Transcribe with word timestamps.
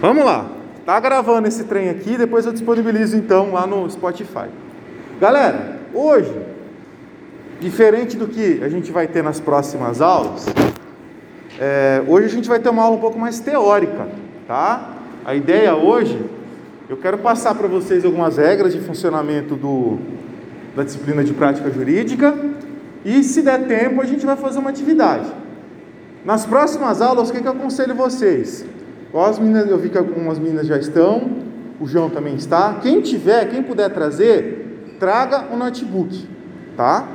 Vamos 0.00 0.24
lá. 0.26 0.46
Tá 0.84 1.00
gravando 1.00 1.48
esse 1.48 1.64
trem 1.64 1.88
aqui, 1.88 2.18
depois 2.18 2.44
eu 2.44 2.52
disponibilizo 2.52 3.16
então 3.16 3.52
lá 3.52 3.66
no 3.66 3.90
Spotify. 3.90 4.46
Galera, 5.18 5.78
hoje, 5.94 6.32
diferente 7.60 8.16
do 8.16 8.28
que 8.28 8.62
a 8.62 8.68
gente 8.68 8.92
vai 8.92 9.06
ter 9.06 9.22
nas 9.22 9.40
próximas 9.40 10.02
aulas, 10.02 10.46
é, 11.58 12.02
hoje 12.06 12.26
a 12.26 12.28
gente 12.28 12.48
vai 12.48 12.60
ter 12.60 12.68
uma 12.68 12.82
aula 12.82 12.96
um 12.96 13.00
pouco 13.00 13.18
mais 13.18 13.40
teórica, 13.40 14.06
tá? 14.46 14.96
A 15.24 15.34
ideia 15.34 15.74
hoje, 15.74 16.22
eu 16.90 16.98
quero 16.98 17.18
passar 17.18 17.54
para 17.54 17.66
vocês 17.66 18.04
algumas 18.04 18.36
regras 18.36 18.74
de 18.74 18.80
funcionamento 18.80 19.56
do, 19.56 19.98
da 20.76 20.84
disciplina 20.84 21.24
de 21.24 21.32
prática 21.32 21.70
jurídica 21.70 22.34
e, 23.02 23.24
se 23.24 23.40
der 23.40 23.66
tempo, 23.66 24.02
a 24.02 24.04
gente 24.04 24.26
vai 24.26 24.36
fazer 24.36 24.58
uma 24.58 24.70
atividade. 24.70 25.32
Nas 26.22 26.44
próximas 26.44 27.00
aulas, 27.00 27.30
o 27.30 27.32
que, 27.32 27.40
que 27.40 27.48
eu 27.48 27.52
aconselho 27.52 27.94
vocês? 27.94 28.64
As 29.24 29.38
meninas, 29.38 29.68
eu 29.68 29.78
vi 29.78 29.88
que 29.88 29.98
algumas 29.98 30.38
meninas 30.38 30.66
já 30.66 30.76
estão, 30.76 31.30
o 31.80 31.86
João 31.86 32.10
também 32.10 32.34
está. 32.34 32.74
Quem 32.82 33.00
tiver, 33.00 33.48
quem 33.48 33.62
puder 33.62 33.90
trazer, 33.90 34.96
traga 34.98 35.46
um 35.52 35.56
notebook, 35.56 36.28
tá? 36.76 37.08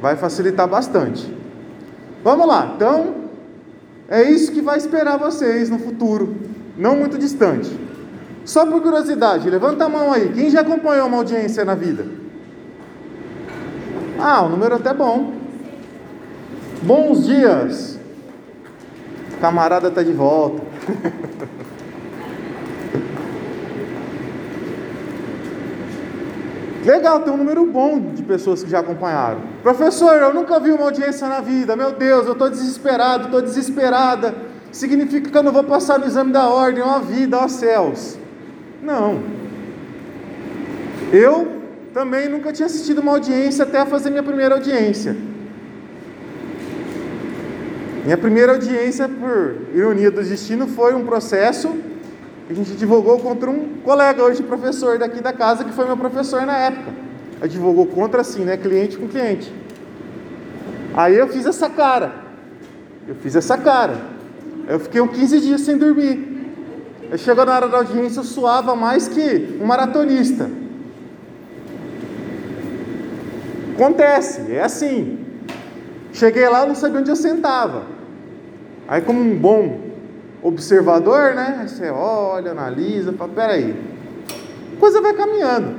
Vai 0.00 0.16
facilitar 0.16 0.66
bastante. 0.68 1.32
Vamos 2.24 2.46
lá, 2.46 2.72
então, 2.74 3.14
é 4.08 4.22
isso 4.22 4.52
que 4.52 4.60
vai 4.60 4.78
esperar 4.78 5.18
vocês 5.18 5.70
no 5.70 5.78
futuro, 5.78 6.36
não 6.76 6.96
muito 6.96 7.16
distante. 7.18 7.70
Só 8.44 8.64
por 8.64 8.80
curiosidade, 8.80 9.50
levanta 9.50 9.84
a 9.84 9.88
mão 9.88 10.12
aí. 10.12 10.30
Quem 10.30 10.48
já 10.48 10.62
acompanhou 10.62 11.06
uma 11.06 11.18
audiência 11.18 11.64
na 11.64 11.74
vida? 11.74 12.06
Ah, 14.18 14.42
o 14.42 14.48
número 14.48 14.74
até 14.74 14.94
bom. 14.94 15.34
Bons 16.82 17.26
dias. 17.26 17.98
Camarada 19.40 19.88
está 19.88 20.02
de 20.02 20.12
volta. 20.12 20.67
Legal, 26.84 27.20
tem 27.20 27.32
um 27.32 27.36
número 27.36 27.66
bom 27.66 28.00
de 28.14 28.22
pessoas 28.22 28.62
que 28.62 28.70
já 28.70 28.78
acompanharam. 28.80 29.40
Professor, 29.62 30.14
eu 30.14 30.32
nunca 30.32 30.58
vi 30.58 30.70
uma 30.70 30.84
audiência 30.84 31.28
na 31.28 31.40
vida. 31.40 31.76
Meu 31.76 31.92
Deus, 31.92 32.26
eu 32.26 32.32
estou 32.32 32.48
desesperado, 32.48 33.24
estou 33.24 33.42
desesperada. 33.42 34.34
Significa 34.72 35.30
que 35.30 35.36
eu 35.36 35.42
não 35.42 35.52
vou 35.52 35.64
passar 35.64 35.98
no 35.98 36.06
exame 36.06 36.32
da 36.32 36.48
ordem, 36.48 36.82
ó 36.82 36.98
vida, 37.00 37.36
ó 37.36 37.46
céus. 37.46 38.16
Não. 38.82 39.20
Eu 41.12 41.58
também 41.92 42.28
nunca 42.28 42.52
tinha 42.52 42.66
assistido 42.66 43.00
uma 43.00 43.12
audiência 43.12 43.64
até 43.64 43.84
fazer 43.84 44.08
minha 44.10 44.22
primeira 44.22 44.54
audiência. 44.54 45.16
Minha 48.08 48.16
primeira 48.16 48.52
audiência, 48.52 49.06
por 49.06 49.54
ironia 49.74 50.10
do 50.10 50.22
destino, 50.22 50.66
foi 50.66 50.94
um 50.94 51.04
processo 51.04 51.68
que 52.46 52.54
a 52.54 52.56
gente 52.56 52.72
advogou 52.72 53.18
contra 53.18 53.50
um 53.50 53.80
colega 53.84 54.24
hoje, 54.24 54.42
professor 54.42 54.98
daqui 54.98 55.20
da 55.20 55.30
casa, 55.30 55.62
que 55.62 55.72
foi 55.72 55.84
meu 55.84 55.94
professor 55.94 56.46
na 56.46 56.56
época. 56.56 56.90
Advogou 57.38 57.84
contra, 57.84 58.22
assim, 58.22 58.46
né? 58.46 58.56
Cliente 58.56 58.96
com 58.96 59.06
cliente. 59.08 59.52
Aí 60.94 61.18
eu 61.18 61.28
fiz 61.28 61.44
essa 61.44 61.68
cara. 61.68 62.14
Eu 63.06 63.14
fiz 63.16 63.36
essa 63.36 63.58
cara. 63.58 63.98
Eu 64.66 64.80
fiquei 64.80 65.02
uns 65.02 65.10
15 65.10 65.40
dias 65.42 65.60
sem 65.60 65.76
dormir. 65.76 66.50
Eu 67.10 67.18
chegou 67.18 67.44
na 67.44 67.56
hora 67.56 67.68
da 67.68 67.76
audiência, 67.76 68.20
eu 68.20 68.24
suava 68.24 68.74
mais 68.74 69.06
que 69.06 69.58
um 69.60 69.66
maratonista. 69.66 70.50
Acontece, 73.74 74.50
é 74.50 74.62
assim. 74.62 75.26
Cheguei 76.14 76.48
lá, 76.48 76.62
eu 76.62 76.68
não 76.68 76.74
sabia 76.74 77.00
onde 77.00 77.10
eu 77.10 77.16
sentava. 77.16 77.97
Aí, 78.88 79.02
como 79.02 79.20
um 79.20 79.36
bom 79.36 79.78
observador, 80.42 81.34
né? 81.34 81.66
Você 81.68 81.90
olha, 81.90 82.52
analisa, 82.52 83.12
fala: 83.12 83.30
peraí, 83.34 83.76
a 84.74 84.80
coisa 84.80 85.02
vai 85.02 85.12
caminhando. 85.12 85.74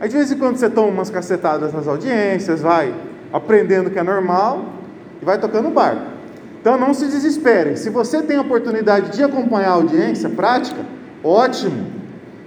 Aí, 0.00 0.08
de 0.08 0.16
vez 0.16 0.30
em 0.30 0.38
quando, 0.38 0.56
você 0.56 0.70
toma 0.70 0.86
umas 0.86 1.10
cacetadas 1.10 1.72
nas 1.72 1.88
audiências, 1.88 2.60
vai 2.60 2.94
aprendendo 3.32 3.90
que 3.90 3.98
é 3.98 4.02
normal 4.04 4.64
e 5.20 5.24
vai 5.24 5.38
tocando 5.38 5.68
o 5.68 5.70
barco. 5.72 6.02
Então, 6.60 6.78
não 6.78 6.94
se 6.94 7.06
desesperem. 7.06 7.74
Se 7.74 7.90
você 7.90 8.22
tem 8.22 8.36
a 8.36 8.42
oportunidade 8.42 9.10
de 9.10 9.24
acompanhar 9.24 9.70
a 9.70 9.74
audiência 9.74 10.28
prática, 10.28 10.80
ótimo. 11.24 11.90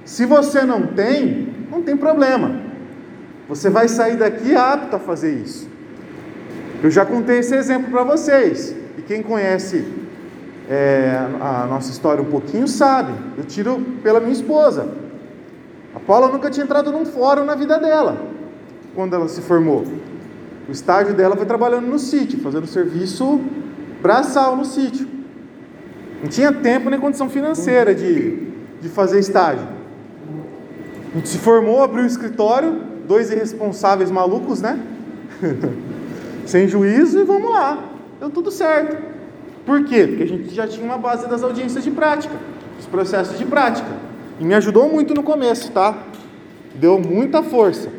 Se 0.06 0.25
você 0.25 0.61
não 0.61 0.88
tem, 0.88 1.53
não 1.69 1.81
tem 1.81 1.97
problema. 1.97 2.61
Você 3.50 3.69
vai 3.69 3.90
sair 3.90 4.16
daqui 4.16 4.56
apto 4.56 4.95
a 4.95 5.00
fazer 5.00 5.34
isso. 5.34 5.67
Eu 6.81 6.90
já 6.90 7.06
contei 7.06 7.40
esse 7.40 7.53
exemplo 7.53 7.91
para 7.91 8.03
vocês. 8.03 8.73
E 8.97 9.01
quem 9.01 9.22
conhece 9.22 10.04
é, 10.70 11.28
a 11.40 11.68
nossa 11.68 11.92
história 11.92 12.22
um 12.22 12.30
pouquinho 12.30 12.68
sabe. 12.68 13.14
Eu 13.38 13.44
tiro 13.44 13.80
pela 14.02 14.20
minha 14.20 14.34
esposa. 14.34 14.88
A 15.94 16.00
Paula 16.00 16.28
nunca 16.28 16.50
tinha 16.50 16.64
entrado 16.64 16.92
num 16.92 17.06
fórum 17.06 17.46
na 17.46 17.56
vida 17.56 17.80
dela, 17.80 18.18
quando 18.94 19.14
ela 19.14 19.28
se 19.28 19.42
formou. 19.42 19.86
O 20.68 20.72
estágio 20.72 21.14
dela 21.14 21.36
foi 21.36 21.46
trabalhando 21.46 21.86
no 21.86 22.00
sítio, 22.00 22.40
fazendo 22.40 22.68
serviço 22.68 23.40
braçal 24.02 24.56
no 24.58 24.66
sítio. 24.66 25.08
Não 26.22 26.30
tinha 26.30 26.52
tempo 26.52 26.90
nem 26.90 27.00
condição 27.00 27.30
financeira 27.30 27.94
de, 27.94 28.47
de 28.82 28.90
fazer 28.90 29.20
estágio. 29.20 29.68
A 31.14 31.18
gente 31.18 31.30
se 31.30 31.38
formou, 31.38 31.84
abriu 31.84 32.03
o 32.03 32.08
escritório, 32.08 32.82
dois 33.08 33.32
irresponsáveis 33.32 34.12
malucos, 34.12 34.62
né? 34.62 34.80
Sem 36.46 36.68
juízo 36.68 37.20
e 37.20 37.24
vamos 37.24 37.50
lá. 37.50 37.84
Deu 38.20 38.30
tudo 38.30 38.52
certo. 38.52 39.15
Por 39.66 39.84
quê? 39.84 40.06
Porque 40.08 40.24
a 40.24 40.28
gente 40.28 40.53
já 40.53 40.68
tinha 40.68 40.86
uma 40.86 40.98
base 40.98 41.28
das 41.28 41.42
audiências 41.42 41.84
de 41.84 41.92
prática, 41.92 42.36
dos 42.78 42.86
processos 42.86 43.38
de 43.38 43.46
prática. 43.46 43.90
E 44.40 44.46
me 44.46 44.53
ajudou 44.53 44.88
muito 44.88 45.14
no 45.14 45.24
começo, 45.24 45.72
tá? 45.72 45.98
Deu 46.76 47.00
muita 47.00 47.42
força. 47.42 47.90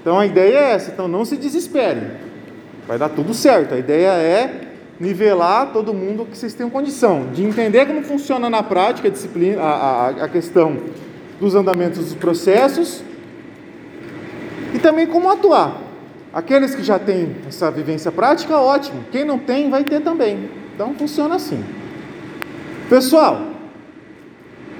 Então 0.00 0.18
a 0.18 0.24
ideia 0.24 0.56
é 0.56 0.72
essa, 0.72 0.90
então 0.90 1.06
não 1.06 1.24
se 1.24 1.36
desesperem. 1.36 2.04
Vai 2.88 2.98
dar 2.98 3.10
tudo 3.10 3.34
certo. 3.34 3.74
A 3.74 3.78
ideia 3.78 4.08
é 4.08 4.68
nivelar 4.98 5.72
todo 5.72 5.92
mundo 5.92 6.26
que 6.30 6.36
vocês 6.36 6.54
tenham 6.54 6.70
condição 6.70 7.28
de 7.32 7.44
entender 7.44 7.86
como 7.86 8.02
funciona 8.02 8.48
na 8.48 8.62
prática 8.62 9.08
a 9.08 9.10
disciplina, 9.10 9.60
a, 9.60 9.72
a, 9.72 10.08
a 10.24 10.28
questão 10.28 10.76
dos 11.38 11.54
andamentos 11.54 11.98
dos 11.98 12.14
processos 12.14 13.02
e 14.74 14.78
também 14.78 15.06
como 15.06 15.30
atuar. 15.30 15.80
Aqueles 16.32 16.74
que 16.74 16.82
já 16.82 16.98
têm 16.98 17.36
essa 17.48 17.70
vivência 17.70 18.12
prática, 18.12 18.56
ótimo. 18.58 19.04
Quem 19.10 19.24
não 19.24 19.38
tem, 19.38 19.68
vai 19.68 19.82
ter 19.82 20.00
também. 20.00 20.48
Então 20.80 20.94
funciona 20.94 21.34
assim. 21.34 21.62
Pessoal, 22.88 23.48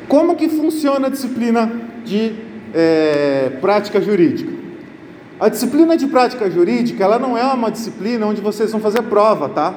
como 0.09 0.35
que 0.35 0.49
funciona 0.49 1.09
a 1.09 1.11
disciplina 1.11 1.71
de 2.07 2.37
é, 2.73 3.51
prática 3.61 4.01
jurídica? 4.01 4.51
A 5.39 5.51
disciplina 5.51 5.99
de 5.99 6.07
prática 6.07 6.51
jurídica, 6.51 7.05
ela 7.05 7.19
não 7.19 7.37
é 7.37 7.45
uma 7.45 7.71
disciplina 7.71 8.25
onde 8.25 8.41
vocês 8.41 8.73
vão 8.73 8.81
fazer 8.81 9.03
prova, 9.03 9.51
tá? 9.51 9.75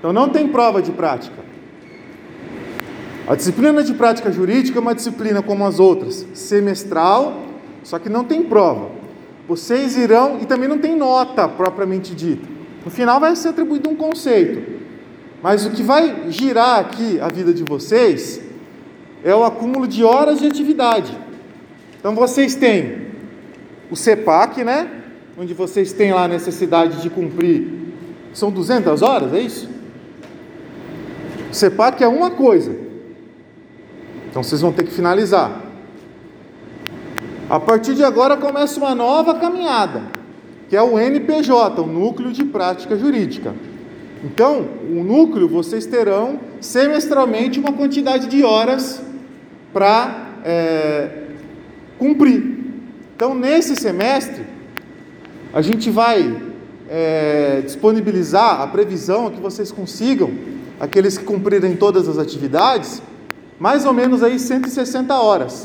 Então 0.00 0.12
não 0.12 0.28
tem 0.30 0.48
prova 0.48 0.82
de 0.82 0.90
prática. 0.90 1.36
A 3.28 3.36
disciplina 3.36 3.84
de 3.84 3.94
prática 3.94 4.32
jurídica 4.32 4.80
é 4.80 4.82
uma 4.82 4.96
disciplina 4.96 5.42
como 5.42 5.64
as 5.64 5.78
outras, 5.78 6.26
semestral, 6.34 7.44
só 7.84 8.00
que 8.00 8.08
não 8.08 8.24
tem 8.24 8.42
prova. 8.42 8.90
Vocês 9.46 9.96
irão, 9.96 10.40
e 10.42 10.44
também 10.44 10.68
não 10.68 10.78
tem 10.78 10.96
nota 10.96 11.46
propriamente 11.46 12.16
dita. 12.16 12.48
No 12.84 12.90
final 12.90 13.20
vai 13.20 13.36
ser 13.36 13.50
atribuído 13.50 13.88
um 13.88 13.94
conceito. 13.94 14.85
Mas 15.42 15.66
o 15.66 15.70
que 15.70 15.82
vai 15.82 16.30
girar 16.30 16.80
aqui 16.80 17.20
a 17.20 17.28
vida 17.28 17.52
de 17.52 17.62
vocês 17.62 18.40
é 19.22 19.34
o 19.34 19.44
acúmulo 19.44 19.86
de 19.86 20.02
horas 20.02 20.38
de 20.38 20.46
atividade. 20.46 21.16
Então 21.98 22.14
vocês 22.14 22.54
têm 22.54 23.08
o 23.90 23.96
CEPAC, 23.96 24.64
né? 24.64 24.88
Onde 25.38 25.52
vocês 25.52 25.92
têm 25.92 26.12
lá 26.12 26.24
a 26.24 26.28
necessidade 26.28 27.02
de 27.02 27.10
cumprir. 27.10 27.68
São 28.32 28.50
200 28.50 29.02
horas, 29.02 29.34
é 29.34 29.40
isso? 29.40 29.68
O 31.50 31.54
CEPAC 31.54 32.02
é 32.02 32.08
uma 32.08 32.30
coisa. 32.30 32.76
Então 34.28 34.42
vocês 34.42 34.60
vão 34.60 34.72
ter 34.72 34.84
que 34.84 34.92
finalizar. 34.92 35.62
A 37.48 37.60
partir 37.60 37.94
de 37.94 38.02
agora 38.02 38.36
começa 38.36 38.78
uma 38.78 38.94
nova 38.94 39.34
caminhada, 39.34 40.02
que 40.68 40.76
é 40.76 40.82
o 40.82 40.98
NPJ, 40.98 41.80
o 41.80 41.86
Núcleo 41.86 42.32
de 42.32 42.44
Prática 42.44 42.96
Jurídica. 42.96 43.54
Então, 44.24 44.66
o 44.90 45.04
núcleo 45.04 45.48
vocês 45.48 45.86
terão 45.86 46.40
semestralmente 46.60 47.60
uma 47.60 47.72
quantidade 47.72 48.26
de 48.28 48.42
horas 48.42 49.00
para 49.72 50.40
é, 50.44 51.10
cumprir. 51.98 52.64
Então, 53.14 53.34
nesse 53.34 53.76
semestre, 53.76 54.44
a 55.52 55.60
gente 55.60 55.90
vai 55.90 56.34
é, 56.88 57.60
disponibilizar 57.64 58.60
a 58.60 58.66
previsão 58.66 59.30
que 59.30 59.40
vocês 59.40 59.70
consigam, 59.70 60.30
aqueles 60.80 61.18
que 61.18 61.24
cumprirem 61.24 61.76
todas 61.76 62.08
as 62.08 62.18
atividades, 62.18 63.02
mais 63.58 63.84
ou 63.84 63.92
menos 63.92 64.22
aí 64.22 64.38
160 64.38 65.14
horas. 65.14 65.64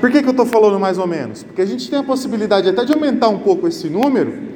Por 0.00 0.10
que, 0.10 0.20
que 0.22 0.28
eu 0.28 0.32
estou 0.32 0.46
falando 0.46 0.78
mais 0.78 0.98
ou 0.98 1.06
menos? 1.06 1.42
Porque 1.42 1.62
a 1.62 1.66
gente 1.66 1.88
tem 1.88 1.98
a 1.98 2.02
possibilidade 2.02 2.68
até 2.68 2.84
de 2.84 2.92
aumentar 2.92 3.28
um 3.28 3.38
pouco 3.38 3.66
esse 3.66 3.88
número 3.88 4.55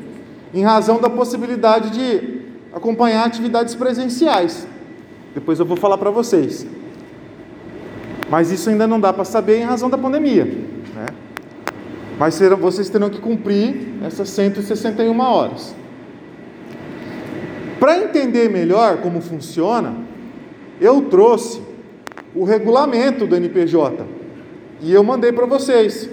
em 0.53 0.63
razão 0.63 1.01
da 1.01 1.09
possibilidade 1.09 1.91
de 1.91 2.41
acompanhar 2.73 3.27
atividades 3.27 3.75
presenciais. 3.75 4.67
Depois 5.35 5.59
eu 5.59 5.67
vou 5.67 5.77
falar 5.77 5.99
para 5.99 6.11
vocês. 6.11 6.67
Mas 8.29 8.51
isso 8.51 8.71
ainda 8.71 8.87
não 8.87 9.01
dá 9.01 9.13
para 9.13 9.25
saber 9.25 9.59
em 9.59 9.65
razão 9.65 9.91
da 9.91 9.99
pandemia. 9.99 10.45
Né? 10.45 11.07
Mas 12.19 12.35
serão, 12.35 12.57
vocês 12.57 12.89
terão 12.89 13.11
que 13.11 13.21
cumprir 13.21 13.95
essas 14.05 14.29
161 14.31 15.19
horas. 15.21 15.75
Para 17.79 17.99
entender 17.99 18.51
melhor 18.51 18.99
como 18.99 19.21
funciona, 19.21 19.95
eu 20.81 21.03
trouxe 21.03 21.63
o 22.35 22.45
regulamento 22.45 23.27
do 23.27 23.35
NPJ 23.35 24.05
e 24.81 24.93
eu 24.93 25.03
mandei 25.03 25.33
para 25.33 25.47
vocês. 25.47 26.09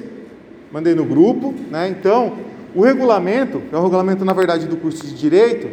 Mandei 0.72 0.95
no 0.95 1.06
grupo, 1.06 1.54
né? 1.69 1.88
Então, 1.89 2.47
o 2.77 2.83
regulamento, 2.83 3.63
é 3.71 3.75
o 3.75 3.81
regulamento 3.81 4.24
na 4.24 4.33
verdade 4.33 4.68
do 4.68 4.77
curso 4.77 5.03
de 5.03 5.15
direito, 5.15 5.68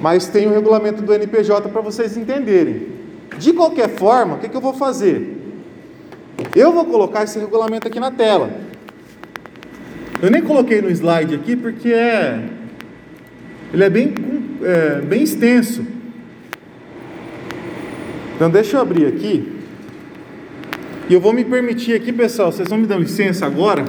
mas 0.00 0.28
tem 0.28 0.46
o 0.46 0.52
regulamento 0.52 1.02
do 1.02 1.12
NPJ 1.12 1.68
para 1.68 1.80
vocês 1.80 2.16
entenderem. 2.16 2.86
De 3.40 3.52
qualquer 3.52 3.88
forma, 3.88 4.36
o 4.36 4.38
que, 4.38 4.48
que 4.48 4.56
eu 4.56 4.60
vou 4.60 4.72
fazer? 4.72 5.36
Eu 6.54 6.72
vou 6.72 6.84
colocar 6.84 7.24
esse 7.24 7.40
regulamento 7.40 7.88
aqui 7.88 7.98
na 7.98 8.12
tela. 8.12 8.50
Eu 10.22 10.30
nem 10.30 10.42
coloquei 10.42 10.80
no 10.80 10.88
slide 10.90 11.34
aqui 11.34 11.56
porque 11.56 11.92
é, 11.92 12.40
ele 13.72 13.82
é 13.82 13.90
bem, 13.90 14.14
é, 14.62 15.00
bem 15.00 15.24
extenso. 15.24 15.84
Então 18.36 18.48
deixa 18.48 18.76
eu 18.76 18.80
abrir 18.80 19.06
aqui. 19.06 19.58
E 21.10 21.14
eu 21.14 21.20
vou 21.20 21.32
me 21.32 21.44
permitir 21.44 21.94
aqui, 21.94 22.12
pessoal, 22.12 22.52
vocês 22.52 22.68
vão 22.68 22.78
me 22.78 22.86
dar 22.86 22.96
licença 22.96 23.44
agora, 23.44 23.84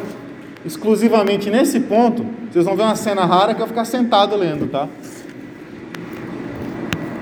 exclusivamente 0.66 1.50
nesse 1.50 1.80
ponto, 1.80 2.26
vocês 2.52 2.66
vão 2.66 2.76
ver 2.76 2.84
uma 2.84 2.96
cena 2.96 3.24
rara 3.24 3.54
que 3.54 3.62
eu 3.62 3.66
vou 3.66 3.68
ficar 3.68 3.86
sentado 3.86 4.36
lendo, 4.36 4.68
tá? 4.68 4.88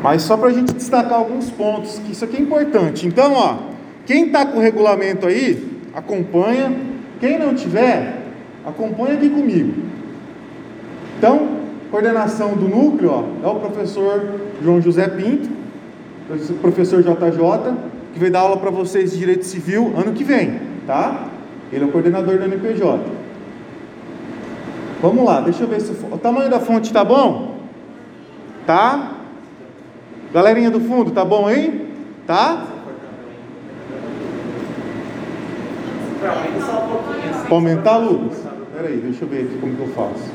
Mas 0.01 0.21
só 0.23 0.37
para 0.37 0.49
a 0.49 0.53
gente 0.53 0.73
destacar 0.73 1.19
alguns 1.19 1.49
pontos, 1.49 1.99
que 1.99 2.13
isso 2.13 2.23
aqui 2.25 2.37
é 2.37 2.39
importante. 2.39 3.05
Então, 3.05 3.33
ó, 3.33 3.57
quem 4.05 4.27
está 4.27 4.45
com 4.45 4.57
o 4.57 4.61
regulamento 4.61 5.27
aí, 5.27 5.81
acompanha. 5.93 6.73
Quem 7.19 7.39
não 7.39 7.53
tiver, 7.53 8.21
acompanha 8.65 9.15
aqui 9.15 9.29
comigo. 9.29 9.73
Então, 11.17 11.47
coordenação 11.89 12.55
do 12.55 12.67
núcleo 12.67 13.11
ó, 13.11 13.47
é 13.47 13.49
o 13.49 13.55
professor 13.59 14.39
João 14.61 14.81
José 14.81 15.07
Pinto, 15.07 15.49
professor 16.61 17.01
JJ, 17.01 17.73
que 18.13 18.19
vai 18.19 18.29
dar 18.29 18.39
aula 18.39 18.57
para 18.57 18.71
vocês 18.71 19.11
de 19.11 19.19
Direito 19.19 19.45
Civil 19.45 19.93
ano 19.95 20.11
que 20.11 20.23
vem, 20.23 20.59
tá? 20.85 21.29
Ele 21.71 21.85
é 21.85 21.87
o 21.87 21.91
coordenador 21.91 22.37
do 22.37 22.43
NPJ. 22.43 23.22
Vamos 25.03 25.25
lá, 25.25 25.41
deixa 25.41 25.63
eu 25.63 25.67
ver 25.67 25.81
se 25.81 25.91
o 25.91 26.17
tamanho 26.17 26.49
da 26.49 26.61
fonte 26.61 26.93
tá 26.93 27.03
bom? 27.03 27.57
Tá? 28.65 29.17
Galerinha 30.33 30.71
do 30.71 30.79
fundo, 30.79 31.11
tá 31.11 31.25
bom 31.25 31.45
aí? 31.45 31.93
Tá? 32.25 32.67
Pode 37.41 37.53
aumentar, 37.53 37.97
Lucas? 37.97 38.37
Espera 38.37 38.87
aí, 38.87 38.97
deixa 39.01 39.25
eu 39.25 39.27
ver 39.27 39.41
aqui 39.41 39.57
como 39.59 39.75
que 39.75 39.81
eu 39.81 39.87
faço. 39.89 40.31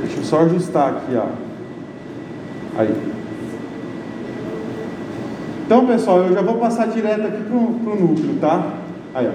Deixa 0.00 0.16
eu 0.16 0.24
só 0.24 0.40
ajustar 0.44 0.94
aqui, 0.94 1.14
ó. 1.14 1.26
Aí. 2.78 3.27
Então, 5.68 5.84
pessoal, 5.84 6.20
eu 6.20 6.32
já 6.32 6.40
vou 6.40 6.54
passar 6.54 6.86
direto 6.88 7.26
aqui 7.26 7.42
pro, 7.42 7.60
pro 7.60 7.94
núcleo, 7.94 8.36
tá? 8.40 8.72
Aí, 9.14 9.28
ó. 9.28 9.32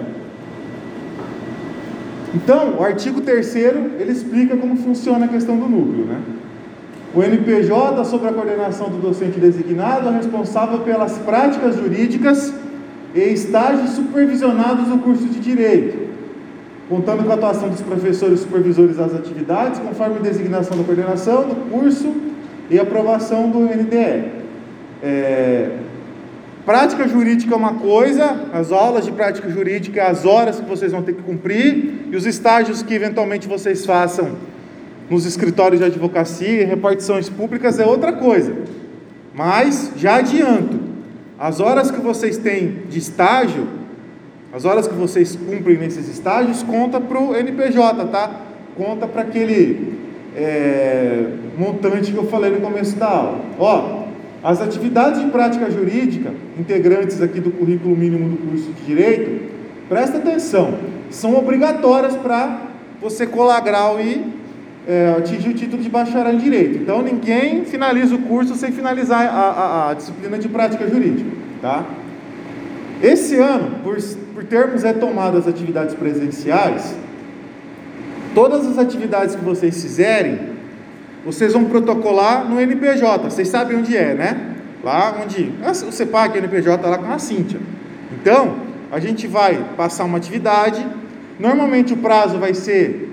Então, 2.33 2.73
o 2.79 2.83
artigo 2.83 3.21
3 3.21 3.55
ele 3.55 4.11
explica 4.11 4.57
como 4.57 4.75
funciona 4.75 5.25
a 5.25 5.27
questão 5.27 5.55
do 5.55 5.67
núcleo, 5.67 6.05
né? 6.05 6.19
O 7.13 7.21
NPJ, 7.21 8.03
sob 8.05 8.27
a 8.27 8.33
coordenação 8.33 8.89
do 8.89 8.97
docente 8.97 9.39
designado, 9.39 10.09
é 10.09 10.11
responsável 10.13 10.79
pelas 10.79 11.19
práticas 11.19 11.75
jurídicas 11.75 12.51
e 13.13 13.19
estágios 13.19 13.91
supervisionados 13.91 14.87
no 14.87 14.97
curso 14.97 15.27
de 15.27 15.39
Direito, 15.39 16.09
contando 16.89 17.23
com 17.23 17.29
a 17.31 17.35
atuação 17.35 17.69
dos 17.69 17.81
professores 17.81 18.39
supervisores 18.39 18.97
das 18.97 19.13
atividades, 19.13 19.79
conforme 19.79 20.17
designação 20.17 20.75
da 20.75 20.83
coordenação 20.83 21.43
do 21.43 21.69
curso 21.69 22.11
e 22.71 22.79
aprovação 22.79 23.51
do 23.51 23.59
NDE. 23.59 24.41
É, 25.03 25.77
Prática 26.65 27.05
jurídica 27.07 27.53
é 27.53 27.57
uma 27.57 27.73
coisa, 27.73 28.47
as 28.53 28.71
aulas 28.71 29.03
de 29.03 29.11
prática 29.11 29.49
jurídica, 29.49 30.05
as 30.05 30.25
horas 30.25 30.61
que 30.61 30.65
vocês 30.65 30.93
vão 30.93 31.01
ter 31.01 31.13
que 31.13 31.21
cumprir 31.21 32.07
e 32.09 32.15
os 32.15 32.25
estágios 32.25 32.81
que 32.81 32.93
eventualmente 32.93 33.49
vocês 33.49 33.85
façam 33.85 34.37
nos 35.09 35.25
escritórios 35.25 35.81
de 35.81 35.85
advocacia 35.85 36.61
e 36.61 36.63
repartições 36.63 37.29
públicas 37.29 37.79
é 37.79 37.85
outra 37.85 38.13
coisa. 38.13 38.55
Mas 39.35 39.91
já 39.97 40.15
adianto, 40.15 40.79
as 41.37 41.59
horas 41.59 41.91
que 41.91 41.99
vocês 41.99 42.37
têm 42.37 42.83
de 42.89 42.97
estágio, 42.97 43.67
as 44.53 44.63
horas 44.63 44.87
que 44.87 44.93
vocês 44.93 45.35
cumprem 45.35 45.77
nesses 45.77 46.07
estágios, 46.07 46.63
conta 46.63 47.01
para 47.01 47.19
o 47.19 47.35
NPJ, 47.35 48.05
tá? 48.05 48.31
Conta 48.77 49.05
para 49.05 49.23
aquele 49.23 49.97
é, 50.33 51.27
montante 51.57 52.13
que 52.13 52.17
eu 52.17 52.27
falei 52.27 52.51
no 52.51 52.61
começo 52.61 52.95
da 52.95 53.07
aula. 53.07 53.41
Ó, 53.59 54.02
as 54.43 54.61
atividades 54.61 55.21
de 55.21 55.27
prática 55.27 55.71
jurídica, 55.71 56.31
integrantes 56.59 57.21
aqui 57.21 57.39
do 57.39 57.49
currículo 57.49 57.95
mínimo 57.95 58.27
do 58.29 58.37
curso 58.37 58.73
de 58.73 58.85
Direito, 58.85 59.49
presta 59.87 60.17
atenção, 60.17 60.73
são 61.09 61.35
obrigatórias 61.37 62.17
para 62.17 62.59
você 63.01 63.25
colar 63.25 63.61
grau 63.61 64.01
e 64.01 64.21
é, 64.85 65.15
atingir 65.17 65.49
o 65.49 65.53
título 65.53 65.81
de 65.81 65.89
bacharel 65.89 66.33
em 66.33 66.37
Direito. 66.37 66.77
Então, 66.77 67.01
ninguém 67.01 67.63
finaliza 67.63 68.15
o 68.15 68.19
curso 68.19 68.55
sem 68.55 68.71
finalizar 68.71 69.25
a, 69.25 69.29
a, 69.29 69.89
a 69.91 69.93
disciplina 69.93 70.37
de 70.37 70.49
prática 70.49 70.89
jurídica. 70.89 71.29
Tá? 71.61 71.85
Esse 73.01 73.37
ano, 73.37 73.79
por, 73.81 73.97
por 74.33 74.43
termos 74.43 74.83
retomado 74.83 75.37
as 75.37 75.47
atividades 75.47 75.95
presenciais, 75.95 76.95
todas 78.35 78.67
as 78.67 78.77
atividades 78.77 79.35
que 79.35 79.43
vocês 79.43 79.81
fizerem, 79.81 80.52
vocês 81.25 81.53
vão 81.53 81.65
protocolar 81.65 82.45
no 82.45 82.59
NPJ. 82.59 83.29
Vocês 83.29 83.47
sabem 83.47 83.77
onde 83.77 83.95
é, 83.95 84.13
né? 84.13 84.55
Lá 84.83 85.15
onde 85.23 85.51
o 85.87 85.91
CEPAC, 85.91 86.35
o 86.35 86.39
NPJ, 86.39 86.87
lá 86.87 86.97
com 86.97 87.11
a 87.11 87.19
Cíntia. 87.19 87.59
Então, 88.11 88.55
a 88.91 88.99
gente 88.99 89.25
vai 89.27 89.63
passar 89.77 90.03
uma 90.03 90.17
atividade. 90.17 90.85
Normalmente 91.39 91.93
o 91.93 91.97
prazo 91.97 92.37
vai 92.37 92.53
ser. 92.53 93.09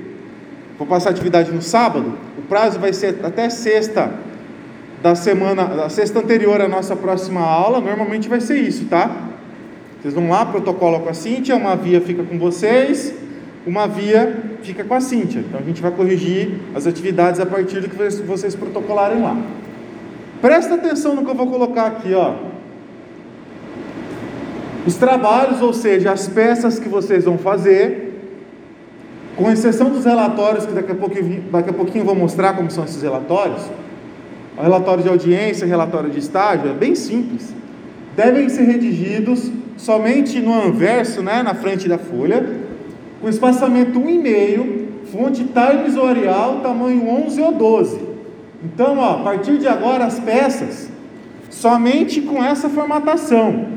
Vou 0.77 0.87
passar 0.87 1.11
atividade 1.11 1.53
no 1.53 1.63
sábado. 1.63 2.19
O 2.37 2.43
prazo 2.43 2.81
vai 2.81 2.93
ser 2.93 3.19
até 3.23 3.49
sexta 3.49 4.11
da 5.03 5.15
semana, 5.15 5.65
da 5.65 5.89
sexta 5.89 6.19
anterior 6.19 6.61
à 6.61 6.69
nossa 6.69 6.97
próxima 6.97 7.41
aula. 7.41 7.81
Normalmente 7.81 8.29
vai 8.29 8.41
ser 8.41 8.59
isso, 8.59 8.87
tá? 8.87 9.29
Vocês 10.01 10.15
vão 10.15 10.29
lá, 10.29 10.45
protocola 10.47 10.99
com 10.99 11.09
a 11.09 11.15
Cíntia, 11.15 11.55
uma 11.55 11.77
via 11.77 12.01
fica 12.01 12.25
com 12.25 12.39
vocês 12.39 13.15
uma 13.67 13.87
via 13.87 14.57
fica 14.63 14.85
com 14.85 14.95
a 14.95 15.01
Cíntia. 15.01 15.41
Então 15.41 15.61
a 15.61 15.63
gente 15.63 15.83
vai 15.83 15.91
corrigir 15.91 16.55
as 16.75 16.87
atividades 16.87 17.41
a 17.41 17.47
partir 17.47 17.81
do 17.81 17.89
que 17.89 17.97
vocês 18.23 18.55
protocolarem 18.55 19.21
lá. 19.23 19.37
Presta 20.41 20.75
atenção 20.75 21.15
no 21.15 21.25
que 21.25 21.31
eu 21.31 21.35
vou 21.35 21.47
colocar 21.47 21.87
aqui, 21.87 22.15
ó. 22.15 22.35
Os 24.87 24.97
trabalhos, 24.97 25.61
ou 25.61 25.75
seja, 25.75 26.11
as 26.11 26.27
peças 26.27 26.79
que 26.79 26.89
vocês 26.89 27.25
vão 27.25 27.37
fazer, 27.37 28.09
com 29.37 29.51
exceção 29.51 29.91
dos 29.91 30.05
relatórios, 30.05 30.65
que 30.65 30.73
daqui 30.73 30.93
a 30.93 30.95
pouquinho, 30.95 31.45
daqui 31.53 31.71
a 31.71 31.73
pouquinho 31.73 32.03
eu 32.03 32.07
vou 32.07 32.15
mostrar 32.15 32.55
como 32.55 32.71
são 32.71 32.85
esses 32.85 33.03
relatórios. 33.03 33.63
O 34.57 34.63
relatório 34.63 35.03
de 35.03 35.09
audiência, 35.09 35.67
relatório 35.67 36.11
de 36.11 36.19
estágio, 36.19 36.71
é 36.71 36.73
bem 36.73 36.95
simples. 36.95 37.55
Devem 38.17 38.49
ser 38.49 38.63
redigidos 38.63 39.51
somente 39.77 40.41
no 40.41 40.53
anverso, 40.53 41.23
né, 41.23 41.43
na 41.43 41.55
frente 41.55 41.89
da 41.89 41.99
folha, 41.99 42.70
com 43.21 43.29
espaçamento 43.29 44.01
1,5, 44.01 44.87
fonte 45.13 45.45
Times 45.45 45.97
Orial, 45.97 46.61
tamanho 46.61 47.07
11 47.27 47.41
ou 47.43 47.53
12. 47.53 48.01
Então, 48.65 48.99
ó, 48.99 49.21
a 49.21 49.23
partir 49.23 49.59
de 49.59 49.69
agora, 49.69 50.05
as 50.05 50.19
peças, 50.19 50.91
somente 51.51 52.21
com 52.23 52.43
essa 52.43 52.69
formatação. 52.69 53.69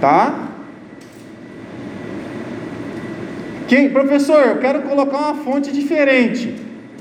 Tá? 0.00 0.48
Quem, 3.68 3.90
professor, 3.90 4.40
eu 4.46 4.58
quero 4.58 4.82
colocar 4.82 5.18
uma 5.18 5.34
fonte 5.34 5.72
diferente. 5.72 6.54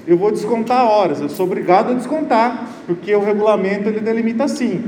Eu 0.07 0.17
vou 0.17 0.31
descontar 0.31 0.86
horas, 0.86 1.21
eu 1.21 1.29
sou 1.29 1.45
obrigado 1.45 1.91
a 1.91 1.93
descontar, 1.93 2.67
porque 2.86 3.13
o 3.13 3.24
regulamento 3.24 3.88
ele 3.88 4.00
delimita 4.00 4.45
assim. 4.45 4.83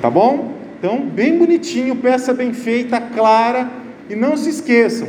Tá 0.00 0.08
bom? 0.08 0.52
Então, 0.78 1.00
bem 1.00 1.38
bonitinho, 1.38 1.96
peça 1.96 2.32
bem 2.34 2.52
feita, 2.52 3.00
clara, 3.00 3.83
e 4.08 4.14
não 4.14 4.36
se 4.36 4.50
esqueçam, 4.50 5.08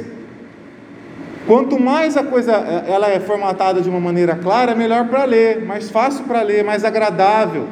quanto 1.45 1.79
mais 1.79 2.15
a 2.15 2.23
coisa 2.23 2.53
eh, 2.53 2.91
ela 2.91 3.09
é 3.09 3.19
formatada 3.19 3.81
de 3.81 3.89
uma 3.89 3.99
maneira 3.99 4.35
clara, 4.35 4.73
melhor 4.73 5.07
para 5.07 5.25
ler, 5.25 5.63
mais 5.65 5.89
fácil 5.89 6.25
para 6.25 6.41
ler, 6.41 6.63
mais 6.63 6.83
agradável. 6.83 7.67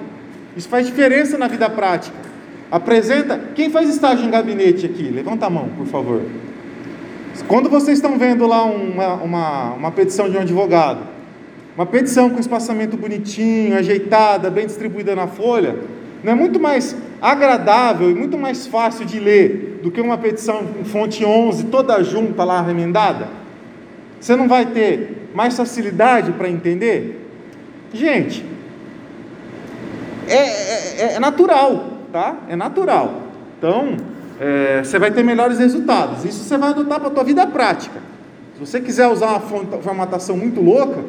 Isso 0.55 0.69
faz 0.69 0.85
diferença 0.85 1.37
na 1.37 1.47
vida 1.47 1.69
prática. 1.69 2.15
Apresenta. 2.69 3.39
Quem 3.55 3.69
faz 3.69 3.89
estágio 3.89 4.25
em 4.25 4.29
gabinete 4.29 4.85
aqui? 4.85 5.03
Levanta 5.03 5.45
a 5.45 5.49
mão, 5.49 5.69
por 5.77 5.85
favor. 5.85 6.21
Quando 7.47 7.69
vocês 7.69 7.97
estão 7.97 8.17
vendo 8.17 8.45
lá 8.45 8.63
uma, 8.63 9.13
uma, 9.15 9.73
uma 9.73 9.91
petição 9.91 10.29
de 10.29 10.37
um 10.37 10.41
advogado, 10.41 11.01
uma 11.75 11.85
petição 11.85 12.29
com 12.29 12.39
espaçamento 12.39 12.95
bonitinho, 12.95 13.75
ajeitada, 13.77 14.49
bem 14.51 14.67
distribuída 14.67 15.15
na 15.15 15.27
folha, 15.27 15.75
não 16.23 16.31
é 16.31 16.35
muito 16.35 16.59
mais 16.59 16.95
agradável 17.21 18.09
e 18.09 18.15
muito 18.15 18.37
mais 18.37 18.65
fácil 18.65 19.05
de 19.05 19.19
ler 19.19 19.79
do 19.83 19.91
que 19.91 19.99
uma 19.99 20.17
petição 20.17 20.65
em 20.79 20.85
fonte 20.85 21.25
11, 21.25 21.65
toda 21.65 22.01
junta 22.01 22.43
lá, 22.43 22.61
remendada? 22.61 23.27
Você 24.19 24.35
não 24.35 24.47
vai 24.47 24.65
ter 24.67 25.29
mais 25.35 25.57
facilidade 25.57 26.31
para 26.31 26.47
entender? 26.47 27.29
Gente, 27.93 28.45
é, 30.27 30.35
é, 30.35 31.13
é, 31.15 31.19
natural, 31.19 31.97
tá? 32.11 32.37
É 32.47 32.55
natural. 32.55 33.23
Então, 33.57 33.97
é, 34.39 34.81
você 34.83 34.97
vai 34.97 35.11
ter 35.11 35.23
melhores 35.23 35.59
resultados. 35.59 36.23
Isso 36.23 36.43
você 36.43 36.57
vai 36.57 36.69
adotar 36.69 36.99
para 36.99 37.09
a 37.09 37.11
tua 37.11 37.23
vida 37.23 37.45
prática. 37.45 37.99
Se 38.53 38.59
você 38.59 38.79
quiser 38.79 39.07
usar 39.07 39.27
uma 39.27 39.41
formatação 39.81 40.37
muito 40.37 40.61
louca, 40.61 41.03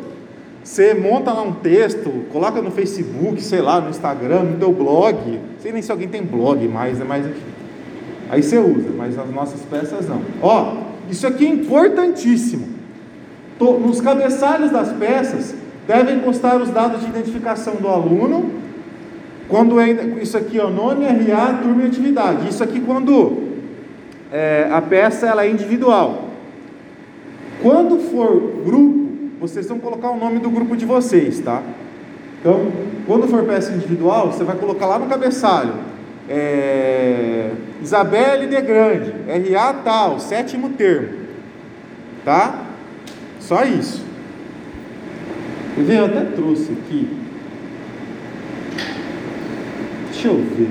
você 0.64 0.94
monta 0.94 1.30
lá 1.30 1.42
um 1.42 1.52
texto, 1.52 2.10
coloca 2.32 2.62
no 2.62 2.70
Facebook, 2.70 3.40
sei 3.42 3.60
lá, 3.60 3.82
no 3.82 3.90
Instagram, 3.90 4.44
no 4.44 4.56
teu 4.56 4.72
blog. 4.72 5.14
Não 5.26 5.60
sei 5.60 5.72
nem 5.72 5.82
se 5.82 5.92
alguém 5.92 6.08
tem 6.08 6.22
blog 6.22 6.66
mais, 6.66 6.98
né? 6.98 7.04
Mas 7.06 7.26
enfim. 7.26 7.42
Aí 8.30 8.42
você 8.42 8.56
usa, 8.56 8.88
mas 8.96 9.14
nas 9.14 9.30
nossas 9.30 9.60
peças 9.60 10.08
não. 10.08 10.22
Ó, 10.40 10.78
isso 11.10 11.26
aqui 11.26 11.44
é 11.44 11.50
importantíssimo. 11.50 12.66
Nos 13.60 14.00
cabeçalhos 14.00 14.70
das 14.70 14.90
peças 14.94 15.54
devem 15.86 16.20
constar 16.20 16.60
os 16.60 16.70
dados 16.70 17.02
de 17.02 17.08
identificação 17.08 17.74
do 17.74 17.86
aluno. 17.86 18.50
Quando 19.46 19.78
é, 19.78 19.92
isso 20.22 20.38
aqui 20.38 20.58
é 20.58 20.64
o 20.64 20.70
nome, 20.70 21.04
RA, 21.04 21.60
turma 21.62 21.82
e 21.82 21.86
atividade. 21.86 22.48
Isso 22.48 22.64
aqui 22.64 22.80
quando 22.80 23.42
é, 24.32 24.66
a 24.72 24.80
peça 24.80 25.26
ela 25.26 25.44
é 25.44 25.50
individual. 25.50 26.30
Quando 27.62 27.98
for 27.98 28.62
grupo, 28.64 29.03
vocês 29.48 29.68
vão 29.68 29.78
colocar 29.78 30.10
o 30.10 30.18
nome 30.18 30.38
do 30.38 30.48
grupo 30.48 30.74
de 30.74 30.86
vocês, 30.86 31.38
tá? 31.40 31.62
Então, 32.40 32.72
quando 33.06 33.28
for 33.28 33.44
peça 33.44 33.72
individual, 33.72 34.32
você 34.32 34.42
vai 34.42 34.56
colocar 34.56 34.86
lá 34.86 34.98
no 34.98 35.06
cabeçalho. 35.06 35.74
É, 36.28 37.50
Isabelle 37.82 38.46
de 38.46 38.60
Grande, 38.62 39.12
RA 39.52 39.74
tal, 39.84 40.18
sétimo 40.18 40.70
termo. 40.70 41.24
Tá? 42.24 42.64
Só 43.38 43.64
isso. 43.64 44.02
Eu 45.76 46.04
até 46.06 46.24
trouxe 46.24 46.72
aqui. 46.72 47.08
Deixa 50.10 50.28
eu 50.28 50.36
ver. 50.36 50.70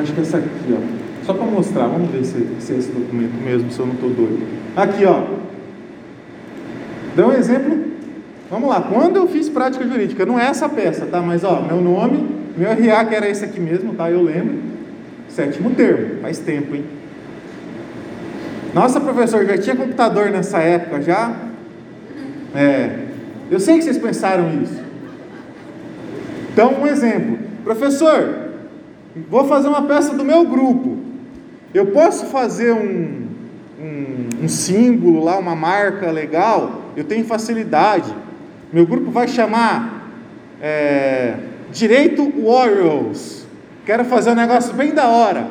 Acho 0.00 0.12
que 0.12 0.20
essa 0.20 0.38
aqui, 0.38 0.48
ó. 0.70 1.01
Só 1.24 1.32
para 1.32 1.46
mostrar, 1.46 1.86
vamos 1.86 2.10
ver 2.10 2.24
se, 2.24 2.46
se 2.58 2.72
é 2.72 2.78
esse 2.78 2.90
documento 2.90 3.34
mesmo, 3.42 3.70
se 3.70 3.78
eu 3.78 3.86
não 3.86 3.94
estou 3.94 4.10
doido. 4.10 4.44
Aqui, 4.76 5.04
ó. 5.04 5.22
Dá 7.14 7.26
um 7.26 7.32
exemplo. 7.32 7.92
Vamos 8.50 8.68
lá. 8.68 8.80
Quando 8.82 9.16
eu 9.16 9.28
fiz 9.28 9.48
prática 9.48 9.86
jurídica, 9.86 10.26
não 10.26 10.38
é 10.38 10.46
essa 10.46 10.68
peça, 10.68 11.06
tá? 11.06 11.20
Mas, 11.20 11.44
ó, 11.44 11.62
meu 11.62 11.80
nome, 11.80 12.28
meu 12.56 12.68
RA, 12.68 13.04
que 13.04 13.14
era 13.14 13.28
esse 13.28 13.44
aqui 13.44 13.60
mesmo, 13.60 13.94
tá? 13.94 14.10
Eu 14.10 14.22
lembro. 14.22 14.58
Sétimo 15.28 15.70
termo. 15.70 16.20
Faz 16.20 16.38
tempo, 16.38 16.74
hein? 16.74 16.84
Nossa, 18.74 19.00
professor, 19.00 19.44
já 19.46 19.56
tinha 19.58 19.76
computador 19.76 20.30
nessa 20.30 20.58
época, 20.58 21.02
já? 21.02 21.34
É. 22.54 22.98
Eu 23.50 23.60
sei 23.60 23.76
que 23.76 23.84
vocês 23.84 23.98
pensaram 23.98 24.62
isso. 24.62 24.80
Então, 26.52 26.80
um 26.80 26.86
exemplo. 26.86 27.38
Professor, 27.64 28.48
vou 29.30 29.46
fazer 29.46 29.68
uma 29.68 29.82
peça 29.82 30.14
do 30.14 30.24
meu 30.24 30.44
grupo. 30.44 31.01
Eu 31.74 31.86
posso 31.86 32.26
fazer 32.26 32.72
um, 32.72 33.28
um, 33.80 34.44
um 34.44 34.48
símbolo 34.48 35.24
lá, 35.24 35.38
uma 35.38 35.56
marca 35.56 36.10
legal, 36.10 36.82
eu 36.96 37.04
tenho 37.04 37.24
facilidade. 37.24 38.12
Meu 38.72 38.86
grupo 38.86 39.10
vai 39.10 39.26
chamar 39.26 40.10
é, 40.60 41.34
Direito 41.70 42.30
Warriors. 42.42 43.46
Quero 43.86 44.04
fazer 44.04 44.30
um 44.30 44.34
negócio 44.34 44.74
bem 44.74 44.92
da 44.92 45.08
hora. 45.08 45.46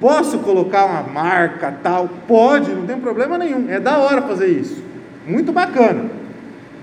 Posso 0.00 0.38
colocar 0.38 0.86
uma 0.86 1.02
marca 1.02 1.74
tal? 1.82 2.08
Pode, 2.26 2.70
não 2.70 2.86
tem 2.86 2.98
problema 2.98 3.36
nenhum. 3.36 3.68
É 3.68 3.78
da 3.78 3.98
hora 3.98 4.22
fazer 4.22 4.46
isso. 4.46 4.82
Muito 5.26 5.52
bacana. 5.52 6.10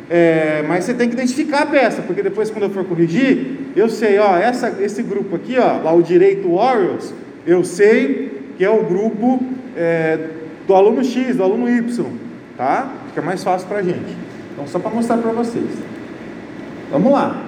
É, 0.10 0.64
mas 0.68 0.84
você 0.84 0.94
tem 0.94 1.10
que 1.10 1.16
identificar 1.16 1.64
a 1.64 1.66
peça, 1.66 2.02
porque 2.02 2.22
depois 2.22 2.50
quando 2.50 2.64
eu 2.64 2.70
for 2.70 2.86
corrigir, 2.86 3.72
eu 3.76 3.90
sei, 3.90 4.20
ó, 4.20 4.38
essa, 4.38 4.78
esse 4.82 5.04
grupo 5.04 5.36
aqui, 5.36 5.58
ó, 5.58 5.82
lá 5.82 5.94
o 5.94 6.02
Direito 6.02 6.54
Warriors, 6.56 7.14
eu 7.46 7.64
sei 7.64 8.37
que 8.58 8.66
é 8.66 8.70
o 8.70 8.84
grupo 8.84 9.40
é, 9.76 10.30
do 10.66 10.74
aluno 10.74 11.04
X, 11.04 11.38
do 11.38 11.44
aluno 11.44 11.70
Y, 11.70 12.06
tá? 12.58 12.92
Fica 13.10 13.22
mais 13.22 13.44
fácil 13.44 13.68
para 13.68 13.78
a 13.78 13.84
gente. 13.84 14.18
Então, 14.52 14.68
só 14.68 14.80
para 14.80 14.90
mostrar 14.90 15.18
para 15.18 15.32
vocês. 15.32 15.70
Vamos 16.92 17.12
lá. 17.12 17.44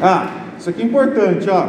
Ah, 0.00 0.30
isso 0.58 0.70
aqui 0.70 0.82
é 0.82 0.84
importante, 0.86 1.48
ó. 1.50 1.68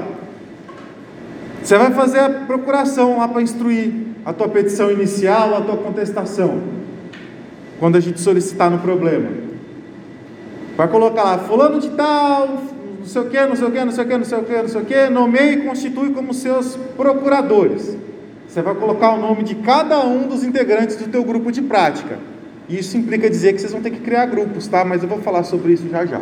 Você 1.61 1.77
vai 1.77 1.91
fazer 1.91 2.19
a 2.19 2.29
procuração 2.29 3.17
lá 3.17 3.27
para 3.27 3.41
instruir 3.41 3.93
a 4.25 4.33
tua 4.33 4.47
petição 4.47 4.89
inicial, 4.89 5.55
a 5.55 5.61
tua 5.61 5.77
contestação. 5.77 6.61
Quando 7.79 7.97
a 7.97 7.99
gente 7.99 8.19
solicitar 8.21 8.71
no 8.71 8.79
problema. 8.79 9.29
Vai 10.77 10.87
colocar 10.87 11.23
lá, 11.23 11.37
fulano 11.37 11.79
de 11.79 11.89
tal, 11.91 12.57
não 13.03 13.09
sei 13.09 13.21
o 13.21 13.25
que, 13.25 13.45
não 13.45 13.55
sei 13.55 13.67
o 13.67 13.71
que, 13.71 13.83
não 13.83 13.91
sei 13.91 14.03
o 14.03 14.07
que, 14.07 14.17
não 14.17 14.23
sei 14.23 14.37
o 14.37 14.43
que, 14.43 14.53
não 14.53 14.67
sei 14.69 14.81
o 14.81 14.85
que, 14.85 15.09
nomeie 15.09 15.53
e 15.55 15.57
constitui 15.57 16.11
como 16.11 16.33
seus 16.33 16.77
procuradores. 16.95 17.97
Você 18.47 18.61
vai 18.61 18.73
colocar 18.75 19.11
o 19.11 19.19
nome 19.19 19.43
de 19.43 19.55
cada 19.55 19.99
um 20.05 20.25
dos 20.25 20.41
integrantes 20.43 20.95
do 20.95 21.09
teu 21.09 21.21
grupo 21.21 21.51
de 21.51 21.61
prática. 21.61 22.17
Isso 22.69 22.95
implica 22.95 23.29
dizer 23.29 23.51
que 23.53 23.59
vocês 23.59 23.73
vão 23.73 23.81
ter 23.81 23.89
que 23.89 23.99
criar 23.99 24.25
grupos, 24.27 24.67
tá? 24.67 24.85
Mas 24.85 25.03
eu 25.03 25.09
vou 25.09 25.19
falar 25.19 25.43
sobre 25.43 25.73
isso 25.73 25.89
já 25.89 26.05
já. 26.05 26.21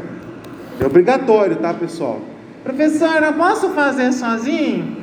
É 0.79 0.85
obrigatório, 0.85 1.57
tá, 1.57 1.71
pessoal? 1.71 2.19
Professor, 2.63 3.21
eu 3.21 3.33
posso 3.33 3.69
fazer 3.69 4.11
sozinho? 4.11 4.97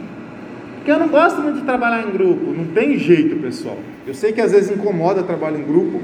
Porque 0.74 0.90
eu 0.90 0.98
não 0.98 1.08
gosto 1.08 1.40
muito 1.40 1.60
de 1.60 1.64
trabalhar 1.64 2.08
em 2.08 2.10
grupo. 2.10 2.50
Não 2.50 2.66
tem 2.66 2.98
jeito, 2.98 3.36
pessoal. 3.36 3.76
Eu 4.04 4.14
sei 4.14 4.32
que 4.32 4.40
às 4.40 4.50
vezes 4.50 4.70
incomoda 4.70 5.22
trabalho 5.22 5.58
em 5.58 5.64
grupo, 5.64 6.00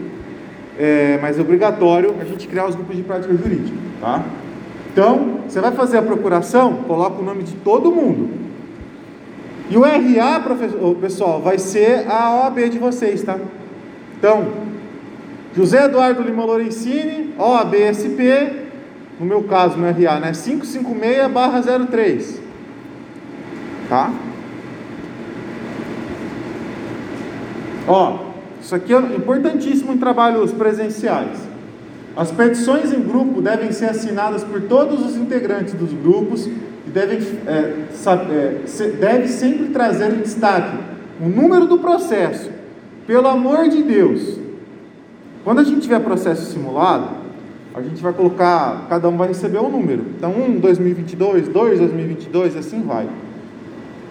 é, 0.78 1.18
mas 1.20 1.36
é 1.36 1.40
obrigatório 1.40 2.14
a 2.20 2.24
gente 2.24 2.46
criar 2.46 2.68
os 2.68 2.76
grupos 2.76 2.96
de 2.96 3.02
prática 3.02 3.34
jurídica, 3.34 3.76
tá? 4.00 4.22
Então, 4.94 5.42
você 5.48 5.60
vai 5.60 5.72
fazer 5.72 5.98
a 5.98 6.02
procuração, 6.02 6.76
coloca 6.86 7.20
o 7.20 7.24
nome 7.24 7.42
de 7.42 7.56
todo 7.56 7.90
mundo. 7.90 8.30
E 9.68 9.76
o 9.76 9.82
RA, 9.82 10.38
professor, 10.38 10.94
pessoal, 10.94 11.42
vai 11.42 11.58
ser 11.58 12.08
a 12.08 12.44
OAB 12.44 12.70
de 12.70 12.78
vocês, 12.78 13.24
tá? 13.24 13.36
Então, 14.16 14.46
José 15.56 15.86
Eduardo 15.86 16.22
Lima 16.22 16.44
Lorenzini, 16.44 17.34
OAB 17.36 17.74
SP, 17.90 18.22
no 19.18 19.26
meu 19.26 19.42
caso, 19.42 19.76
no 19.76 19.84
RA, 19.84 20.20
né? 20.20 20.30
556-03. 20.30 22.38
Tá? 23.88 24.12
Ó, 27.88 28.18
isso 28.62 28.76
aqui 28.76 28.94
é 28.94 28.98
importantíssimo 28.98 29.92
em 29.92 29.98
trabalhos 29.98 30.52
presenciais. 30.52 31.52
As 32.16 32.30
petições 32.30 32.92
em 32.92 33.00
grupo 33.00 33.40
devem 33.40 33.73
ser 33.73 33.87
assinadas 33.87 34.44
por 34.44 34.62
todos 34.62 35.04
os 35.04 35.16
integrantes 35.16 35.75
dos 35.75 35.92
grupos 35.92 36.47
e 36.47 36.90
devem 36.92 37.18
é, 37.47 37.87
é, 38.06 38.88
deve 39.00 39.28
sempre 39.28 39.68
trazer 39.71 40.12
em 40.12 40.21
destaque 40.21 40.78
o 41.21 41.28
número 41.28 41.66
do 41.66 41.78
processo. 41.78 42.50
Pelo 43.06 43.26
amor 43.26 43.68
de 43.68 43.83
Deus, 43.83 44.38
quando 45.42 45.59
a 45.59 45.64
gente 45.64 45.80
tiver 45.80 46.00
processo 46.00 46.52
simulado, 46.52 47.09
a 47.75 47.83
gente 47.83 48.00
vai 48.00 48.12
colocar, 48.12 48.87
cada 48.88 49.09
um 49.09 49.16
vai 49.16 49.28
receber 49.28 49.59
um 49.59 49.68
número. 49.68 50.06
Então, 50.16 50.30
1, 50.30 50.61
2022, 50.61 51.49
2, 51.49 51.78
2022, 51.80 52.56
assim 52.56 52.80
vai. 52.83 53.09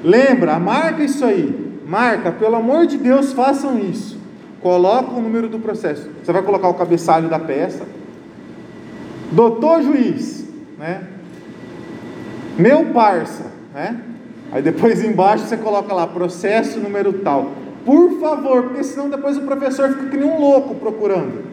Lembra, 0.03 0.59
marca 0.59 1.03
isso 1.03 1.23
aí. 1.23 1.79
Marca, 1.87 2.31
pelo 2.31 2.57
amor 2.57 2.85
de 2.85 2.97
Deus, 2.97 3.31
façam 3.31 3.79
isso. 3.79 4.19
Coloca 4.63 5.11
o 5.11 5.21
número 5.21 5.49
do 5.49 5.59
processo. 5.59 6.09
Você 6.23 6.31
vai 6.31 6.41
colocar 6.41 6.69
o 6.69 6.73
cabeçalho 6.73 7.29
da 7.29 7.37
peça. 7.37 7.85
Doutor 9.29 9.83
juiz, 9.83 10.45
né? 10.79 11.03
Meu 12.57 12.85
parça, 12.85 13.51
né? 13.73 13.99
Aí 14.53 14.61
depois 14.61 15.03
embaixo 15.03 15.45
você 15.45 15.57
coloca 15.57 15.93
lá 15.93 16.07
processo 16.07 16.79
número 16.79 17.11
tal. 17.11 17.51
Por 17.85 18.21
favor, 18.21 18.63
porque 18.63 18.83
senão 18.85 19.09
depois 19.09 19.37
o 19.37 19.41
professor 19.41 19.89
fica 19.89 20.05
que 20.05 20.15
nem 20.15 20.29
um 20.29 20.39
louco 20.39 20.75
procurando. 20.75 21.43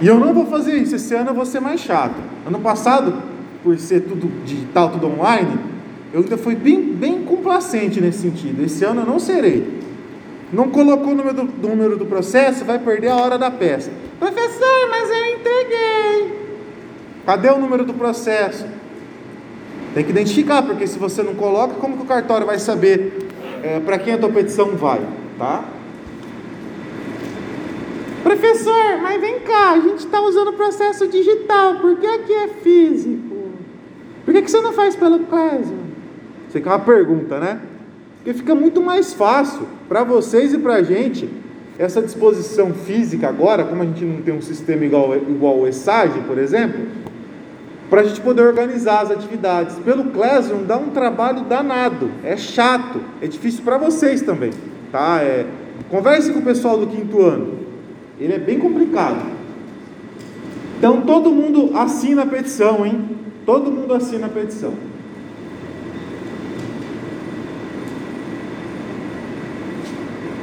E 0.00 0.06
eu 0.06 0.16
não 0.16 0.32
vou 0.32 0.46
fazer 0.46 0.76
isso, 0.76 0.94
esse 0.94 1.12
ano 1.14 1.30
eu 1.30 1.34
vou 1.34 1.44
ser 1.44 1.58
mais 1.58 1.80
chato. 1.80 2.14
Ano 2.46 2.60
passado, 2.60 3.20
por 3.64 3.76
ser 3.78 4.02
tudo 4.02 4.30
digital, 4.44 4.90
tudo 4.90 5.08
online, 5.08 5.58
eu 6.12 6.20
ainda 6.20 6.38
fui 6.38 6.54
bem, 6.54 6.80
bem 6.94 7.24
complacente 7.24 8.00
nesse 8.00 8.18
sentido. 8.18 8.62
Esse 8.62 8.84
ano 8.84 9.00
eu 9.00 9.06
não 9.06 9.18
serei. 9.18 9.87
Não 10.52 10.70
colocou 10.70 11.12
o 11.12 11.14
número 11.14 11.34
do, 11.34 11.68
número 11.68 11.96
do 11.96 12.06
processo, 12.06 12.64
vai 12.64 12.78
perder 12.78 13.08
a 13.08 13.16
hora 13.16 13.38
da 13.38 13.50
peça. 13.50 13.90
Professor, 14.18 14.88
mas 14.88 15.10
eu 15.10 15.26
entreguei. 15.26 16.38
Cadê 17.26 17.50
o 17.50 17.58
número 17.58 17.84
do 17.84 17.92
processo? 17.92 18.66
Tem 19.94 20.04
que 20.04 20.10
identificar, 20.10 20.62
porque 20.62 20.86
se 20.86 20.98
você 20.98 21.22
não 21.22 21.34
coloca, 21.34 21.74
como 21.74 21.96
que 21.96 22.02
o 22.02 22.06
cartório 22.06 22.46
vai 22.46 22.58
saber 22.58 23.28
é, 23.62 23.80
para 23.80 23.98
quem 23.98 24.14
a 24.14 24.18
tua 24.18 24.30
petição 24.30 24.76
vai, 24.76 25.00
tá? 25.38 25.64
Professor, 28.22 28.98
mas 29.02 29.20
vem 29.20 29.40
cá, 29.40 29.72
a 29.72 29.80
gente 29.80 29.98
está 29.98 30.20
usando 30.20 30.48
o 30.48 30.52
processo 30.52 31.06
digital, 31.08 31.76
por 31.76 31.96
que 31.96 32.06
aqui 32.06 32.32
é 32.32 32.48
físico? 32.48 33.36
Por 34.24 34.34
que, 34.34 34.42
que 34.42 34.50
você 34.50 34.60
não 34.60 34.72
faz 34.72 34.94
pelo 34.94 35.20
Clésio? 35.20 35.76
Isso 36.48 36.58
aqui 36.58 36.68
é 36.68 36.70
uma 36.70 36.78
pergunta, 36.78 37.38
né? 37.38 37.60
Porque 38.28 38.40
fica 38.40 38.54
muito 38.54 38.82
mais 38.82 39.14
fácil 39.14 39.62
para 39.88 40.04
vocês 40.04 40.52
e 40.52 40.58
para 40.58 40.74
a 40.74 40.82
gente 40.82 41.30
essa 41.78 42.02
disposição 42.02 42.74
física 42.74 43.26
agora, 43.26 43.64
como 43.64 43.82
a 43.82 43.86
gente 43.86 44.04
não 44.04 44.20
tem 44.20 44.34
um 44.34 44.42
sistema 44.42 44.84
igual, 44.84 45.16
igual 45.16 45.60
o 45.60 45.66
ESAGE, 45.66 46.20
por 46.26 46.36
exemplo, 46.36 46.78
para 47.88 48.02
a 48.02 48.04
gente 48.04 48.20
poder 48.20 48.42
organizar 48.42 49.00
as 49.00 49.10
atividades. 49.10 49.76
Pelo 49.76 50.10
Classroom 50.10 50.64
dá 50.64 50.76
um 50.76 50.90
trabalho 50.90 51.44
danado, 51.44 52.10
é 52.22 52.36
chato, 52.36 53.00
é 53.22 53.26
difícil 53.26 53.62
para 53.64 53.78
vocês 53.78 54.20
também, 54.20 54.50
tá? 54.92 55.22
É, 55.22 55.46
converse 55.88 56.30
com 56.30 56.40
o 56.40 56.44
pessoal 56.44 56.76
do 56.76 56.86
quinto 56.86 57.22
ano, 57.22 57.54
ele 58.20 58.34
é 58.34 58.38
bem 58.38 58.58
complicado. 58.58 59.24
Então 60.76 61.00
todo 61.00 61.30
mundo 61.30 61.70
assina 61.78 62.24
a 62.24 62.26
petição, 62.26 62.84
hein? 62.84 63.08
Todo 63.46 63.70
mundo 63.70 63.94
assina 63.94 64.26
a 64.26 64.28
petição. 64.28 64.74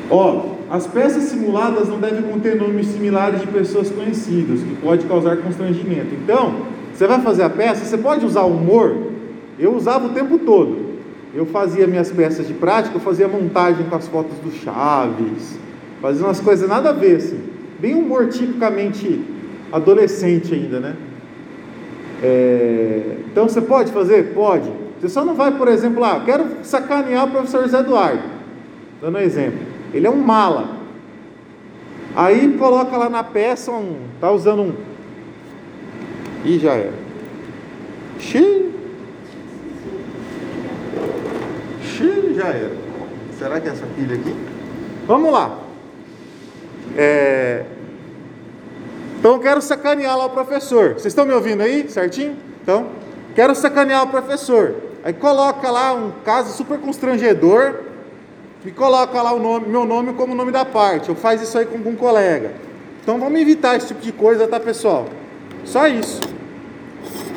Ó, 0.10 0.56
as 0.70 0.88
peças 0.88 1.24
simuladas 1.24 1.88
não 1.88 2.00
devem 2.00 2.24
conter 2.24 2.56
nomes 2.56 2.88
similares 2.88 3.42
de 3.42 3.48
pessoas 3.48 3.90
conhecidas, 3.90 4.62
que 4.62 4.76
pode 4.82 5.06
causar 5.06 5.38
constrangimento. 5.38 6.14
Então, 6.24 6.56
você 6.94 7.08
vai 7.08 7.22
fazer 7.22 7.44
a 7.44 7.50
peça, 7.50 7.86
você 7.86 7.98
pode 7.98 8.26
usar 8.26 8.44
humor. 8.44 8.96
Eu 9.60 9.76
usava 9.76 10.08
o 10.08 10.10
tempo 10.10 10.38
todo. 10.40 10.86
Eu 11.34 11.46
fazia 11.46 11.86
minhas 11.86 12.12
peças 12.12 12.48
de 12.48 12.54
prática, 12.54 12.96
eu 12.96 13.02
fazia 13.02 13.28
montagem 13.28 13.86
com 13.86 13.96
as 13.96 14.08
fotos 14.08 14.38
do 14.40 14.52
Chaves, 14.52 15.60
fazia 16.02 16.26
umas 16.26 16.40
coisas 16.40 16.70
nada 16.70 16.90
a 16.90 16.94
ver, 16.94 17.18
assim. 17.18 17.40
Bem 17.80 17.94
humor 17.94 18.28
tipicamente 18.28 19.22
adolescente 19.72 20.54
ainda, 20.54 20.80
né? 20.80 20.96
É... 22.24 23.18
Então 23.30 23.50
você 23.50 23.60
pode 23.60 23.92
fazer? 23.92 24.34
Pode. 24.34 24.72
Você 25.00 25.10
só 25.10 25.26
não 25.26 25.36
vai, 25.36 25.52
por 25.52 25.68
exemplo, 25.68 26.04
ah, 26.04 26.22
quero 26.26 26.46
sacanear 26.64 27.26
o 27.26 27.32
professor 27.32 27.68
Zé 27.68 27.80
Eduardo. 27.80 28.24
Dando 29.02 29.18
um 29.18 29.22
exemplo. 29.22 29.75
Ele 29.96 30.06
é 30.06 30.10
um 30.10 30.18
mala. 30.18 30.75
Aí 32.14 32.58
coloca 32.58 32.98
lá 32.98 33.10
na 33.10 33.24
peça 33.24 33.72
um. 33.72 34.02
Tá 34.20 34.30
usando 34.30 34.62
um. 34.62 34.75
E 36.44 36.60
já 36.60 36.74
era. 36.74 36.94
Xiii. 38.20 38.75
Xiii, 41.82 42.34
já 42.36 42.48
era. 42.50 42.75
Será 43.40 43.62
que 43.62 43.70
é 43.70 43.72
essa 43.72 43.86
pilha 43.96 44.16
aqui? 44.16 44.36
Vamos 45.08 45.32
lá. 45.32 45.60
É... 46.98 47.64
Então 49.18 49.32
eu 49.36 49.40
quero 49.40 49.62
sacanear 49.62 50.18
lá 50.18 50.25
o 50.25 50.30
professor. 50.32 50.96
Vocês 50.96 51.06
estão 51.06 51.25
me 51.25 51.34
ouvindo 51.34 51.62
aí, 51.62 51.90
certinho? 51.90 52.36
Então, 52.62 52.88
quero 53.34 53.56
sacanear 53.56 54.04
o 54.04 54.08
professor. 54.08 54.75
Aí 55.06 55.14
coloca 55.14 55.72
lá 55.72 55.94
um 55.94 56.12
caso 56.25 56.52
super 56.52 56.80
constrangedor 56.80 57.85
e 58.65 58.72
coloca 58.72 59.22
lá 59.22 59.31
o 59.31 59.39
nome, 59.39 59.67
meu 59.67 59.86
nome 59.86 60.13
como 60.13 60.34
nome 60.34 60.51
da 60.51 60.65
parte. 60.65 61.10
Eu 61.10 61.15
faço 61.15 61.43
isso 61.43 61.57
aí 61.57 61.65
com 61.65 61.77
algum 61.77 61.95
colega. 61.95 62.51
Então 63.01 63.19
vamos 63.19 63.39
evitar 63.39 63.75
esse 63.75 63.88
tipo 63.88 64.01
de 64.01 64.12
coisa, 64.12 64.48
tá 64.48 64.60
pessoal? 64.60 65.05
Só 65.63 65.88
isso. 65.88 66.19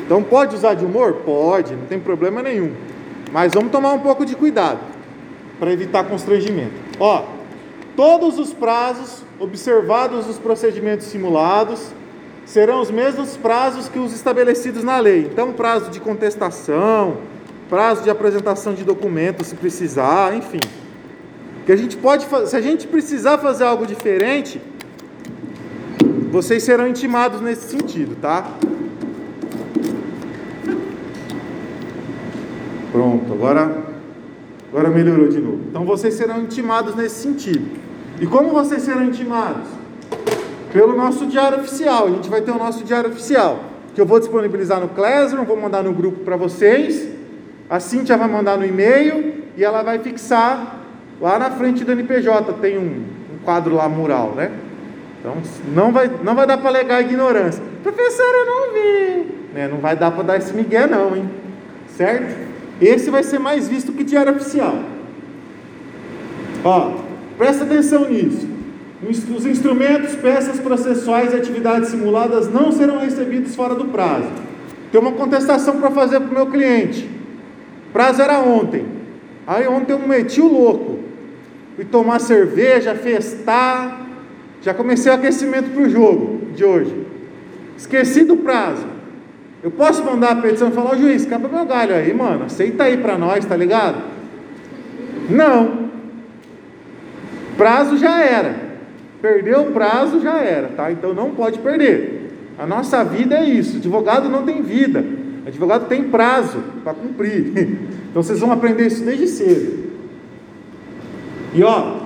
Então 0.03 0.23
pode 0.23 0.55
usar 0.55 0.73
de 0.73 0.83
humor? 0.83 1.21
Pode, 1.25 1.75
não 1.75 1.85
tem 1.85 1.99
problema 1.99 2.41
nenhum. 2.41 2.73
Mas 3.31 3.53
vamos 3.53 3.71
tomar 3.71 3.93
um 3.93 3.99
pouco 3.99 4.25
de 4.25 4.35
cuidado 4.35 4.79
para 5.59 5.71
evitar 5.71 6.03
constrangimento. 6.05 6.73
Ó, 6.99 7.23
todos 7.95 8.39
os 8.39 8.51
prazos 8.51 9.23
observados 9.39 10.25
nos 10.25 10.39
procedimentos 10.39 11.05
simulados 11.05 11.91
serão 12.43 12.81
os 12.81 12.89
mesmos 12.89 13.37
prazos 13.37 13.87
que 13.87 13.99
os 13.99 14.11
estabelecidos 14.11 14.83
na 14.83 14.97
lei. 14.97 15.29
Então, 15.31 15.53
prazo 15.53 15.91
de 15.91 15.99
contestação, 15.99 17.17
prazo 17.69 18.01
de 18.01 18.09
apresentação 18.09 18.73
de 18.73 18.83
documentos, 18.83 19.47
se 19.47 19.55
precisar, 19.55 20.35
enfim. 20.35 20.59
Que 21.69 21.73
a 21.73 21.77
gente 21.77 21.97
pode, 21.97 22.25
se 22.47 22.55
a 22.55 22.61
gente 22.61 22.87
precisar 22.87 23.37
fazer 23.37 23.63
algo 23.63 23.85
diferente, 23.85 24.59
vocês 26.31 26.63
serão 26.63 26.87
intimados 26.87 27.41
nesse 27.41 27.69
sentido, 27.69 28.15
tá? 28.19 28.57
Pronto, 32.91 33.31
agora, 33.31 33.83
agora 34.67 34.89
melhorou 34.89 35.27
de 35.29 35.39
novo. 35.39 35.59
Então 35.69 35.85
vocês 35.85 36.15
serão 36.15 36.41
intimados 36.41 36.95
nesse 36.95 37.21
sentido. 37.21 37.69
E 38.19 38.25
como 38.25 38.49
vocês 38.49 38.81
serão 38.81 39.03
intimados? 39.03 39.67
Pelo 40.73 40.97
nosso 40.97 41.27
diário 41.27 41.59
oficial. 41.59 42.07
A 42.07 42.09
gente 42.09 42.31
vai 42.31 42.41
ter 42.41 42.49
o 42.49 42.57
nosso 42.57 42.83
diário 42.83 43.11
oficial, 43.11 43.63
que 43.93 44.01
eu 44.01 44.07
vou 44.07 44.19
disponibilizar 44.19 44.81
no 44.81 44.89
Classroom, 44.89 45.45
vou 45.45 45.55
mandar 45.55 45.83
no 45.83 45.93
grupo 45.93 46.21
para 46.21 46.35
vocês. 46.35 47.07
A 47.69 47.79
Cintia 47.79 48.17
vai 48.17 48.27
mandar 48.27 48.57
no 48.57 48.65
e-mail 48.65 49.43
e 49.55 49.63
ela 49.63 49.83
vai 49.83 49.99
fixar 49.99 50.78
Lá 51.21 51.37
na 51.37 51.51
frente 51.51 51.83
do 51.83 51.91
NPJ 51.91 52.53
tem 52.61 52.77
um, 52.77 53.03
um 53.33 53.37
quadro 53.43 53.75
lá 53.75 53.89
mural, 53.89 54.33
né? 54.35 54.51
Então 55.19 55.35
não 55.73 55.91
vai, 55.91 56.09
não 56.23 56.33
vai 56.33 56.47
dar 56.47 56.57
para 56.57 56.69
alegar 56.69 56.97
a 56.97 57.01
ignorância. 57.01 57.61
Professor, 57.83 58.23
eu 58.23 58.45
não 58.45 58.73
vi. 58.73 59.27
Né? 59.53 59.67
Não 59.67 59.79
vai 59.79 59.95
dar 59.95 60.11
para 60.11 60.23
dar 60.23 60.37
esse 60.37 60.53
migué 60.53 60.87
não, 60.87 61.15
hein? 61.15 61.29
Certo? 61.87 62.37
Esse 62.79 63.09
vai 63.09 63.23
ser 63.23 63.39
mais 63.39 63.67
visto 63.67 63.91
que 63.91 64.05
diário 64.05 64.33
oficial. 64.33 64.79
Ó, 66.63 66.93
presta 67.37 67.65
atenção 67.65 68.09
nisso. 68.09 68.47
Os 69.01 69.45
instrumentos, 69.45 70.15
peças 70.15 70.59
processuais 70.59 71.33
e 71.33 71.35
atividades 71.35 71.89
simuladas 71.89 72.51
não 72.51 72.71
serão 72.71 72.99
recebidos 72.99 73.55
fora 73.55 73.75
do 73.75 73.85
prazo. 73.85 74.29
Tem 74.91 74.99
uma 74.99 75.11
contestação 75.11 75.79
para 75.79 75.91
fazer 75.91 76.19
para 76.21 76.29
o 76.29 76.33
meu 76.33 76.47
cliente. 76.47 77.09
Prazo 77.91 78.21
era 78.21 78.39
ontem. 78.39 78.85
Aí 79.45 79.67
ontem 79.67 79.93
eu 79.93 79.99
meti 79.99 80.41
o 80.41 80.47
louco 80.47 80.98
fui 81.79 81.85
tomar 81.85 82.19
cerveja, 82.19 82.93
festar, 82.93 84.05
já 84.61 84.73
comecei 84.73 85.09
o 85.09 85.15
aquecimento 85.15 85.69
para 85.69 85.83
o 85.83 85.89
jogo 85.89 86.41
de 86.53 86.65
hoje. 86.65 86.93
Esqueci 87.77 88.25
do 88.25 88.35
prazo. 88.35 88.85
Eu 89.63 89.71
posso 89.71 90.03
mandar 90.03 90.31
a 90.31 90.35
petição 90.35 90.67
e 90.67 90.71
falar, 90.73 90.91
ô 90.91 90.97
juiz, 90.97 91.25
capa 91.25 91.47
meu 91.47 91.65
galho 91.65 91.95
aí, 91.95 92.13
mano, 92.13 92.43
aceita 92.43 92.83
aí 92.83 92.97
para 92.97 93.17
nós, 93.17 93.45
tá 93.45 93.55
ligado? 93.55 93.95
Não. 95.29 95.89
Prazo 97.55 97.95
já 97.95 98.25
era. 98.25 98.57
Perdeu 99.21 99.61
o 99.61 99.71
prazo, 99.71 100.19
já 100.19 100.37
era, 100.37 100.67
tá? 100.75 100.91
Então 100.91 101.13
não 101.13 101.31
pode 101.31 101.59
perder. 101.59 102.29
A 102.57 102.67
nossa 102.67 103.05
vida 103.05 103.35
é 103.37 103.45
isso. 103.45 103.77
Advogado 103.77 104.27
não 104.27 104.43
tem 104.43 104.61
vida. 104.61 105.01
Advogado 105.47 105.87
tem 105.87 106.03
prazo 106.09 106.61
para 106.83 106.93
cumprir. 106.93 107.53
Então 108.09 108.23
vocês 108.23 108.39
vão 108.39 108.51
aprender 108.51 108.87
isso 108.87 109.05
desde 109.05 109.27
cedo. 109.27 109.88
E 111.53 111.63
ó, 111.63 111.97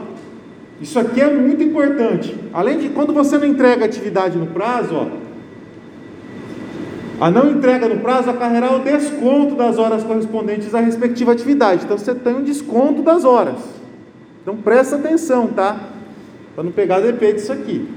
isso 0.82 1.00
aqui 1.00 1.22
é 1.22 1.30
muito 1.34 1.64
importante. 1.64 2.36
Além 2.54 2.78
de 2.78 2.90
quando 2.90 3.14
você 3.14 3.38
não 3.38 3.46
entrega 3.46 3.86
atividade 3.86 4.38
no 4.38 4.48
prazo, 4.48 4.96
ó, 4.96 5.24
a 7.20 7.32
não 7.32 7.52
entrega 7.52 7.88
no 7.88 8.00
prazo 8.00 8.30
acarrerá 8.30 8.74
o 8.74 8.80
desconto 8.80 9.56
das 9.56 9.78
horas 9.78 10.04
correspondentes 10.04 10.74
à 10.74 10.80
respectiva 10.80 11.32
atividade. 11.32 11.86
Então 11.86 11.98
você 11.98 12.14
tem 12.14 12.36
um 12.36 12.44
desconto 12.44 13.02
das 13.02 13.24
horas. 13.24 13.56
Então 14.42 14.58
presta 14.58 14.98
atenção, 14.98 15.48
tá? 15.48 15.78
Para 16.54 16.64
não 16.64 16.72
pegar 16.72 17.00
DP 17.00 17.34
disso 17.34 17.54
aqui. 17.54 17.88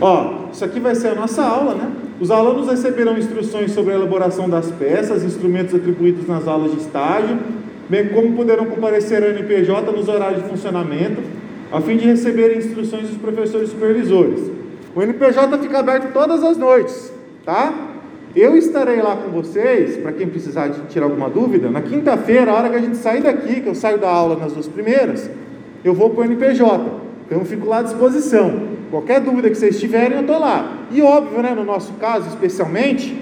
Ó, 0.00 0.48
isso 0.52 0.64
aqui 0.64 0.80
vai 0.80 0.94
ser 0.94 1.08
a 1.08 1.14
nossa 1.14 1.44
aula, 1.44 1.74
né? 1.74 1.92
Os 2.20 2.30
alunos 2.30 2.68
receberão 2.68 3.16
instruções 3.16 3.72
sobre 3.72 3.92
a 3.92 3.96
elaboração 3.96 4.48
das 4.48 4.70
peças, 4.70 5.22
instrumentos 5.22 5.74
atribuídos 5.74 6.26
nas 6.26 6.48
aulas 6.48 6.72
de 6.72 6.78
estágio, 6.78 7.38
bem 7.90 8.08
como 8.08 8.34
poderão 8.34 8.66
comparecer 8.66 9.20
ao 9.20 9.30
NPJ 9.30 9.90
nos 9.90 10.08
horários 10.08 10.44
de 10.44 10.48
funcionamento, 10.48 11.20
a 11.72 11.80
fim 11.80 11.96
de 11.96 12.06
receber 12.06 12.56
instruções 12.56 13.08
dos 13.08 13.18
professores 13.18 13.70
supervisores. 13.70 14.48
O 14.94 15.02
NPJ 15.02 15.58
fica 15.58 15.80
aberto 15.80 16.12
todas 16.12 16.42
as 16.44 16.56
noites, 16.56 17.12
tá? 17.44 17.74
Eu 18.34 18.56
estarei 18.56 19.02
lá 19.02 19.16
com 19.16 19.30
vocês, 19.32 19.96
para 19.96 20.12
quem 20.12 20.28
precisar 20.28 20.68
de 20.68 20.82
tirar 20.82 21.06
alguma 21.06 21.28
dúvida, 21.28 21.68
na 21.68 21.82
quinta-feira, 21.82 22.52
a 22.52 22.54
hora 22.54 22.68
que 22.68 22.76
a 22.76 22.80
gente 22.80 22.96
sair 22.96 23.22
daqui, 23.22 23.60
que 23.60 23.68
eu 23.68 23.74
saio 23.74 23.98
da 23.98 24.08
aula 24.08 24.36
nas 24.36 24.52
duas 24.52 24.68
primeiras, 24.68 25.28
eu 25.84 25.92
vou 25.92 26.10
para 26.10 26.20
o 26.20 26.24
NPJ. 26.24 26.64
Então 27.26 27.38
eu 27.40 27.44
fico 27.44 27.66
lá 27.66 27.80
à 27.80 27.82
disposição. 27.82 28.68
Qualquer 28.88 29.20
dúvida 29.20 29.50
que 29.50 29.56
vocês 29.56 29.80
tiverem, 29.80 30.16
eu 30.16 30.20
estou 30.20 30.38
lá. 30.38 30.78
E 30.92 31.02
óbvio, 31.02 31.42
né, 31.42 31.54
no 31.56 31.64
nosso 31.64 31.92
caso 31.94 32.28
especialmente, 32.28 33.20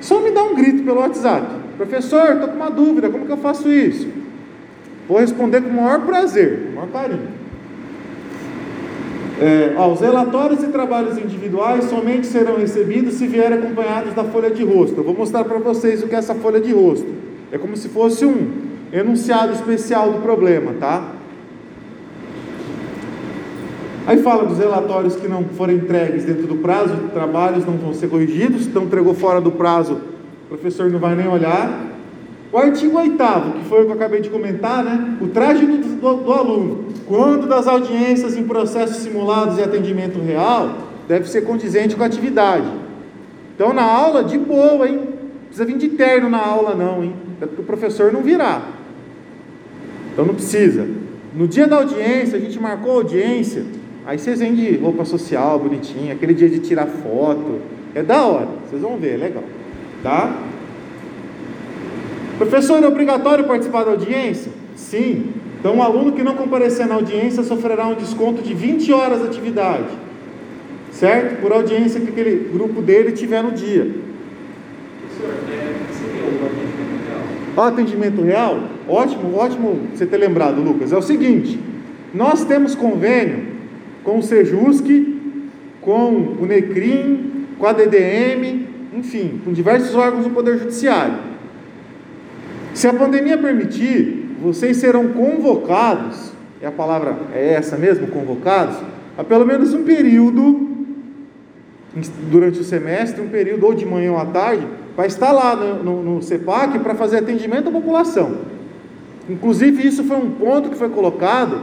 só 0.00 0.20
me 0.20 0.30
dá 0.30 0.42
um 0.42 0.54
grito 0.54 0.82
pelo 0.84 1.00
WhatsApp. 1.00 1.67
Professor, 1.78 2.32
estou 2.32 2.48
com 2.48 2.56
uma 2.56 2.70
dúvida, 2.70 3.08
como 3.08 3.24
que 3.24 3.32
eu 3.32 3.36
faço 3.36 3.70
isso? 3.70 4.08
Vou 5.08 5.18
responder 5.18 5.62
com 5.62 5.70
o 5.70 5.74
maior 5.74 6.00
prazer, 6.04 6.64
com 6.64 6.72
o 6.72 6.74
maior 6.74 6.90
carinho. 6.90 7.38
É, 9.40 9.74
ó, 9.76 9.92
os 9.92 10.00
relatórios 10.00 10.64
e 10.64 10.66
trabalhos 10.66 11.16
individuais 11.16 11.84
somente 11.84 12.26
serão 12.26 12.56
recebidos 12.56 13.14
se 13.14 13.28
vierem 13.28 13.58
acompanhados 13.58 14.12
da 14.12 14.24
folha 14.24 14.50
de 14.50 14.64
rosto. 14.64 14.96
Eu 14.98 15.04
vou 15.04 15.14
mostrar 15.14 15.44
para 15.44 15.58
vocês 15.58 16.02
o 16.02 16.08
que 16.08 16.14
é 16.16 16.18
essa 16.18 16.34
folha 16.34 16.60
de 16.60 16.72
rosto. 16.72 17.06
É 17.52 17.56
como 17.56 17.76
se 17.76 17.88
fosse 17.88 18.26
um 18.26 18.50
enunciado 18.92 19.52
especial 19.52 20.10
do 20.10 20.20
problema, 20.20 20.72
tá? 20.80 21.12
Aí 24.08 24.18
fala 24.22 24.44
dos 24.44 24.58
relatórios 24.58 25.14
que 25.14 25.28
não 25.28 25.44
forem 25.44 25.76
entregues 25.76 26.24
dentro 26.24 26.46
do 26.46 26.56
prazo 26.56 26.94
trabalhos 27.12 27.64
não 27.64 27.74
vão 27.74 27.92
ser 27.92 28.08
corrigidos, 28.08 28.66
então 28.66 28.84
entregou 28.84 29.14
fora 29.14 29.40
do 29.40 29.52
prazo, 29.52 29.98
professor 30.48 30.90
não 30.90 30.98
vai 30.98 31.14
nem 31.14 31.28
olhar. 31.28 31.86
O 32.50 32.56
artigo 32.56 32.96
8 32.96 33.16
que 33.58 33.68
foi 33.68 33.82
o 33.82 33.84
que 33.84 33.90
eu 33.90 33.94
acabei 33.94 34.20
de 34.20 34.30
comentar, 34.30 34.82
né? 34.82 35.18
O 35.20 35.28
traje 35.28 35.66
do, 35.66 35.76
do, 35.76 36.14
do 36.24 36.32
aluno, 36.32 36.86
quando 37.06 37.46
das 37.46 37.66
audiências 37.66 38.36
em 38.36 38.44
processos 38.44 38.96
simulados 38.96 39.58
e 39.58 39.62
atendimento 39.62 40.18
real, 40.18 40.70
deve 41.06 41.28
ser 41.28 41.42
condizente 41.42 41.94
com 41.94 42.02
a 42.02 42.06
atividade. 42.06 42.66
Então, 43.54 43.74
na 43.74 43.82
aula, 43.82 44.24
de 44.24 44.38
boa, 44.38 44.88
hein? 44.88 44.96
Não 44.96 45.46
precisa 45.46 45.64
vir 45.66 45.76
de 45.76 45.88
terno 45.90 46.30
na 46.30 46.38
aula, 46.38 46.74
não, 46.74 47.02
hein? 47.02 47.12
É 47.40 47.46
porque 47.46 47.60
o 47.60 47.64
professor 47.64 48.12
não 48.12 48.22
virá. 48.22 48.62
Então, 50.12 50.24
não 50.24 50.34
precisa. 50.34 50.88
No 51.34 51.46
dia 51.46 51.66
da 51.66 51.76
audiência, 51.76 52.38
a 52.38 52.40
gente 52.40 52.58
marcou 52.58 52.92
a 52.92 52.94
audiência, 52.96 53.64
aí 54.06 54.18
vocês 54.18 54.38
vêm 54.38 54.54
de 54.54 54.76
roupa 54.76 55.04
social, 55.04 55.58
bonitinha, 55.58 56.14
aquele 56.14 56.32
dia 56.32 56.48
de 56.48 56.60
tirar 56.60 56.86
foto. 56.86 57.60
É 57.94 58.02
da 58.02 58.24
hora, 58.24 58.48
vocês 58.68 58.80
vão 58.80 58.96
ver, 58.96 59.14
é 59.14 59.16
legal. 59.16 59.44
Tá? 60.02 60.36
Professor, 62.38 62.82
é 62.82 62.86
obrigatório 62.86 63.44
participar 63.44 63.84
da 63.84 63.90
audiência? 63.90 64.52
Sim. 64.76 65.32
Então, 65.58 65.74
um 65.74 65.82
aluno 65.82 66.12
que 66.12 66.22
não 66.22 66.36
comparecer 66.36 66.86
na 66.86 66.94
audiência 66.94 67.42
sofrerá 67.42 67.86
um 67.88 67.94
desconto 67.94 68.40
de 68.42 68.54
20 68.54 68.92
horas 68.92 69.20
de 69.20 69.26
atividade, 69.26 69.88
certo? 70.92 71.40
Por 71.40 71.52
audiência 71.52 72.00
que 72.00 72.10
aquele 72.10 72.48
grupo 72.52 72.80
dele 72.80 73.10
tiver 73.10 73.42
no 73.42 73.50
dia. 73.50 73.92
Professor, 75.00 75.34
é, 75.50 75.74
seria 75.92 76.22
o 76.22 76.46
atendimento 76.46 77.02
real? 77.08 77.22
O 77.56 77.60
atendimento 77.60 78.22
real? 78.22 78.60
Ótimo, 78.88 79.36
ótimo 79.36 79.80
você 79.92 80.06
ter 80.06 80.18
lembrado, 80.18 80.62
Lucas. 80.62 80.92
É 80.92 80.96
o 80.96 81.02
seguinte: 81.02 81.58
nós 82.14 82.44
temos 82.44 82.76
convênio 82.76 83.48
com 84.04 84.18
o 84.18 84.22
Sejusc, 84.22 84.86
com 85.80 86.36
o 86.40 86.46
NECRIM, 86.46 87.46
com 87.58 87.66
a 87.66 87.72
DDM, 87.72 88.67
enfim, 88.98 89.40
com 89.44 89.52
diversos 89.52 89.94
órgãos 89.94 90.24
do 90.24 90.30
Poder 90.30 90.58
Judiciário. 90.58 91.18
Se 92.74 92.86
a 92.86 92.92
pandemia 92.92 93.38
permitir, 93.38 94.36
vocês 94.42 94.76
serão 94.76 95.08
convocados, 95.08 96.32
e 96.60 96.66
a 96.66 96.70
palavra 96.70 97.16
é 97.34 97.54
essa 97.54 97.76
mesmo, 97.76 98.08
convocados, 98.08 98.76
a 99.16 99.24
pelo 99.24 99.46
menos 99.46 99.72
um 99.72 99.84
período 99.84 100.68
durante 102.30 102.60
o 102.60 102.64
semestre, 102.64 103.20
um 103.20 103.28
período 103.28 103.66
ou 103.66 103.74
de 103.74 103.86
manhã 103.86 104.12
ou 104.12 104.18
à 104.18 104.26
tarde, 104.26 104.66
para 104.94 105.06
estar 105.06 105.32
lá 105.32 105.56
no, 105.56 105.82
no, 105.82 106.02
no 106.02 106.22
CEPAC 106.22 106.78
para 106.80 106.94
fazer 106.94 107.18
atendimento 107.18 107.68
à 107.68 107.72
população. 107.72 108.38
Inclusive, 109.28 109.86
isso 109.86 110.04
foi 110.04 110.16
um 110.16 110.30
ponto 110.30 110.70
que 110.70 110.76
foi 110.76 110.88
colocado 110.88 111.62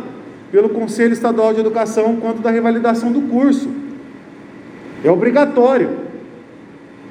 pelo 0.51 0.69
Conselho 0.69 1.13
Estadual 1.13 1.53
de 1.53 1.59
Educação 1.59 2.17
quanto 2.17 2.41
da 2.41 2.51
revalidação 2.51 3.11
do 3.11 3.21
curso. 3.23 3.69
É 5.03 5.11
obrigatório. 5.11 6.04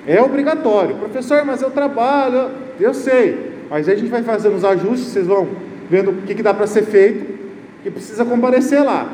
É 0.06 0.20
obrigatório. 0.20 0.96
Professor, 0.96 1.44
mas 1.44 1.62
eu 1.62 1.70
trabalho, 1.70 2.50
eu 2.78 2.92
sei. 2.92 3.52
Mas 3.70 3.88
aí 3.88 3.94
a 3.94 3.98
gente 3.98 4.10
vai 4.10 4.22
fazendo 4.22 4.56
os 4.56 4.64
ajustes, 4.64 5.08
vocês 5.08 5.26
vão 5.26 5.48
vendo 5.88 6.10
o 6.10 6.14
que, 6.22 6.34
que 6.34 6.42
dá 6.42 6.52
para 6.52 6.66
ser 6.66 6.82
feito, 6.82 7.38
que 7.82 7.90
precisa 7.90 8.24
comparecer 8.24 8.82
lá. 8.82 9.12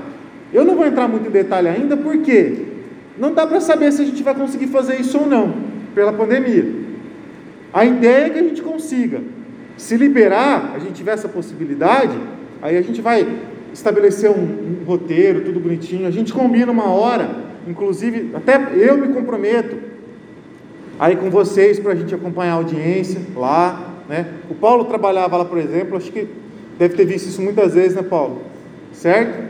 Eu 0.52 0.64
não 0.64 0.74
vou 0.74 0.86
entrar 0.86 1.06
muito 1.08 1.28
em 1.28 1.30
detalhe 1.30 1.68
ainda, 1.68 1.96
porque 1.96 2.66
não 3.16 3.32
dá 3.32 3.46
para 3.46 3.60
saber 3.60 3.92
se 3.92 4.02
a 4.02 4.04
gente 4.04 4.22
vai 4.22 4.34
conseguir 4.34 4.66
fazer 4.66 5.00
isso 5.00 5.18
ou 5.18 5.26
não, 5.26 5.54
pela 5.94 6.12
pandemia. 6.12 6.66
A 7.72 7.84
ideia 7.84 8.26
é 8.26 8.30
que 8.30 8.38
a 8.38 8.42
gente 8.42 8.62
consiga. 8.62 9.20
Se 9.76 9.96
liberar, 9.96 10.72
a 10.74 10.78
gente 10.78 10.94
tiver 10.94 11.12
essa 11.12 11.28
possibilidade, 11.28 12.18
aí 12.60 12.76
a 12.76 12.82
gente 12.82 13.00
vai 13.00 13.26
estabelecer 13.72 14.28
um, 14.30 14.80
um 14.80 14.84
roteiro, 14.84 15.42
tudo 15.42 15.60
bonitinho, 15.60 16.06
a 16.06 16.10
gente 16.10 16.32
combina 16.32 16.72
uma 16.72 16.90
hora, 16.90 17.30
inclusive, 17.68 18.30
até 18.34 18.60
eu 18.74 18.98
me 18.98 19.08
comprometo 19.08 19.89
aí 21.00 21.16
com 21.16 21.30
vocês 21.30 21.80
para 21.80 21.92
a 21.92 21.94
gente 21.94 22.14
acompanhar 22.14 22.52
a 22.52 22.56
audiência 22.56 23.22
lá, 23.34 23.94
né? 24.06 24.34
O 24.50 24.54
Paulo 24.54 24.84
trabalhava 24.84 25.38
lá, 25.38 25.46
por 25.46 25.56
exemplo, 25.56 25.96
acho 25.96 26.12
que 26.12 26.28
deve 26.78 26.94
ter 26.94 27.06
visto 27.06 27.26
isso 27.26 27.40
muitas 27.40 27.72
vezes, 27.72 27.96
né, 27.96 28.02
Paulo? 28.02 28.42
Certo? 28.92 29.48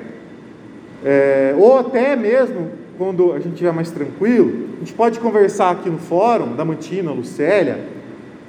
É, 1.04 1.52
ou 1.58 1.76
até 1.76 2.14
mesmo 2.14 2.70
quando 2.96 3.32
a 3.32 3.38
gente 3.40 3.54
estiver 3.54 3.72
mais 3.72 3.90
tranquilo, 3.90 4.68
a 4.76 4.78
gente 4.78 4.92
pode 4.92 5.18
conversar 5.18 5.70
aqui 5.70 5.90
no 5.90 5.98
fórum 5.98 6.54
da 6.54 6.64
Mantina, 6.64 7.10
Lucélia, 7.10 7.80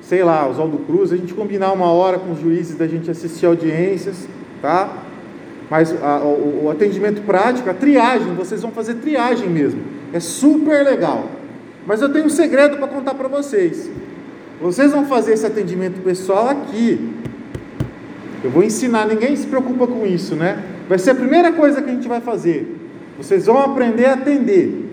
sei 0.01 0.23
lá, 0.23 0.47
Oswaldo 0.47 0.77
Cruz, 0.79 1.11
a 1.11 1.17
gente 1.17 1.33
combinar 1.33 1.71
uma 1.71 1.91
hora 1.91 2.19
com 2.19 2.33
os 2.33 2.39
juízes 2.39 2.77
da 2.77 2.87
gente 2.87 3.09
assistir 3.09 3.47
audiências, 3.47 4.27
tá? 4.61 4.95
Mas 5.71 5.91
a, 6.03 6.19
o, 6.19 6.65
o 6.65 6.69
atendimento 6.69 7.21
prático, 7.21 7.67
a 7.67 7.73
triagem, 7.73 8.35
vocês 8.35 8.61
vão 8.61 8.71
fazer 8.71 8.95
triagem 8.95 9.49
mesmo. 9.49 9.81
É 10.13 10.19
super 10.19 10.83
legal. 10.83 11.40
Mas 11.85 12.01
eu 12.01 12.09
tenho 12.11 12.25
um 12.25 12.29
segredo 12.29 12.77
para 12.77 12.87
contar 12.87 13.13
para 13.13 13.27
vocês. 13.27 13.89
Vocês 14.61 14.91
vão 14.91 15.05
fazer 15.05 15.33
esse 15.33 15.45
atendimento 15.45 16.01
pessoal 16.01 16.49
aqui. 16.49 17.13
Eu 18.43 18.49
vou 18.49 18.63
ensinar, 18.63 19.07
ninguém 19.07 19.35
se 19.35 19.47
preocupa 19.47 19.87
com 19.87 20.05
isso, 20.05 20.35
né? 20.35 20.63
Vai 20.87 20.99
ser 20.99 21.11
a 21.11 21.15
primeira 21.15 21.51
coisa 21.51 21.81
que 21.81 21.89
a 21.89 21.93
gente 21.93 22.07
vai 22.07 22.21
fazer. 22.21 22.77
Vocês 23.17 23.45
vão 23.45 23.59
aprender 23.59 24.05
a 24.05 24.13
atender. 24.13 24.89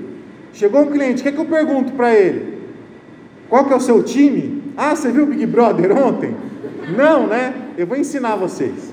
Chegou 0.53 0.83
um 0.83 0.91
cliente, 0.91 1.21
o 1.21 1.23
que, 1.23 1.29
é 1.29 1.33
que 1.33 1.39
eu 1.39 1.45
pergunto 1.45 1.93
para 1.93 2.15
ele? 2.15 2.59
Qual 3.49 3.65
que 3.65 3.73
é 3.73 3.77
o 3.77 3.81
seu 3.81 4.03
time? 4.03 4.63
Ah, 4.77 4.95
você 4.95 5.11
viu 5.11 5.25
o 5.25 5.27
Big 5.27 5.45
Brother 5.47 5.97
ontem? 5.97 6.35
Não, 6.97 7.27
né? 7.27 7.55
Eu 7.77 7.87
vou 7.87 7.97
ensinar 7.97 8.37
vocês. 8.37 8.93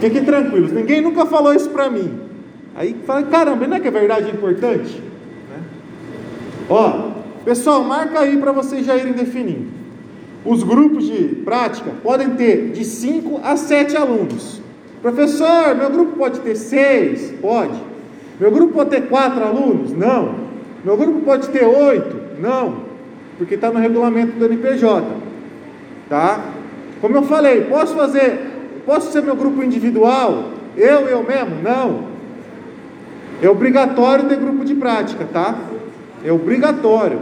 Fiquem 0.00 0.24
tranquilos, 0.24 0.72
ninguém 0.72 1.00
nunca 1.00 1.26
falou 1.26 1.54
isso 1.54 1.70
para 1.70 1.90
mim. 1.90 2.20
Aí 2.76 2.94
fala, 3.04 3.22
caramba, 3.24 3.66
não 3.66 3.76
é 3.76 3.80
que 3.80 3.88
a 3.88 3.90
verdade 3.90 4.30
é 4.30 4.32
importante? 4.32 5.02
Ó, 6.68 7.18
Pessoal, 7.48 7.82
marca 7.82 8.20
aí 8.20 8.36
para 8.36 8.52
vocês 8.52 8.84
já 8.84 8.94
irem 8.94 9.14
definindo. 9.14 9.68
Os 10.44 10.62
grupos 10.62 11.06
de 11.06 11.36
prática 11.36 11.90
podem 12.02 12.30
ter 12.30 12.72
de 12.72 12.84
5 12.84 13.40
a 13.42 13.56
7 13.56 13.96
alunos. 13.96 14.60
Professor, 15.00 15.74
meu 15.74 15.88
grupo 15.88 16.18
pode 16.18 16.40
ter 16.40 16.54
6? 16.54 17.36
Pode. 17.40 17.80
Meu 18.38 18.50
grupo 18.50 18.74
pode 18.74 18.90
ter 18.90 19.08
4 19.08 19.42
alunos? 19.42 19.92
Não. 19.92 20.34
Meu 20.84 20.94
grupo 20.96 21.20
pode 21.20 21.48
ter 21.48 21.64
8? 21.64 22.40
Não. 22.40 22.82
Porque 23.38 23.54
está 23.54 23.70
no 23.70 23.78
regulamento 23.78 24.38
do 24.38 24.44
NPJ. 24.44 25.06
Tá? 26.06 26.44
Como 27.00 27.16
eu 27.16 27.22
falei, 27.22 27.62
posso 27.62 27.94
fazer, 27.94 28.46
posso 28.84 29.10
ser 29.10 29.22
meu 29.22 29.36
grupo 29.36 29.62
individual? 29.62 30.50
Eu, 30.76 31.08
eu 31.08 31.22
mesmo? 31.22 31.62
Não. 31.62 32.08
É 33.40 33.48
obrigatório 33.48 34.28
ter 34.28 34.36
grupo 34.36 34.66
de 34.66 34.74
prática, 34.74 35.24
tá? 35.32 35.56
É 36.24 36.32
obrigatório. 36.32 37.20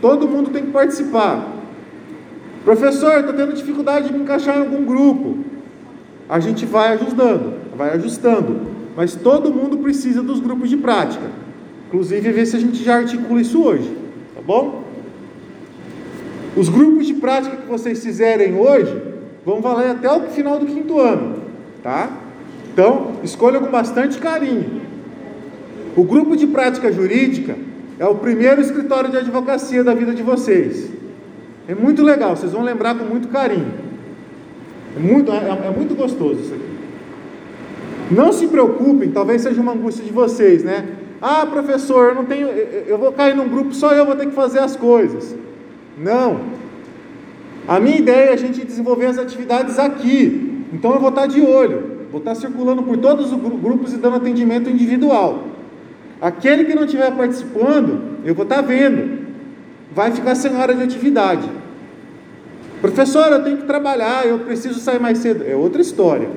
Todo 0.00 0.28
mundo 0.28 0.50
tem 0.50 0.66
que 0.66 0.70
participar. 0.70 1.52
Professor, 2.64 3.18
estou 3.18 3.34
tendo 3.34 3.52
dificuldade 3.52 4.08
de 4.08 4.12
me 4.12 4.20
encaixar 4.20 4.56
em 4.56 4.60
algum 4.60 4.84
grupo. 4.84 5.38
A 6.28 6.40
gente 6.40 6.64
vai 6.64 6.94
ajustando, 6.94 7.54
vai 7.76 7.90
ajustando. 7.90 8.60
Mas 8.96 9.14
todo 9.14 9.52
mundo 9.52 9.78
precisa 9.78 10.22
dos 10.22 10.40
grupos 10.40 10.70
de 10.70 10.76
prática. 10.76 11.24
Inclusive, 11.88 12.32
ver 12.32 12.46
se 12.46 12.56
a 12.56 12.60
gente 12.60 12.82
já 12.82 12.96
articula 12.96 13.40
isso 13.40 13.62
hoje. 13.62 13.94
Tá 14.34 14.40
bom? 14.40 14.84
Os 16.56 16.68
grupos 16.68 17.06
de 17.06 17.14
prática 17.14 17.56
que 17.56 17.66
vocês 17.66 18.02
fizerem 18.02 18.58
hoje 18.58 18.96
vão 19.44 19.60
valer 19.60 19.90
até 19.90 20.10
o 20.10 20.22
final 20.30 20.58
do 20.58 20.66
quinto 20.66 20.98
ano. 21.00 21.36
Tá? 21.82 22.10
Então, 22.72 23.12
escolha 23.22 23.60
com 23.60 23.70
bastante 23.70 24.18
carinho. 24.18 24.80
O 25.96 26.04
grupo 26.04 26.36
de 26.36 26.46
prática 26.46 26.90
jurídica 26.90 27.56
é 27.98 28.06
o 28.06 28.14
primeiro 28.16 28.60
escritório 28.60 29.10
de 29.10 29.16
advocacia 29.16 29.84
da 29.84 29.94
vida 29.94 30.14
de 30.14 30.22
vocês. 30.22 30.90
É 31.68 31.74
muito 31.74 32.02
legal, 32.02 32.36
vocês 32.36 32.52
vão 32.52 32.62
lembrar 32.62 32.94
com 32.96 33.04
muito 33.04 33.28
carinho. 33.28 33.72
É 34.96 35.00
muito, 35.00 35.32
é, 35.32 35.36
é 35.36 35.70
muito 35.70 35.94
gostoso 35.94 36.40
isso 36.40 36.54
aqui. 36.54 36.74
Não 38.10 38.32
se 38.32 38.46
preocupem, 38.48 39.10
talvez 39.10 39.42
seja 39.42 39.60
uma 39.60 39.72
angústia 39.72 40.04
de 40.04 40.12
vocês, 40.12 40.62
né? 40.62 40.86
Ah, 41.22 41.46
professor, 41.46 42.10
eu 42.10 42.14
não 42.14 42.24
tenho, 42.24 42.48
eu 42.48 42.98
vou 42.98 43.12
cair 43.12 43.34
num 43.34 43.48
grupo, 43.48 43.74
só 43.74 43.92
eu 43.92 44.04
vou 44.04 44.14
ter 44.14 44.26
que 44.26 44.34
fazer 44.34 44.58
as 44.58 44.76
coisas. 44.76 45.34
Não. 45.96 46.40
A 47.66 47.80
minha 47.80 47.96
ideia 47.96 48.30
é 48.30 48.32
a 48.34 48.36
gente 48.36 48.64
desenvolver 48.64 49.06
as 49.06 49.16
atividades 49.16 49.78
aqui. 49.78 50.66
Então 50.72 50.92
eu 50.92 51.00
vou 51.00 51.08
estar 51.08 51.26
de 51.26 51.40
olho, 51.40 52.06
vou 52.10 52.18
estar 52.18 52.34
circulando 52.34 52.82
por 52.82 52.98
todos 52.98 53.32
os 53.32 53.38
grupos 53.38 53.94
e 53.94 53.96
dando 53.96 54.16
atendimento 54.16 54.68
individual. 54.68 55.53
Aquele 56.20 56.64
que 56.64 56.74
não 56.74 56.84
estiver 56.84 57.10
participando, 57.12 58.18
eu 58.24 58.34
vou 58.34 58.44
estar 58.44 58.62
vendo, 58.62 59.26
vai 59.92 60.10
ficar 60.10 60.34
sem 60.34 60.56
hora 60.56 60.74
de 60.74 60.82
atividade. 60.82 61.48
Professor, 62.80 63.32
eu 63.32 63.42
tenho 63.42 63.58
que 63.58 63.66
trabalhar, 63.66 64.26
eu 64.26 64.40
preciso 64.40 64.78
sair 64.80 65.00
mais 65.00 65.18
cedo. 65.18 65.44
É 65.46 65.56
outra 65.56 65.80
história. 65.80 66.28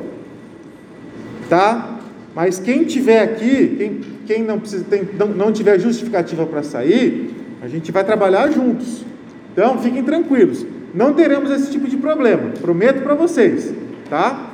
Tá? 1.49 1.97
Mas 2.33 2.59
quem 2.59 2.83
tiver 2.83 3.21
aqui, 3.21 3.75
quem, 3.77 4.01
quem 4.25 4.43
não, 4.43 4.59
precisa, 4.59 4.83
tem, 4.83 5.07
não, 5.17 5.27
não 5.27 5.51
tiver 5.51 5.79
justificativa 5.79 6.45
para 6.45 6.61
sair, 6.63 7.33
a 7.61 7.67
gente 7.67 7.91
vai 7.91 8.03
trabalhar 8.03 8.51
juntos. 8.51 9.03
Então 9.51 9.79
fiquem 9.79 10.03
tranquilos, 10.03 10.65
não 10.93 11.13
teremos 11.13 11.49
esse 11.49 11.71
tipo 11.71 11.87
de 11.87 11.97
problema, 11.97 12.51
prometo 12.61 13.01
para 13.01 13.15
vocês, 13.15 13.73
tá? 14.07 14.51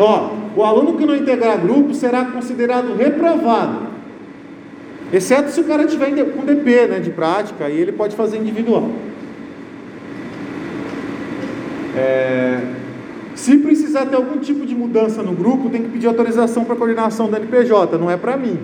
Ó, 0.00 0.37
o 0.56 0.64
aluno 0.64 0.96
que 0.96 1.06
não 1.06 1.14
integrar 1.14 1.58
grupo 1.58 1.94
será 1.94 2.24
considerado 2.24 2.94
reprovado, 2.96 3.88
exceto 5.12 5.50
se 5.50 5.60
o 5.60 5.64
cara 5.64 5.86
tiver 5.86 6.10
com 6.26 6.44
DP, 6.44 6.86
né, 6.86 7.00
de 7.00 7.10
prática, 7.10 7.64
aí 7.64 7.78
ele 7.78 7.92
pode 7.92 8.14
fazer 8.16 8.38
individual. 8.38 8.90
É, 11.96 12.60
se 13.34 13.56
precisar 13.58 14.06
ter 14.06 14.16
algum 14.16 14.38
tipo 14.38 14.66
de 14.66 14.74
mudança 14.74 15.22
no 15.22 15.32
grupo, 15.32 15.70
tem 15.70 15.82
que 15.82 15.88
pedir 15.88 16.06
autorização 16.06 16.64
para 16.64 16.74
a 16.74 16.76
coordenação 16.76 17.30
da 17.30 17.38
NPJ, 17.38 17.96
não 17.98 18.10
é 18.10 18.16
para 18.16 18.36
mim, 18.36 18.58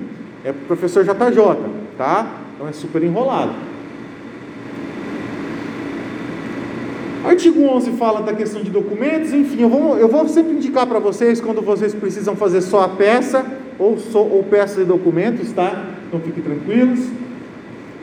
é 0.44 0.52
para 0.52 0.62
o 0.62 0.66
professor 0.66 1.04
JJ, 1.04 1.56
tá? 1.96 2.26
Então 2.54 2.68
é 2.68 2.72
super 2.72 3.02
enrolado. 3.02 3.73
Artigo 7.24 7.62
11 7.62 7.92
fala 7.92 8.20
da 8.20 8.34
questão 8.34 8.62
de 8.62 8.70
documentos, 8.70 9.32
enfim, 9.32 9.62
eu 9.62 9.68
vou, 9.70 9.96
eu 9.96 10.08
vou 10.08 10.28
sempre 10.28 10.52
indicar 10.52 10.86
para 10.86 10.98
vocês 10.98 11.40
quando 11.40 11.62
vocês 11.62 11.94
precisam 11.94 12.36
fazer 12.36 12.60
só 12.60 12.82
a 12.82 12.88
peça 12.90 13.46
ou, 13.78 13.96
só, 13.96 14.20
ou 14.20 14.42
peça 14.42 14.82
de 14.82 14.84
documentos, 14.84 15.50
tá? 15.52 15.86
Então 16.06 16.20
fiquem 16.20 16.42
tranquilos. 16.42 17.08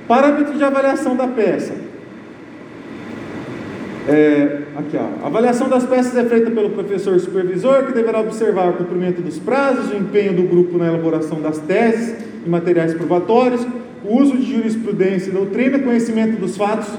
Parâmetro 0.07 0.57
de 0.57 0.63
avaliação 0.63 1.15
da 1.15 1.27
peça. 1.27 1.75
É, 4.07 4.61
aqui, 4.75 4.97
ó. 4.97 5.23
A 5.23 5.27
avaliação 5.27 5.69
das 5.69 5.85
peças 5.85 6.17
é 6.17 6.25
feita 6.25 6.49
pelo 6.49 6.71
professor 6.71 7.19
supervisor, 7.19 7.85
que 7.85 7.93
deverá 7.93 8.21
observar 8.21 8.71
o 8.71 8.73
cumprimento 8.73 9.21
dos 9.21 9.37
prazos, 9.37 9.91
o 9.91 9.95
empenho 9.95 10.33
do 10.33 10.43
grupo 10.43 10.79
na 10.79 10.87
elaboração 10.87 11.39
das 11.39 11.59
teses 11.59 12.15
e 12.43 12.49
materiais 12.49 12.95
probatórios, 12.95 13.65
o 14.03 14.19
uso 14.19 14.35
de 14.35 14.51
jurisprudência 14.51 15.29
e 15.29 15.33
doutrina, 15.33 15.77
conhecimento 15.77 16.39
dos 16.39 16.57
fatos 16.57 16.89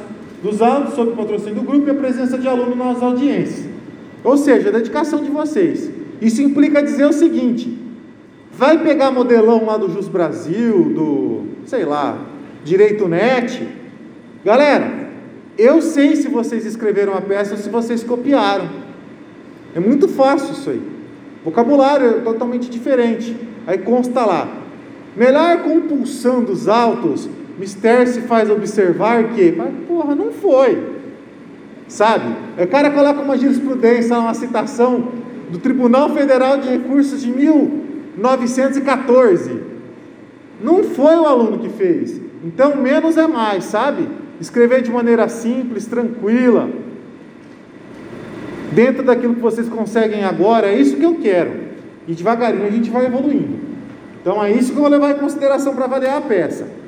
dos 0.42 0.60
autos 0.60 0.94
sob 0.94 1.12
patrocínio 1.12 1.54
do 1.54 1.62
grupo 1.62 1.86
e 1.86 1.90
a 1.90 1.94
presença 1.94 2.36
de 2.36 2.48
aluno 2.48 2.74
nas 2.74 3.00
audiências. 3.02 3.66
Ou 4.24 4.36
seja, 4.36 4.68
a 4.68 4.72
dedicação 4.72 5.22
de 5.22 5.30
vocês. 5.30 5.90
Isso 6.20 6.42
implica 6.42 6.82
dizer 6.82 7.06
o 7.06 7.12
seguinte: 7.12 7.78
vai 8.52 8.82
pegar 8.82 9.10
modelão 9.10 9.64
lá 9.64 9.76
do 9.76 9.90
Jus 9.90 10.08
Brasil, 10.08 10.92
do, 10.94 11.42
sei 11.66 11.84
lá, 11.84 12.18
Direito 12.64 13.08
Net. 13.08 13.66
Galera, 14.44 15.10
eu 15.56 15.80
sei 15.80 16.16
se 16.16 16.28
vocês 16.28 16.66
escreveram 16.66 17.14
a 17.14 17.20
peça 17.20 17.52
ou 17.52 17.58
se 17.58 17.68
vocês 17.68 18.02
copiaram. 18.02 18.68
É 19.74 19.80
muito 19.80 20.08
fácil 20.08 20.52
isso 20.52 20.70
aí. 20.70 20.82
Vocabulário 21.44 22.06
é 22.06 22.12
totalmente 22.20 22.68
diferente. 22.68 23.36
Aí 23.66 23.78
consta 23.78 24.24
lá: 24.24 24.48
melhor 25.16 25.62
compulsão 25.62 26.42
dos 26.42 26.68
autos 26.68 27.28
Mister 27.62 28.06
se 28.08 28.22
faz 28.22 28.50
observar 28.50 29.22
que, 29.34 29.52
mas 29.52 29.72
porra, 29.86 30.16
não 30.16 30.32
foi. 30.32 31.00
Sabe? 31.86 32.34
O 32.60 32.66
cara 32.66 32.90
coloca 32.90 33.20
uma 33.20 33.38
jurisprudência, 33.38 34.18
uma 34.18 34.34
citação 34.34 35.10
do 35.48 35.58
Tribunal 35.58 36.10
Federal 36.10 36.58
de 36.58 36.68
Recursos 36.68 37.22
de 37.22 37.30
1914. 37.30 39.60
Não 40.60 40.82
foi 40.82 41.14
o 41.14 41.24
aluno 41.24 41.60
que 41.60 41.68
fez. 41.68 42.20
Então, 42.44 42.78
menos 42.78 43.16
é 43.16 43.28
mais, 43.28 43.66
sabe? 43.66 44.08
Escrever 44.40 44.82
de 44.82 44.90
maneira 44.90 45.28
simples, 45.28 45.86
tranquila, 45.86 46.68
dentro 48.72 49.04
daquilo 49.04 49.36
que 49.36 49.40
vocês 49.40 49.68
conseguem 49.68 50.24
agora, 50.24 50.66
é 50.66 50.74
isso 50.74 50.96
que 50.96 51.04
eu 51.04 51.14
quero. 51.14 51.52
E 52.08 52.14
devagarinho 52.14 52.66
a 52.66 52.70
gente 52.70 52.90
vai 52.90 53.06
evoluindo. 53.06 53.56
Então, 54.20 54.42
é 54.42 54.50
isso 54.50 54.72
que 54.72 54.78
eu 54.78 54.82
vou 54.82 54.90
levar 54.90 55.12
em 55.12 55.18
consideração 55.18 55.76
para 55.76 55.84
avaliar 55.84 56.18
a 56.18 56.22
peça. 56.22 56.81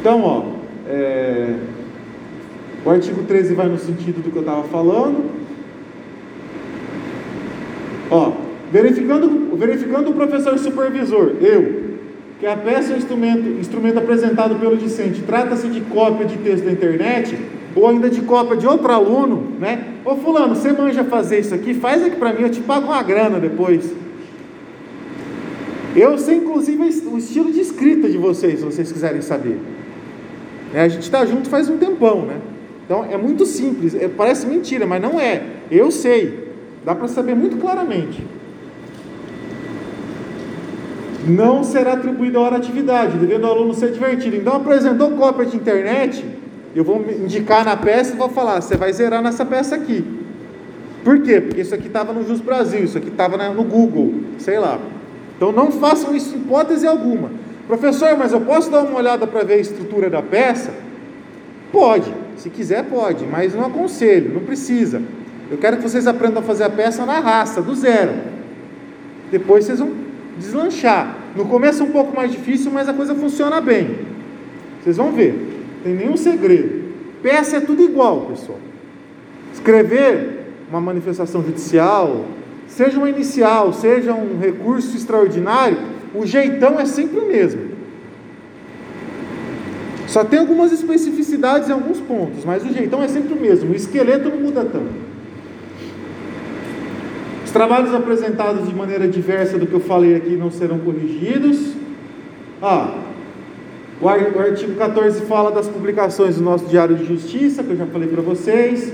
Então, 0.00 0.22
ó, 0.22 0.44
é, 0.88 1.56
o 2.86 2.90
artigo 2.90 3.22
13 3.24 3.52
vai 3.52 3.68
no 3.68 3.78
sentido 3.78 4.22
do 4.22 4.30
que 4.30 4.36
eu 4.36 4.40
estava 4.40 4.62
falando. 4.64 5.30
Ó, 8.10 8.32
verificando, 8.72 9.54
verificando 9.58 10.10
o 10.10 10.14
professor 10.14 10.58
supervisor, 10.58 11.34
eu, 11.42 11.90
que 12.40 12.46
a 12.46 12.56
peça 12.56 12.92
ou 12.92 12.98
instrumento, 12.98 13.46
instrumento 13.60 13.98
apresentado 13.98 14.54
pelo 14.58 14.74
discente 14.78 15.20
trata-se 15.20 15.68
de 15.68 15.82
cópia 15.82 16.24
de 16.24 16.38
texto 16.38 16.64
da 16.64 16.72
internet, 16.72 17.38
ou 17.76 17.86
ainda 17.86 18.08
de 18.08 18.22
cópia 18.22 18.56
de 18.56 18.66
outro 18.66 18.90
aluno, 18.90 19.52
né? 19.60 19.84
Ô 20.02 20.16
fulano, 20.16 20.56
você 20.56 20.72
manja 20.72 21.04
fazer 21.04 21.40
isso 21.40 21.54
aqui? 21.54 21.74
Faz 21.74 22.02
aqui 22.02 22.16
para 22.16 22.32
mim, 22.32 22.42
eu 22.42 22.50
te 22.50 22.62
pago 22.62 22.86
uma 22.86 23.02
grana 23.02 23.38
depois. 23.38 23.92
Eu 25.94 26.16
sei 26.16 26.36
inclusive 26.36 26.82
o 26.82 27.18
estilo 27.18 27.52
de 27.52 27.60
escrita 27.60 28.08
de 28.08 28.16
vocês, 28.16 28.60
se 28.60 28.64
vocês 28.64 28.90
quiserem 28.90 29.20
saber. 29.20 29.58
É, 30.72 30.82
a 30.82 30.88
gente 30.88 31.02
está 31.02 31.24
junto 31.26 31.48
faz 31.48 31.68
um 31.68 31.78
tempão, 31.78 32.22
né? 32.22 32.36
Então 32.84 33.04
é 33.04 33.16
muito 33.16 33.46
simples, 33.46 33.94
é, 33.94 34.08
parece 34.08 34.46
mentira, 34.46 34.86
mas 34.86 35.00
não 35.00 35.20
é. 35.20 35.42
Eu 35.70 35.90
sei, 35.90 36.52
dá 36.84 36.94
para 36.94 37.08
saber 37.08 37.34
muito 37.34 37.56
claramente. 37.56 38.24
Não 41.26 41.62
será 41.62 41.92
atribuída 41.92 42.38
a 42.38 42.42
hora 42.42 42.56
atividade, 42.56 43.18
devendo 43.18 43.44
o 43.44 43.50
aluno 43.50 43.74
ser 43.74 43.92
divertido. 43.92 44.36
Então 44.36 44.54
apresentou 44.54 45.10
cópia 45.12 45.46
de 45.46 45.56
internet, 45.56 46.24
eu 46.74 46.82
vou 46.82 47.04
indicar 47.10 47.64
na 47.64 47.76
peça 47.76 48.14
e 48.14 48.16
vou 48.16 48.28
falar, 48.28 48.60
você 48.60 48.76
vai 48.76 48.92
zerar 48.92 49.22
nessa 49.22 49.44
peça 49.44 49.74
aqui. 49.74 50.04
Por 51.04 51.22
quê? 51.22 51.40
Porque 51.40 51.60
isso 51.60 51.74
aqui 51.74 51.86
estava 51.86 52.12
no 52.12 52.26
Jus 52.26 52.40
Brasil, 52.40 52.84
isso 52.84 52.98
aqui 52.98 53.08
estava 53.08 53.36
no 53.52 53.64
Google, 53.64 54.14
sei 54.38 54.58
lá. 54.58 54.78
Então 55.36 55.52
não 55.52 55.70
façam 55.70 56.14
isso 56.14 56.34
em 56.34 56.40
hipótese 56.40 56.86
alguma. 56.86 57.30
Professor, 57.70 58.18
mas 58.18 58.32
eu 58.32 58.40
posso 58.40 58.68
dar 58.68 58.80
uma 58.80 58.98
olhada 58.98 59.28
para 59.28 59.44
ver 59.44 59.54
a 59.54 59.58
estrutura 59.58 60.10
da 60.10 60.20
peça? 60.20 60.74
Pode, 61.70 62.12
se 62.36 62.50
quiser 62.50 62.84
pode, 62.86 63.24
mas 63.24 63.54
não 63.54 63.64
aconselho, 63.64 64.34
não 64.34 64.40
precisa. 64.40 65.00
Eu 65.48 65.56
quero 65.56 65.76
que 65.76 65.84
vocês 65.84 66.08
aprendam 66.08 66.42
a 66.42 66.44
fazer 66.44 66.64
a 66.64 66.68
peça 66.68 67.06
na 67.06 67.20
raça, 67.20 67.62
do 67.62 67.72
zero. 67.76 68.10
Depois 69.30 69.66
vocês 69.66 69.78
vão 69.78 69.92
deslanchar. 70.36 71.16
No 71.36 71.46
começo 71.46 71.84
é 71.84 71.86
um 71.86 71.92
pouco 71.92 72.12
mais 72.16 72.32
difícil, 72.32 72.72
mas 72.72 72.88
a 72.88 72.92
coisa 72.92 73.14
funciona 73.14 73.60
bem. 73.60 73.98
Vocês 74.82 74.96
vão 74.96 75.12
ver, 75.12 75.32
não 75.32 75.84
tem 75.84 75.94
nenhum 75.94 76.16
segredo. 76.16 76.92
Peça 77.22 77.58
é 77.58 77.60
tudo 77.60 77.84
igual, 77.84 78.22
pessoal. 78.22 78.58
Escrever 79.54 80.44
uma 80.68 80.80
manifestação 80.80 81.40
judicial, 81.40 82.24
seja 82.66 82.98
uma 82.98 83.08
inicial, 83.08 83.72
seja 83.72 84.12
um 84.12 84.40
recurso 84.40 84.96
extraordinário, 84.96 85.99
o 86.14 86.26
jeitão 86.26 86.78
é 86.78 86.84
sempre 86.84 87.18
o 87.18 87.26
mesmo. 87.26 87.70
Só 90.06 90.24
tem 90.24 90.40
algumas 90.40 90.72
especificidades 90.72 91.68
em 91.68 91.72
alguns 91.72 92.00
pontos, 92.00 92.44
mas 92.44 92.64
o 92.64 92.72
jeitão 92.72 93.02
é 93.02 93.08
sempre 93.08 93.32
o 93.32 93.40
mesmo. 93.40 93.72
O 93.72 93.76
esqueleto 93.76 94.28
não 94.28 94.38
muda 94.38 94.64
tanto. 94.64 95.10
Os 97.44 97.50
trabalhos 97.52 97.94
apresentados 97.94 98.68
de 98.68 98.74
maneira 98.74 99.06
diversa 99.06 99.56
do 99.56 99.66
que 99.66 99.72
eu 99.72 99.80
falei 99.80 100.16
aqui 100.16 100.36
não 100.36 100.50
serão 100.50 100.80
corrigidos. 100.80 101.74
Ah, 102.60 102.94
o 104.00 104.08
artigo 104.08 104.74
14 104.76 105.22
fala 105.26 105.50
das 105.50 105.68
publicações 105.68 106.36
do 106.36 106.42
nosso 106.42 106.66
Diário 106.66 106.96
de 106.96 107.04
Justiça, 107.04 107.62
que 107.62 107.70
eu 107.70 107.76
já 107.76 107.86
falei 107.86 108.08
para 108.08 108.22
vocês. 108.22 108.92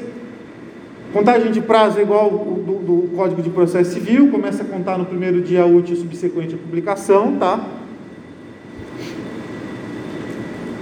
Contagem 1.12 1.50
de 1.50 1.60
prazo 1.60 1.98
é 1.98 2.02
igual 2.02 2.30
do, 2.30 2.72
do, 2.78 3.16
Código 3.16 3.40
de 3.40 3.48
Processo 3.48 3.92
Civil, 3.92 4.30
começa 4.30 4.62
a 4.62 4.66
contar 4.66 4.98
no 4.98 5.06
primeiro 5.06 5.40
dia 5.40 5.64
útil 5.64 5.96
subsequente 5.96 6.54
à 6.54 6.58
publicação, 6.58 7.36
tá? 7.36 7.64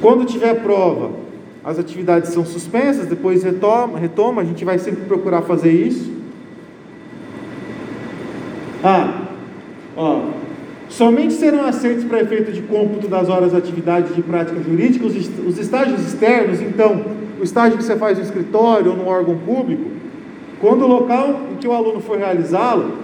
Quando 0.01 0.25
tiver 0.25 0.55
prova, 0.63 1.13
as 1.63 1.79
atividades 1.79 2.31
são 2.31 2.45
suspensas, 2.45 3.07
depois 3.07 3.43
retoma, 3.43 3.99
retoma, 3.99 4.43
a 4.43 4.45
gente 4.45 4.65
vai 4.65 4.79
sempre 4.79 5.05
procurar 5.05 5.43
fazer 5.43 5.73
isso. 5.73 6.13
Ah, 8.83 9.29
ó, 9.97 10.25
somente 10.89 11.33
serão 11.35 11.65
aceitos 11.65 12.05
para 12.05 12.21
efeito 12.21 12.53
de 12.53 12.61
cômputo 12.63 13.09
das 13.09 13.29
horas 13.29 13.53
de 13.53 13.57
atividade 13.57 14.13
de 14.13 14.23
prática 14.23 14.61
jurídica 14.61 15.07
os, 15.07 15.15
os 15.47 15.59
estágios 15.59 16.03
externos, 16.03 16.61
então, 16.61 17.03
o 17.41 17.45
estágio 17.45 17.79
que 17.79 17.85
você 17.85 17.97
faz 17.97 18.19
no 18.19 18.25
escritório 18.25 18.91
ou 18.91 18.97
no 18.97 19.07
órgão 19.07 19.39
público, 19.39 19.94
quando 20.61 20.83
o 20.83 20.89
local 20.89 21.41
em 21.53 21.57
que 21.57 21.69
o 21.69 21.73
aluno 21.73 22.01
for 22.01 22.19
realizá-lo, 22.19 22.99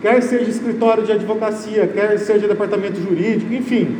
quer 0.00 0.22
seja 0.22 0.50
escritório 0.50 1.04
de 1.04 1.12
advocacia, 1.12 1.86
quer 1.86 2.18
seja 2.18 2.46
departamento 2.46 3.00
jurídico, 3.00 3.52
enfim. 3.52 3.96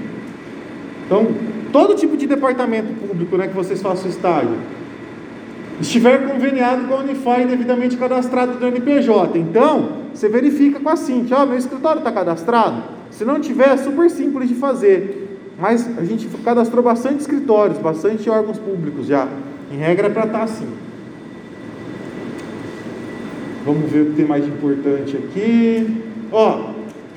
Então, 1.05 1.29
todo 1.73 1.95
tipo 1.95 2.16
de 2.16 2.27
departamento 2.27 2.92
público 2.95 3.37
né, 3.37 3.49
que 3.49 3.55
vocês 3.55 3.81
façam 3.81 4.11
estágio, 4.11 4.57
estiver 5.81 6.27
conveniado 6.27 6.87
com 6.87 6.95
a 6.95 6.99
Unify 6.99 7.45
devidamente 7.47 7.97
cadastrado 7.97 8.59
do 8.59 8.66
NPJ. 8.66 9.38
Então, 9.38 10.07
você 10.12 10.29
verifica 10.29 10.81
com 10.81 10.88
a 10.88 10.97
Cinti, 10.97 11.33
ó, 11.35 11.42
oh, 11.42 11.47
meu 11.47 11.59
escritório 11.59 11.99
está 11.99 12.11
cadastrado? 12.11 12.83
Se 13.11 13.25
não 13.25 13.40
tiver, 13.40 13.69
é 13.69 13.77
super 13.77 14.11
simples 14.11 14.49
de 14.49 14.55
fazer. 14.55 15.27
Mas 15.59 15.88
a 15.99 16.05
gente 16.05 16.27
cadastrou 16.45 16.83
bastante 16.83 17.21
escritórios, 17.21 17.79
bastante 17.79 18.29
órgãos 18.29 18.59
públicos 18.59 19.07
já. 19.07 19.27
Em 19.71 19.77
regra 19.77 20.09
é 20.09 20.11
para 20.11 20.27
estar 20.27 20.38
tá 20.38 20.45
assim. 20.45 20.66
Vamos 23.66 23.90
ver 23.90 24.02
o 24.02 24.07
que 24.07 24.12
tem 24.12 24.24
mais 24.24 24.44
de 24.44 24.50
importante 24.50 25.16
aqui. 25.16 26.05
Ó, 26.31 26.70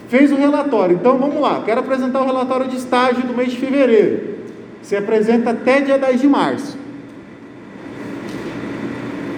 fez 0.07 0.31
o 0.31 0.35
relatório. 0.35 0.95
Então 0.95 1.19
vamos 1.19 1.39
lá. 1.39 1.61
Quero 1.63 1.79
apresentar 1.79 2.21
o 2.21 2.25
relatório 2.25 2.67
de 2.67 2.75
estágio 2.75 3.21
do 3.21 3.35
mês 3.35 3.51
de 3.51 3.57
fevereiro. 3.57 4.39
Você 4.81 4.95
apresenta 4.95 5.51
até 5.51 5.79
dia 5.79 5.99
10 5.99 6.21
de 6.21 6.27
março. 6.27 6.77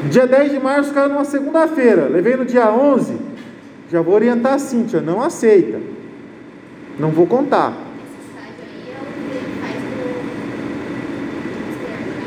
Dia 0.10 0.26
10 0.26 0.52
de 0.52 0.60
março 0.60 0.94
caiu 0.94 1.10
numa 1.10 1.26
segunda-feira. 1.26 2.08
Levei 2.08 2.38
no 2.38 2.46
dia 2.46 2.72
11. 2.72 3.18
Já 3.92 4.02
vou 4.02 4.16
orientar 4.16 4.54
a 4.54 4.60
Cíntia. 4.60 5.02
Não 5.02 5.22
aceita. 5.22 5.80
Não 6.98 7.10
vou 7.10 7.28
contar. 7.28 7.74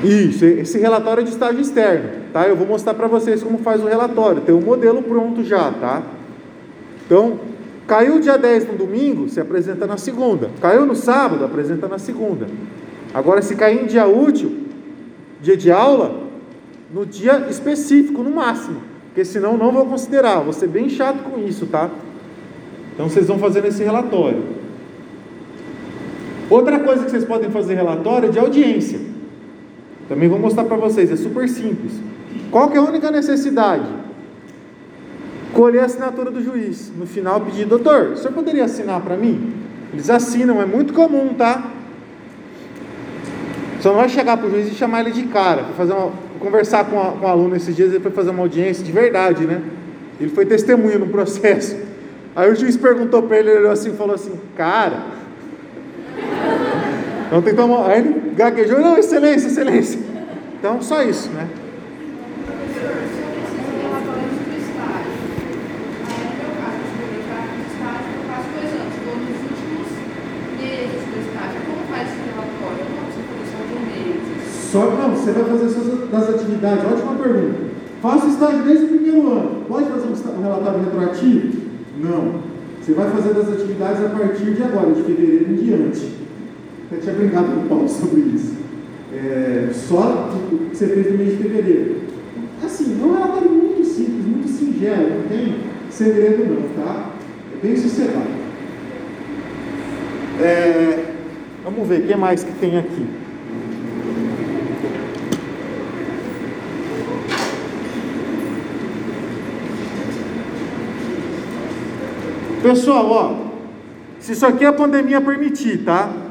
Isso, 0.05 0.45
esse 0.45 0.79
relatório 0.79 1.23
é 1.23 1.25
de 1.25 1.31
estágio 1.31 1.61
externo, 1.61 2.11
tá? 2.33 2.47
Eu 2.47 2.55
vou 2.55 2.67
mostrar 2.67 2.93
para 2.93 3.07
vocês 3.07 3.43
como 3.43 3.59
faz 3.59 3.83
o 3.83 3.87
relatório. 3.87 4.43
Tem 4.43 4.55
um 4.55 4.61
modelo 4.61 5.03
pronto 5.03 5.43
já, 5.43 5.73
tá? 5.73 6.03
Então, 7.07 7.41
caiu 7.87 8.21
dia 8.21 8.37
10 8.37 8.69
no 8.69 8.75
domingo, 8.75 9.29
se 9.29 9.41
apresenta 9.41 9.87
na 9.87 9.97
segunda. 9.97 10.51
Caiu 10.61 10.85
no 10.85 10.95
sábado, 10.95 11.45
apresenta 11.45 11.89
na 11.89 11.99
segunda. 11.99 12.47
Agora, 13.15 13.41
se 13.41 13.57
cair 13.57 13.83
em 13.83 13.87
dia 13.87 14.07
útil, 14.07 14.53
dia 15.41 15.57
de 15.57 15.71
aula, 15.71 16.23
no 16.93 17.07
dia 17.07 17.47
específico, 17.49 18.23
no 18.23 18.31
máximo. 18.31 18.83
Porque 19.07 19.25
senão 19.25 19.57
não 19.57 19.73
vou 19.73 19.87
considerar. 19.87 20.41
Vou 20.41 20.53
ser 20.53 20.67
bem 20.67 20.89
chato 20.89 21.23
com 21.23 21.39
isso, 21.39 21.67
tá? 21.67 21.89
Então 22.93 23.09
vocês 23.09 23.27
vão 23.27 23.39
fazer 23.39 23.65
esse 23.65 23.83
relatório. 23.83 24.43
Outra 26.51 26.79
coisa 26.81 27.05
que 27.05 27.11
vocês 27.11 27.25
podem 27.25 27.51
fazer 27.51 27.75
relatório 27.75 28.29
é 28.29 28.33
de 28.33 28.39
audiência. 28.39 29.14
Também 30.09 30.29
vou 30.29 30.39
mostrar 30.39 30.65
para 30.65 30.77
vocês, 30.77 31.11
é 31.11 31.17
super 31.17 31.49
simples. 31.49 31.93
Qual 32.51 32.69
que 32.69 32.77
é 32.77 32.81
a 32.81 32.83
única 32.83 33.11
necessidade? 33.11 33.87
Colher 35.53 35.83
a 35.83 35.85
assinatura 35.87 36.31
do 36.31 36.43
juiz. 36.43 36.93
No 36.97 37.07
final 37.07 37.41
pedir, 37.41 37.65
doutor, 37.65 38.13
o 38.13 38.17
senhor 38.17 38.33
poderia 38.33 38.65
assinar 38.65 39.01
para 39.01 39.17
mim? 39.17 39.53
Eles 39.93 40.11
assinam, 40.11 40.61
é 40.61 40.67
muito 40.67 40.93
comum, 40.93 41.35
tá? 41.35 41.71
Só 43.81 43.91
não 43.91 43.97
vai 43.97 44.09
chegar 44.09 44.37
para 44.37 44.47
o 44.47 44.51
juiz 44.51 44.67
e 44.69 44.75
chamar 44.75 45.01
ele 45.01 45.11
de 45.11 45.25
cara, 45.25 45.65
fazer 45.77 45.93
uma, 45.93 46.11
conversar 46.41 46.85
com, 46.85 47.01
a, 47.01 47.13
com 47.13 47.25
o 47.25 47.29
aluno 47.29 47.57
esses 47.57 47.75
dias, 47.75 47.91
ele 47.91 48.01
foi 48.01 48.11
fazer 48.11 48.31
uma 48.31 48.43
audiência 48.43 48.85
de 48.85 48.91
verdade, 48.91 49.47
né? 49.47 49.63
Ele 50.21 50.31
foi 50.31 50.47
testemunha 50.47 50.99
no 50.99 51.09
processo. 51.09 51.77
Aí 52.35 52.51
o 52.51 52.57
juiz 52.57 52.77
perguntou 52.77 53.23
para 53.23 53.39
ele, 53.39 53.51
ele 53.51 53.59
olhou 53.61 53.73
assim 53.73 53.93
falou 53.93 54.15
assim, 54.15 54.33
cara, 54.57 55.03
então 57.27 57.43
que 57.43 57.55
tomar. 57.55 57.91
Aí 57.91 58.01
ele 58.01 58.33
gaguejou, 58.37 58.81
não, 58.81 58.97
excelência, 58.97 59.49
excelência. 59.49 59.99
Então, 60.59 60.81
só 60.81 61.03
isso, 61.03 61.31
né? 61.31 61.49
Só 74.71 74.91
não, 74.91 75.11
você 75.11 75.31
vai 75.31 75.45
fazer 75.45 75.69
suas 75.69 76.11
das 76.11 76.31
atividades. 76.31 76.85
Ótima 76.85 77.15
pergunta. 77.23 77.61
Faça 78.03 78.27
o 78.27 78.29
estágio 78.29 78.65
desde 78.65 78.87
o 78.87 78.89
primeiro 78.89 79.31
ano. 79.31 79.65
Pode 79.69 79.89
fazer 79.89 80.09
um 80.09 80.43
relatório 80.43 80.81
retroativo? 80.81 81.63
Não. 82.01 82.41
Você 82.81 82.93
vai 82.93 83.09
fazer 83.09 83.35
das 83.35 83.49
atividades 83.51 84.05
a 84.05 84.09
partir 84.09 84.53
de 84.53 84.63
agora, 84.65 84.93
de 84.93 85.03
fevereiro 85.05 85.53
em 85.53 85.57
diante. 85.57 86.24
Eu 86.93 87.01
tinha 87.01 87.15
brincado 87.15 87.47
com 87.47 87.61
o 87.61 87.69
Paulo 87.69 87.89
sobre 87.89 88.21
isso. 88.21 88.55
É, 89.13 89.71
só 89.73 90.31
o 90.53 90.71
que 90.71 90.77
você 90.77 90.89
fez 90.89 91.13
no 91.13 91.19
mês 91.19 91.37
de 91.37 91.43
fevereiro. 91.43 91.97
Assim, 92.65 92.97
não 92.97 93.17
é 93.17 93.25
um 93.25 93.49
muito 93.49 93.85
simples, 93.85 94.25
muito 94.25 94.49
singelo, 94.49 95.21
não 95.21 95.29
tem 95.29 95.57
segredo 95.91 96.55
não, 96.55 96.85
tá? 96.85 97.11
É 97.53 97.67
bem 97.67 97.77
sossegado. 97.77 98.45
É, 100.41 101.05
vamos 101.63 101.87
ver, 101.87 102.01
o 102.01 102.07
que 102.07 102.17
mais 102.17 102.43
que 102.43 102.53
tem 102.53 102.77
aqui? 102.77 103.07
Pessoal, 112.63 113.11
ó, 113.11 113.35
se 114.19 114.33
isso 114.33 114.47
aqui 114.47 114.65
a 114.65 114.73
pandemia 114.73 115.21
permitir, 115.21 115.85
tá? 115.85 116.24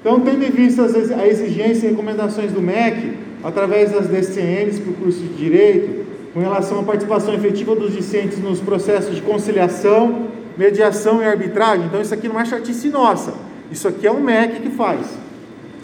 Então, 0.00 0.20
tendo 0.20 0.44
em 0.44 0.50
vista 0.50 0.82
a 0.82 1.26
exigência 1.26 1.86
e 1.86 1.90
recomendações 1.90 2.52
do 2.52 2.62
MEC, 2.62 3.14
através 3.42 3.92
das 3.92 4.06
DCNs 4.06 4.80
para 4.80 4.90
o 4.90 4.94
curso 4.94 5.20
de 5.20 5.34
Direito, 5.34 6.06
com 6.32 6.40
relação 6.40 6.80
à 6.80 6.82
participação 6.82 7.32
efetiva 7.34 7.74
dos 7.74 7.92
discentes 7.92 8.38
nos 8.38 8.60
processos 8.60 9.14
de 9.14 9.22
conciliação, 9.22 10.28
mediação 10.56 11.22
e 11.22 11.24
arbitragem, 11.24 11.86
então 11.86 12.00
isso 12.00 12.12
aqui 12.12 12.28
não 12.28 12.40
é 12.40 12.44
chatice 12.44 12.88
nossa, 12.88 13.34
isso 13.70 13.88
aqui 13.88 14.06
é 14.06 14.10
o 14.10 14.20
MEC 14.20 14.60
que 14.60 14.70
faz. 14.70 15.00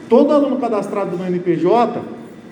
Todo 0.09 0.33
aluno 0.33 0.57
cadastrado 0.59 1.17
no 1.17 1.27
NPJ 1.27 2.01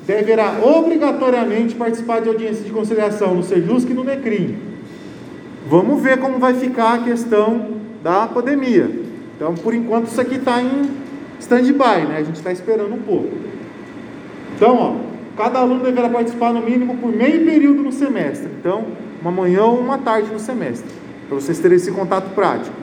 deverá 0.07 0.61
obrigatoriamente 0.63 1.75
participar 1.75 2.21
de 2.21 2.29
audiência 2.29 2.65
de 2.65 2.71
conciliação 2.71 3.35
no 3.35 3.43
Sejusc 3.43 3.91
e 3.91 3.95
no 3.95 4.03
NECRIM. 4.03 4.57
Vamos 5.69 6.03
ver 6.03 6.19
como 6.19 6.39
vai 6.39 6.55
ficar 6.55 6.95
a 6.95 6.99
questão 6.99 7.69
da 8.03 8.27
pandemia. 8.27 8.91
Então, 9.37 9.55
por 9.55 9.75
enquanto, 9.75 10.07
isso 10.07 10.21
aqui 10.21 10.37
está 10.37 10.63
em 10.63 10.89
stand-by, 11.41 12.07
né? 12.07 12.19
A 12.19 12.23
gente 12.23 12.37
está 12.37 12.53
esperando 12.53 12.95
um 12.95 13.03
pouco. 13.03 13.31
Então, 14.55 14.77
ó, 14.77 14.97
cada 15.37 15.59
aluno 15.59 15.83
deverá 15.83 16.09
participar 16.09 16.53
no 16.53 16.61
mínimo 16.61 16.97
por 16.99 17.11
meio 17.11 17.45
período 17.45 17.83
no 17.83 17.91
semestre. 17.91 18.49
Então, 18.59 18.85
uma 19.21 19.31
manhã 19.31 19.65
ou 19.65 19.79
uma 19.79 19.99
tarde 19.99 20.31
no 20.31 20.39
semestre, 20.39 20.91
para 21.29 21.35
vocês 21.35 21.59
terem 21.59 21.77
esse 21.77 21.91
contato 21.91 22.35
prático. 22.35 22.77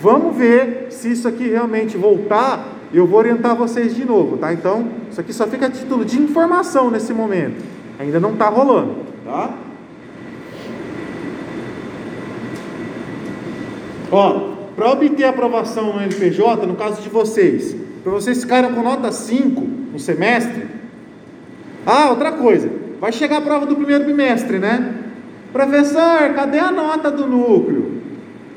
Vamos 0.00 0.36
ver 0.36 0.88
se 0.90 1.12
isso 1.12 1.28
aqui 1.28 1.48
realmente 1.48 1.96
voltar. 1.96 2.78
Eu 2.92 3.06
vou 3.06 3.18
orientar 3.18 3.54
vocês 3.56 3.94
de 3.94 4.04
novo, 4.04 4.36
tá? 4.36 4.52
Então, 4.52 4.86
isso 5.10 5.20
aqui 5.20 5.32
só 5.32 5.46
fica 5.46 5.66
a 5.66 5.70
título 5.70 6.04
de 6.04 6.20
informação 6.20 6.90
nesse 6.90 7.12
momento. 7.12 7.62
Ainda 7.98 8.18
não 8.18 8.32
está 8.32 8.48
rolando, 8.48 8.96
tá? 9.24 9.54
Ó, 14.10 14.52
para 14.74 14.90
obter 14.90 15.24
aprovação 15.24 15.94
no 15.94 16.02
NPJ, 16.02 16.66
no 16.66 16.74
caso 16.74 17.00
de 17.00 17.08
vocês, 17.08 17.76
para 18.02 18.12
vocês 18.12 18.42
ficarem 18.42 18.72
com 18.72 18.82
nota 18.82 19.12
5 19.12 19.60
no 19.92 19.98
semestre. 19.98 20.66
Ah, 21.86 22.10
outra 22.10 22.32
coisa, 22.32 22.70
vai 23.00 23.12
chegar 23.12 23.38
a 23.38 23.40
prova 23.40 23.66
do 23.66 23.76
primeiro 23.76 24.04
bimestre, 24.04 24.58
né? 24.58 24.94
Professor, 25.52 26.32
cadê 26.34 26.58
a 26.58 26.72
nota 26.72 27.10
do 27.10 27.26
núcleo? 27.26 28.02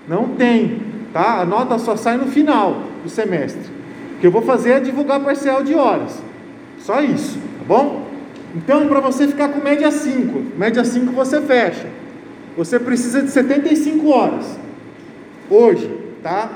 Não 0.07 0.29
tem, 0.29 0.81
tá? 1.11 1.41
A 1.41 1.45
nota 1.45 1.77
só 1.77 1.95
sai 1.95 2.17
no 2.17 2.27
final 2.27 2.83
do 3.03 3.09
semestre. 3.09 3.69
O 4.15 4.19
que 4.19 4.27
eu 4.27 4.31
vou 4.31 4.41
fazer 4.41 4.71
é 4.71 4.79
divulgar 4.79 5.19
parcial 5.19 5.63
de 5.63 5.75
horas. 5.75 6.21
Só 6.79 7.01
isso, 7.01 7.37
tá 7.59 7.65
bom? 7.67 8.05
Então, 8.55 8.87
para 8.87 8.99
você 8.99 9.27
ficar 9.27 9.49
com 9.49 9.59
média 9.59 9.91
5, 9.91 10.57
média 10.57 10.83
5 10.83 11.11
você 11.11 11.41
fecha. 11.41 11.87
Você 12.55 12.79
precisa 12.79 13.21
de 13.21 13.29
75 13.29 14.07
horas. 14.07 14.57
Hoje, 15.49 15.91
tá? 16.23 16.49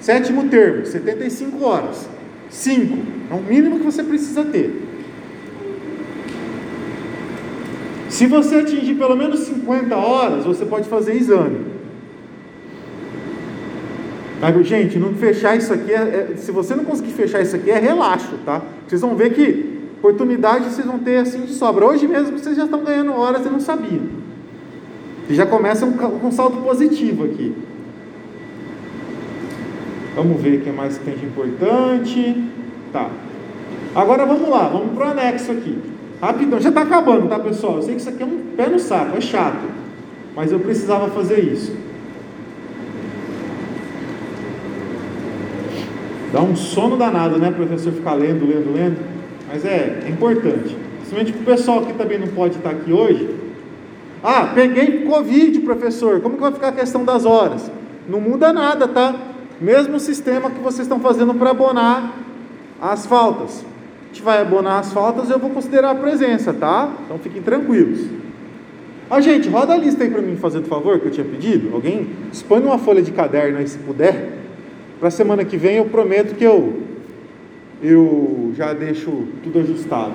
Sétimo 0.00 0.48
termo, 0.48 0.86
75 0.86 1.64
horas. 1.64 2.08
5. 2.52 2.98
É 3.30 3.34
o 3.34 3.42
mínimo 3.42 3.78
que 3.78 3.84
você 3.84 4.02
precisa 4.04 4.44
ter. 4.44 4.88
Se 8.08 8.26
você 8.26 8.56
atingir 8.56 8.94
pelo 8.94 9.16
menos 9.16 9.40
50 9.40 9.96
horas, 9.96 10.44
você 10.44 10.66
pode 10.66 10.86
fazer 10.88 11.14
exame. 11.14 11.72
Gente, 14.64 14.98
não 14.98 15.14
fechar 15.14 15.56
isso 15.56 15.72
aqui, 15.72 15.92
é, 15.92 16.32
é, 16.32 16.36
se 16.36 16.50
você 16.50 16.74
não 16.74 16.84
conseguir 16.84 17.12
fechar 17.12 17.40
isso 17.40 17.54
aqui, 17.54 17.70
é 17.70 17.78
relaxo, 17.78 18.36
tá? 18.44 18.60
Vocês 18.86 19.00
vão 19.00 19.14
ver 19.14 19.32
que 19.32 19.80
oportunidade 19.98 20.64
vocês 20.64 20.84
vão 20.84 20.98
ter 20.98 21.18
assim 21.18 21.42
de 21.42 21.54
sobra. 21.54 21.86
Hoje 21.86 22.08
mesmo 22.08 22.36
vocês 22.36 22.56
já 22.56 22.64
estão 22.64 22.82
ganhando 22.82 23.12
horas 23.12 23.46
e 23.46 23.48
não 23.48 23.60
sabiam. 23.60 24.02
E 25.30 25.34
já 25.34 25.46
começa 25.46 25.86
um, 25.86 26.26
um 26.26 26.32
saldo 26.32 26.56
positivo 26.60 27.24
aqui. 27.24 27.54
Vamos 30.14 30.40
ver 30.40 30.58
o 30.58 30.60
que 30.60 30.70
mais 30.70 30.98
tem 30.98 31.16
de 31.16 31.24
importante. 31.24 32.44
Tá. 32.92 33.10
Agora 33.94 34.26
vamos 34.26 34.48
lá, 34.48 34.68
vamos 34.68 34.94
para 34.94 35.08
o 35.08 35.10
anexo 35.10 35.52
aqui. 35.52 35.78
Rapidão, 36.20 36.60
já 36.60 36.68
está 36.68 36.82
acabando, 36.82 37.28
tá 37.28 37.38
pessoal? 37.38 37.76
Eu 37.76 37.82
sei 37.82 37.94
que 37.94 38.00
isso 38.00 38.10
aqui 38.10 38.22
é 38.22 38.26
um 38.26 38.38
pé 38.56 38.68
no 38.68 38.78
saco, 38.78 39.16
é 39.16 39.20
chato. 39.20 39.64
Mas 40.36 40.52
eu 40.52 40.60
precisava 40.60 41.08
fazer 41.08 41.40
isso. 41.40 41.74
Dá 46.32 46.40
um 46.40 46.56
sono 46.56 46.96
danado, 46.96 47.38
né, 47.38 47.50
professor, 47.50 47.92
ficar 47.92 48.14
lendo, 48.14 48.46
lendo, 48.46 48.72
lendo. 48.72 48.98
Mas 49.50 49.64
é, 49.64 50.04
é 50.06 50.08
importante. 50.08 50.76
Principalmente 50.98 51.32
para 51.32 51.42
o 51.42 51.56
pessoal 51.56 51.82
que 51.82 51.92
também 51.92 52.18
não 52.18 52.28
pode 52.28 52.56
estar 52.56 52.70
aqui 52.70 52.92
hoje. 52.92 53.28
Ah, 54.22 54.52
peguei 54.54 55.04
Covid, 55.04 55.58
professor. 55.60 56.20
Como 56.20 56.36
que 56.36 56.40
vai 56.40 56.52
ficar 56.52 56.68
a 56.68 56.72
questão 56.72 57.04
das 57.04 57.26
horas? 57.26 57.70
Não 58.08 58.20
muda 58.20 58.52
nada, 58.52 58.88
tá? 58.88 59.14
Mesmo 59.62 60.00
sistema 60.00 60.50
que 60.50 60.58
vocês 60.58 60.80
estão 60.80 60.98
fazendo 60.98 61.34
para 61.34 61.50
abonar 61.50 62.18
as 62.80 63.06
faltas. 63.06 63.64
A 64.02 64.06
gente 64.08 64.20
vai 64.20 64.40
abonar 64.40 64.80
as 64.80 64.92
faltas, 64.92 65.30
eu 65.30 65.38
vou 65.38 65.50
considerar 65.50 65.92
a 65.92 65.94
presença, 65.94 66.52
tá? 66.52 66.92
Então 67.04 67.16
fiquem 67.20 67.40
tranquilos. 67.40 68.00
Ah, 69.08 69.20
gente, 69.20 69.48
roda 69.48 69.72
a 69.72 69.76
lista 69.76 70.02
aí 70.02 70.10
para 70.10 70.20
mim, 70.20 70.34
fazer 70.34 70.62
por 70.62 70.68
favor, 70.68 70.98
que 70.98 71.06
eu 71.06 71.12
tinha 71.12 71.24
pedido. 71.24 71.72
Alguém 71.72 72.08
expõe 72.32 72.60
uma 72.60 72.76
folha 72.76 73.00
de 73.00 73.12
caderno 73.12 73.58
aí, 73.58 73.68
se 73.68 73.78
puder. 73.78 74.32
Para 74.98 75.10
semana 75.10 75.44
que 75.44 75.56
vem 75.56 75.76
eu 75.76 75.84
prometo 75.84 76.34
que 76.34 76.42
eu, 76.42 76.80
eu 77.80 78.52
já 78.56 78.72
deixo 78.72 79.28
tudo 79.44 79.60
ajustado. 79.60 80.12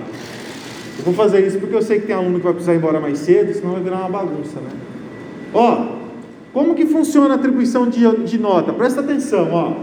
Eu 0.99 1.05
vou 1.05 1.13
fazer 1.13 1.47
isso 1.47 1.57
porque 1.57 1.75
eu 1.75 1.81
sei 1.81 2.01
que 2.01 2.07
tem 2.07 2.15
aluno 2.15 2.39
que 2.39 2.43
vai 2.43 2.53
precisar 2.53 2.73
ir 2.73 2.77
embora 2.77 2.99
mais 2.99 3.19
cedo, 3.19 3.53
senão 3.53 3.73
vai 3.73 3.81
virar 3.81 3.99
uma 3.99 4.09
bagunça, 4.09 4.59
né? 4.59 4.71
Ó, 5.53 6.06
como 6.57 6.73
que 6.73 6.87
funciona 6.87 7.35
a 7.35 7.37
atribuição 7.37 7.87
de, 7.87 7.99
de 8.23 8.39
nota? 8.39 8.73
Presta 8.73 9.01
atenção, 9.01 9.49
ó. 9.53 9.73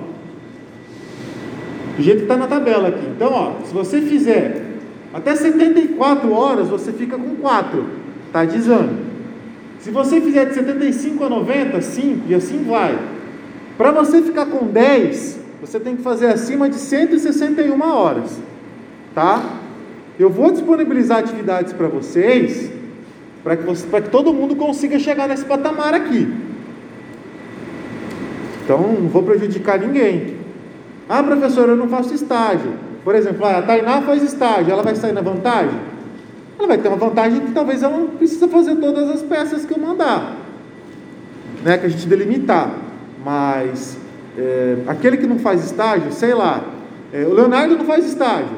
Do 1.97 2.03
jeito 2.03 2.17
que 2.17 2.25
está 2.25 2.37
na 2.37 2.49
tabela 2.49 2.89
aqui. 2.89 3.07
Então, 3.15 3.31
ó, 3.33 3.65
se 3.65 3.73
você 3.73 4.01
fizer 4.01 4.61
até 5.13 5.37
74 5.37 6.33
horas, 6.33 6.67
você 6.67 6.93
fica 6.93 7.17
com 7.17 7.37
4, 7.37 7.87
tá 8.33 8.45
de 8.45 8.57
exame. 8.57 8.91
Se 9.79 9.93
você 9.93 10.21
fizer 10.21 10.47
de 10.47 10.55
75 10.55 11.23
a 11.23 11.29
90, 11.29 11.81
5 11.81 12.21
e 12.27 12.35
assim 12.35 12.65
vai. 12.65 12.99
Para 13.79 13.93
você 13.93 14.21
ficar 14.21 14.47
com 14.47 14.67
10, 14.67 15.39
você 15.61 15.79
tem 15.79 15.95
que 15.95 16.03
fazer 16.03 16.27
acima 16.27 16.69
de 16.69 16.75
161 16.75 17.81
horas, 17.85 18.37
tá? 19.15 19.61
Eu 20.19 20.29
vou 20.29 20.51
disponibilizar 20.51 21.19
atividades 21.19 21.73
para 21.73 21.87
vocês, 21.87 22.69
para 23.45 23.57
que, 23.57 23.63
você, 23.63 23.87
que 23.87 24.11
todo 24.11 24.35
mundo 24.35 24.57
consiga 24.57 24.99
chegar 24.99 25.29
nesse 25.29 25.45
patamar 25.45 25.95
aqui. 25.95 26.53
Então, 28.65 28.79
não 28.79 29.09
vou 29.09 29.23
prejudicar 29.23 29.79
ninguém. 29.79 30.39
Ah, 31.09 31.23
professor, 31.23 31.69
eu 31.69 31.77
não 31.77 31.89
faço 31.89 32.15
estágio. 32.15 32.73
Por 33.05 33.15
exemplo, 33.15 33.45
a 33.45 33.61
Tainá 33.61 34.01
faz 34.01 34.23
estágio, 34.23 34.73
ela 34.73 34.83
vai 34.83 34.97
sair 34.97 35.13
na 35.13 35.21
vantagem? 35.21 35.79
Ela 36.59 36.67
vai 36.67 36.79
ter 36.79 36.89
uma 36.89 36.97
vantagem 36.97 37.41
que 37.41 37.53
talvez 37.53 37.83
ela 37.83 37.99
não 37.99 38.09
precisa 38.09 38.49
fazer 38.49 38.77
todas 38.77 39.11
as 39.11 39.23
peças 39.23 39.67
que 39.67 39.75
eu 39.75 39.79
mandar, 39.79 40.37
né, 41.63 41.77
que 41.77 41.85
a 41.85 41.89
gente 41.91 42.07
delimitar. 42.07 42.71
Mas 43.23 43.99
é, 44.39 44.79
aquele 44.87 45.19
que 45.19 45.27
não 45.27 45.39
faz 45.39 45.63
estágio, 45.63 46.11
sei 46.13 46.33
lá, 46.33 46.65
é, 47.13 47.25
o 47.25 47.35
Leonardo 47.35 47.77
não 47.77 47.85
faz 47.85 48.07
estágio, 48.07 48.57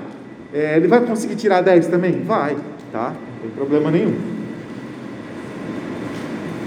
é, 0.54 0.76
ele 0.76 0.86
vai 0.86 1.00
conseguir 1.00 1.34
tirar 1.34 1.62
10 1.62 1.88
também? 1.88 2.22
Vai, 2.22 2.56
tá? 2.92 3.12
Não 3.12 3.40
tem 3.42 3.50
problema 3.50 3.90
nenhum. 3.90 4.14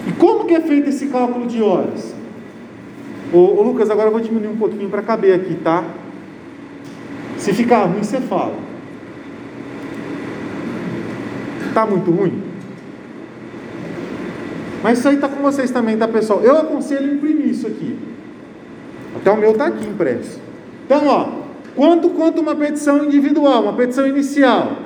E 0.07 0.11
como 0.13 0.45
que 0.45 0.55
é 0.55 0.61
feito 0.61 0.89
esse 0.89 1.07
cálculo 1.07 1.47
de 1.47 1.61
horas? 1.61 2.18
Ô, 3.31 3.37
ô 3.37 3.61
Lucas, 3.61 3.89
agora 3.89 4.07
eu 4.07 4.11
vou 4.11 4.21
diminuir 4.21 4.47
um 4.47 4.57
pouquinho 4.57 4.89
para 4.89 5.01
caber 5.01 5.35
aqui, 5.35 5.55
tá? 5.55 5.83
Se 7.37 7.53
ficar 7.53 7.85
ruim, 7.85 8.03
você 8.03 8.19
fala. 8.19 8.55
Tá 11.73 11.85
muito 11.85 12.09
ruim? 12.09 12.41
Mas 14.81 14.99
isso 14.99 15.07
aí 15.07 15.17
tá 15.17 15.27
com 15.27 15.41
vocês 15.41 15.69
também, 15.69 15.97
tá, 15.97 16.07
pessoal? 16.07 16.41
Eu 16.41 16.57
aconselho 16.57 17.13
imprimir 17.13 17.47
isso 17.47 17.67
aqui. 17.67 17.97
Até 19.15 19.29
o 19.29 19.37
meu 19.37 19.53
tá 19.53 19.67
aqui 19.67 19.87
impresso. 19.87 20.39
Então, 20.85 21.05
ó, 21.07 21.29
quanto 21.75 22.09
quanto 22.09 22.41
uma 22.41 22.55
petição 22.55 23.03
individual, 23.03 23.63
uma 23.63 23.73
petição 23.73 24.07
inicial? 24.07 24.77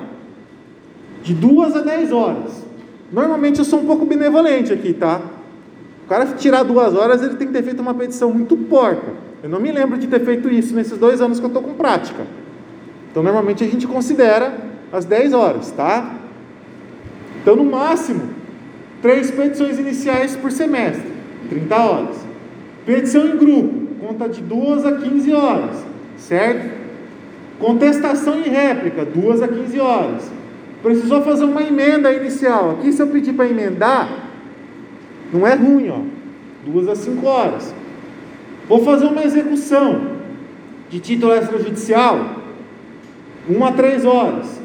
De 1.22 1.32
duas 1.32 1.74
a 1.74 1.80
dez 1.80 2.12
horas. 2.12 2.64
Normalmente 3.10 3.58
eu 3.60 3.64
sou 3.64 3.80
um 3.80 3.86
pouco 3.86 4.04
benevolente 4.04 4.72
aqui, 4.72 4.92
tá? 4.92 5.20
O 6.04 6.06
cara 6.08 6.26
tirar 6.26 6.62
duas 6.62 6.94
horas, 6.94 7.22
ele 7.22 7.36
tem 7.36 7.46
que 7.46 7.52
ter 7.52 7.62
feito 7.62 7.80
uma 7.80 7.94
petição 7.94 8.30
muito 8.30 8.56
porca. 8.56 9.12
Eu 9.42 9.48
não 9.48 9.58
me 9.58 9.72
lembro 9.72 9.98
de 9.98 10.06
ter 10.06 10.20
feito 10.20 10.50
isso 10.50 10.74
nesses 10.74 10.98
dois 10.98 11.20
anos 11.20 11.38
que 11.38 11.44
eu 11.44 11.48
estou 11.48 11.62
com 11.62 11.74
prática. 11.74 12.22
Então, 13.10 13.22
normalmente 13.22 13.64
a 13.64 13.66
gente 13.66 13.86
considera 13.86 14.54
as 14.92 15.04
10 15.04 15.32
horas, 15.32 15.70
tá? 15.70 16.14
Então, 17.40 17.56
no 17.56 17.64
máximo, 17.64 18.22
três 19.00 19.30
petições 19.30 19.78
iniciais 19.78 20.36
por 20.36 20.50
semestre, 20.50 21.10
30 21.48 21.76
horas. 21.76 22.16
Petição 22.84 23.26
em 23.26 23.36
grupo, 23.36 23.86
conta 24.06 24.28
de 24.28 24.42
2 24.42 24.84
a 24.84 24.92
15 24.92 25.32
horas, 25.32 25.84
certo? 26.18 26.70
Contestação 27.58 28.38
em 28.40 28.48
réplica, 28.48 29.04
2 29.04 29.42
a 29.42 29.48
15 29.48 29.80
horas. 29.80 30.30
Precisou 30.82 31.22
fazer 31.22 31.44
uma 31.44 31.62
emenda 31.62 32.12
inicial. 32.12 32.72
Aqui, 32.72 32.92
se 32.92 33.00
eu 33.00 33.06
pedir 33.06 33.32
para 33.32 33.48
emendar, 33.48 34.33
não 35.34 35.44
é 35.44 35.54
ruim, 35.54 35.90
ó. 35.90 35.98
Duas 36.64 36.88
a 36.88 36.94
cinco 36.94 37.26
horas. 37.26 37.74
Vou 38.68 38.84
fazer 38.84 39.06
uma 39.06 39.24
execução 39.24 40.12
de 40.88 41.00
título 41.00 41.34
extrajudicial. 41.34 42.36
Uma 43.48 43.70
a 43.70 43.72
três 43.72 44.04
horas. 44.04 44.60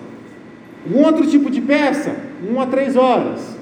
Um 0.89 1.03
outro 1.03 1.25
tipo 1.25 1.49
de 1.49 1.59
peça, 1.59 2.15
uma 2.47 2.63
a 2.63 2.67
três 2.67 2.95
horas. 2.95 3.57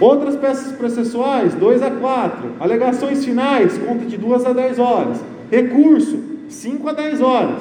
Outras 0.00 0.36
peças 0.36 0.72
processuais, 0.72 1.54
dois 1.54 1.82
a 1.82 1.90
quatro. 1.90 2.52
Alegações 2.58 3.22
finais, 3.22 3.76
conta 3.76 4.06
de 4.06 4.16
duas 4.16 4.46
a 4.46 4.54
dez 4.54 4.78
horas. 4.78 5.22
Recurso, 5.50 6.18
cinco 6.48 6.88
a 6.88 6.92
dez 6.92 7.20
horas. 7.20 7.60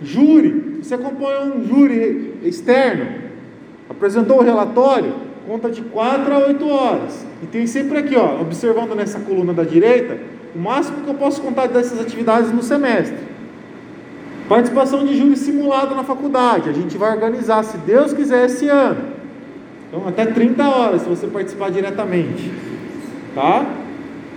Júri, 0.00 0.78
você 0.82 0.94
acompanha 0.94 1.42
um 1.42 1.64
júri 1.66 2.34
externo, 2.42 3.06
apresentou 3.90 4.38
o 4.38 4.42
relatório, 4.42 5.12
conta 5.46 5.70
de 5.70 5.82
4 5.82 6.34
a 6.34 6.38
8 6.38 6.68
horas. 6.68 7.26
E 7.42 7.46
tem 7.46 7.66
sempre 7.66 7.98
aqui, 7.98 8.16
ó, 8.16 8.40
observando 8.40 8.94
nessa 8.94 9.18
coluna 9.20 9.52
da 9.52 9.64
direita, 9.64 10.18
o 10.54 10.58
máximo 10.58 11.02
que 11.02 11.08
eu 11.08 11.14
posso 11.14 11.40
contar 11.40 11.66
dessas 11.66 12.00
atividades 12.00 12.52
no 12.52 12.62
semestre. 12.62 13.16
Participação 14.48 15.04
de 15.04 15.16
júri 15.16 15.36
simulado 15.36 15.94
na 15.94 16.04
faculdade. 16.04 16.68
A 16.68 16.72
gente 16.72 16.98
vai 16.98 17.12
organizar, 17.12 17.62
se 17.62 17.78
Deus 17.78 18.12
quiser, 18.12 18.46
esse 18.46 18.68
ano. 18.68 19.12
Então, 19.88 20.06
até 20.06 20.26
30 20.26 20.68
horas, 20.68 21.02
se 21.02 21.08
você 21.08 21.26
participar 21.26 21.70
diretamente. 21.70 22.52
Tá? 23.34 23.66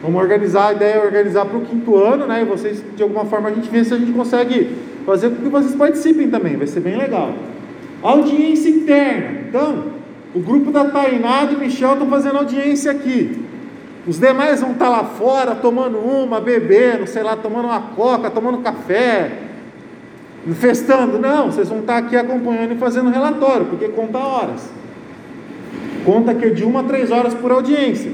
Vamos 0.02 0.22
organizar, 0.22 0.68
a 0.68 0.74
ideia 0.74 0.96
é 0.96 1.04
organizar 1.04 1.46
para 1.46 1.58
o 1.58 1.62
quinto 1.62 1.96
ano, 1.96 2.28
né? 2.28 2.42
E 2.42 2.46
vocês, 2.46 2.84
de 2.96 3.04
alguma 3.04 3.26
forma, 3.26 3.50
a 3.50 3.52
gente 3.52 3.70
vê 3.70 3.84
se 3.84 3.94
a 3.94 3.98
gente 3.98 4.12
consegue 4.12 4.76
fazer 5.06 5.30
com 5.30 5.38
que 5.38 5.50
vocês 5.50 5.76
participem 5.76 6.30
também. 6.30 6.56
Vai 6.56 6.68
ser 6.68 6.80
bem 6.80 6.96
legal. 6.96 7.34
Audiência 8.04 8.70
interna. 8.70 9.42
Então, 9.50 9.84
o 10.36 10.40
grupo 10.42 10.70
da 10.70 10.84
Tainá 10.84 11.44
e 11.46 11.56
Michel 11.56 11.94
estão 11.94 12.10
fazendo 12.10 12.40
audiência 12.40 12.92
aqui. 12.92 13.42
Os 14.06 14.20
demais 14.20 14.60
vão 14.60 14.74
estar 14.74 14.90
lá 14.90 15.06
fora 15.06 15.56
tomando 15.56 15.98
uma, 15.98 16.42
bebendo, 16.42 17.08
sei 17.08 17.24
lá, 17.24 17.38
tomando 17.38 17.66
uma 17.66 17.80
coca, 17.80 18.30
tomando 18.30 18.58
café, 18.58 19.32
festando. 20.56 21.18
Não, 21.18 21.52
vocês 21.52 21.70
vão 21.70 21.80
estar 21.80 21.98
aqui 21.98 22.18
acompanhando 22.18 22.74
e 22.74 22.76
fazendo 22.76 23.10
relatório, 23.10 23.68
porque 23.68 23.88
conta 23.88 24.18
horas. 24.18 24.70
Conta 26.04 26.36
que 26.36 26.46
é 26.46 26.50
de 26.50 26.66
uma 26.66 26.82
a 26.82 26.84
três 26.84 27.12
horas 27.12 27.34
por 27.34 27.52
audiência. 27.52 28.12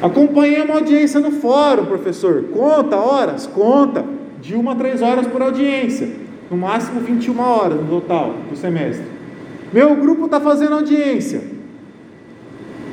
Acompanhei 0.00 0.62
uma 0.62 0.76
audiência 0.76 1.20
no 1.20 1.30
fórum, 1.30 1.84
professor. 1.84 2.44
Conta 2.54 2.96
horas? 2.96 3.46
Conta. 3.46 4.02
De 4.40 4.54
uma 4.54 4.72
a 4.72 4.74
três 4.74 5.02
horas 5.02 5.26
por 5.26 5.42
audiência. 5.42 6.08
No 6.50 6.56
máximo 6.56 7.00
21 7.00 7.38
horas 7.38 7.78
no 7.78 8.00
total 8.00 8.34
do 8.48 8.56
semestre. 8.56 9.17
Meu 9.72 9.94
grupo 9.96 10.24
está 10.24 10.40
fazendo 10.40 10.74
audiência. 10.74 11.42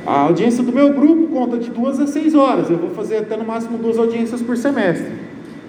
A 0.06 0.20
audiência 0.20 0.62
do 0.62 0.72
meu 0.72 0.92
grupo 0.92 1.26
conta 1.28 1.58
de 1.58 1.70
duas 1.70 1.98
a 1.98 2.06
seis 2.06 2.34
horas. 2.34 2.70
Eu 2.70 2.76
vou 2.76 2.90
fazer 2.90 3.18
até 3.18 3.36
no 3.36 3.44
máximo 3.44 3.78
duas 3.78 3.98
audiências 3.98 4.42
por 4.42 4.56
semestre. 4.56 5.10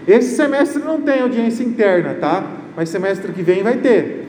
Esse 0.07 0.35
semestre 0.35 0.83
não 0.83 1.01
tem 1.01 1.21
audiência 1.21 1.63
interna, 1.63 2.13
tá? 2.15 2.43
Mas 2.75 2.89
semestre 2.89 3.31
que 3.31 3.41
vem 3.41 3.63
vai 3.63 3.77
ter. 3.77 4.27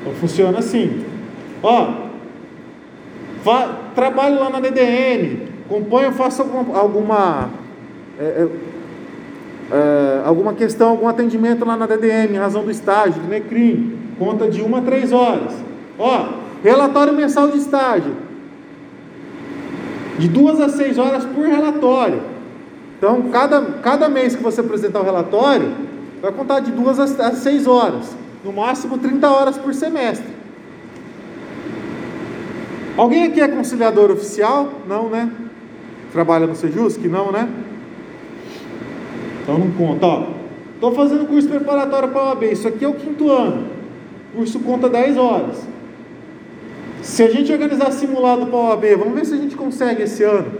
Então 0.00 0.12
funciona 0.14 0.58
assim. 0.58 1.04
Ó, 1.62 2.08
trabalho 3.94 4.40
lá 4.40 4.50
na 4.50 4.60
DDM, 4.60 5.42
acompanho, 5.66 6.12
faço 6.12 6.42
alguma, 6.42 6.78
alguma, 6.78 7.50
é, 8.18 8.24
é, 8.24 8.48
é, 9.72 10.22
alguma 10.24 10.54
questão, 10.54 10.90
algum 10.90 11.06
atendimento 11.06 11.64
lá 11.64 11.76
na 11.76 11.86
DDM, 11.86 12.34
em 12.34 12.38
razão 12.38 12.64
do 12.64 12.70
estágio, 12.70 13.22
do 13.22 13.28
NECRIM 13.28 13.99
conta 14.20 14.50
de 14.50 14.60
uma 14.60 14.78
a 14.78 14.82
três 14.82 15.12
horas. 15.12 15.54
Ó, 15.98 16.28
relatório 16.62 17.14
mensal 17.14 17.48
de 17.48 17.56
estágio. 17.56 18.14
De 20.18 20.28
duas 20.28 20.60
a 20.60 20.68
seis 20.68 20.98
horas 20.98 21.24
por 21.24 21.46
relatório. 21.46 22.20
Então, 22.98 23.22
cada, 23.32 23.62
cada 23.82 24.10
mês 24.10 24.36
que 24.36 24.42
você 24.42 24.60
apresentar 24.60 25.00
o 25.00 25.04
relatório, 25.04 25.72
vai 26.20 26.30
contar 26.30 26.60
de 26.60 26.70
duas 26.70 27.00
a 27.00 27.32
seis 27.32 27.66
horas. 27.66 28.14
No 28.44 28.52
máximo 28.52 28.98
30 28.98 29.26
horas 29.30 29.56
por 29.56 29.72
semestre. 29.72 30.28
Alguém 32.96 33.24
aqui 33.24 33.40
é 33.40 33.48
conciliador 33.48 34.10
oficial? 34.10 34.68
Não, 34.86 35.08
né? 35.08 35.30
Trabalha 36.12 36.46
no 36.46 36.54
Sejusc? 36.54 37.02
Não, 37.08 37.32
né? 37.32 37.48
Então 39.42 39.58
não 39.58 39.70
conta, 39.70 40.06
ó. 40.06 40.26
Estou 40.74 40.92
fazendo 40.92 41.26
curso 41.26 41.48
preparatório 41.48 42.08
para 42.10 42.20
a 42.20 42.28
OAB. 42.30 42.44
Isso 42.44 42.68
aqui 42.68 42.84
é 42.84 42.88
o 42.88 42.94
quinto 42.94 43.30
ano. 43.30 43.79
Curso 44.34 44.60
conta 44.60 44.88
10 44.88 45.16
horas. 45.16 45.66
Se 47.02 47.22
a 47.22 47.30
gente 47.30 47.52
organizar 47.52 47.90
simulado 47.90 48.46
para 48.46 48.58
a 48.58 48.62
OAB, 48.70 48.84
vamos 48.98 49.14
ver 49.14 49.24
se 49.24 49.34
a 49.34 49.38
gente 49.38 49.56
consegue 49.56 50.02
esse 50.02 50.22
ano. 50.22 50.52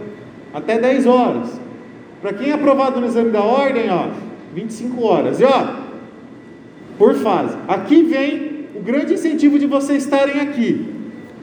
Até 0.53 0.77
10 0.79 1.05
horas. 1.05 1.49
Para 2.21 2.33
quem 2.33 2.49
é 2.49 2.53
aprovado 2.53 2.99
no 2.99 3.07
exame 3.07 3.31
da 3.31 3.41
ordem, 3.41 3.89
ó, 3.89 4.09
25 4.53 5.03
horas. 5.03 5.39
E 5.39 5.43
ó, 5.43 5.75
por 6.97 7.15
fase. 7.15 7.55
Aqui 7.67 8.03
vem 8.03 8.67
o 8.75 8.79
grande 8.81 9.13
incentivo 9.13 9.57
de 9.57 9.65
vocês 9.65 10.03
estarem 10.03 10.39
aqui. 10.39 10.87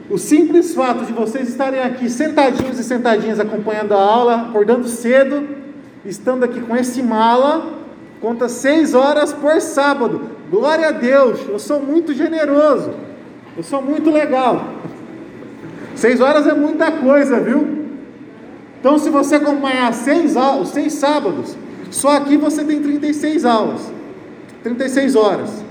o 0.09 0.17
simples 0.17 0.73
fato 0.73 1.05
de 1.05 1.13
vocês 1.13 1.47
estarem 1.47 1.81
aqui 1.81 2.09
sentadinhos 2.09 2.79
e 2.79 2.83
sentadinhas 2.83 3.39
acompanhando 3.39 3.93
a 3.93 4.01
aula, 4.01 4.41
acordando 4.49 4.87
cedo, 4.87 5.47
estando 6.03 6.43
aqui 6.43 6.59
com 6.61 6.75
esse 6.75 7.03
mala, 7.03 7.73
conta 8.19 8.49
seis 8.49 8.95
horas 8.95 9.31
por 9.31 9.61
sábado. 9.61 10.38
Glória 10.49 10.87
a 10.87 10.91
Deus, 10.91 11.41
eu 11.47 11.59
sou 11.59 11.79
muito 11.79 12.13
generoso, 12.13 12.91
eu 13.55 13.61
sou 13.61 13.81
muito 13.81 14.09
legal. 14.09 14.65
Seis 15.95 16.19
horas 16.19 16.47
é 16.47 16.53
muita 16.53 16.91
coisa, 16.91 17.39
viu? 17.39 17.79
Então, 18.79 18.97
se 18.97 19.09
você 19.09 19.35
acompanhar 19.35 19.93
seis, 19.93 20.33
seis 20.71 20.93
sábados, 20.93 21.55
só 21.91 22.15
aqui 22.15 22.37
você 22.37 22.63
tem 22.63 22.81
36 22.81 23.45
aulas, 23.45 23.91
36 24.63 25.15
horas. 25.15 25.63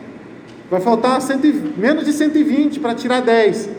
Vai 0.70 0.80
faltar 0.80 1.20
cento, 1.22 1.46
menos 1.76 2.04
de 2.04 2.12
120 2.12 2.78
para 2.78 2.94
tirar 2.94 3.22
10. 3.22 3.70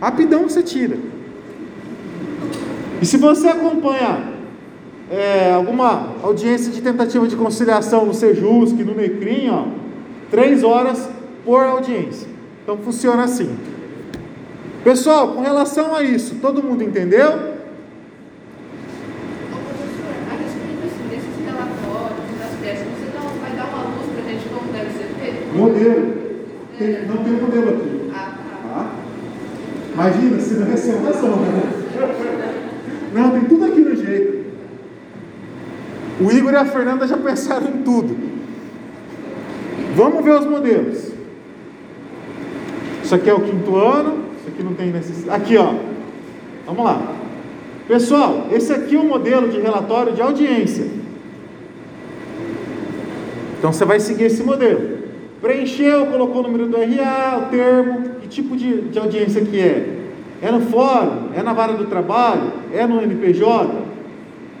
Rapidão 0.00 0.42
você 0.42 0.62
tira. 0.62 0.98
E 3.00 3.06
se 3.06 3.16
você 3.16 3.48
acompanha 3.48 4.34
é, 5.10 5.52
alguma 5.52 6.14
audiência 6.22 6.70
de 6.70 6.82
tentativa 6.82 7.26
de 7.26 7.36
conciliação 7.36 8.04
no 8.04 8.12
Sejusc, 8.12 8.76
no 8.76 8.94
Necrim, 8.94 9.48
ó, 9.48 9.83
três 10.34 10.64
horas 10.64 11.08
por 11.44 11.62
audiência. 11.62 12.28
Então 12.62 12.76
funciona 12.78 13.22
assim. 13.22 13.56
Pessoal, 14.82 15.28
com 15.28 15.40
relação 15.40 15.94
a 15.94 16.02
isso, 16.02 16.36
todo 16.42 16.62
mundo 16.62 16.82
entendeu? 16.82 17.54
Modelo. 25.54 26.14
Tem, 26.76 27.06
não 27.06 27.18
tem 27.18 27.32
modelo 27.34 27.68
aqui. 27.68 28.10
Ah, 28.12 28.34
tá. 28.74 28.90
Imagina 29.94 30.40
se 30.40 30.54
não 30.54 30.66
é 30.66 30.70
restauração, 30.70 31.36
né? 31.36 31.62
Não, 33.14 33.30
tem 33.30 33.44
tudo 33.44 33.64
aqui 33.66 33.80
no 33.80 33.94
jeito. 33.94 34.44
O 36.20 36.32
Igor 36.32 36.52
e 36.52 36.56
a 36.56 36.64
Fernanda 36.64 37.06
já 37.06 37.16
pensaram 37.16 37.68
em 37.68 37.82
tudo. 37.82 38.33
Vamos 39.94 40.24
ver 40.24 40.32
os 40.40 40.46
modelos. 40.46 41.12
Isso 43.02 43.14
aqui 43.14 43.30
é 43.30 43.34
o 43.34 43.40
quinto 43.40 43.76
ano. 43.76 44.24
Isso 44.38 44.48
aqui 44.48 44.62
não 44.62 44.74
tem 44.74 44.90
necessidade. 44.90 45.42
Aqui, 45.42 45.56
ó. 45.56 45.74
Vamos 46.66 46.84
lá. 46.84 47.00
Pessoal, 47.86 48.48
esse 48.50 48.72
aqui 48.72 48.96
é 48.96 48.98
o 48.98 49.04
modelo 49.04 49.48
de 49.48 49.60
relatório 49.60 50.12
de 50.12 50.22
audiência. 50.22 50.86
Então 53.58 53.72
você 53.72 53.84
vai 53.84 54.00
seguir 54.00 54.24
esse 54.24 54.42
modelo. 54.42 54.98
Preencheu, 55.40 56.06
colocou 56.06 56.40
o 56.40 56.42
número 56.44 56.66
do 56.66 56.76
RA, 56.78 57.46
o 57.46 57.50
termo, 57.50 58.10
que 58.20 58.28
tipo 58.28 58.56
de, 58.56 58.82
de 58.82 58.98
audiência 58.98 59.42
que 59.42 59.60
é? 59.60 59.98
É 60.40 60.50
no 60.50 60.62
fórum? 60.62 61.28
É 61.36 61.42
na 61.42 61.52
vara 61.52 61.74
do 61.74 61.84
trabalho? 61.84 62.52
É 62.72 62.86
no 62.86 63.02
NPJ? 63.02 63.70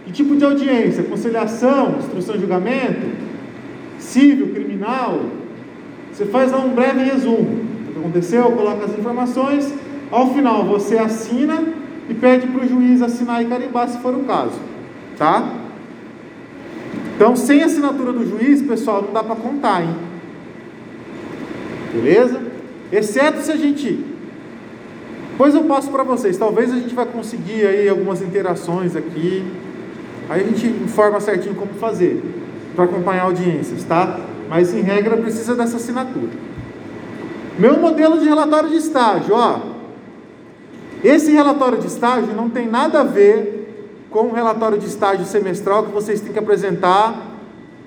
Que 0.04 0.12
tipo 0.12 0.36
de 0.36 0.44
audiência? 0.44 1.02
Conciliação, 1.04 1.96
instrução 1.98 2.34
de 2.34 2.42
julgamento? 2.42 3.33
Civil, 4.04 4.48
criminal? 4.52 5.20
Você 6.12 6.26
faz 6.26 6.52
lá 6.52 6.58
um 6.58 6.74
breve 6.74 7.02
resumo. 7.02 7.64
O 7.88 7.92
que 7.92 7.98
aconteceu? 7.98 8.44
Coloca 8.52 8.84
as 8.84 8.98
informações. 8.98 9.72
Ao 10.10 10.32
final, 10.32 10.64
você 10.64 10.98
assina 10.98 11.64
e 12.08 12.14
pede 12.14 12.46
para 12.46 12.64
o 12.64 12.68
juiz 12.68 13.02
assinar 13.02 13.42
e 13.42 13.46
carimbar 13.46 13.88
se 13.88 13.98
for 13.98 14.14
o 14.14 14.24
caso. 14.24 14.58
Tá? 15.16 15.52
Então, 17.16 17.34
sem 17.34 17.62
assinatura 17.62 18.12
do 18.12 18.28
juiz, 18.28 18.60
pessoal, 18.62 19.02
não 19.02 19.12
dá 19.12 19.24
para 19.24 19.36
contar, 19.36 19.82
hein? 19.82 19.94
Beleza? 21.92 22.42
Exceto 22.92 23.40
se 23.40 23.50
a 23.50 23.56
gente. 23.56 24.04
Depois 25.30 25.54
eu 25.54 25.64
passo 25.64 25.90
para 25.90 26.04
vocês. 26.04 26.36
Talvez 26.36 26.72
a 26.72 26.76
gente 26.76 26.94
vai 26.94 27.06
conseguir 27.06 27.66
aí 27.66 27.88
algumas 27.88 28.20
interações 28.20 28.94
aqui. 28.94 29.44
Aí 30.28 30.42
a 30.42 30.44
gente 30.44 30.66
informa 30.66 31.20
certinho 31.20 31.54
como 31.54 31.72
fazer 31.74 32.22
para 32.74 32.84
acompanhar 32.84 33.24
audiências, 33.24 33.84
tá? 33.84 34.18
Mas 34.48 34.74
em 34.74 34.82
regra 34.82 35.16
precisa 35.16 35.54
dessa 35.54 35.76
assinatura. 35.76 36.32
Meu 37.58 37.78
modelo 37.78 38.18
de 38.18 38.26
relatório 38.26 38.68
de 38.68 38.76
estágio, 38.76 39.34
ó. 39.34 39.60
Esse 41.02 41.32
relatório 41.32 41.78
de 41.78 41.86
estágio 41.86 42.34
não 42.34 42.48
tem 42.48 42.68
nada 42.68 43.00
a 43.00 43.04
ver 43.04 44.06
com 44.10 44.26
o 44.26 44.32
relatório 44.32 44.78
de 44.78 44.86
estágio 44.86 45.24
semestral 45.24 45.84
que 45.84 45.92
vocês 45.92 46.20
têm 46.20 46.32
que 46.32 46.38
apresentar 46.38 47.14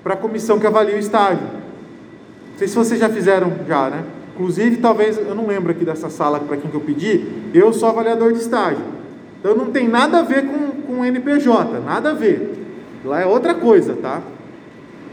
para 0.02 0.14
a 0.14 0.16
comissão 0.16 0.58
que 0.58 0.66
avalia 0.66 0.94
o 0.94 0.98
estágio. 0.98 1.42
Não 1.42 2.58
sei 2.58 2.68
se 2.68 2.76
vocês 2.76 3.00
já 3.00 3.08
fizeram 3.08 3.52
já, 3.66 3.90
né? 3.90 4.04
Inclusive, 4.34 4.76
talvez, 4.76 5.18
eu 5.18 5.34
não 5.34 5.46
lembro 5.46 5.72
aqui 5.72 5.84
dessa 5.84 6.08
sala 6.08 6.38
para 6.38 6.56
quem 6.56 6.70
que 6.70 6.76
eu 6.76 6.80
pedi, 6.80 7.26
eu 7.52 7.72
sou 7.72 7.88
avaliador 7.88 8.32
de 8.32 8.38
estágio. 8.38 8.84
Então 9.40 9.56
não 9.56 9.66
tem 9.66 9.88
nada 9.88 10.20
a 10.20 10.22
ver 10.22 10.46
com, 10.46 10.82
com 10.82 11.00
o 11.00 11.04
NPJ, 11.04 11.80
nada 11.80 12.10
a 12.10 12.14
ver. 12.14 12.54
Lá 13.04 13.20
é 13.20 13.26
outra 13.26 13.54
coisa, 13.54 13.94
tá? 13.94 14.22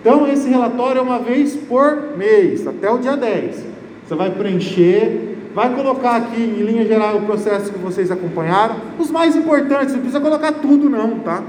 Então 0.05 0.27
esse 0.27 0.47
relatório 0.47 0.99
é 0.99 1.01
uma 1.01 1.17
vez 1.17 1.55
por 1.55 2.15
mês, 2.15 2.67
até 2.67 2.87
o 2.91 2.99
dia 2.99 3.17
10. 3.17 3.65
Você 4.05 4.13
vai 4.13 4.29
preencher, 4.29 5.35
vai 5.55 5.73
colocar 5.73 6.17
aqui 6.17 6.39
em 6.39 6.61
linha 6.61 6.85
geral 6.85 7.17
o 7.17 7.21
processo 7.23 7.73
que 7.73 7.79
vocês 7.79 8.11
acompanharam. 8.11 8.75
Os 8.99 9.09
mais 9.09 9.35
importantes, 9.35 9.95
não 9.95 10.01
precisa 10.01 10.19
colocar 10.19 10.51
tudo 10.51 10.91
não, 10.91 11.17
tá? 11.21 11.41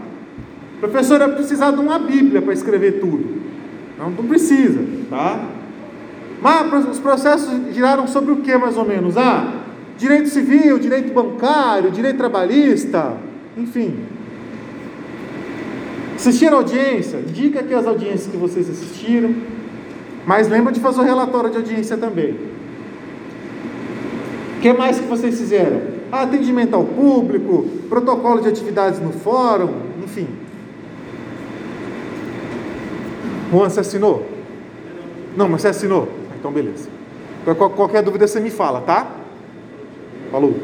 Professor 0.80 1.18
vai 1.18 1.32
precisar 1.32 1.72
de 1.72 1.80
uma 1.80 1.98
bíblia 1.98 2.40
para 2.40 2.54
escrever 2.54 2.92
tudo. 2.92 3.42
Não, 3.98 4.08
não 4.08 4.24
precisa, 4.24 4.82
tá? 5.10 5.38
Mas 6.40 6.88
os 6.88 6.98
processos 6.98 7.74
giraram 7.74 8.06
sobre 8.06 8.32
o 8.32 8.36
que 8.36 8.56
mais 8.56 8.78
ou 8.78 8.86
menos? 8.86 9.18
Ah, 9.18 9.52
direito 9.98 10.30
civil, 10.30 10.78
direito 10.78 11.12
bancário, 11.12 11.90
direito 11.90 12.16
trabalhista, 12.16 13.18
enfim. 13.54 13.96
Assistiram 16.16 16.58
audiência? 16.58 17.18
Indica 17.18 17.60
aqui 17.60 17.72
as 17.72 17.86
audiências 17.86 18.26
que 18.26 18.36
vocês 18.36 18.68
assistiram. 18.68 19.34
Mas 20.26 20.48
lembra 20.48 20.72
de 20.72 20.80
fazer 20.80 21.00
o 21.00 21.04
relatório 21.04 21.50
de 21.50 21.58
audiência 21.58 21.96
também. 21.96 22.36
O 24.56 24.60
que 24.60 24.72
mais 24.72 24.98
que 24.98 25.06
vocês 25.06 25.38
fizeram? 25.38 25.82
Ah, 26.10 26.22
atendimento 26.22 26.74
ao 26.74 26.84
público, 26.84 27.68
protocolo 27.88 28.40
de 28.40 28.48
atividades 28.48 28.98
no 28.98 29.12
fórum, 29.12 29.72
enfim. 30.02 30.26
Juan, 33.52 33.68
você 33.68 33.80
assinou? 33.80 34.26
Não, 35.36 35.48
mas 35.48 35.60
você 35.60 35.68
assinou? 35.68 36.08
Então, 36.38 36.50
beleza. 36.50 36.88
Qualquer 37.76 38.02
dúvida 38.02 38.26
você 38.26 38.40
me 38.40 38.50
fala, 38.50 38.80
tá? 38.80 39.06
Falou. 40.32 40.56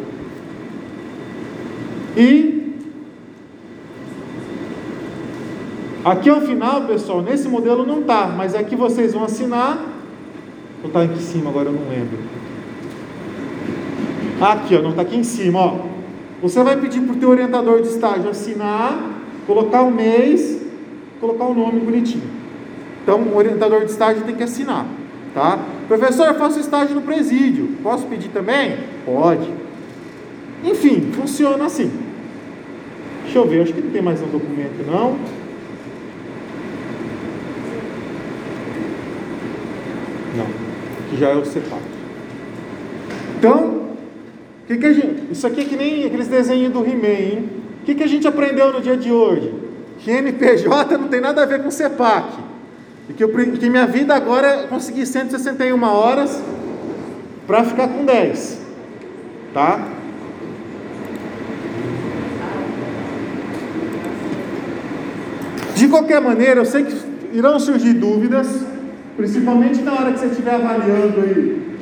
E 2.16 2.61
aqui 6.04 6.28
ao 6.28 6.40
final, 6.40 6.82
pessoal, 6.82 7.22
nesse 7.22 7.48
modelo 7.48 7.86
não 7.86 8.02
tá, 8.02 8.26
mas 8.36 8.54
aqui 8.54 8.76
vocês 8.76 9.12
vão 9.12 9.24
assinar. 9.24 9.78
Ou 10.82 10.90
tá 10.90 11.02
aqui 11.02 11.14
em 11.14 11.20
cima 11.20 11.50
agora 11.50 11.68
eu 11.68 11.72
não 11.72 11.88
lembro. 11.88 12.18
Aqui, 14.40 14.74
ó, 14.74 14.82
não 14.82 14.92
tá 14.92 15.02
aqui 15.02 15.16
em 15.16 15.22
cima, 15.22 15.60
ó. 15.60 15.76
Você 16.42 16.62
vai 16.64 16.76
pedir 16.76 17.00
para 17.02 17.14
o 17.14 17.18
teu 17.18 17.28
orientador 17.28 17.80
de 17.80 17.88
estágio 17.88 18.28
assinar, 18.28 18.98
colocar 19.46 19.82
o 19.82 19.90
mês, 19.92 20.60
colocar 21.20 21.44
o 21.44 21.54
nome 21.54 21.78
bonitinho. 21.78 22.24
Então, 23.02 23.20
o 23.20 23.36
orientador 23.36 23.84
de 23.84 23.92
estágio 23.92 24.24
tem 24.24 24.34
que 24.34 24.42
assinar. 24.42 24.86
Tá? 25.32 25.58
Professor, 25.86 26.26
eu 26.26 26.34
faço 26.34 26.58
estágio 26.58 26.96
no 26.96 27.02
presídio. 27.02 27.68
Posso 27.82 28.06
pedir 28.06 28.28
também? 28.28 28.76
Pode. 29.04 29.48
Enfim, 30.64 31.12
funciona 31.12 31.64
assim. 31.64 31.90
Deixa 33.22 33.38
eu 33.38 33.46
ver, 33.46 33.62
acho 33.62 33.72
que 33.72 33.80
não 33.80 33.90
tem 33.90 34.02
mais 34.02 34.20
um 34.20 34.26
documento. 34.26 34.84
Não, 34.86 35.16
aqui 41.11 41.11
já 41.22 41.28
é 41.28 41.36
o 41.36 41.44
CEPAC. 41.44 41.80
Então, 43.38 43.82
que 44.66 44.76
que 44.76 44.92
gente, 44.92 45.32
isso 45.32 45.46
aqui 45.46 45.60
é 45.60 45.64
que 45.64 45.76
nem 45.76 46.04
aqueles 46.04 46.26
desenhos 46.26 46.72
do 46.72 46.84
He-Man, 46.84 47.06
hein? 47.06 47.48
O 47.80 47.84
que, 47.84 47.94
que 47.94 48.02
a 48.02 48.08
gente 48.08 48.26
aprendeu 48.26 48.72
no 48.72 48.80
dia 48.80 48.96
de 48.96 49.12
hoje? 49.12 49.54
Que 50.00 50.10
NPJ 50.10 50.98
não 50.98 51.06
tem 51.06 51.20
nada 51.20 51.44
a 51.44 51.46
ver 51.46 51.62
com 51.62 51.70
CEPAC. 51.70 52.26
E 53.08 53.12
que, 53.12 53.22
eu, 53.22 53.28
que 53.28 53.70
minha 53.70 53.86
vida 53.86 54.14
agora 54.14 54.48
é 54.48 54.66
conseguir 54.66 55.06
161 55.06 55.80
horas 55.84 56.42
para 57.46 57.62
ficar 57.64 57.86
com 57.86 58.04
10. 58.04 58.60
Tá? 59.54 59.88
De 65.76 65.86
qualquer 65.86 66.20
maneira, 66.20 66.60
eu 66.60 66.64
sei 66.64 66.84
que 66.84 66.96
irão 67.32 67.60
surgir 67.60 67.92
dúvidas, 67.94 68.71
principalmente 69.16 69.82
na 69.82 69.92
hora 69.92 70.12
que 70.12 70.20
você 70.20 70.26
estiver 70.26 70.54
avaliando 70.54 71.20
aí 71.20 71.76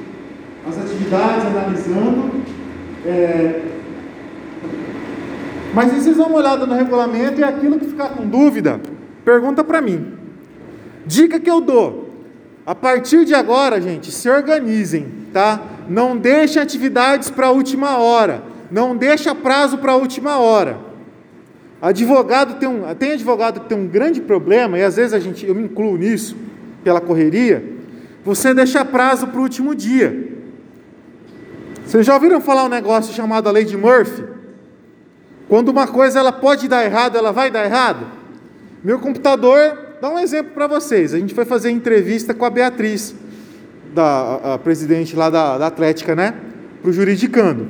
as 0.69 0.79
atividades, 0.79 1.47
analisando. 1.47 2.43
É... 3.07 3.63
Mas 5.73 5.93
vocês 5.93 6.17
dão 6.17 6.27
uma 6.27 6.39
olhada 6.39 6.67
no 6.67 6.75
regulamento 6.75 7.41
e 7.41 7.45
aquilo 7.45 7.79
que 7.79 7.87
ficar 7.87 8.11
com 8.11 8.27
dúvida, 8.27 8.81
pergunta 9.25 9.63
para 9.63 9.81
mim. 9.81 10.15
Dica 11.07 11.39
que 11.39 11.51
eu 11.51 11.61
dou: 11.61 12.11
a 12.67 12.75
partir 12.75 13.25
de 13.25 13.35
agora, 13.35 13.81
gente, 13.81 14.11
se 14.11 14.29
organizem, 14.29 15.07
tá? 15.33 15.61
não 15.91 16.17
deixe 16.17 16.61
atividades 16.61 17.31
para 17.31 17.49
a 17.49 17.51
última 17.51 17.99
hora. 17.99 18.45
Não 18.71 18.97
deixa 18.97 19.35
prazo 19.35 19.79
para 19.79 19.93
a 19.93 19.97
última 19.97 20.39
hora. 20.39 20.79
Advogado 21.83 22.61
tem 22.61 22.69
um, 22.69 22.95
tem 22.95 23.13
advogado 23.13 23.61
que 23.61 23.69
tem 23.69 23.77
um 23.77 23.89
grande 23.89 24.21
problema, 24.21 24.79
e 24.79 24.85
às 24.85 24.95
vezes 24.95 25.13
a 25.13 25.19
gente, 25.19 25.45
eu 25.45 25.55
me 25.55 25.65
incluo 25.65 25.97
nisso, 25.97 26.37
pela 26.83 27.01
correria, 27.01 27.63
você 28.25 28.53
deixa 28.55 28.85
prazo 28.85 29.27
para 29.27 29.39
o 29.39 29.43
último 29.43 29.75
dia. 29.75 30.29
Vocês 31.85 32.07
já 32.07 32.15
ouviram 32.15 32.41
falar 32.41 32.65
um 32.65 32.69
negócio 32.69 33.13
chamado 33.15 33.49
a 33.49 33.53
lei 33.53 33.65
de 33.65 33.77
Murphy? 33.77 34.25
Quando 35.49 35.71
uma 35.71 35.87
coisa 35.89 36.21
ela 36.21 36.31
pode 36.31 36.69
dar 36.69 36.85
errado, 36.85 37.17
ela 37.17 37.33
vai 37.33 37.51
dar 37.51 37.65
errado. 37.65 38.07
Meu 38.85 39.01
computador, 39.01 39.97
dá 40.01 40.09
um 40.09 40.19
exemplo 40.19 40.53
para 40.53 40.67
vocês. 40.67 41.13
A 41.13 41.19
gente 41.19 41.35
foi 41.35 41.45
fazer 41.45 41.71
entrevista 41.71 42.33
com 42.33 42.45
a 42.45 42.51
Beatriz, 42.51 43.15
da 43.93 44.55
a 44.55 44.59
presidente 44.59 45.17
lá 45.17 45.29
da, 45.29 45.59
da 45.59 45.67
Atlética, 45.67 46.15
né? 46.15 46.35
Para 46.81 46.91
o 46.91 46.93
juridicando. 46.93 47.69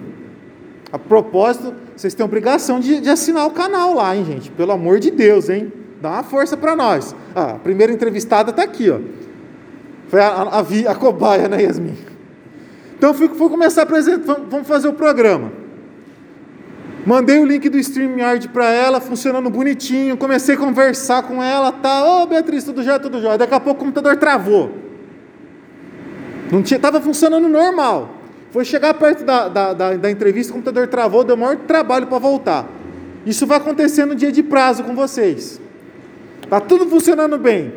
A 0.92 0.98
propósito, 0.98 1.72
vocês 1.96 2.12
têm 2.14 2.24
obrigação 2.24 2.80
de, 2.80 3.00
de, 3.00 3.08
assinar 3.08 3.46
o 3.46 3.50
canal 3.50 3.94
lá, 3.94 4.14
hein, 4.14 4.24
gente? 4.24 4.50
Pelo 4.50 4.72
amor 4.72 4.98
de 4.98 5.10
Deus, 5.10 5.48
hein? 5.48 5.72
Dá 6.00 6.10
uma 6.10 6.22
força 6.22 6.56
para 6.56 6.74
nós. 6.74 7.14
Ah, 7.34 7.52
a 7.52 7.58
primeira 7.58 7.92
entrevistada 7.92 8.50
está 8.50 8.62
aqui, 8.62 8.90
ó. 8.90 8.98
Foi 10.08 10.20
a, 10.20 10.28
a, 10.28 10.60
a, 10.60 10.90
a 10.90 10.94
cobaia, 10.94 11.48
né, 11.48 11.62
Yasmin? 11.62 11.96
Então 12.96 13.14
fui, 13.14 13.28
fui 13.28 13.48
começar 13.48 13.82
a 13.82 13.84
apresentar, 13.84 14.36
vamos 14.48 14.66
fazer 14.66 14.88
o 14.88 14.92
programa. 14.92 15.52
Mandei 17.06 17.38
o 17.38 17.46
link 17.46 17.68
do 17.68 17.78
StreamYard 17.78 18.48
para 18.48 18.70
ela, 18.70 19.00
funcionando 19.00 19.48
bonitinho. 19.48 20.16
Comecei 20.16 20.54
a 20.54 20.58
conversar 20.58 21.22
com 21.22 21.42
ela, 21.42 21.72
tá? 21.72 22.04
Ô 22.04 22.22
oh, 22.22 22.26
Beatriz, 22.26 22.64
tudo 22.64 22.82
já, 22.82 22.98
tudo 22.98 23.20
já. 23.20 23.36
Daqui 23.36 23.54
a 23.54 23.60
pouco 23.60 23.80
o 23.80 23.84
computador 23.86 24.16
travou. 24.16 24.70
Não 26.52 26.62
tinha, 26.62 26.78
tava 26.78 27.00
funcionando 27.00 27.48
normal. 27.48 28.16
Foi 28.50 28.64
chegar 28.64 28.92
perto 28.94 29.24
da, 29.24 29.48
da, 29.48 29.72
da, 29.72 29.96
da 29.96 30.10
entrevista, 30.10 30.52
o 30.52 30.56
computador 30.56 30.88
travou, 30.88 31.22
deu 31.24 31.36
maior 31.36 31.56
trabalho 31.56 32.06
para 32.06 32.18
voltar. 32.18 32.68
Isso 33.24 33.46
vai 33.46 33.58
acontecer 33.58 34.04
no 34.04 34.14
dia 34.14 34.32
de 34.32 34.42
prazo 34.42 34.82
com 34.82 34.94
vocês. 34.94 35.60
Tá 36.50 36.60
tudo 36.60 36.86
funcionando 36.86 37.38
bem. 37.38 37.72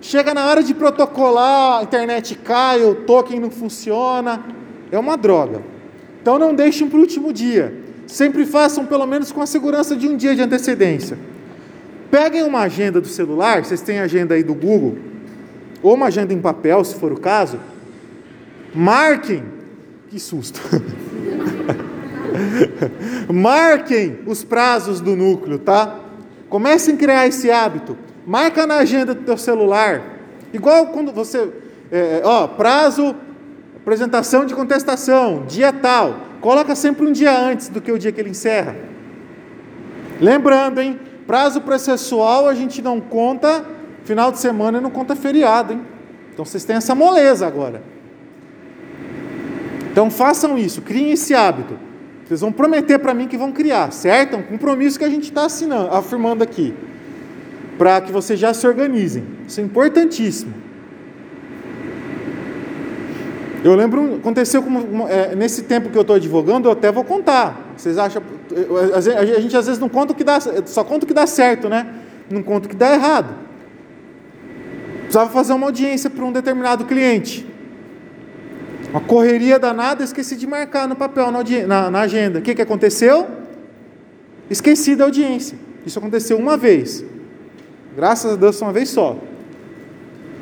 Chega 0.00 0.32
na 0.32 0.46
hora 0.46 0.62
de 0.62 0.72
protocolar, 0.72 1.80
a 1.80 1.82
internet 1.82 2.34
cai, 2.36 2.82
o 2.82 2.94
token 2.94 3.38
não 3.38 3.50
funciona 3.50 4.42
é 4.92 4.98
uma 4.98 5.16
droga. 5.16 5.62
Então 6.20 6.38
não 6.38 6.54
deixem 6.54 6.88
para 6.88 6.98
o 6.98 7.00
último 7.00 7.32
dia. 7.32 7.74
Sempre 8.06 8.44
façam 8.44 8.84
pelo 8.84 9.06
menos 9.06 9.32
com 9.32 9.40
a 9.40 9.46
segurança 9.46 9.96
de 9.96 10.06
um 10.06 10.16
dia 10.16 10.36
de 10.36 10.42
antecedência. 10.42 11.18
Peguem 12.10 12.42
uma 12.42 12.60
agenda 12.60 13.00
do 13.00 13.08
celular, 13.08 13.64
vocês 13.64 13.80
têm 13.80 13.98
agenda 13.98 14.34
aí 14.34 14.42
do 14.42 14.54
Google, 14.54 14.98
ou 15.82 15.94
uma 15.94 16.06
agenda 16.06 16.34
em 16.34 16.40
papel, 16.40 16.84
se 16.84 16.94
for 16.96 17.10
o 17.10 17.18
caso. 17.18 17.58
Marquem, 18.74 19.42
que 20.10 20.20
susto. 20.20 20.60
Marquem 23.32 24.18
os 24.26 24.44
prazos 24.44 25.00
do 25.00 25.16
núcleo, 25.16 25.58
tá? 25.58 26.00
Comecem 26.50 26.94
a 26.94 26.98
criar 26.98 27.26
esse 27.26 27.50
hábito. 27.50 27.96
Marca 28.26 28.66
na 28.66 28.76
agenda 28.76 29.14
do 29.14 29.22
teu 29.22 29.36
celular. 29.36 30.02
Igual 30.52 30.88
quando 30.88 31.12
você, 31.12 31.50
é, 31.90 32.22
ó, 32.24 32.46
prazo 32.46 33.14
Apresentação 33.82 34.44
de 34.44 34.54
contestação, 34.54 35.44
dia 35.44 35.72
tal. 35.72 36.16
Coloca 36.40 36.72
sempre 36.76 37.04
um 37.04 37.10
dia 37.10 37.36
antes 37.36 37.68
do 37.68 37.80
que 37.80 37.90
o 37.90 37.98
dia 37.98 38.12
que 38.12 38.20
ele 38.20 38.30
encerra. 38.30 38.76
Lembrando, 40.20 40.80
hein? 40.80 41.00
Prazo 41.26 41.60
processual 41.60 42.48
a 42.48 42.54
gente 42.54 42.80
não 42.80 43.00
conta 43.00 43.64
final 44.04 44.30
de 44.30 44.38
semana 44.38 44.78
e 44.78 44.80
não 44.80 44.90
conta 44.90 45.16
feriado, 45.16 45.72
hein? 45.72 45.82
Então 46.32 46.44
vocês 46.44 46.64
têm 46.64 46.76
essa 46.76 46.94
moleza 46.94 47.44
agora. 47.44 47.82
Então 49.90 50.08
façam 50.08 50.56
isso, 50.56 50.80
criem 50.80 51.10
esse 51.10 51.34
hábito. 51.34 51.76
Vocês 52.24 52.40
vão 52.40 52.52
prometer 52.52 53.00
para 53.00 53.12
mim 53.12 53.26
que 53.26 53.36
vão 53.36 53.50
criar, 53.50 53.92
certo? 53.92 54.36
É 54.36 54.38
um 54.38 54.42
compromisso 54.44 54.96
que 54.96 55.04
a 55.04 55.10
gente 55.10 55.24
está 55.24 55.46
assinando, 55.46 55.92
afirmando 55.92 56.44
aqui. 56.44 56.72
Para 57.82 58.00
que 58.00 58.12
vocês 58.12 58.38
já 58.38 58.54
se 58.54 58.64
organizem. 58.64 59.24
Isso 59.44 59.60
é 59.60 59.64
importantíssimo. 59.64 60.54
Eu 63.64 63.74
lembro, 63.74 64.18
aconteceu 64.20 64.64
é, 65.08 65.34
nesse 65.34 65.64
tempo 65.64 65.90
que 65.90 65.98
eu 65.98 66.02
estou 66.02 66.14
advogando, 66.14 66.68
eu 66.68 66.72
até 66.72 66.92
vou 66.92 67.02
contar. 67.02 67.74
Vocês 67.76 67.98
acham. 67.98 68.22
A 68.94 69.40
gente 69.40 69.56
às 69.56 69.66
vezes 69.66 69.80
não 69.80 69.88
conta 69.88 70.12
o 70.12 70.14
que 70.14 70.22
dá, 70.22 70.38
só 70.64 70.84
conta 70.84 71.04
o 71.04 71.08
que 71.08 71.12
dá 71.12 71.26
certo, 71.26 71.68
né? 71.68 71.92
Não 72.30 72.40
conta 72.40 72.66
o 72.66 72.70
que 72.70 72.76
dá 72.76 72.94
errado. 72.94 73.34
Precisava 75.00 75.30
fazer 75.30 75.52
uma 75.52 75.66
audiência 75.66 76.08
para 76.08 76.24
um 76.24 76.30
determinado 76.30 76.84
cliente. 76.84 77.44
Uma 78.92 79.00
correria 79.00 79.58
danada, 79.58 80.04
esqueci 80.04 80.36
de 80.36 80.46
marcar 80.46 80.86
no 80.86 80.94
papel, 80.94 81.32
na, 81.32 81.42
na, 81.66 81.90
na 81.90 82.00
agenda. 82.02 82.38
O 82.38 82.42
que, 82.42 82.54
que 82.54 82.62
aconteceu? 82.62 83.26
Esqueci 84.48 84.94
da 84.94 85.02
audiência. 85.02 85.58
Isso 85.84 85.98
aconteceu 85.98 86.38
uma 86.38 86.56
vez. 86.56 87.10
Graças 87.94 88.32
a 88.32 88.36
Deus, 88.36 88.60
uma 88.60 88.72
vez 88.72 88.88
só. 88.88 89.16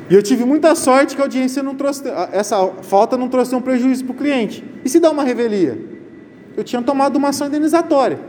E 0.09 0.13
eu 0.13 0.21
tive 0.21 0.43
muita 0.43 0.75
sorte 0.75 1.15
que 1.15 1.21
a 1.21 1.25
audiência 1.25 1.63
não 1.63 1.75
trouxe, 1.75 2.03
essa 2.31 2.67
falta 2.81 3.17
não 3.17 3.29
trouxe 3.29 3.55
um 3.55 3.61
prejuízo 3.61 4.03
para 4.03 4.13
o 4.13 4.17
cliente. 4.17 4.63
E 4.83 4.89
se 4.89 4.99
dá 4.99 5.09
uma 5.09 5.23
revelia? 5.23 5.77
Eu 6.55 6.63
tinha 6.63 6.81
tomado 6.81 7.15
uma 7.15 7.29
ação 7.29 7.47
indenizatória. 7.47 8.19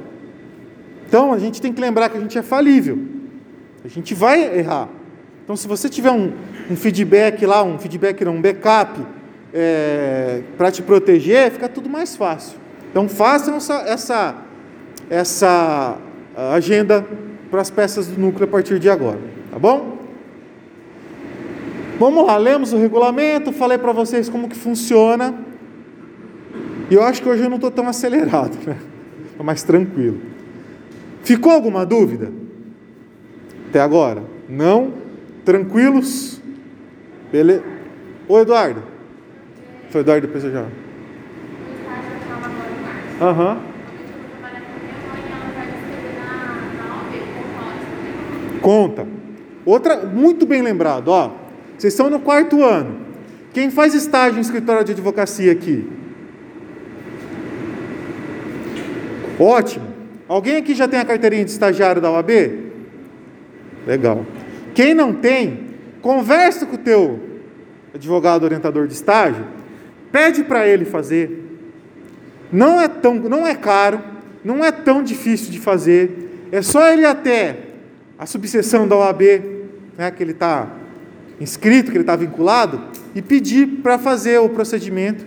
Então 1.08 1.32
a 1.32 1.38
gente 1.38 1.60
tem 1.60 1.72
que 1.72 1.80
lembrar 1.80 2.08
que 2.08 2.16
a 2.16 2.20
gente 2.20 2.38
é 2.38 2.42
falível. 2.42 2.98
A 3.84 3.88
gente 3.88 4.14
vai 4.14 4.58
errar. 4.58 4.88
Então 5.42 5.56
se 5.56 5.66
você 5.66 5.88
tiver 5.88 6.12
um, 6.12 6.32
um 6.70 6.76
feedback 6.76 7.44
lá, 7.44 7.62
um 7.64 7.78
feedback 7.78 8.24
não, 8.24 8.36
um 8.36 8.40
backup 8.40 9.00
é, 9.52 10.42
para 10.56 10.70
te 10.70 10.82
proteger, 10.82 11.50
fica 11.50 11.68
tudo 11.68 11.88
mais 11.88 12.14
fácil. 12.14 12.58
Então 12.90 13.08
façam 13.08 13.56
essa, 13.56 13.74
essa, 13.82 14.34
essa 15.10 15.98
agenda 16.54 17.04
para 17.52 17.60
as 17.60 17.68
peças 17.68 18.06
do 18.06 18.18
núcleo 18.18 18.48
a 18.48 18.50
partir 18.50 18.78
de 18.78 18.88
agora. 18.88 19.18
Tá 19.50 19.58
bom? 19.58 19.98
Vamos 22.00 22.26
lá, 22.26 22.38
lemos 22.38 22.72
o 22.72 22.78
regulamento, 22.78 23.52
falei 23.52 23.76
para 23.76 23.92
vocês 23.92 24.26
como 24.30 24.48
que 24.48 24.56
funciona. 24.56 25.34
E 26.90 26.94
eu 26.94 27.02
acho 27.02 27.20
que 27.20 27.28
hoje 27.28 27.42
eu 27.42 27.50
não 27.50 27.56
estou 27.56 27.70
tão 27.70 27.86
acelerado, 27.86 28.56
né? 28.66 28.78
Estou 29.30 29.44
mais 29.44 29.62
tranquilo. 29.62 30.18
Ficou 31.22 31.52
alguma 31.52 31.84
dúvida? 31.84 32.32
Até 33.68 33.80
agora? 33.80 34.22
Não? 34.48 34.94
Tranquilos? 35.44 36.40
Beleza? 37.30 37.62
Ô 38.26 38.40
Eduardo. 38.40 38.82
Foi 39.90 40.00
Eduardo, 40.00 40.26
depois 40.26 40.42
eu 40.42 40.52
já. 40.52 40.66
Aham. 43.20 43.50
Uhum. 43.50 43.71
Conta. 48.62 49.06
Outra, 49.66 49.96
muito 50.06 50.46
bem 50.46 50.62
lembrado, 50.62 51.08
ó. 51.08 51.32
Vocês 51.76 51.92
estão 51.92 52.08
no 52.08 52.20
quarto 52.20 52.62
ano. 52.62 53.02
Quem 53.52 53.70
faz 53.70 53.92
estágio 53.94 54.38
em 54.38 54.40
escritório 54.40 54.84
de 54.84 54.92
advocacia 54.92 55.52
aqui? 55.52 55.86
Ótimo. 59.38 59.86
Alguém 60.28 60.56
aqui 60.56 60.74
já 60.74 60.88
tem 60.88 61.00
a 61.00 61.04
carteirinha 61.04 61.44
de 61.44 61.50
estagiário 61.50 62.00
da 62.00 62.10
OAB? 62.10 62.30
Legal. 63.86 64.24
Quem 64.74 64.94
não 64.94 65.12
tem, 65.12 65.66
conversa 66.00 66.64
com 66.64 66.76
o 66.76 66.78
teu 66.78 67.20
advogado 67.94 68.44
orientador 68.44 68.86
de 68.86 68.94
estágio, 68.94 69.44
pede 70.10 70.44
para 70.44 70.66
ele 70.66 70.84
fazer. 70.84 71.58
Não 72.50 72.80
é 72.80 72.88
tão, 72.88 73.14
não 73.16 73.46
é 73.46 73.54
caro, 73.54 74.00
não 74.44 74.64
é 74.64 74.70
tão 74.70 75.02
difícil 75.02 75.50
de 75.50 75.58
fazer. 75.58 76.48
É 76.50 76.62
só 76.62 76.88
ele 76.90 77.04
até 77.04 77.71
a 78.22 78.26
subseção 78.26 78.86
da 78.86 78.94
OAB, 78.94 79.20
né, 79.98 80.08
que 80.12 80.22
ele 80.22 80.30
está 80.30 80.68
inscrito, 81.40 81.90
que 81.90 81.96
ele 81.96 82.04
está 82.04 82.14
vinculado, 82.14 82.80
e 83.16 83.20
pedir 83.20 83.66
para 83.82 83.98
fazer 83.98 84.38
o 84.38 84.48
procedimento. 84.48 85.26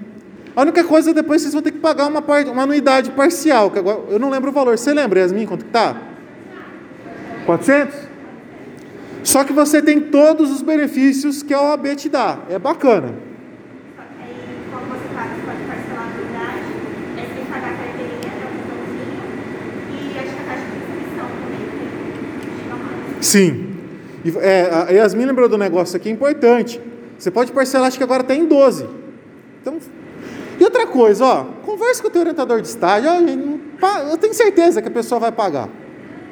A 0.56 0.62
única 0.62 0.82
coisa 0.82 1.14
depois 1.14 1.42
vocês 1.42 1.54
vão 1.54 1.62
ter 1.62 1.72
que 1.72 1.80
pagar 1.80 2.08
uma, 2.08 2.22
parte, 2.22 2.50
uma 2.50 2.64
anuidade 2.64 3.12
parcial, 3.12 3.70
que 3.70 3.80
agora 3.80 4.00
eu 4.10 4.18
não 4.18 4.30
lembro 4.30 4.50
o 4.50 4.54
valor. 4.54 4.78
Você 4.78 4.94
lembra, 4.94 5.20
Yasmin, 5.20 5.46
quanto 5.46 5.66
que 5.66 5.70
está? 5.70 6.02
400? 7.46 7.94
Só 9.26 9.44
que 9.44 9.52
você 9.52 9.82
tem 9.82 10.00
todos 10.00 10.50
os 10.50 10.62
benefícios 10.62 11.44
que 11.44 11.54
a 11.54 11.62
OAB 11.62 11.98
te 11.98 12.08
dá. 12.08 12.40
É 12.50 12.58
bacana. 12.58 13.14
Sim. 23.26 23.76
É, 24.40 24.70
a 24.72 24.92
Yasmin 24.92 25.26
lembrou 25.26 25.50
do 25.50 25.58
negócio 25.58 25.98
aqui 25.98 26.12
importante. 26.12 26.80
Você 27.18 27.32
pode 27.32 27.52
parcelar, 27.52 27.88
acho 27.88 27.98
que 27.98 28.04
agora 28.04 28.22
está 28.22 28.36
em 28.36 28.46
12. 28.46 28.88
Então, 29.62 29.80
e 30.60 30.64
outra 30.64 30.86
coisa, 30.86 31.26
ó, 31.26 31.44
converse 31.66 32.04
com 32.04 32.08
o 32.08 32.12
teu 32.12 32.22
orientador 32.22 32.62
de 32.62 32.68
estágio. 32.68 33.10
Ó, 33.82 33.98
eu 34.12 34.18
tenho 34.18 34.34
certeza 34.34 34.80
que 34.80 34.88
a 34.88 34.92
pessoa 34.92 35.20
vai 35.20 35.32
pagar. 35.32 35.68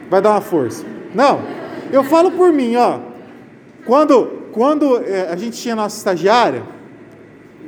Vai 0.08 0.22
dar 0.22 0.32
uma 0.32 0.42
força. 0.42 0.86
Não, 1.16 1.42
eu 1.92 2.04
falo 2.04 2.32
por 2.32 2.54
mim, 2.54 2.76
ó. 2.76 3.00
Quando, 3.88 4.44
quando 4.52 5.04
é, 5.04 5.30
a 5.32 5.36
gente 5.36 5.60
tinha 5.60 5.76
nossa 5.76 5.98
estagiária, 5.98 6.62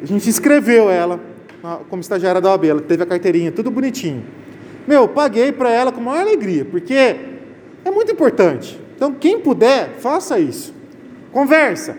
a 0.03 0.05
gente 0.05 0.30
inscreveu 0.30 0.88
ela. 0.88 1.19
como 1.89 1.99
estagiária 1.99 2.39
da 2.39 2.51
OAB, 2.51 2.65
ela 2.65 2.82
teve 2.82 3.01
a 3.01 3.05
carteirinha, 3.07 3.51
tudo 3.51 3.71
bonitinho. 3.71 4.23
Meu, 4.88 5.07
paguei 5.07 5.51
para 5.51 5.71
ela 5.71 5.91
com 5.91 5.99
maior 5.99 6.21
alegria, 6.21 6.63
porque 6.63 6.93
é 7.84 7.91
muito 7.91 8.11
importante. 8.11 8.84
Então, 8.96 9.14
quem 9.14 9.39
puder, 9.39 9.96
faça 10.00 10.39
isso. 10.39 10.74
Conversa. 11.32 11.98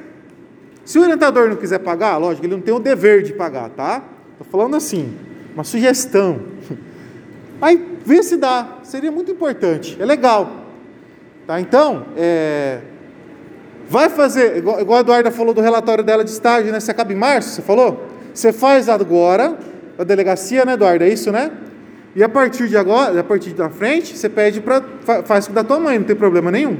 Se 0.84 0.98
o 0.98 1.02
orientador 1.02 1.48
não 1.48 1.56
quiser 1.56 1.80
pagar, 1.80 2.16
lógico, 2.16 2.46
ele 2.46 2.54
não 2.54 2.62
tem 2.62 2.72
o 2.72 2.78
dever 2.78 3.22
de 3.22 3.32
pagar, 3.32 3.70
tá? 3.70 4.02
Estou 4.32 4.46
falando 4.50 4.76
assim, 4.76 5.14
uma 5.54 5.64
sugestão. 5.64 6.40
Aí, 7.60 7.98
vê 8.04 8.22
se 8.22 8.36
dá. 8.36 8.78
Seria 8.82 9.10
muito 9.10 9.30
importante. 9.30 9.96
É 10.00 10.04
legal. 10.04 10.64
Tá? 11.46 11.60
Então, 11.60 12.06
é... 12.16 12.80
vai 13.88 14.08
fazer, 14.08 14.58
igual, 14.58 14.78
a 14.78 15.00
Eduarda 15.00 15.30
falou 15.30 15.52
do 15.52 15.60
relatório 15.60 16.04
dela 16.04 16.24
de 16.24 16.30
estágio, 16.30 16.72
né? 16.72 16.80
Você 16.80 16.90
acaba 16.90 17.12
em 17.12 17.16
março, 17.16 17.50
você 17.50 17.62
falou? 17.62 18.06
Você 18.32 18.52
faz 18.52 18.88
agora, 18.88 19.58
a 19.98 20.04
delegacia, 20.04 20.64
né, 20.64 20.74
Eduardo? 20.74 21.04
É 21.04 21.08
isso, 21.08 21.32
né? 21.32 21.50
E 22.16 22.22
a 22.22 22.30
partir 22.30 22.66
de 22.66 22.78
agora, 22.78 23.20
a 23.20 23.22
partir 23.22 23.50
da 23.50 23.68
frente, 23.68 24.16
você 24.16 24.26
pede 24.26 24.58
para 24.62 24.82
faz 25.26 25.46
com 25.46 25.52
da 25.52 25.62
tua 25.62 25.78
mãe, 25.78 25.98
não 25.98 26.06
tem 26.06 26.16
problema 26.16 26.50
nenhum. 26.50 26.78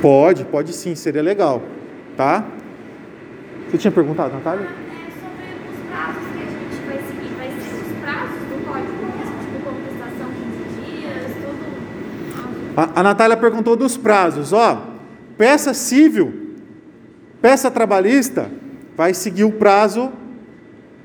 Pode, 0.00 0.44
pode 0.44 0.72
sim, 0.72 0.94
seria 0.94 1.20
legal, 1.20 1.60
tá? 2.16 2.46
Você 3.68 3.78
tinha 3.78 3.90
perguntado, 3.90 4.34
Natália? 4.34 4.68
Sobre 4.68 4.76
os 5.66 5.90
prazos 5.90 6.22
que 6.32 6.40
a 6.40 6.46
gente 6.46 6.86
vai 6.86 6.98
seguir. 6.98 7.34
Vai 7.36 7.48
ser 7.48 7.74
os 7.74 7.98
prazos 8.00 8.38
do 8.38 8.64
código 8.64 8.92
mesmo, 9.02 9.34
contestação 9.64 10.28
15 10.30 10.92
dias, 10.92 11.32
tudo. 11.42 12.90
A, 12.94 13.00
a 13.00 13.02
Natália 13.02 13.36
perguntou 13.36 13.74
dos 13.74 13.96
prazos, 13.96 14.52
ó. 14.52 14.80
Peça 15.36 15.74
civil, 15.74 16.54
peça 17.42 17.68
trabalhista, 17.68 18.48
vai 18.98 19.14
seguir 19.14 19.44
o 19.44 19.52
prazo 19.52 20.10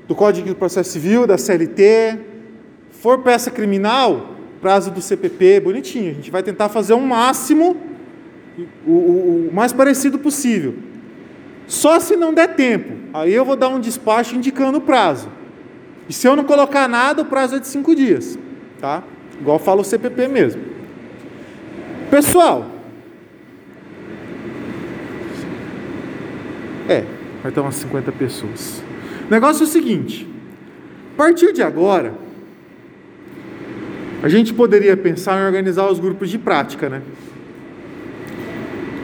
do 0.08 0.16
Código 0.16 0.48
de 0.48 0.54
Processo 0.56 0.90
Civil, 0.90 1.28
da 1.28 1.38
CLT. 1.38 2.18
For 2.90 3.20
peça 3.20 3.52
criminal, 3.52 4.34
prazo 4.60 4.90
do 4.90 5.00
CPP, 5.00 5.60
bonitinho. 5.60 6.10
A 6.10 6.14
gente 6.14 6.28
vai 6.28 6.42
tentar 6.42 6.68
fazer 6.68 6.92
o 6.94 6.96
um 6.96 7.06
máximo, 7.06 7.76
o, 8.84 8.90
o, 8.90 9.48
o 9.48 9.54
mais 9.54 9.72
parecido 9.72 10.18
possível. 10.18 10.74
Só 11.68 12.00
se 12.00 12.16
não 12.16 12.34
der 12.34 12.56
tempo, 12.56 12.94
aí 13.12 13.32
eu 13.32 13.44
vou 13.44 13.54
dar 13.54 13.68
um 13.68 13.78
despacho 13.78 14.34
indicando 14.34 14.78
o 14.78 14.80
prazo. 14.80 15.28
E 16.08 16.12
se 16.12 16.26
eu 16.26 16.34
não 16.34 16.42
colocar 16.42 16.88
nada, 16.88 17.22
o 17.22 17.26
prazo 17.26 17.54
é 17.54 17.58
de 17.60 17.68
cinco 17.68 17.94
dias, 17.94 18.36
tá? 18.80 19.04
Igual 19.40 19.60
fala 19.60 19.82
o 19.82 19.84
CPP 19.84 20.26
mesmo. 20.26 20.60
Pessoal, 22.10 22.66
é, 26.88 27.04
vai 27.44 27.52
ter 27.52 27.60
umas 27.60 27.74
50 27.74 28.10
pessoas. 28.12 28.82
O 29.28 29.30
negócio 29.30 29.64
é 29.64 29.66
o 29.66 29.70
seguinte: 29.70 30.26
a 31.12 31.16
partir 31.16 31.52
de 31.52 31.62
agora, 31.62 32.14
a 34.22 34.28
gente 34.30 34.54
poderia 34.54 34.96
pensar 34.96 35.38
em 35.38 35.44
organizar 35.44 35.86
os 35.86 36.00
grupos 36.00 36.30
de 36.30 36.38
prática, 36.38 36.88
né? 36.88 37.02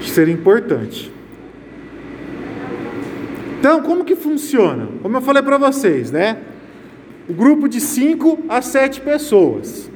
Isso 0.01 0.15
seria 0.15 0.33
importante. 0.33 1.13
Então, 3.59 3.83
como 3.83 4.07
que 4.07 4.17
funciona? 4.17 4.89
Como 5.03 5.15
eu 5.15 5.21
falei 5.21 5.43
para 5.43 5.59
vocês, 5.59 6.11
né? 6.11 6.39
O 7.29 7.35
grupo 7.35 7.69
de 7.69 7.79
5 7.79 8.47
a 8.49 8.63
7 8.63 9.03
pessoas. 9.03 9.91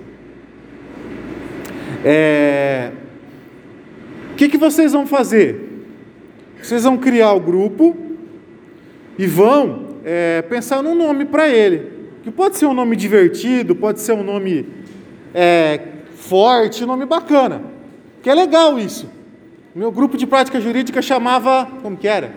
É... 2.04 2.92
O 4.32 4.34
que, 4.36 4.50
que 4.50 4.58
vocês 4.58 4.92
vão 4.92 5.06
fazer? 5.06 5.86
Vocês 6.60 6.84
vão 6.84 6.98
criar 6.98 7.32
o 7.32 7.40
grupo 7.40 8.03
e 9.18 9.26
vão 9.26 9.86
é, 10.04 10.42
pensar 10.42 10.82
num 10.82 10.94
nome 10.94 11.24
para 11.24 11.48
ele. 11.48 11.92
Que 12.22 12.30
pode 12.30 12.56
ser 12.56 12.66
um 12.66 12.74
nome 12.74 12.96
divertido, 12.96 13.74
pode 13.74 14.00
ser 14.00 14.12
um 14.12 14.22
nome 14.22 14.66
é, 15.34 15.80
forte, 16.14 16.84
um 16.84 16.86
nome 16.86 17.04
bacana. 17.04 17.62
Que 18.22 18.30
é 18.30 18.34
legal 18.34 18.78
isso. 18.78 19.08
Meu 19.74 19.92
grupo 19.92 20.16
de 20.16 20.26
prática 20.26 20.60
jurídica 20.60 21.02
chamava. 21.02 21.68
Como 21.82 21.96
que 21.96 22.08
era? 22.08 22.32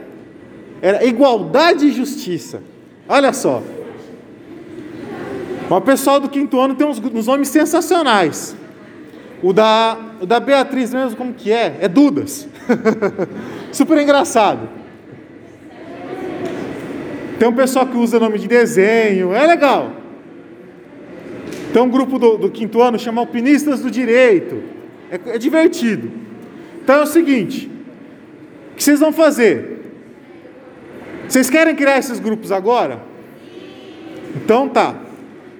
Era 0.81 1.05
Igualdade 1.05 1.87
e 1.87 1.91
Justiça. 1.91 2.61
Olha 3.07 3.31
só. 3.31 3.63
O 5.69 5.81
pessoal 5.81 6.19
do 6.19 6.29
quinto 6.29 6.59
ano 6.59 6.75
tem 6.75 6.87
uns, 6.87 6.99
uns 6.99 7.27
nomes 7.27 7.49
sensacionais. 7.49 8.55
O 9.41 9.53
da, 9.53 9.97
o 10.19 10.25
da 10.25 10.39
Beatriz 10.39 10.93
mesmo, 10.93 11.15
como 11.15 11.33
que 11.33 11.51
é? 11.51 11.77
É 11.81 11.87
Dudas. 11.87 12.47
Super 13.71 13.99
engraçado. 13.99 14.67
Tem 17.39 17.47
um 17.47 17.53
pessoal 17.53 17.85
que 17.85 17.97
usa 17.97 18.19
nome 18.19 18.39
de 18.39 18.47
desenho, 18.47 19.33
é 19.33 19.45
legal. 19.45 19.91
Tem 21.71 21.81
um 21.81 21.89
grupo 21.89 22.17
do, 22.17 22.37
do 22.37 22.49
quinto 22.49 22.81
ano 22.81 22.97
chama 22.97 23.21
Alpinistas 23.21 23.81
do 23.81 23.91
Direito. 23.91 24.63
É, 25.11 25.35
é 25.35 25.37
divertido. 25.37 26.11
Então 26.83 26.95
é 26.95 27.03
o 27.03 27.05
seguinte: 27.05 27.69
o 28.71 28.75
que 28.75 28.83
vocês 28.83 28.99
vão 28.99 29.13
fazer? 29.13 29.77
Vocês 31.27 31.49
querem 31.49 31.75
criar 31.75 31.99
esses 31.99 32.19
grupos 32.19 32.51
agora? 32.51 33.01
Então 34.35 34.67
tá. 34.69 34.95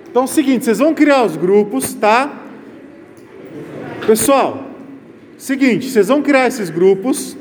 Então 0.10 0.24
é 0.24 0.26
o 0.26 0.28
seguinte, 0.28 0.66
vocês 0.66 0.80
vão 0.80 0.94
criar 0.94 1.24
os 1.24 1.36
grupos, 1.36 1.94
tá? 1.94 2.44
Pessoal, 4.08 4.72
seguinte, 5.38 5.90
vocês 5.90 6.08
vão 6.08 6.22
criar 6.22 6.48
esses 6.48 6.70
grupos. 6.70 7.38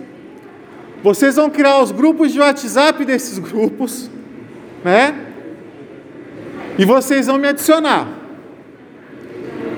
Vocês 1.03 1.37
vão 1.37 1.49
criar 1.49 1.81
os 1.81 1.93
grupos 1.93 2.33
de 2.33 2.41
WhatsApp 2.41 3.05
desses 3.05 3.39
grupos, 3.39 4.11
né? 4.87 5.17
E 6.79 6.85
vocês 6.85 7.27
vão 7.27 7.39
me 7.39 7.49
adicionar. 7.49 8.07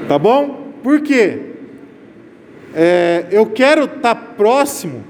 Tá 0.07 0.19
bom? 0.19 0.75
Por 0.83 1.01
quê? 1.01 1.55
É, 2.75 3.25
eu 3.31 3.47
quero 3.47 3.85
estar 3.85 4.15
tá 4.15 4.15
próximo 4.15 5.03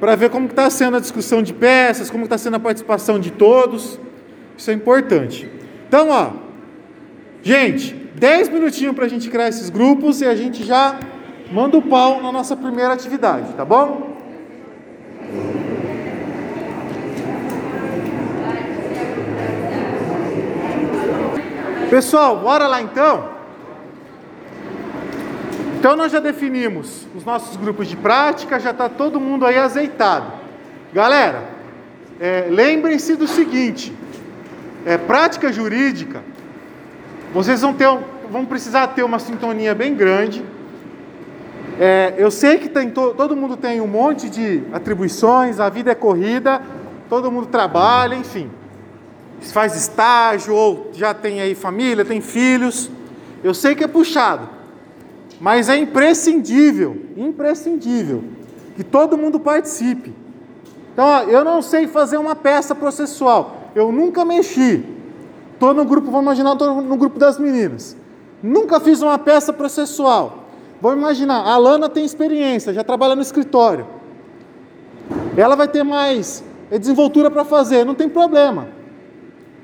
para 0.00 0.16
ver 0.16 0.30
como 0.30 0.46
está 0.46 0.70
sendo 0.70 0.96
a 0.96 1.00
discussão 1.00 1.42
de 1.42 1.52
peças, 1.52 2.08
como 2.08 2.24
está 2.24 2.38
sendo 2.38 2.56
a 2.56 2.58
participação 2.58 3.20
de 3.20 3.30
todos. 3.30 4.00
Isso 4.56 4.70
é 4.70 4.72
importante. 4.72 5.46
Então, 5.86 6.08
ó, 6.08 6.30
gente, 7.42 7.94
10 8.14 8.48
minutinhos 8.48 8.94
para 8.94 9.04
a 9.04 9.08
gente 9.08 9.28
criar 9.28 9.48
esses 9.48 9.68
grupos 9.68 10.22
e 10.22 10.24
a 10.24 10.34
gente 10.34 10.64
já 10.64 10.98
manda 11.52 11.76
o 11.76 11.82
pau 11.82 12.22
na 12.22 12.32
nossa 12.32 12.56
primeira 12.56 12.94
atividade, 12.94 13.52
tá 13.52 13.66
bom? 13.66 14.15
Pessoal, 21.90 22.38
bora 22.38 22.66
lá 22.66 22.82
então? 22.82 23.28
Então 25.78 25.94
nós 25.94 26.10
já 26.10 26.18
definimos 26.18 27.06
os 27.14 27.24
nossos 27.24 27.56
grupos 27.56 27.86
de 27.86 27.96
prática, 27.96 28.58
já 28.58 28.72
está 28.72 28.88
todo 28.88 29.20
mundo 29.20 29.46
aí 29.46 29.56
azeitado. 29.56 30.32
Galera, 30.92 31.44
é, 32.18 32.48
lembrem-se 32.50 33.14
do 33.14 33.28
seguinte: 33.28 33.94
é, 34.84 34.98
prática 34.98 35.52
jurídica, 35.52 36.22
vocês 37.32 37.60
vão, 37.60 37.72
ter, 37.72 37.86
vão 38.30 38.44
precisar 38.44 38.88
ter 38.88 39.04
uma 39.04 39.20
sintonia 39.20 39.74
bem 39.74 39.94
grande. 39.94 40.44
É, 41.78 42.14
eu 42.16 42.32
sei 42.32 42.58
que 42.58 42.68
tem 42.68 42.90
to, 42.90 43.14
todo 43.14 43.36
mundo 43.36 43.56
tem 43.56 43.80
um 43.80 43.86
monte 43.86 44.28
de 44.28 44.62
atribuições, 44.72 45.60
a 45.60 45.68
vida 45.68 45.92
é 45.92 45.94
corrida, 45.94 46.60
todo 47.08 47.30
mundo 47.30 47.46
trabalha, 47.46 48.16
enfim. 48.16 48.50
Faz 49.52 49.76
estágio, 49.76 50.54
ou 50.54 50.90
já 50.92 51.14
tem 51.14 51.40
aí 51.40 51.54
família, 51.54 52.04
tem 52.04 52.20
filhos. 52.20 52.90
Eu 53.42 53.54
sei 53.54 53.74
que 53.74 53.84
é 53.84 53.86
puxado. 53.88 54.48
Mas 55.40 55.68
é 55.68 55.76
imprescindível, 55.76 56.96
imprescindível, 57.16 58.24
que 58.74 58.82
todo 58.82 59.18
mundo 59.18 59.38
participe. 59.38 60.12
Então, 60.92 61.04
ó, 61.04 61.22
eu 61.24 61.44
não 61.44 61.60
sei 61.60 61.86
fazer 61.86 62.16
uma 62.16 62.34
peça 62.34 62.74
processual, 62.74 63.70
eu 63.74 63.92
nunca 63.92 64.24
mexi. 64.24 64.84
Estou 65.52 65.74
no 65.74 65.84
grupo, 65.84 66.10
vamos 66.10 66.24
imaginar, 66.24 66.52
estou 66.52 66.80
no 66.80 66.96
grupo 66.96 67.18
das 67.18 67.38
meninas. 67.38 67.96
Nunca 68.42 68.80
fiz 68.80 69.02
uma 69.02 69.18
peça 69.18 69.52
processual. 69.52 70.44
Vamos 70.80 70.98
imaginar, 70.98 71.42
a 71.42 71.56
Lana 71.56 71.88
tem 71.88 72.04
experiência, 72.04 72.72
já 72.72 72.84
trabalha 72.84 73.14
no 73.14 73.22
escritório. 73.22 73.86
Ela 75.36 75.54
vai 75.54 75.68
ter 75.68 75.82
mais 75.82 76.42
desenvoltura 76.70 77.30
para 77.30 77.44
fazer, 77.44 77.84
não 77.84 77.94
tem 77.94 78.08
problema. 78.08 78.68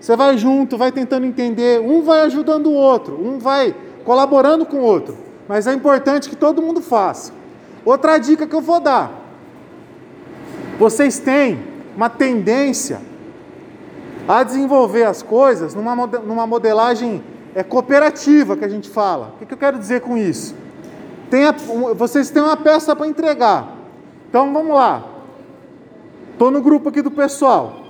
Você 0.03 0.17
vai 0.17 0.37
junto, 0.37 0.77
vai 0.77 0.93
tentando 0.93 1.25
entender, 1.25 1.81
um 1.81 2.03
vai 2.03 2.23
ajudando 2.23 2.67
o 2.67 2.75
outro, 2.75 3.19
um 3.19 3.39
vai 3.39 3.75
colaborando 4.05 4.67
com 4.67 4.79
o 4.79 4.83
outro 4.83 5.33
mas 5.49 5.67
é 5.67 5.73
importante 5.75 6.31
que 6.31 6.37
todo 6.37 6.63
mundo 6.63 6.81
faça. 6.81 7.33
Outra 7.85 8.17
dica 8.17 8.47
que 8.47 8.55
eu 8.55 8.61
vou 8.61 8.81
dar: 8.81 9.13
vocês 10.79 11.19
têm 11.19 11.63
uma 11.97 12.09
tendência 12.09 13.01
a 14.27 14.43
desenvolver 14.43 15.05
as 15.05 15.23
coisas 15.23 15.75
numa, 15.75 15.95
numa 15.95 16.47
modelagem 16.47 17.23
é, 17.55 17.63
cooperativa 17.63 18.57
que 18.57 18.65
a 18.65 18.69
gente 18.69 18.89
fala. 18.89 19.35
O 19.41 19.47
que, 19.47 19.53
eu 19.53 19.59
quero 19.59 19.79
dizer 19.79 20.01
com 20.01 20.17
isso? 20.17 20.55
Tem 21.29 21.45
a, 21.45 21.55
vocês 21.95 22.31
têm 22.31 22.43
uma 22.43 22.57
peça 22.57 22.95
para 22.95 23.07
entregar. 23.07 23.77
Então 24.29 24.53
vamos 24.53 24.75
lá. 24.75 25.05
Estou 26.33 26.51
no 26.51 26.63
grupo 26.63 26.89
aqui 26.89 27.03
do 27.03 27.11
pessoal. 27.11 27.82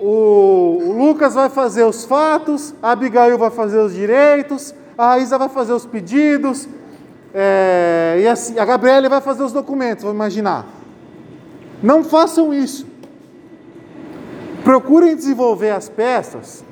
O, 0.00 0.94
Lucas 0.96 1.34
vai 1.34 1.48
fazer 1.48 1.84
os 1.84 2.04
fatos, 2.04 2.74
a 2.82 2.92
Abigail 2.92 3.36
vai 3.36 3.50
fazer 3.50 3.78
os 3.78 3.92
direitos, 3.92 4.74
a 4.96 5.10
Raíza 5.10 5.36
vai 5.36 5.48
fazer 5.48 5.72
os 5.72 5.84
pedidos, 5.84 6.68
é, 7.34 8.18
e 8.20 8.26
assim, 8.26 8.58
a 8.58 8.64
Gabriela 8.64 9.08
vai 9.08 9.20
fazer 9.20 9.42
os 9.42 9.52
documentos, 9.52 10.04
vou 10.04 10.12
imaginar. 10.12 10.66
Não 11.82 12.02
façam 12.02 12.52
isso. 12.52 12.86
Procurem 14.64 15.14
desenvolver 15.14 15.70
as 15.70 15.88
peças 15.88 16.64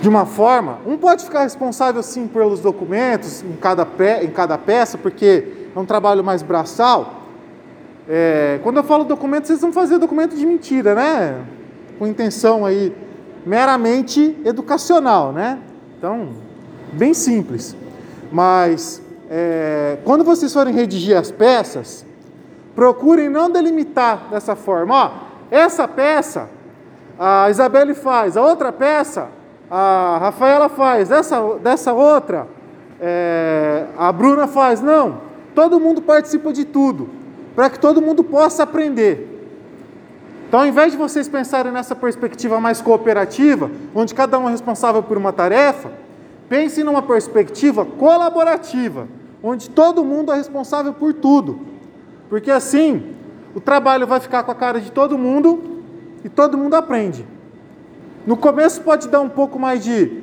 de 0.00 0.08
uma 0.08 0.26
forma. 0.26 0.80
Um 0.86 0.98
pode 0.98 1.24
ficar 1.24 1.44
responsável 1.44 2.02
sim 2.02 2.26
pelos 2.26 2.60
documentos 2.60 3.42
em 3.42 3.56
cada, 3.56 3.86
pe, 3.86 4.22
em 4.22 4.30
cada 4.30 4.58
peça, 4.58 4.98
porque 4.98 5.70
é 5.74 5.78
um 5.78 5.86
trabalho 5.86 6.22
mais 6.22 6.42
braçal. 6.42 7.13
É, 8.08 8.60
quando 8.62 8.76
eu 8.76 8.84
falo 8.84 9.04
documento, 9.04 9.46
vocês 9.46 9.60
vão 9.60 9.72
fazer 9.72 9.98
documento 9.98 10.36
de 10.36 10.44
mentira, 10.44 10.94
né? 10.94 11.44
Com 11.98 12.06
intenção 12.06 12.66
aí 12.66 12.94
meramente 13.46 14.36
educacional, 14.44 15.32
né? 15.32 15.58
Então, 15.98 16.30
bem 16.92 17.14
simples. 17.14 17.76
Mas 18.30 19.02
é, 19.30 19.98
quando 20.04 20.24
vocês 20.24 20.52
forem 20.52 20.74
redigir 20.74 21.16
as 21.16 21.30
peças, 21.30 22.04
procurem 22.74 23.28
não 23.28 23.50
delimitar 23.50 24.28
dessa 24.30 24.54
forma. 24.54 24.94
Ó, 24.94 25.10
essa 25.50 25.86
peça 25.86 26.48
a 27.18 27.48
Isabelle 27.48 27.94
faz, 27.94 28.36
a 28.36 28.42
outra 28.42 28.72
peça 28.72 29.28
a 29.70 30.18
Rafaela 30.20 30.68
faz, 30.68 31.10
essa, 31.10 31.40
dessa 31.62 31.92
outra 31.92 32.46
é, 33.00 33.86
a 33.96 34.12
Bruna 34.12 34.46
faz. 34.46 34.80
Não, 34.80 35.18
todo 35.54 35.80
mundo 35.80 36.02
participa 36.02 36.52
de 36.52 36.64
tudo, 36.64 37.08
para 37.54 37.70
que 37.70 37.78
todo 37.78 38.02
mundo 38.02 38.24
possa 38.24 38.62
aprender. 38.62 39.30
Então, 40.48 40.60
ao 40.60 40.66
invés 40.66 40.92
de 40.92 40.98
vocês 40.98 41.28
pensarem 41.28 41.72
nessa 41.72 41.96
perspectiva 41.96 42.60
mais 42.60 42.80
cooperativa, 42.80 43.70
onde 43.94 44.14
cada 44.14 44.38
um 44.38 44.48
é 44.48 44.50
responsável 44.52 45.02
por 45.02 45.16
uma 45.16 45.32
tarefa, 45.32 45.90
pense 46.48 46.84
numa 46.84 47.02
perspectiva 47.02 47.84
colaborativa, 47.84 49.08
onde 49.42 49.68
todo 49.70 50.04
mundo 50.04 50.32
é 50.32 50.36
responsável 50.36 50.92
por 50.92 51.12
tudo. 51.12 51.60
Porque 52.28 52.50
assim, 52.50 53.14
o 53.54 53.60
trabalho 53.60 54.06
vai 54.06 54.20
ficar 54.20 54.42
com 54.42 54.50
a 54.50 54.54
cara 54.54 54.80
de 54.80 54.90
todo 54.90 55.18
mundo 55.18 55.82
e 56.24 56.28
todo 56.28 56.58
mundo 56.58 56.74
aprende. 56.74 57.26
No 58.26 58.36
começo 58.36 58.80
pode 58.80 59.08
dar 59.08 59.20
um 59.20 59.28
pouco 59.28 59.58
mais 59.58 59.84
de 59.84 60.22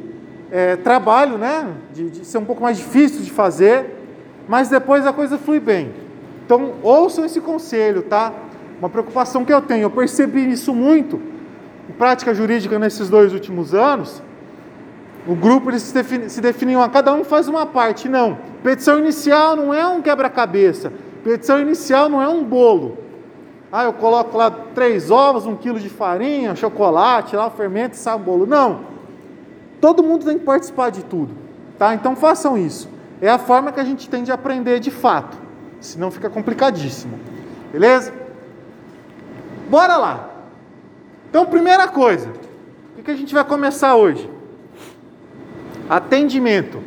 é, 0.52 0.76
trabalho, 0.76 1.38
né? 1.38 1.68
De, 1.94 2.10
de, 2.10 2.26
ser 2.26 2.38
um 2.38 2.46
pouco 2.46 2.62
mais 2.62 2.78
difícil 2.78 3.22
de 3.22 3.32
fazer, 3.32 3.86
mas 4.48 4.70
depois 4.70 5.06
a 5.06 5.14
coisa 5.14 5.38
flui 5.38 5.60
bem. 5.60 5.92
Então 6.52 6.74
ouçam 6.84 7.24
esse 7.24 7.40
conselho, 7.40 8.02
tá? 8.02 8.34
Uma 8.78 8.90
preocupação 8.90 9.46
que 9.46 9.54
eu 9.54 9.62
tenho, 9.62 9.84
eu 9.84 9.90
percebi 9.90 10.52
isso 10.52 10.74
muito 10.76 11.22
em 11.90 11.94
prática 11.94 12.34
jurídica 12.34 12.78
nesses 12.78 13.10
dois 13.10 13.32
últimos 13.32 13.74
anos. 13.74 14.22
O 15.26 15.34
grupo 15.34 15.70
eles 15.70 15.84
se, 15.84 15.94
defini, 15.94 16.30
se 16.30 16.42
definiam, 16.42 16.90
cada 16.90 17.14
um 17.14 17.24
faz 17.24 17.48
uma 17.48 17.66
parte. 17.66 18.10
Não, 18.10 18.38
petição 18.62 19.00
inicial 19.00 19.56
não 19.56 19.74
é 19.74 19.88
um 19.88 20.02
quebra-cabeça. 20.02 20.92
Petição 21.24 21.58
inicial 21.58 22.10
não 22.10 22.22
é 22.22 22.28
um 22.28 22.44
bolo. 22.44 22.98
Ah, 23.72 23.86
eu 23.86 23.94
coloco 23.94 24.38
lá 24.38 24.52
três 24.76 25.10
ovos, 25.10 25.46
um 25.46 25.56
quilo 25.56 25.80
de 25.80 25.88
farinha, 25.88 26.54
chocolate, 26.54 27.34
lá 27.34 27.48
o 27.48 27.52
fermento 27.52 27.96
e 27.96 27.98
sai 27.98 28.18
um 28.18 28.20
bolo. 28.20 28.46
Não. 28.46 28.82
Todo 29.80 30.04
mundo 30.04 30.26
tem 30.26 30.38
que 30.38 30.44
participar 30.44 30.90
de 30.90 31.06
tudo. 31.06 31.34
Tá? 31.78 31.96
Então 31.96 32.14
façam 32.14 32.58
isso. 32.58 32.90
É 33.22 33.30
a 33.30 33.38
forma 33.38 33.72
que 33.72 33.80
a 33.80 33.86
gente 33.86 34.10
tem 34.10 34.22
de 34.22 34.34
aprender 34.34 34.82
de 34.82 34.92
fato. 34.92 35.41
Senão 35.82 36.10
fica 36.10 36.30
complicadíssimo. 36.30 37.20
Beleza? 37.74 38.14
Bora 39.70 39.98
lá. 39.98 40.30
Então, 41.30 41.46
primeira 41.46 41.88
coisa. 41.88 42.30
O 42.98 43.04
que 43.04 43.12
a 43.12 43.16
gente 43.16 43.34
vai 43.34 43.44
começar 43.44 43.96
hoje? 43.96 44.30
Atendimento. 45.90 46.82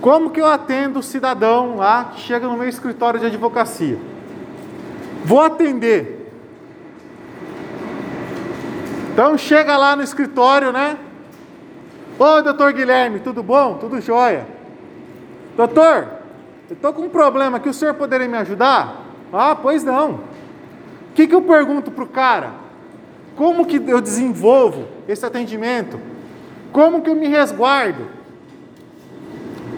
Como 0.00 0.30
que 0.30 0.40
eu 0.40 0.46
atendo 0.46 1.00
o 1.00 1.02
cidadão 1.02 1.76
lá 1.76 2.12
que 2.14 2.20
chega 2.20 2.46
no 2.46 2.56
meu 2.56 2.68
escritório 2.68 3.20
de 3.20 3.26
advocacia? 3.26 3.98
Vou 5.24 5.40
atender. 5.40 6.22
Então 9.12 9.36
chega 9.36 9.76
lá 9.76 9.94
no 9.94 10.02
escritório, 10.02 10.72
né? 10.72 10.96
Oi, 12.18 12.42
doutor 12.42 12.72
Guilherme, 12.72 13.20
tudo 13.20 13.42
bom? 13.42 13.74
Tudo 13.74 14.00
jóia. 14.00 14.46
Doutor, 15.56 16.08
estou 16.72 16.92
com 16.92 17.02
um 17.02 17.08
problema 17.08 17.56
aqui, 17.56 17.68
o 17.68 17.74
senhor 17.74 17.94
poderia 17.94 18.28
me 18.28 18.36
ajudar? 18.38 19.02
Ah, 19.32 19.54
pois 19.54 19.82
não. 19.82 20.12
O 20.12 21.14
que, 21.14 21.26
que 21.26 21.34
eu 21.34 21.42
pergunto 21.42 21.90
para 21.90 22.04
o 22.04 22.08
cara? 22.08 22.50
Como 23.36 23.66
que 23.66 23.82
eu 23.86 24.00
desenvolvo 24.00 24.86
esse 25.08 25.24
atendimento? 25.24 25.98
Como 26.72 27.02
que 27.02 27.10
eu 27.10 27.14
me 27.14 27.28
resguardo? 27.28 28.06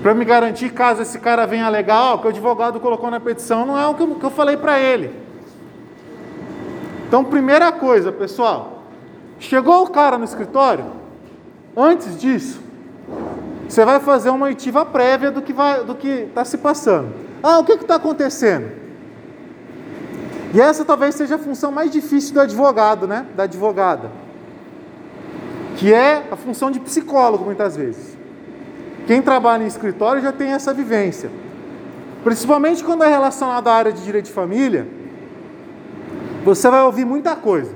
Para 0.02 0.14
me 0.14 0.24
garantir, 0.24 0.70
caso 0.70 1.02
esse 1.02 1.18
cara 1.18 1.46
venha 1.46 1.66
alegar, 1.66 2.12
ó, 2.12 2.18
que 2.18 2.26
o 2.26 2.30
advogado 2.30 2.78
colocou 2.78 3.10
na 3.10 3.18
petição, 3.18 3.64
não 3.64 3.78
é 3.78 3.86
o 3.86 3.94
que 3.94 4.02
eu, 4.02 4.14
que 4.16 4.24
eu 4.24 4.30
falei 4.30 4.56
para 4.56 4.78
ele. 4.78 5.10
Então, 7.08 7.24
primeira 7.24 7.72
coisa, 7.72 8.12
pessoal, 8.12 8.82
chegou 9.38 9.82
o 9.82 9.90
cara 9.90 10.18
no 10.18 10.24
escritório, 10.24 10.84
antes 11.76 12.20
disso, 12.20 12.60
você 13.68 13.84
vai 13.84 14.00
fazer 14.00 14.30
uma 14.30 14.46
oitiva 14.46 14.84
prévia 14.84 15.30
do 15.30 15.42
que 15.42 15.52
vai, 15.52 15.84
do 15.84 15.94
que 15.94 16.08
está 16.08 16.44
se 16.44 16.58
passando. 16.58 17.08
Ah, 17.42 17.58
o 17.58 17.64
que 17.64 17.72
está 17.72 17.96
acontecendo? 17.96 18.70
E 20.52 20.60
essa 20.60 20.84
talvez 20.84 21.14
seja 21.14 21.34
a 21.34 21.38
função 21.38 21.72
mais 21.72 21.90
difícil 21.90 22.34
do 22.34 22.40
advogado, 22.40 23.06
né? 23.06 23.26
Da 23.34 23.44
advogada, 23.44 24.10
que 25.76 25.92
é 25.92 26.24
a 26.30 26.36
função 26.36 26.70
de 26.70 26.78
psicólogo 26.78 27.44
muitas 27.44 27.76
vezes. 27.76 28.16
Quem 29.06 29.20
trabalha 29.20 29.64
em 29.64 29.66
escritório 29.66 30.22
já 30.22 30.32
tem 30.32 30.52
essa 30.52 30.72
vivência, 30.72 31.30
principalmente 32.22 32.84
quando 32.84 33.02
é 33.02 33.08
relacionado 33.08 33.68
à 33.68 33.72
área 33.74 33.92
de 33.92 34.02
direito 34.02 34.26
de 34.26 34.32
família 34.32 34.86
você 36.44 36.68
vai 36.68 36.82
ouvir 36.82 37.04
muita 37.04 37.34
coisa. 37.34 37.72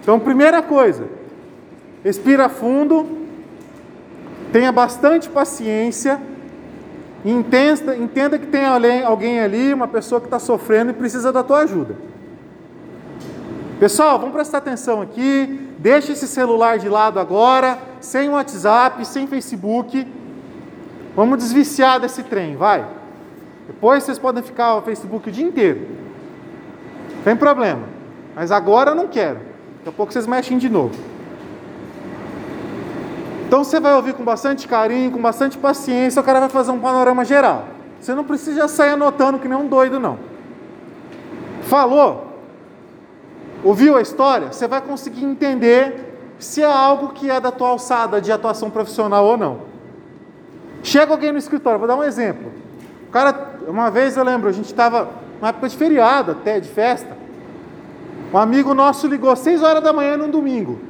Então, 0.00 0.18
primeira 0.18 0.62
coisa, 0.62 1.04
respira 2.02 2.48
fundo, 2.48 3.25
tenha 4.52 4.72
bastante 4.72 5.28
paciência, 5.28 6.20
entenda, 7.24 7.96
entenda 7.96 8.38
que 8.38 8.46
tem 8.46 8.64
alguém 8.64 9.40
ali, 9.40 9.72
uma 9.74 9.88
pessoa 9.88 10.20
que 10.20 10.26
está 10.26 10.38
sofrendo 10.38 10.90
e 10.90 10.94
precisa 10.94 11.32
da 11.32 11.42
tua 11.42 11.60
ajuda. 11.60 11.96
Pessoal, 13.78 14.18
vamos 14.18 14.34
prestar 14.34 14.58
atenção 14.58 15.02
aqui. 15.02 15.68
Deixe 15.78 16.12
esse 16.12 16.26
celular 16.26 16.78
de 16.78 16.88
lado 16.88 17.20
agora, 17.20 17.78
sem 18.00 18.30
WhatsApp, 18.30 19.04
sem 19.06 19.26
Facebook. 19.26 20.06
Vamos 21.14 21.38
desviciar 21.38 22.00
desse 22.00 22.22
trem, 22.22 22.56
vai. 22.56 22.86
Depois 23.66 24.04
vocês 24.04 24.18
podem 24.18 24.42
ficar 24.42 24.76
no 24.76 24.82
Facebook 24.82 25.28
o 25.28 25.32
dia 25.32 25.46
inteiro. 25.46 25.86
Tem 27.22 27.36
problema. 27.36 27.82
Mas 28.34 28.50
agora 28.50 28.92
eu 28.92 28.94
não 28.94 29.08
quero. 29.08 29.38
Daqui 29.78 29.88
a 29.88 29.92
pouco 29.92 30.12
vocês 30.12 30.26
mexem 30.26 30.56
de 30.56 30.68
novo. 30.68 30.94
Então 33.46 33.62
você 33.62 33.78
vai 33.78 33.94
ouvir 33.94 34.12
com 34.14 34.24
bastante 34.24 34.66
carinho, 34.66 35.12
com 35.12 35.22
bastante 35.22 35.56
paciência, 35.56 36.20
o 36.20 36.24
cara 36.24 36.40
vai 36.40 36.48
fazer 36.48 36.72
um 36.72 36.80
panorama 36.80 37.24
geral. 37.24 37.64
Você 38.00 38.12
não 38.12 38.24
precisa 38.24 38.66
sair 38.66 38.90
anotando 38.90 39.38
que 39.38 39.46
nem 39.46 39.56
um 39.56 39.68
doido, 39.68 40.00
não. 40.00 40.18
Falou? 41.62 42.26
Ouviu 43.62 43.96
a 43.96 44.02
história? 44.02 44.52
Você 44.52 44.66
vai 44.66 44.80
conseguir 44.80 45.24
entender 45.24 46.34
se 46.40 46.60
é 46.60 46.66
algo 46.66 47.10
que 47.10 47.30
é 47.30 47.40
da 47.40 47.52
tua 47.52 47.68
alçada 47.68 48.20
de 48.20 48.32
atuação 48.32 48.68
profissional 48.68 49.24
ou 49.24 49.36
não. 49.36 49.60
Chega 50.82 51.12
alguém 51.12 51.30
no 51.30 51.38
escritório, 51.38 51.78
vou 51.78 51.88
dar 51.88 51.96
um 51.96 52.04
exemplo. 52.04 52.52
O 53.08 53.12
cara, 53.12 53.58
uma 53.68 53.90
vez 53.90 54.16
eu 54.16 54.24
lembro, 54.24 54.48
a 54.48 54.52
gente 54.52 54.66
estava 54.66 55.08
uma 55.40 55.50
época 55.50 55.68
de 55.68 55.76
feriado 55.76 56.32
até, 56.32 56.58
de 56.58 56.68
festa. 56.68 57.16
Um 58.34 58.38
amigo 58.38 58.74
nosso 58.74 59.06
ligou 59.06 59.30
às 59.30 59.38
6 59.38 59.62
horas 59.62 59.82
da 59.82 59.92
manhã 59.92 60.16
num 60.16 60.30
domingo. 60.30 60.80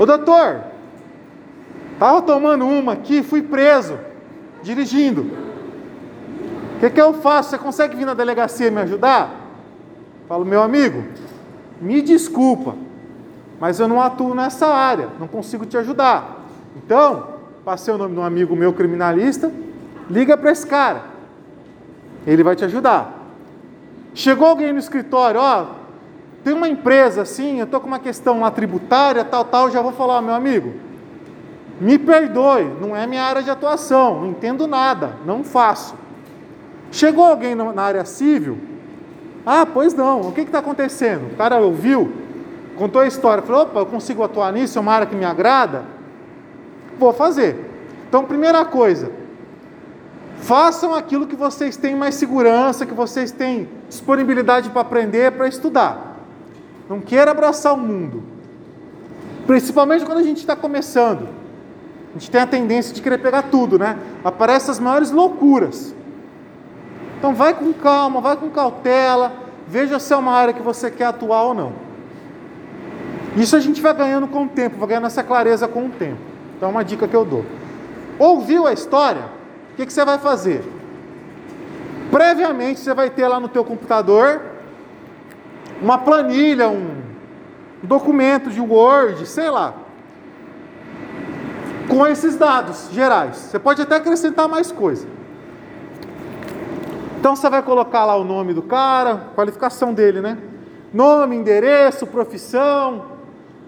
Ô 0.00 0.06
doutor, 0.06 0.62
estava 1.92 2.22
tomando 2.22 2.66
uma 2.66 2.94
aqui, 2.94 3.22
fui 3.22 3.42
preso, 3.42 3.98
dirigindo. 4.62 5.30
O 6.76 6.80
que, 6.80 6.88
que 6.88 6.98
eu 6.98 7.12
faço? 7.12 7.50
Você 7.50 7.58
consegue 7.58 7.96
vir 7.96 8.06
na 8.06 8.14
delegacia 8.14 8.70
me 8.70 8.80
ajudar? 8.80 9.30
Falo, 10.26 10.46
meu 10.46 10.62
amigo, 10.62 11.04
me 11.82 12.00
desculpa, 12.00 12.76
mas 13.60 13.78
eu 13.78 13.86
não 13.86 14.00
atuo 14.00 14.34
nessa 14.34 14.68
área, 14.68 15.10
não 15.20 15.28
consigo 15.28 15.66
te 15.66 15.76
ajudar. 15.76 16.46
Então, 16.74 17.34
passei 17.62 17.92
o 17.92 17.98
nome 17.98 18.14
de 18.14 18.20
um 18.20 18.24
amigo 18.24 18.56
meu 18.56 18.72
criminalista, 18.72 19.52
liga 20.08 20.34
para 20.34 20.50
esse 20.50 20.66
cara. 20.66 21.02
Ele 22.26 22.42
vai 22.42 22.56
te 22.56 22.64
ajudar. 22.64 23.18
Chegou 24.14 24.48
alguém 24.48 24.72
no 24.72 24.78
escritório, 24.78 25.38
ó, 25.38 25.66
tem 26.42 26.54
uma 26.54 26.68
empresa 26.68 27.22
assim, 27.22 27.58
eu 27.58 27.64
estou 27.64 27.80
com 27.80 27.86
uma 27.86 27.98
questão 27.98 28.40
lá 28.40 28.50
tributária, 28.50 29.24
tal, 29.24 29.44
tal, 29.44 29.70
já 29.70 29.82
vou 29.82 29.92
falar, 29.92 30.22
meu 30.22 30.34
amigo, 30.34 30.72
me 31.80 31.98
perdoe, 31.98 32.64
não 32.80 32.94
é 32.94 33.06
minha 33.06 33.22
área 33.22 33.42
de 33.42 33.50
atuação, 33.50 34.20
não 34.20 34.26
entendo 34.28 34.66
nada, 34.66 35.16
não 35.24 35.42
faço. 35.42 35.94
Chegou 36.92 37.24
alguém 37.24 37.54
na 37.54 37.82
área 37.82 38.04
civil, 38.04 38.58
Ah, 39.46 39.64
pois 39.64 39.94
não. 39.94 40.20
O 40.22 40.32
que 40.32 40.42
está 40.42 40.58
acontecendo? 40.58 41.32
O 41.32 41.36
cara 41.36 41.58
ouviu, 41.58 42.12
contou 42.76 43.00
a 43.00 43.06
história, 43.06 43.42
falou: 43.42 43.62
opa, 43.62 43.80
eu 43.80 43.86
consigo 43.86 44.22
atuar 44.22 44.52
nisso, 44.52 44.78
é 44.78 44.80
uma 44.80 44.92
área 44.92 45.06
que 45.06 45.16
me 45.16 45.24
agrada. 45.24 45.84
Vou 46.98 47.12
fazer. 47.12 47.70
Então, 48.08 48.24
primeira 48.24 48.64
coisa, 48.64 49.10
façam 50.40 50.94
aquilo 50.94 51.26
que 51.26 51.36
vocês 51.36 51.76
têm 51.76 51.94
mais 51.94 52.16
segurança, 52.16 52.84
que 52.84 52.92
vocês 52.92 53.30
têm 53.30 53.68
disponibilidade 53.88 54.68
para 54.68 54.82
aprender, 54.82 55.32
para 55.32 55.48
estudar. 55.48 56.09
Não 56.90 57.00
queira 57.00 57.30
abraçar 57.30 57.72
o 57.72 57.76
mundo. 57.76 58.20
Principalmente 59.46 60.04
quando 60.04 60.18
a 60.18 60.24
gente 60.24 60.38
está 60.38 60.56
começando. 60.56 61.28
A 62.10 62.18
gente 62.18 62.28
tem 62.28 62.40
a 62.40 62.46
tendência 62.48 62.92
de 62.92 63.00
querer 63.00 63.18
pegar 63.18 63.42
tudo, 63.42 63.78
né? 63.78 63.96
Aparecem 64.24 64.72
as 64.72 64.80
maiores 64.80 65.12
loucuras. 65.12 65.94
Então 67.16 67.32
vai 67.32 67.54
com 67.54 67.72
calma, 67.72 68.20
vai 68.20 68.36
com 68.36 68.50
cautela, 68.50 69.32
veja 69.68 70.00
se 70.00 70.12
é 70.12 70.16
uma 70.16 70.32
área 70.32 70.52
que 70.52 70.62
você 70.62 70.90
quer 70.90 71.04
atuar 71.04 71.44
ou 71.44 71.54
não. 71.54 71.72
Isso 73.36 73.54
a 73.54 73.60
gente 73.60 73.80
vai 73.80 73.94
ganhando 73.94 74.26
com 74.26 74.42
o 74.42 74.48
tempo, 74.48 74.76
vai 74.76 74.88
ganhando 74.88 75.06
essa 75.06 75.22
clareza 75.22 75.68
com 75.68 75.86
o 75.86 75.90
tempo. 75.90 76.18
Então 76.56 76.70
é 76.70 76.72
uma 76.72 76.84
dica 76.84 77.06
que 77.06 77.14
eu 77.14 77.24
dou. 77.24 77.46
Ouviu 78.18 78.66
a 78.66 78.72
história? 78.72 79.26
O 79.72 79.76
que, 79.76 79.86
que 79.86 79.92
você 79.92 80.04
vai 80.04 80.18
fazer? 80.18 80.64
Previamente 82.10 82.80
você 82.80 82.92
vai 82.92 83.10
ter 83.10 83.28
lá 83.28 83.38
no 83.38 83.46
teu 83.46 83.64
computador 83.64 84.49
uma 85.80 85.98
planilha, 85.98 86.68
um 86.68 87.00
documento 87.82 88.50
de 88.50 88.60
Word, 88.60 89.26
sei 89.26 89.50
lá, 89.50 89.74
com 91.88 92.06
esses 92.06 92.36
dados 92.36 92.88
gerais. 92.92 93.36
Você 93.36 93.58
pode 93.58 93.82
até 93.82 93.96
acrescentar 93.96 94.48
mais 94.48 94.70
coisa. 94.70 95.06
Então 97.18 97.34
você 97.36 97.48
vai 97.50 97.62
colocar 97.62 98.04
lá 98.04 98.16
o 98.16 98.24
nome 98.24 98.54
do 98.54 98.62
cara, 98.62 99.28
qualificação 99.34 99.92
dele, 99.92 100.20
né? 100.20 100.38
Nome, 100.92 101.36
endereço, 101.36 102.06
profissão, 102.06 103.04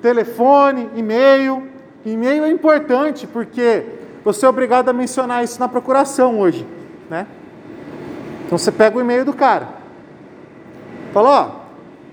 telefone, 0.00 0.88
e-mail. 0.94 1.68
E-mail 2.04 2.44
é 2.44 2.50
importante 2.50 3.26
porque 3.26 3.84
você 4.24 4.46
é 4.46 4.48
obrigado 4.48 4.88
a 4.88 4.92
mencionar 4.92 5.44
isso 5.44 5.60
na 5.60 5.68
procuração 5.68 6.38
hoje, 6.40 6.66
né? 7.10 7.26
Então 8.46 8.56
você 8.56 8.72
pega 8.72 8.96
o 8.96 9.00
e-mail 9.00 9.24
do 9.24 9.32
cara. 9.32 9.68
Fala, 11.12 11.28
ó, 11.28 11.61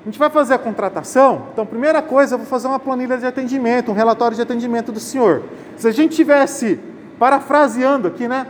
gente 0.10 0.18
vai 0.18 0.30
fazer 0.30 0.56
a 0.56 0.58
contratação, 0.58 1.50
então 1.54 1.66
primeira 1.66 2.02
coisa, 2.02 2.34
eu 2.34 2.40
vou 2.40 2.48
fazer 2.48 2.68
uma 2.68 2.80
planilha 2.80 3.18
de 3.18 3.28
atendimento, 3.28 3.92
um 3.92 3.94
relatório 3.94 4.36
de 4.36 4.42
atendimento 4.42 4.92
do 4.92 5.00
senhor. 5.00 5.44
Se 5.78 5.88
a 5.88 5.92
gente 5.92 6.16
tivesse 6.16 6.80
parafraseando 7.20 8.08
aqui, 8.08 8.28
né? 8.28 8.48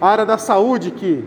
A 0.00 0.08
área 0.08 0.26
da 0.26 0.36
saúde, 0.36 0.90
que 0.90 1.24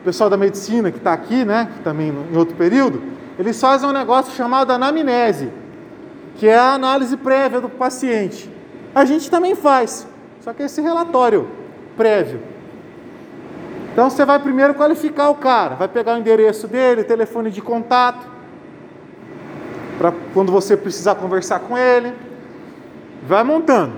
o 0.00 0.04
pessoal 0.04 0.28
da 0.28 0.36
medicina 0.36 0.90
que 0.90 0.98
está 0.98 1.12
aqui, 1.12 1.44
né? 1.44 1.68
Também 1.84 2.12
em 2.32 2.36
outro 2.36 2.56
período, 2.56 3.00
eles 3.38 3.60
fazem 3.60 3.88
um 3.88 3.92
negócio 3.92 4.32
chamado 4.32 4.72
anamnese, 4.72 5.50
que 6.36 6.48
é 6.48 6.58
a 6.58 6.72
análise 6.72 7.16
prévia 7.16 7.60
do 7.60 7.68
paciente. 7.68 8.50
A 8.92 9.04
gente 9.04 9.30
também 9.30 9.54
faz, 9.54 10.06
só 10.40 10.52
que 10.52 10.64
esse 10.64 10.80
relatório 10.80 11.48
prévio. 11.96 12.40
Então 13.92 14.10
você 14.10 14.24
vai 14.24 14.40
primeiro 14.40 14.74
qualificar 14.74 15.30
o 15.30 15.36
cara, 15.36 15.76
vai 15.76 15.86
pegar 15.86 16.16
o 16.16 16.18
endereço 16.18 16.66
dele, 16.66 17.04
telefone 17.04 17.50
de 17.50 17.62
contato, 17.62 18.33
para 19.98 20.12
quando 20.32 20.50
você 20.50 20.76
precisar 20.76 21.14
conversar 21.16 21.60
com 21.60 21.76
ele. 21.76 22.12
Vai 23.26 23.42
montando 23.42 23.94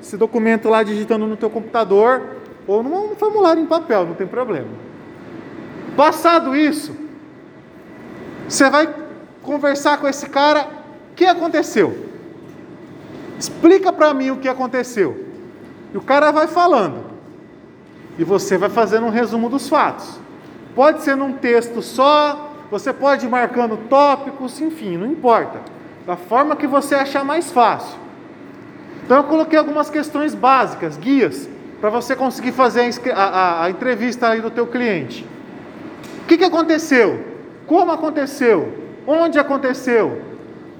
esse 0.00 0.16
documento 0.16 0.68
lá 0.68 0.82
digitando 0.82 1.26
no 1.26 1.36
teu 1.36 1.50
computador 1.50 2.22
ou 2.66 2.82
num 2.82 3.14
formulário 3.14 3.62
em 3.62 3.66
papel, 3.66 4.06
não 4.06 4.14
tem 4.14 4.26
problema. 4.26 4.68
Passado 5.96 6.56
isso, 6.56 6.94
você 8.48 8.68
vai 8.68 8.92
conversar 9.42 9.98
com 9.98 10.08
esse 10.08 10.28
cara, 10.28 10.68
o 11.12 11.14
que 11.14 11.24
aconteceu? 11.24 12.08
Explica 13.38 13.92
para 13.92 14.12
mim 14.14 14.30
o 14.30 14.36
que 14.36 14.48
aconteceu. 14.48 15.26
E 15.92 15.96
o 15.96 16.00
cara 16.00 16.30
vai 16.30 16.46
falando. 16.46 17.04
E 18.18 18.24
você 18.24 18.56
vai 18.56 18.68
fazendo 18.68 19.06
um 19.06 19.10
resumo 19.10 19.48
dos 19.48 19.68
fatos. 19.68 20.18
Pode 20.74 21.02
ser 21.02 21.16
num 21.16 21.34
texto 21.34 21.82
só, 21.82 22.53
você 22.74 22.92
pode 22.92 23.24
ir 23.24 23.28
marcando 23.28 23.76
tópicos, 23.88 24.60
enfim, 24.60 24.96
não 24.96 25.06
importa. 25.06 25.60
Da 26.04 26.16
forma 26.16 26.56
que 26.56 26.66
você 26.66 26.96
achar 26.96 27.24
mais 27.24 27.52
fácil. 27.52 27.96
Então 29.04 29.18
eu 29.18 29.22
coloquei 29.22 29.56
algumas 29.56 29.88
questões 29.88 30.34
básicas, 30.34 30.96
guias, 30.96 31.48
para 31.80 31.88
você 31.88 32.16
conseguir 32.16 32.50
fazer 32.50 32.90
a, 33.14 33.22
a, 33.22 33.64
a, 33.64 33.70
entrevista 33.70 34.28
aí 34.28 34.40
do 34.40 34.50
teu 34.50 34.66
cliente. 34.66 35.24
O 36.22 36.26
que, 36.26 36.36
que 36.36 36.42
aconteceu? 36.42 37.24
Como 37.64 37.92
aconteceu? 37.92 38.72
Onde 39.06 39.38
aconteceu? 39.38 40.20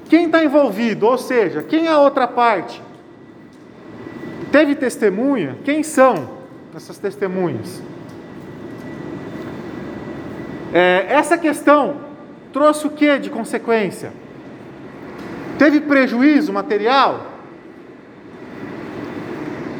Quem 0.08 0.26
está 0.26 0.42
envolvido? 0.42 1.06
Ou 1.06 1.16
seja, 1.16 1.62
quem 1.62 1.86
é 1.86 1.90
a 1.90 2.00
outra 2.00 2.26
parte? 2.26 2.82
Teve 4.50 4.74
testemunha? 4.74 5.58
Quem 5.64 5.84
são 5.84 6.28
essas 6.74 6.98
testemunhas? 6.98 7.80
É, 10.76 11.06
essa 11.08 11.38
questão 11.38 11.98
trouxe 12.52 12.84
o 12.84 12.90
que 12.90 13.16
de 13.20 13.30
consequência? 13.30 14.12
Teve 15.56 15.80
prejuízo 15.80 16.52
material? 16.52 17.26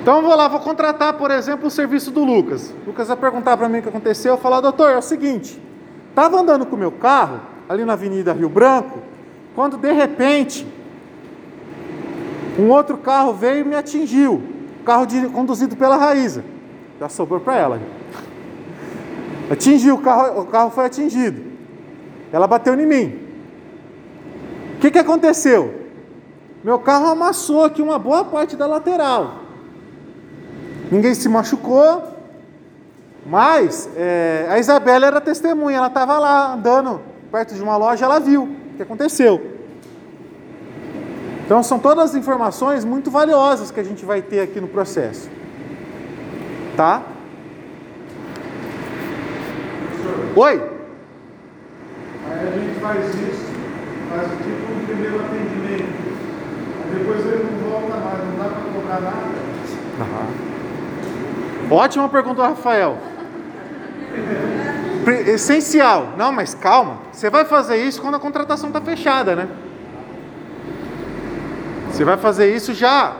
Então 0.01 0.23
vou 0.23 0.37
lá, 0.37 0.47
vou 0.47 0.61
contratar, 0.61 1.15
por 1.15 1.33
exemplo, 1.33 1.67
o 1.67 1.71
serviço 1.71 2.13
do 2.13 2.23
Lucas. 2.23 2.73
O 2.85 2.91
Lucas 2.91 3.09
vai 3.09 3.17
perguntar 3.17 3.57
para 3.57 3.69
mim 3.69 3.81
o 3.81 3.83
que 3.83 3.89
aconteceu. 3.89 4.35
Eu 4.35 4.39
falar, 4.39 4.61
doutor, 4.61 4.93
é 4.93 4.97
o 4.97 5.03
seguinte: 5.03 5.61
estava 6.11 6.41
andando 6.41 6.65
com 6.65 6.77
o 6.77 6.79
meu 6.79 6.93
carro 6.93 7.41
ali 7.69 7.85
na 7.85 7.95
Avenida 7.95 8.33
Rio 8.33 8.49
Branco, 8.49 9.01
quando 9.53 9.77
de 9.77 9.91
repente 9.91 10.65
um 12.57 12.69
outro 12.69 12.99
carro 12.99 13.33
veio 13.33 13.63
e 13.63 13.69
me 13.69 13.75
atingiu. 13.75 14.41
Carro 14.85 15.07
de, 15.07 15.27
conduzido 15.27 15.75
pela 15.75 15.97
Raíza. 15.97 16.45
Já 17.01 17.09
sobrou 17.09 17.41
para 17.41 17.57
ela. 17.57 17.81
Atingiu, 19.51 19.97
o 19.97 19.99
carro, 19.99 20.41
o 20.41 20.47
carro 20.47 20.71
foi 20.71 20.87
atingido. 20.87 21.43
Ela 22.33 22.47
bateu 22.47 22.79
em 22.79 22.87
mim. 22.87 23.21
O 24.77 24.81
que, 24.81 24.91
que 24.91 24.99
aconteceu? 24.99 25.83
Meu 26.63 26.79
carro 26.79 27.07
amassou 27.07 27.65
aqui 27.65 27.83
uma 27.83 27.99
boa 27.99 28.25
parte 28.25 28.57
da 28.57 28.67
lateral. 28.67 29.41
Ninguém 30.91 31.15
se 31.15 31.29
machucou, 31.29 32.03
mas 33.27 33.89
é, 33.97 34.47
a 34.49 34.59
Isabela 34.59 35.07
era 35.07 35.21
testemunha, 35.21 35.79
ela 35.79 35.87
estava 35.89 36.19
lá 36.19 36.55
andando 36.55 37.01
perto 37.31 37.55
de 37.55 37.63
uma 37.63 37.77
loja, 37.77 38.05
ela 38.05 38.19
viu 38.19 38.45
o 38.45 38.77
que 38.77 38.83
aconteceu. 38.83 39.55
Então 41.45 41.63
são 41.63 41.79
todas 41.79 42.15
informações 42.15 42.85
muito 42.85 43.11
valiosas 43.11 43.71
que 43.71 43.81
a 43.81 43.85
gente 43.85 44.05
vai 44.05 44.23
ter 44.23 44.41
aqui 44.41 44.61
no 44.61 44.69
processo. 44.69 45.29
Tá? 46.77 47.03
Oi? 50.37 50.63
Aí 52.31 52.49
a 52.49 52.51
gente 52.59 52.81
faz 52.81 53.07
isso, 53.15 53.53
faz 54.11 54.29
tipo 54.39 54.73
um 54.73 54.85
primeiro 54.87 55.21
atendimento. 55.21 55.89
Aí 56.83 56.99
depois 56.99 57.27
ele 57.27 57.45
não 57.45 57.71
volta 57.71 57.97
mais, 57.97 58.19
não 58.25 58.37
dá 58.37 58.45
para 58.45 58.61
cobrar 58.73 59.01
nada. 59.01 59.45
Uhum. 60.01 61.77
Ótima 61.77 62.09
pergunta, 62.09 62.43
Rafael. 62.43 62.99
Essencial. 65.27 66.09
Não, 66.17 66.33
mas 66.33 66.55
calma. 66.55 66.99
Você 67.13 67.31
vai 67.31 67.45
fazer 67.45 67.77
isso 67.77 68.01
quando 68.01 68.17
a 68.17 68.21
contratação 68.21 68.69
está 68.69 68.81
fechada, 68.81 69.37
né? 69.37 69.49
Você 71.91 72.05
vai 72.05 72.17
fazer 72.17 72.55
isso 72.55 72.75
já, 72.75 73.17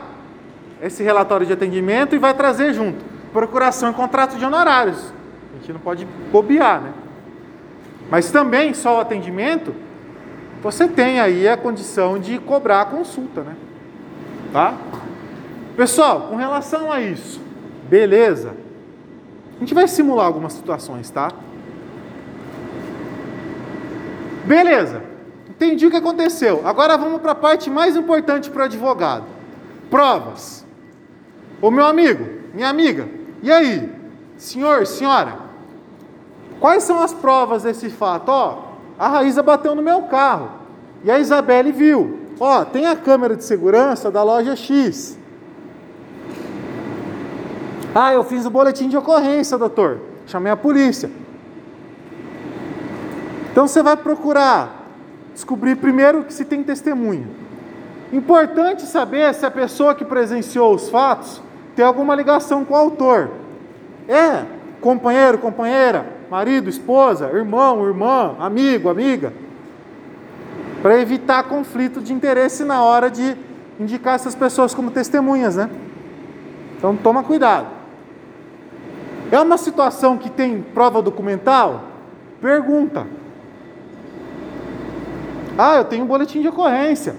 esse 0.81 1.01
relatório 1.01 1.45
de 1.45 1.53
atendimento, 1.53 2.13
e 2.13 2.17
vai 2.17 2.33
trazer 2.33 2.73
junto 2.73 3.15
procuração 3.35 3.91
e 3.91 3.93
contrato 3.93 4.37
de 4.37 4.45
honorários. 4.45 5.13
A 5.55 5.57
gente 5.59 5.71
não 5.71 5.79
pode 5.79 6.05
bobear, 6.31 6.81
né? 6.81 6.93
Mas 8.09 8.29
também 8.29 8.73
só 8.73 8.97
o 8.97 8.99
atendimento, 8.99 9.73
você 10.61 10.87
tem 10.87 11.19
aí 11.19 11.47
a 11.47 11.55
condição 11.55 12.19
de 12.19 12.37
cobrar 12.39 12.81
a 12.81 12.85
consulta, 12.85 13.41
né? 13.41 13.55
Tá? 14.51 14.73
Pessoal, 15.77 16.27
com 16.29 16.35
relação 16.35 16.91
a 16.91 17.01
isso, 17.01 17.41
beleza? 17.89 18.53
A 19.55 19.59
gente 19.59 19.73
vai 19.73 19.87
simular 19.87 20.25
algumas 20.25 20.53
situações, 20.53 21.09
tá? 21.09 21.31
Beleza. 24.45 25.01
Entendi 25.49 25.87
o 25.87 25.91
que 25.91 25.97
aconteceu. 25.97 26.61
Agora 26.65 26.97
vamos 26.97 27.21
para 27.21 27.31
a 27.31 27.35
parte 27.35 27.69
mais 27.69 27.95
importante 27.95 28.49
para 28.49 28.63
o 28.63 28.65
advogado: 28.65 29.23
provas. 29.89 30.65
Ô 31.61 31.71
meu 31.71 31.85
amigo, 31.85 32.27
minha 32.53 32.67
amiga, 32.67 33.07
e 33.41 33.49
aí? 33.51 33.89
Senhor, 34.37 34.85
senhora, 34.85 35.44
Quais 36.59 36.83
são 36.83 37.01
as 37.01 37.13
provas 37.13 37.63
desse 37.63 37.89
fato? 37.89 38.29
Ó, 38.29 38.59
a 38.97 39.07
Raíza 39.07 39.43
bateu 39.43 39.75
no 39.75 39.81
meu 39.81 40.03
carro 40.03 40.49
e 41.03 41.11
a 41.11 41.19
Isabelle 41.19 41.71
viu. 41.71 42.19
Ó, 42.39 42.65
tem 42.65 42.87
a 42.87 42.95
câmera 42.95 43.35
de 43.35 43.43
segurança 43.43 44.09
da 44.09 44.23
loja 44.23 44.55
X. 44.55 45.17
Ah, 47.93 48.13
eu 48.13 48.23
fiz 48.23 48.45
o 48.45 48.49
boletim 48.49 48.89
de 48.89 48.97
ocorrência, 48.97 49.57
doutor. 49.57 49.99
Chamei 50.27 50.51
a 50.51 50.57
polícia. 50.57 51.09
Então 53.51 53.67
você 53.67 53.81
vai 53.81 53.95
procurar 53.95 54.83
descobrir 55.33 55.75
primeiro 55.75 56.25
se 56.29 56.43
tem 56.43 56.63
testemunha. 56.63 57.27
Importante 58.11 58.83
saber 58.83 59.33
se 59.33 59.45
a 59.45 59.51
pessoa 59.51 59.95
que 59.95 60.03
presenciou 60.03 60.73
os 60.73 60.89
fatos 60.89 61.41
tem 61.75 61.85
alguma 61.85 62.15
ligação 62.15 62.65
com 62.65 62.73
o 62.73 62.77
autor. 62.77 63.29
É 64.07 64.45
companheiro, 64.81 65.37
companheira, 65.37 66.14
marido, 66.35 66.69
esposa, 66.69 67.31
irmão, 67.33 67.87
irmã, 67.87 68.35
amigo, 68.39 68.89
amiga. 68.89 69.31
Para 70.81 70.99
evitar 70.99 71.43
conflito 71.43 72.01
de 72.01 72.11
interesse 72.11 72.65
na 72.65 72.83
hora 72.83 73.09
de 73.09 73.37
indicar 73.79 74.15
essas 74.15 74.35
pessoas 74.35 74.73
como 74.73 74.91
testemunhas, 74.91 75.55
né? 75.55 75.69
Então 76.77 76.93
toma 76.97 77.23
cuidado. 77.23 77.67
É 79.31 79.39
uma 79.39 79.57
situação 79.57 80.17
que 80.17 80.29
tem 80.29 80.61
prova 80.61 81.01
documental? 81.01 81.85
Pergunta. 82.41 83.07
Ah, 85.57 85.77
eu 85.77 85.85
tenho 85.85 86.03
um 86.03 86.07
boletim 86.07 86.41
de 86.41 86.49
ocorrência. 86.49 87.15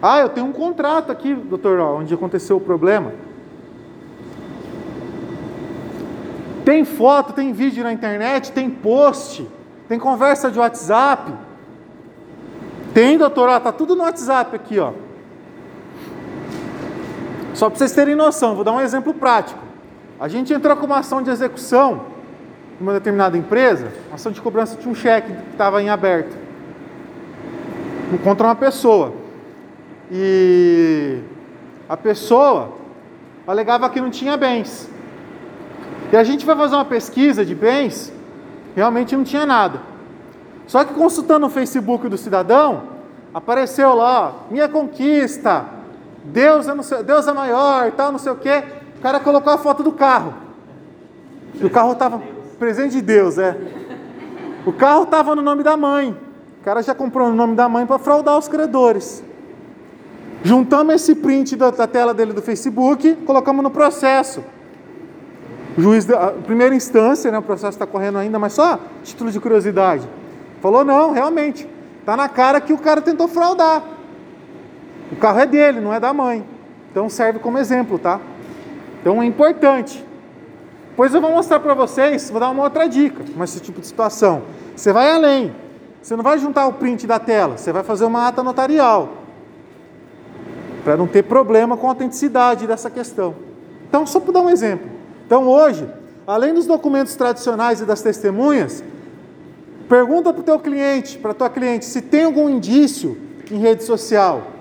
Ah, 0.00 0.20
eu 0.20 0.28
tenho 0.28 0.46
um 0.46 0.52
contrato 0.52 1.10
aqui, 1.10 1.34
doutor, 1.34 1.80
onde 1.80 2.14
aconteceu 2.14 2.58
o 2.58 2.60
problema. 2.60 3.12
Tem 6.64 6.84
foto, 6.84 7.32
tem 7.32 7.52
vídeo 7.52 7.84
na 7.84 7.92
internet, 7.92 8.52
tem 8.52 8.70
post, 8.70 9.46
tem 9.88 9.98
conversa 9.98 10.50
de 10.50 10.58
WhatsApp. 10.58 11.32
Tem, 12.94 13.18
doutor, 13.18 13.48
ó, 13.48 13.60
tá 13.60 13.70
tudo 13.70 13.94
no 13.94 14.02
WhatsApp 14.02 14.56
aqui, 14.56 14.78
ó. 14.78 14.92
Só 17.52 17.68
para 17.68 17.78
vocês 17.78 17.92
terem 17.92 18.14
noção, 18.14 18.54
vou 18.54 18.64
dar 18.64 18.72
um 18.72 18.80
exemplo 18.80 19.12
prático. 19.12 19.60
A 20.18 20.26
gente 20.28 20.52
entrou 20.52 20.76
com 20.76 20.86
uma 20.86 20.98
ação 20.98 21.22
de 21.22 21.30
execução 21.30 22.06
numa 22.80 22.92
determinada 22.92 23.36
empresa, 23.36 23.92
uma 24.08 24.14
ação 24.14 24.32
de 24.32 24.40
cobrança 24.40 24.76
de 24.76 24.88
um 24.88 24.94
cheque 24.94 25.32
que 25.32 25.50
estava 25.52 25.82
em 25.82 25.88
aberto 25.88 26.36
contra 28.22 28.46
uma 28.46 28.54
pessoa. 28.54 29.12
E 30.10 31.18
a 31.88 31.96
pessoa 31.96 32.72
alegava 33.46 33.88
que 33.90 34.00
não 34.00 34.10
tinha 34.10 34.36
bens. 34.36 34.93
E 36.12 36.16
a 36.16 36.24
gente 36.24 36.44
vai 36.44 36.56
fazer 36.56 36.74
uma 36.74 36.84
pesquisa 36.84 37.44
de 37.44 37.54
bens, 37.54 38.12
realmente 38.74 39.16
não 39.16 39.24
tinha 39.24 39.44
nada. 39.44 39.80
Só 40.66 40.84
que 40.84 40.94
consultando 40.94 41.46
o 41.46 41.50
Facebook 41.50 42.08
do 42.08 42.16
cidadão, 42.16 42.82
apareceu 43.32 43.94
lá, 43.94 44.32
minha 44.50 44.68
conquista, 44.68 45.66
Deus 46.24 46.66
é, 46.68 46.82
seu, 46.82 47.02
Deus 47.02 47.26
é 47.26 47.32
maior, 47.32 47.92
tal, 47.92 48.12
não 48.12 48.18
sei 48.18 48.32
o 48.32 48.36
quê. 48.36 48.64
O 48.98 49.02
cara 49.02 49.20
colocou 49.20 49.52
a 49.52 49.58
foto 49.58 49.82
do 49.82 49.92
carro. 49.92 50.34
E 51.54 51.64
o 51.64 51.70
carro 51.70 51.92
estava 51.92 52.22
presente 52.58 52.92
de 52.92 53.02
Deus, 53.02 53.38
é. 53.38 53.56
O 54.64 54.72
carro 54.72 55.02
estava 55.02 55.34
no 55.34 55.42
nome 55.42 55.62
da 55.62 55.76
mãe. 55.76 56.16
O 56.60 56.64
cara 56.64 56.82
já 56.82 56.94
comprou 56.94 57.28
o 57.28 57.34
nome 57.34 57.54
da 57.54 57.68
mãe 57.68 57.84
para 57.84 57.98
fraudar 57.98 58.38
os 58.38 58.48
credores. 58.48 59.22
Juntamos 60.42 60.94
esse 60.94 61.14
print 61.14 61.56
da, 61.56 61.70
da, 61.70 61.86
tela 61.86 62.14
dele 62.14 62.32
do 62.32 62.40
Facebook, 62.40 63.14
colocamos 63.26 63.62
no 63.62 63.70
processo. 63.70 64.42
O 65.76 65.80
juiz, 65.80 66.08
a 66.10 66.30
primeira 66.30 66.74
instância, 66.74 67.30
né, 67.30 67.38
o 67.38 67.42
processo 67.42 67.72
está 67.72 67.86
correndo 67.86 68.18
ainda, 68.18 68.38
mas 68.38 68.52
só 68.52 68.78
título 69.02 69.30
de 69.30 69.40
curiosidade. 69.40 70.08
Falou: 70.60 70.84
não, 70.84 71.10
realmente, 71.10 71.68
está 72.00 72.16
na 72.16 72.28
cara 72.28 72.60
que 72.60 72.72
o 72.72 72.78
cara 72.78 73.00
tentou 73.00 73.26
fraudar. 73.26 73.82
O 75.10 75.16
carro 75.16 75.40
é 75.40 75.46
dele, 75.46 75.80
não 75.80 75.92
é 75.92 75.98
da 75.98 76.12
mãe. 76.12 76.44
Então 76.90 77.08
serve 77.08 77.38
como 77.40 77.58
exemplo, 77.58 77.98
tá? 77.98 78.20
Então 79.00 79.20
é 79.20 79.26
importante. 79.26 80.04
Depois 80.90 81.12
eu 81.12 81.20
vou 81.20 81.30
mostrar 81.32 81.58
para 81.58 81.74
vocês, 81.74 82.30
vou 82.30 82.38
dar 82.38 82.50
uma 82.50 82.62
outra 82.62 82.88
dica, 82.88 83.24
mas 83.36 83.50
esse 83.50 83.60
tipo 83.60 83.80
de 83.80 83.86
situação. 83.86 84.42
Você 84.76 84.92
vai 84.92 85.10
além. 85.10 85.52
Você 86.00 86.14
não 86.14 86.22
vai 86.22 86.38
juntar 86.38 86.66
o 86.66 86.72
print 86.74 87.06
da 87.06 87.18
tela, 87.18 87.56
você 87.56 87.72
vai 87.72 87.82
fazer 87.82 88.04
uma 88.04 88.28
ata 88.28 88.42
notarial. 88.42 89.08
Para 90.84 90.96
não 90.96 91.06
ter 91.06 91.24
problema 91.24 91.76
com 91.76 91.86
a 91.86 91.90
autenticidade 91.90 92.66
dessa 92.66 92.90
questão. 92.90 93.34
Então, 93.88 94.06
só 94.06 94.20
para 94.20 94.34
dar 94.34 94.42
um 94.42 94.50
exemplo. 94.50 94.93
Então, 95.26 95.48
hoje, 95.48 95.88
além 96.26 96.52
dos 96.52 96.66
documentos 96.66 97.16
tradicionais 97.16 97.80
e 97.80 97.84
das 97.84 98.02
testemunhas, 98.02 98.84
pergunta 99.88 100.32
para 100.32 100.40
o 100.40 100.44
teu 100.44 100.58
cliente, 100.58 101.18
para 101.18 101.30
a 101.30 101.34
tua 101.34 101.50
cliente, 101.50 101.84
se 101.84 102.02
tem 102.02 102.24
algum 102.24 102.48
indício 102.48 103.16
em 103.50 103.58
rede 103.58 103.84
social, 103.84 104.52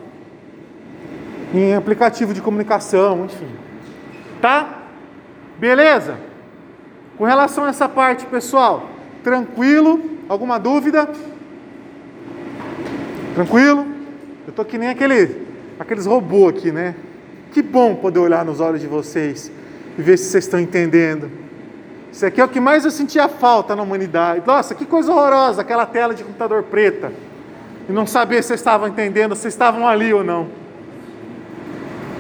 em 1.54 1.76
aplicativo 1.76 2.34
de 2.34 2.42
comunicação, 2.42 3.26
enfim. 3.26 3.48
Tá? 4.42 4.84
Beleza? 5.58 6.18
Com 7.18 7.26
relação 7.26 7.66
a 7.66 7.70
essa 7.70 7.88
parte, 7.88 8.26
pessoal, 8.26 8.90
tranquilo? 9.24 10.02
Alguma 10.28 10.58
dúvida? 10.58 11.08
Tranquilo? 13.36 13.86
Eu 14.48 14.54
tô 14.54 14.66
que 14.66 14.78
nem 14.78 14.90
aquele, 14.90 15.46
aqueles 15.80 16.06
robôs 16.06 16.56
aqui, 16.56 16.72
né? 16.72 16.96
Que 17.52 17.62
bom 17.62 17.96
poder 17.96 18.20
olhar 18.20 18.44
nos 18.44 18.60
olhos 18.60 18.82
de 18.82 18.88
vocês 18.88 19.52
e 19.98 20.02
ver 20.02 20.18
se 20.18 20.26
vocês 20.26 20.46
estão 20.46 20.60
entendendo. 20.60 21.30
Isso 22.12 22.26
aqui 22.26 22.40
é 22.40 22.44
o 22.44 22.48
que 22.48 22.60
mais 22.60 22.86
eu 22.86 22.92
sentia 22.92 23.28
falta 23.28 23.76
na 23.76 23.82
humanidade. 23.82 24.44
Nossa, 24.46 24.76
que 24.76 24.86
coisa 24.86 25.12
horrorosa, 25.12 25.62
aquela 25.62 25.86
tela 25.86 26.14
de 26.14 26.24
computador 26.24 26.64
preta. 26.64 27.12
E 27.90 27.92
não 27.92 28.06
saber 28.06 28.42
se 28.42 28.50
vocês 28.50 28.60
estavam 28.60 28.88
entendendo, 28.88 29.36
se 29.36 29.48
estavam 29.48 29.88
ali 29.88 30.14
ou 30.14 30.24
não. 30.24 30.48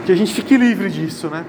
Que 0.05 0.11
a 0.11 0.15
gente 0.15 0.33
fique 0.33 0.57
livre 0.57 0.89
disso, 0.89 1.27
né? 1.29 1.45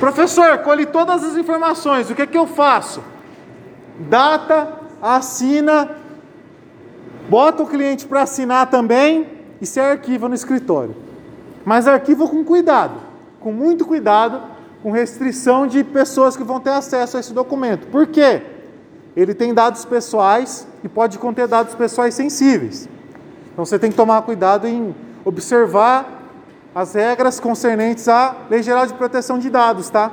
Professor, 0.00 0.58
colhi 0.58 0.86
todas 0.86 1.24
as 1.24 1.36
informações, 1.36 2.10
o 2.10 2.14
que 2.14 2.22
é 2.22 2.26
que 2.26 2.36
eu 2.36 2.46
faço? 2.46 3.02
Data, 3.98 4.80
assina 5.00 6.04
Bota 7.28 7.62
o 7.62 7.66
cliente 7.66 8.06
para 8.06 8.22
assinar 8.22 8.68
também 8.68 9.26
e 9.60 9.66
se 9.66 9.80
arquiva 9.80 10.28
no 10.28 10.34
escritório. 10.34 10.94
Mas 11.64 11.88
arquiva 11.88 12.28
com 12.28 12.44
cuidado, 12.44 13.00
com 13.44 13.52
muito 13.52 13.84
cuidado, 13.84 14.40
com 14.82 14.90
restrição 14.90 15.66
de 15.66 15.84
pessoas 15.84 16.34
que 16.34 16.42
vão 16.42 16.58
ter 16.58 16.70
acesso 16.70 17.18
a 17.18 17.20
esse 17.20 17.34
documento. 17.34 17.86
Por 17.88 18.06
quê? 18.06 18.40
Ele 19.14 19.34
tem 19.34 19.52
dados 19.52 19.84
pessoais 19.84 20.66
e 20.82 20.88
pode 20.88 21.18
conter 21.18 21.46
dados 21.46 21.74
pessoais 21.74 22.14
sensíveis. 22.14 22.88
Então 23.52 23.66
você 23.66 23.78
tem 23.78 23.90
que 23.90 23.96
tomar 23.96 24.22
cuidado 24.22 24.66
em 24.66 24.94
observar 25.26 26.22
as 26.74 26.94
regras 26.94 27.38
concernentes 27.38 28.08
à 28.08 28.34
Lei 28.48 28.62
Geral 28.62 28.86
de 28.86 28.94
Proteção 28.94 29.38
de 29.38 29.50
Dados, 29.50 29.90
tá? 29.90 30.10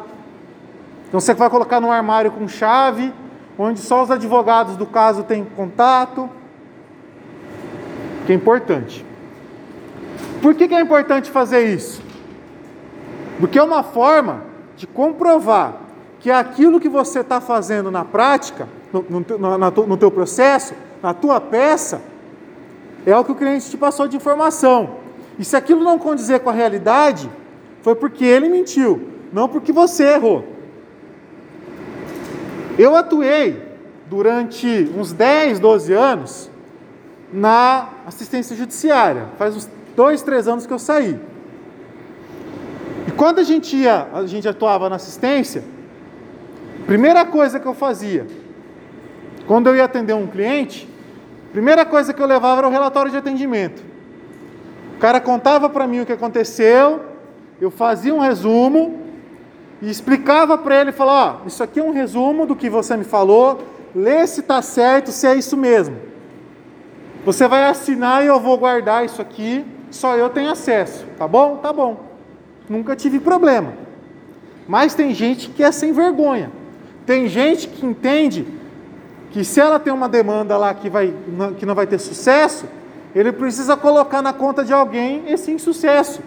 Então 1.08 1.22
você 1.22 1.34
vai 1.34 1.50
colocar 1.50 1.80
no 1.80 1.90
armário 1.90 2.32
com 2.34 2.50
chave, 2.50 3.14
onde 3.58 3.80
só 3.80 4.04
os 4.04 4.12
advogados 4.12 4.76
do 4.76 4.86
caso 4.86 5.24
têm 5.24 5.46
contato 5.56 6.30
que 8.26 8.34
é 8.34 8.36
importante. 8.36 9.06
Por 10.42 10.54
que, 10.54 10.68
que 10.68 10.76
é 10.76 10.82
importante 10.82 11.32
fazer 11.32 11.74
isso? 11.74 12.11
Porque 13.42 13.58
é 13.58 13.64
uma 13.64 13.82
forma 13.82 14.44
de 14.78 14.86
comprovar 14.86 15.74
que 16.20 16.30
aquilo 16.30 16.80
que 16.80 16.88
você 16.88 17.22
está 17.22 17.42
fazendo 17.42 17.90
na 17.90 18.06
prática, 18.06 18.70
no, 18.94 19.04
no, 19.10 19.58
na, 19.58 19.72
no 19.72 19.98
teu 19.98 20.12
processo, 20.12 20.76
na 21.02 21.12
tua 21.12 21.42
peça, 21.42 22.04
é 23.04 23.18
o 23.18 23.26
que 23.26 23.32
o 23.32 23.36
cliente 23.36 23.68
te 23.68 23.76
passou 23.78 24.08
de 24.08 24.16
informação. 24.16 24.98
E 25.40 25.44
se 25.44 25.56
aquilo 25.56 25.84
não 25.84 25.98
condizer 25.98 26.42
com 26.42 26.52
a 26.52 26.54
realidade, 26.54 27.28
foi 27.82 27.96
porque 27.96 28.24
ele 28.24 28.48
mentiu, 28.48 29.10
não 29.34 29.50
porque 29.50 29.72
você 29.72 30.04
errou. 30.04 30.46
Eu 32.78 32.96
atuei 32.96 33.60
durante 34.08 34.88
uns 34.96 35.12
10, 35.12 35.60
12 35.60 35.94
anos 35.94 36.52
na 37.34 37.90
assistência 38.06 38.56
judiciária. 38.56 39.30
Faz 39.40 39.56
uns 39.56 39.70
dois, 39.96 40.22
três 40.22 40.48
anos 40.48 40.68
que 40.68 40.74
eu 40.74 40.78
saí. 40.78 41.20
E 43.08 43.12
quando 43.12 43.40
a 43.40 43.44
gente 43.44 43.76
ia, 43.76 44.08
a 44.14 44.26
gente 44.26 44.48
atuava 44.48 44.90
na 44.90 44.96
assistência, 44.96 45.64
primeira 46.86 47.26
coisa 47.26 47.60
que 47.60 47.66
eu 47.66 47.74
fazia, 47.74 48.28
quando 49.48 49.68
eu 49.68 49.76
ia 49.76 49.86
atender 49.86 50.14
um 50.14 50.28
cliente, 50.28 50.88
primeira 51.52 51.86
coisa 51.86 52.14
que 52.14 52.22
eu 52.22 52.28
levava 52.28 52.62
era 52.62 52.68
o 52.68 52.72
relatório 52.72 53.12
de 53.12 53.18
atendimento. 53.18 53.84
O 54.96 55.00
cara 55.00 55.20
contava 55.20 55.70
para 55.70 55.88
mim 55.88 56.02
o 56.02 56.06
que 56.06 56.14
aconteceu, 56.14 57.02
eu 57.60 57.72
fazia 57.72 58.14
um 58.14 58.20
resumo 58.20 59.02
e 59.82 59.90
explicava 59.90 60.58
para 60.58 60.80
ele, 60.80 60.92
falava, 60.92 61.42
ó, 61.44 61.48
isso 61.48 61.64
aqui 61.64 61.80
é 61.80 61.84
um 61.84 61.92
resumo 61.92 62.46
do 62.46 62.56
que 62.56 62.70
você 62.70 62.96
me 62.96 63.04
falou, 63.04 63.64
lê 63.96 64.26
se 64.28 64.42
está 64.42 64.62
certo, 64.62 65.12
se 65.12 65.26
é 65.26 65.36
isso 65.36 65.58
mesmo. 65.58 65.98
Você 67.26 67.48
vai 67.48 67.66
assinar 67.66 68.24
e 68.24 68.28
eu 68.28 68.40
vou 68.40 68.58
guardar 68.58 69.06
isso 69.06 69.22
aqui, 69.22 69.66
só 69.90 70.16
eu 70.16 70.30
tenho 70.30 70.52
acesso, 70.52 71.06
tá 71.18 71.28
bom? 71.28 71.58
Tá 71.58 71.74
bom. 71.74 72.11
Nunca 72.72 72.96
tive 72.96 73.20
problema. 73.20 73.74
Mas 74.66 74.96
tem 74.96 75.14
gente 75.14 75.50
que 75.50 75.62
é 75.62 75.74
sem 75.74 75.92
vergonha. 75.92 76.50
Tem 77.06 77.28
gente 77.28 77.68
que 77.68 77.86
entende 77.86 78.48
que 79.30 79.44
se 79.44 79.60
ela 79.60 79.78
tem 79.78 79.92
uma 79.92 80.08
demanda 80.08 80.56
lá 80.58 80.74
que, 80.74 80.90
vai, 80.90 81.14
que 81.58 81.66
não 81.66 81.76
vai 81.76 81.86
ter 81.86 82.00
sucesso, 82.00 82.66
ele 83.14 83.34
precisa 83.34 83.76
colocar 83.76 84.22
na 84.22 84.32
conta 84.32 84.64
de 84.64 84.72
alguém 84.72 85.24
esse 85.28 85.52
insucesso. 85.52 86.22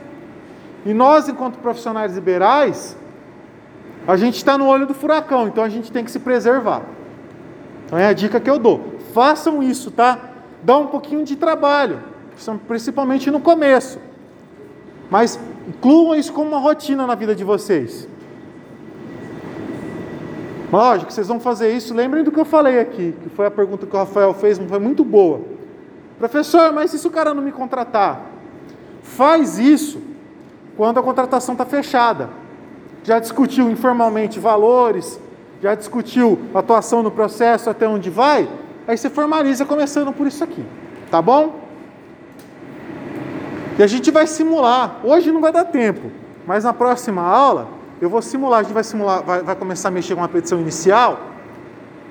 E 0.85 0.93
nós, 0.93 1.31
enquanto 1.31 1.57
profissionais 1.57 2.15
liberais, 2.15 2.95
a 4.07 4.15
gente 4.15 4.37
está 4.37 4.59
no 4.59 4.66
olho 4.66 4.87
do 4.87 4.93
furacão, 4.93 5.49
então 5.49 5.65
a 5.65 5.69
gente 5.71 5.91
tem 5.91 6.05
que 6.05 6.11
se 6.11 6.19
preservar. 6.19 6.83
Então 7.87 7.99
é 7.99 8.07
a 8.07 8.12
dica 8.12 8.39
que 8.39 8.51
eu 8.51 8.59
dou. 8.59 8.99
Façam 9.15 9.62
isso, 9.62 9.91
tá? 9.91 10.19
Dá 10.62 10.77
um 10.77 10.89
pouquinho 10.89 11.25
de 11.25 11.37
trabalho, 11.37 12.01
principalmente 12.69 13.31
no 13.31 13.41
começo. 13.41 13.99
Mas 15.11 15.41
incluam 15.69 16.15
isso 16.15 16.32
como 16.32 16.49
uma 16.49 16.59
rotina 16.59 17.07
na 17.07 17.15
vida 17.15 17.35
de 17.35 17.45
vocês. 17.45 18.09
Lógico, 20.73 21.12
vocês 21.12 21.28
vão 21.28 21.39
fazer 21.39 21.73
isso. 21.73 21.95
Lembrem 21.95 22.24
do 22.24 22.32
que 22.32 22.41
eu 22.41 22.45
falei 22.45 22.81
aqui, 22.81 23.15
que 23.23 23.28
foi 23.28 23.47
a 23.47 23.51
pergunta 23.51 23.86
que 23.86 23.95
o 23.95 23.99
Rafael 23.99 24.35
fez, 24.35 24.59
foi 24.59 24.78
muito 24.78 25.05
boa. 25.05 25.41
Professor, 26.19 26.73
mas 26.73 26.93
e 26.93 26.99
se 26.99 27.07
o 27.07 27.11
cara 27.11 27.32
não 27.32 27.43
me 27.43 27.53
contratar? 27.53 28.27
Faz 29.03 29.59
isso 29.59 30.01
quando 30.77 30.99
a 30.99 31.03
contratação 31.03 31.55
está 31.55 31.65
fechada. 31.65 32.31
Já 33.05 33.19
discutiu 33.19 33.70
informalmente 33.70 34.41
valores, 34.41 35.20
já 35.62 35.74
discutiu 35.74 36.39
atuação 36.55 37.03
no 37.03 37.11
processo, 37.11 37.70
até 37.70 37.86
onde 37.86 38.11
vai? 38.11 38.49
Aí 38.86 38.97
você 38.97 39.09
formaliza 39.09 39.65
começando 39.65 40.12
por 40.12 40.27
isso 40.27 40.43
aqui, 40.43 40.65
tá 41.11 41.23
bom? 41.23 41.64
E 43.78 43.82
a 43.82 43.86
gente 43.86 44.10
vai 44.10 44.26
simular. 44.26 45.01
Hoje 45.02 45.32
não 45.32 45.40
vai 45.40 45.52
dar 45.52 45.64
tempo, 45.64 46.10
mas 46.46 46.64
na 46.64 46.72
próxima 46.72 47.22
aula 47.22 47.68
eu 48.01 48.09
vou 48.09 48.22
simular. 48.22 48.60
A 48.60 48.62
gente 48.62 48.72
vai 48.72 48.84
simular, 48.84 49.22
vai, 49.22 49.42
vai 49.42 49.56
começar 49.56 49.88
a 49.88 49.90
mexer 49.90 50.14
com 50.14 50.20
uma 50.20 50.28
petição 50.28 50.60
inicial. 50.60 51.20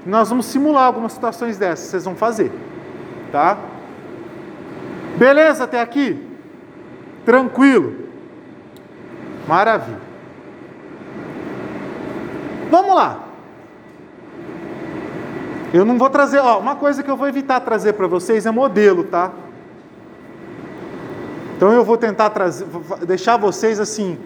Nós 0.06 0.30
vamos 0.30 0.46
simular 0.48 0.86
algumas 0.86 1.14
situações 1.14 1.58
dessas. 1.58 1.88
Vocês 1.88 2.04
vão 2.04 2.16
fazer, 2.16 2.52
tá? 3.32 3.58
Beleza 5.18 5.64
até 5.64 5.80
aqui? 5.80 6.22
Tranquilo? 7.26 7.96
Maravilha. 9.48 10.02
Vamos 12.70 12.96
lá. 12.96 13.20
Eu 15.74 15.86
não 15.86 15.98
vou 15.98 16.10
trazer, 16.10 16.40
ó, 16.40 16.60
uma 16.60 16.76
coisa 16.76 17.02
que 17.02 17.10
eu 17.10 17.16
vou 17.16 17.28
evitar 17.28 17.60
trazer 17.62 17.94
para 17.94 18.08
vocês 18.08 18.46
é 18.46 18.52
modelo, 18.52 19.06
tá? 19.06 19.32
Então 21.64 21.72
eu 21.72 21.86
vou 21.86 21.96
tentar 21.98 22.30
trazer, 22.32 22.68
deixar 23.08 23.38
vocês 23.38 23.80
assim, 23.80 24.18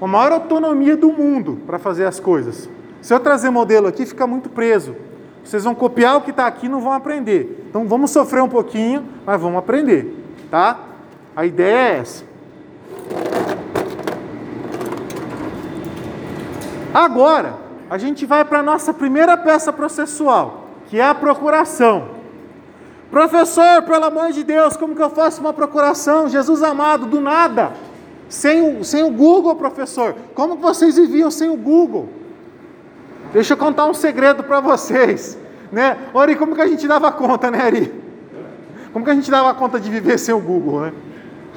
a 0.00 0.06
maior 0.06 0.32
autonomia 0.32 0.96
do 0.96 1.12
mundo 1.12 1.58
para 1.66 1.78
fazer 1.78 2.06
as 2.06 2.18
coisas. 2.18 2.70
Se 3.02 3.12
eu 3.12 3.20
trazer 3.20 3.50
modelo 3.50 3.86
aqui, 3.86 4.06
fica 4.06 4.26
muito 4.26 4.48
preso. 4.48 4.96
Vocês 5.44 5.62
vão 5.62 5.74
copiar 5.74 6.16
o 6.16 6.22
que 6.22 6.30
está 6.30 6.46
aqui 6.46 6.64
e 6.64 6.68
não 6.70 6.80
vão 6.80 6.94
aprender. 6.94 7.66
Então 7.68 7.86
vamos 7.86 8.10
sofrer 8.12 8.42
um 8.42 8.48
pouquinho, 8.48 9.06
mas 9.26 9.38
vamos 9.38 9.58
aprender, 9.58 10.24
tá? 10.50 10.78
A 11.36 11.44
ideia 11.44 11.76
é 11.76 11.98
essa. 11.98 12.24
Agora, 16.94 17.56
a 17.90 17.98
gente 17.98 18.24
vai 18.24 18.42
para 18.42 18.60
a 18.60 18.62
nossa 18.62 18.94
primeira 18.94 19.36
peça 19.36 19.70
processual, 19.70 20.70
que 20.86 20.98
é 20.98 21.04
a 21.04 21.14
procuração. 21.14 22.19
Professor, 23.10 23.82
pelo 23.82 24.04
amor 24.04 24.30
de 24.30 24.44
Deus, 24.44 24.76
como 24.76 24.94
que 24.94 25.02
eu 25.02 25.10
faço 25.10 25.40
uma 25.40 25.52
procuração? 25.52 26.28
Jesus 26.28 26.62
amado, 26.62 27.06
do 27.06 27.20
nada. 27.20 27.72
Sem 28.28 28.78
o, 28.78 28.84
sem 28.84 29.02
o 29.02 29.10
Google, 29.10 29.56
professor. 29.56 30.14
Como 30.34 30.56
que 30.56 30.62
vocês 30.62 30.96
viviam 30.96 31.30
sem 31.30 31.50
o 31.50 31.56
Google? 31.56 32.08
Deixa 33.32 33.54
eu 33.54 33.56
contar 33.56 33.86
um 33.86 33.94
segredo 33.94 34.44
para 34.44 34.60
vocês. 34.60 35.36
Né? 35.72 35.96
Ori, 36.14 36.36
como 36.36 36.54
que 36.54 36.60
a 36.60 36.68
gente 36.68 36.86
dava 36.86 37.10
conta, 37.10 37.50
né, 37.50 37.60
Ari? 37.60 37.92
Como 38.92 39.04
que 39.04 39.10
a 39.10 39.14
gente 39.14 39.30
dava 39.30 39.52
conta 39.54 39.80
de 39.80 39.90
viver 39.90 40.18
sem 40.18 40.34
o 40.34 40.40
Google, 40.40 40.80
né? 40.82 40.92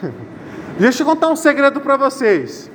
Deixa 0.79 1.03
eu 1.03 1.05
contar 1.05 1.29
um 1.29 1.35
segredo 1.35 1.79
para 1.81 1.97
vocês. 1.97 2.69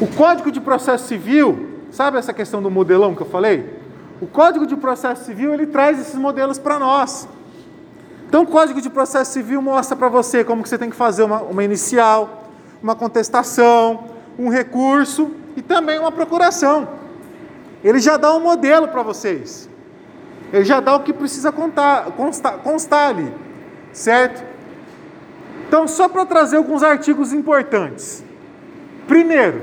O 0.00 0.06
Código 0.06 0.50
de 0.50 0.60
Processo 0.60 1.06
Civil, 1.06 1.68
sabe 1.90 2.18
essa 2.18 2.32
questão 2.32 2.62
do 2.62 2.70
modelão 2.70 3.14
que 3.14 3.22
eu 3.22 3.26
falei? 3.26 3.77
O 4.20 4.26
Código 4.26 4.66
de 4.66 4.76
Processo 4.76 5.24
Civil 5.24 5.54
ele 5.54 5.66
traz 5.66 5.98
esses 6.00 6.14
modelos 6.14 6.58
para 6.58 6.78
nós. 6.78 7.28
Então, 8.28 8.42
o 8.42 8.46
Código 8.46 8.80
de 8.80 8.90
Processo 8.90 9.32
Civil 9.32 9.62
mostra 9.62 9.96
para 9.96 10.08
você 10.08 10.44
como 10.44 10.62
que 10.62 10.68
você 10.68 10.76
tem 10.76 10.90
que 10.90 10.96
fazer 10.96 11.22
uma, 11.22 11.40
uma 11.42 11.64
inicial, 11.64 12.44
uma 12.82 12.94
contestação, 12.94 14.04
um 14.38 14.48
recurso 14.48 15.30
e 15.56 15.62
também 15.62 15.98
uma 15.98 16.12
procuração. 16.12 16.88
Ele 17.82 17.98
já 18.00 18.16
dá 18.16 18.34
um 18.34 18.40
modelo 18.40 18.88
para 18.88 19.02
vocês. 19.02 19.68
Ele 20.52 20.64
já 20.64 20.80
dá 20.80 20.94
o 20.96 21.00
que 21.00 21.12
precisa 21.12 21.52
contar, 21.52 22.06
constar, 22.12 22.58
constar 22.58 23.10
ali, 23.10 23.32
certo? 23.92 24.44
Então, 25.66 25.86
só 25.86 26.08
para 26.08 26.26
trazer 26.26 26.56
alguns 26.56 26.82
artigos 26.82 27.32
importantes. 27.32 28.24
Primeiro, 29.06 29.62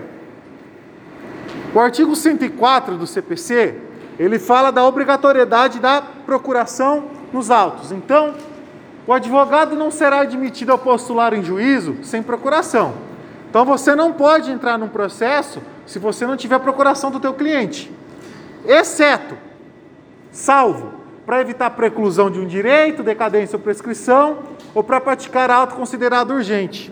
o 1.74 1.80
artigo 1.80 2.16
104 2.16 2.98
do 2.98 3.06
CPC, 3.06 3.76
ele 4.18 4.40
fala 4.40 4.72
da 4.72 4.84
obrigatoriedade 4.84 5.80
da 5.80 6.02
procuração 6.26 7.06
nos 7.34 7.52
autos. 7.52 7.92
Então, 7.92 8.34
o 9.06 9.14
advogado 9.14 9.76
não 9.76 9.92
será 9.92 10.22
admitido 10.22 10.74
a 10.74 10.78
postular 10.78 11.34
em 11.34 11.44
juízo 11.44 11.98
sem 12.02 12.24
procuração. 12.24 12.94
Então, 13.50 13.66
você 13.66 13.96
não 13.96 14.14
pode 14.14 14.52
entrar 14.52 14.78
num 14.78 14.88
processo 14.88 15.62
se 15.86 16.00
você 16.00 16.26
não 16.26 16.36
tiver 16.36 16.60
procuração 16.60 17.12
do 17.12 17.20
teu 17.20 17.34
cliente. 17.34 17.92
Exceto, 18.66 19.38
salvo, 20.32 20.94
para 21.26 21.42
evitar 21.42 21.70
preclusão 21.72 22.32
de 22.32 22.40
um 22.40 22.48
direito, 22.48 23.04
decadência 23.04 23.58
ou 23.58 23.62
prescrição, 23.62 24.40
ou 24.74 24.84
para 24.84 25.00
praticar 25.00 25.50
auto 25.52 25.76
considerado 25.76 26.32
urgente. 26.32 26.92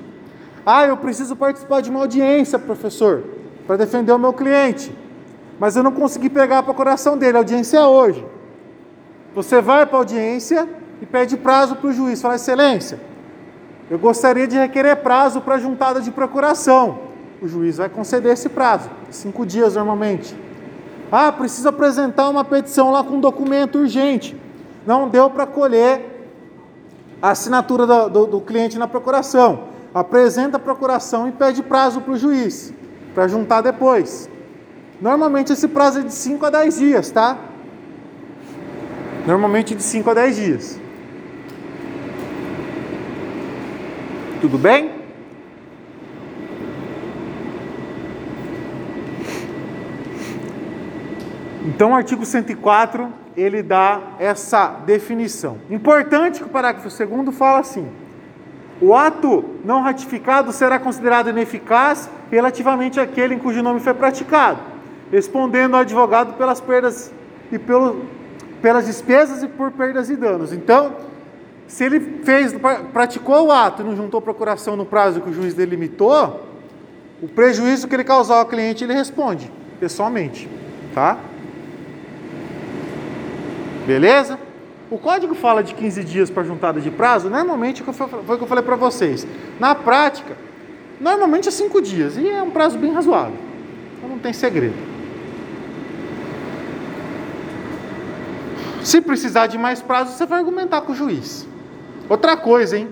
Ah, 0.65 0.85
eu 0.85 0.95
preciso 0.97 1.35
participar 1.35 1.81
de 1.81 1.89
uma 1.89 1.99
audiência, 1.99 2.57
professor, 2.57 3.23
para 3.67 3.75
defender 3.75 4.11
o 4.11 4.19
meu 4.19 4.33
cliente 4.33 4.91
mas 5.63 5.77
eu 5.77 5.81
não 5.81 5.93
consegui 5.93 6.29
pegar 6.29 6.57
a 6.59 6.63
procuração 6.63 7.17
dele, 7.17 7.37
a 7.37 7.39
audiência 7.39 7.77
é 7.77 7.85
hoje. 7.85 8.21
Você 9.33 9.61
vai 9.61 9.85
para 9.85 9.95
a 9.95 10.01
audiência 10.01 10.67
e 11.01 11.05
pede 11.05 11.37
prazo 11.37 11.77
para 11.77 11.87
o 11.87 11.93
juiz, 11.93 12.21
fala, 12.21 12.35
excelência, 12.35 12.99
eu 13.89 13.97
gostaria 13.97 14.45
de 14.45 14.57
requerer 14.57 14.97
prazo 14.97 15.39
para 15.39 15.55
a 15.55 15.57
juntada 15.57 16.01
de 16.01 16.11
procuração. 16.11 16.99
O 17.41 17.47
juiz 17.47 17.77
vai 17.77 17.87
conceder 17.87 18.33
esse 18.33 18.49
prazo, 18.49 18.89
cinco 19.09 19.45
dias 19.45 19.75
normalmente. 19.75 20.37
Ah, 21.09 21.31
preciso 21.31 21.69
apresentar 21.69 22.27
uma 22.27 22.43
petição 22.43 22.91
lá 22.91 23.01
com 23.01 23.15
um 23.15 23.21
documento 23.21 23.79
urgente. 23.79 24.35
Não 24.85 25.07
deu 25.07 25.29
para 25.29 25.47
colher 25.47 26.27
a 27.21 27.29
assinatura 27.29 27.87
do, 27.87 28.09
do, 28.09 28.25
do 28.25 28.41
cliente 28.41 28.77
na 28.77 28.85
procuração. 28.85 29.69
Apresenta 29.93 30.57
a 30.57 30.59
procuração 30.59 31.29
e 31.29 31.31
pede 31.31 31.63
prazo 31.63 32.01
para 32.01 32.11
o 32.11 32.17
juiz, 32.17 32.73
para 33.15 33.29
juntar 33.29 33.61
depois. 33.61 34.29
Normalmente 35.03 35.51
esse 35.51 35.67
prazo 35.67 35.99
é 35.99 36.03
de 36.03 36.13
5 36.13 36.45
a 36.45 36.49
10 36.49 36.77
dias, 36.77 37.11
tá? 37.11 37.37
Normalmente 39.27 39.75
de 39.75 39.83
5 39.83 40.09
a 40.09 40.13
10 40.13 40.35
dias. 40.37 40.79
Tudo 44.39 44.57
bem? 44.57 44.91
Então, 51.65 51.91
o 51.91 51.95
artigo 51.95 52.25
104, 52.25 53.09
ele 53.35 53.61
dá 53.61 53.99
essa 54.17 54.67
definição. 54.85 55.57
Importante 55.69 56.39
que 56.39 56.45
o 56.45 56.49
parágrafo 56.49 56.87
2 56.87 57.35
fala 57.35 57.59
assim: 57.59 57.89
o 58.79 58.95
ato 58.95 59.43
não 59.65 59.81
ratificado 59.81 60.53
será 60.53 60.79
considerado 60.79 61.29
ineficaz 61.29 62.09
relativamente 62.31 63.01
àquele 63.01 63.35
em 63.35 63.39
cujo 63.39 63.61
nome 63.61 63.81
foi 63.81 63.93
praticado 63.93 64.71
respondendo 65.13 65.75
ao 65.75 65.81
advogado 65.81 66.33
pelas 66.33 66.59
perdas 66.59 67.13
e 67.51 67.59
pelo, 67.59 68.03
pelas 68.63 68.87
despesas 68.87 69.43
e 69.43 69.47
por 69.47 69.71
perdas 69.71 70.09
e 70.09 70.15
danos. 70.15 70.51
Então, 70.51 70.95
se 71.67 71.83
ele 71.83 71.99
fez, 72.23 72.55
praticou 72.91 73.45
o 73.45 73.51
ato 73.51 73.83
e 73.83 73.85
não 73.85 73.95
juntou 73.95 74.19
procuração 74.19 74.75
no 74.75 74.87
prazo 74.87 75.21
que 75.21 75.29
o 75.29 75.33
juiz 75.33 75.53
delimitou, 75.53 76.49
o 77.21 77.27
prejuízo 77.27 77.87
que 77.87 77.95
ele 77.95 78.03
causar 78.03 78.39
ao 78.39 78.47
cliente 78.47 78.83
ele 78.83 78.93
responde 78.93 79.51
pessoalmente, 79.79 80.49
tá? 80.95 81.19
Beleza? 83.85 84.39
O 84.89 84.97
código 84.97 85.35
fala 85.35 85.61
de 85.61 85.75
15 85.75 86.03
dias 86.03 86.29
para 86.31 86.43
juntada 86.43 86.81
de 86.81 86.89
prazo, 86.89 87.29
normalmente 87.29 87.83
foi 87.83 88.35
o 88.35 88.37
que 88.37 88.43
eu 88.43 88.47
falei 88.47 88.63
para 88.63 88.75
vocês. 88.75 89.27
Na 89.59 89.75
prática, 89.75 90.35
normalmente 90.99 91.47
é 91.47 91.51
5 91.51 91.81
dias 91.83 92.17
e 92.17 92.27
é 92.27 92.41
um 92.41 92.49
prazo 92.49 92.79
bem 92.79 92.91
razoável. 92.91 93.37
Então 93.97 94.09
não 94.09 94.17
tem 94.17 94.33
segredo. 94.33 94.92
Se 98.83 98.99
precisar 98.99 99.47
de 99.47 99.57
mais 99.57 99.81
prazo, 99.81 100.11
você 100.11 100.25
vai 100.25 100.39
argumentar 100.39 100.81
com 100.81 100.91
o 100.91 100.95
juiz. 100.95 101.47
Outra 102.09 102.35
coisa, 102.35 102.77
hein? 102.77 102.89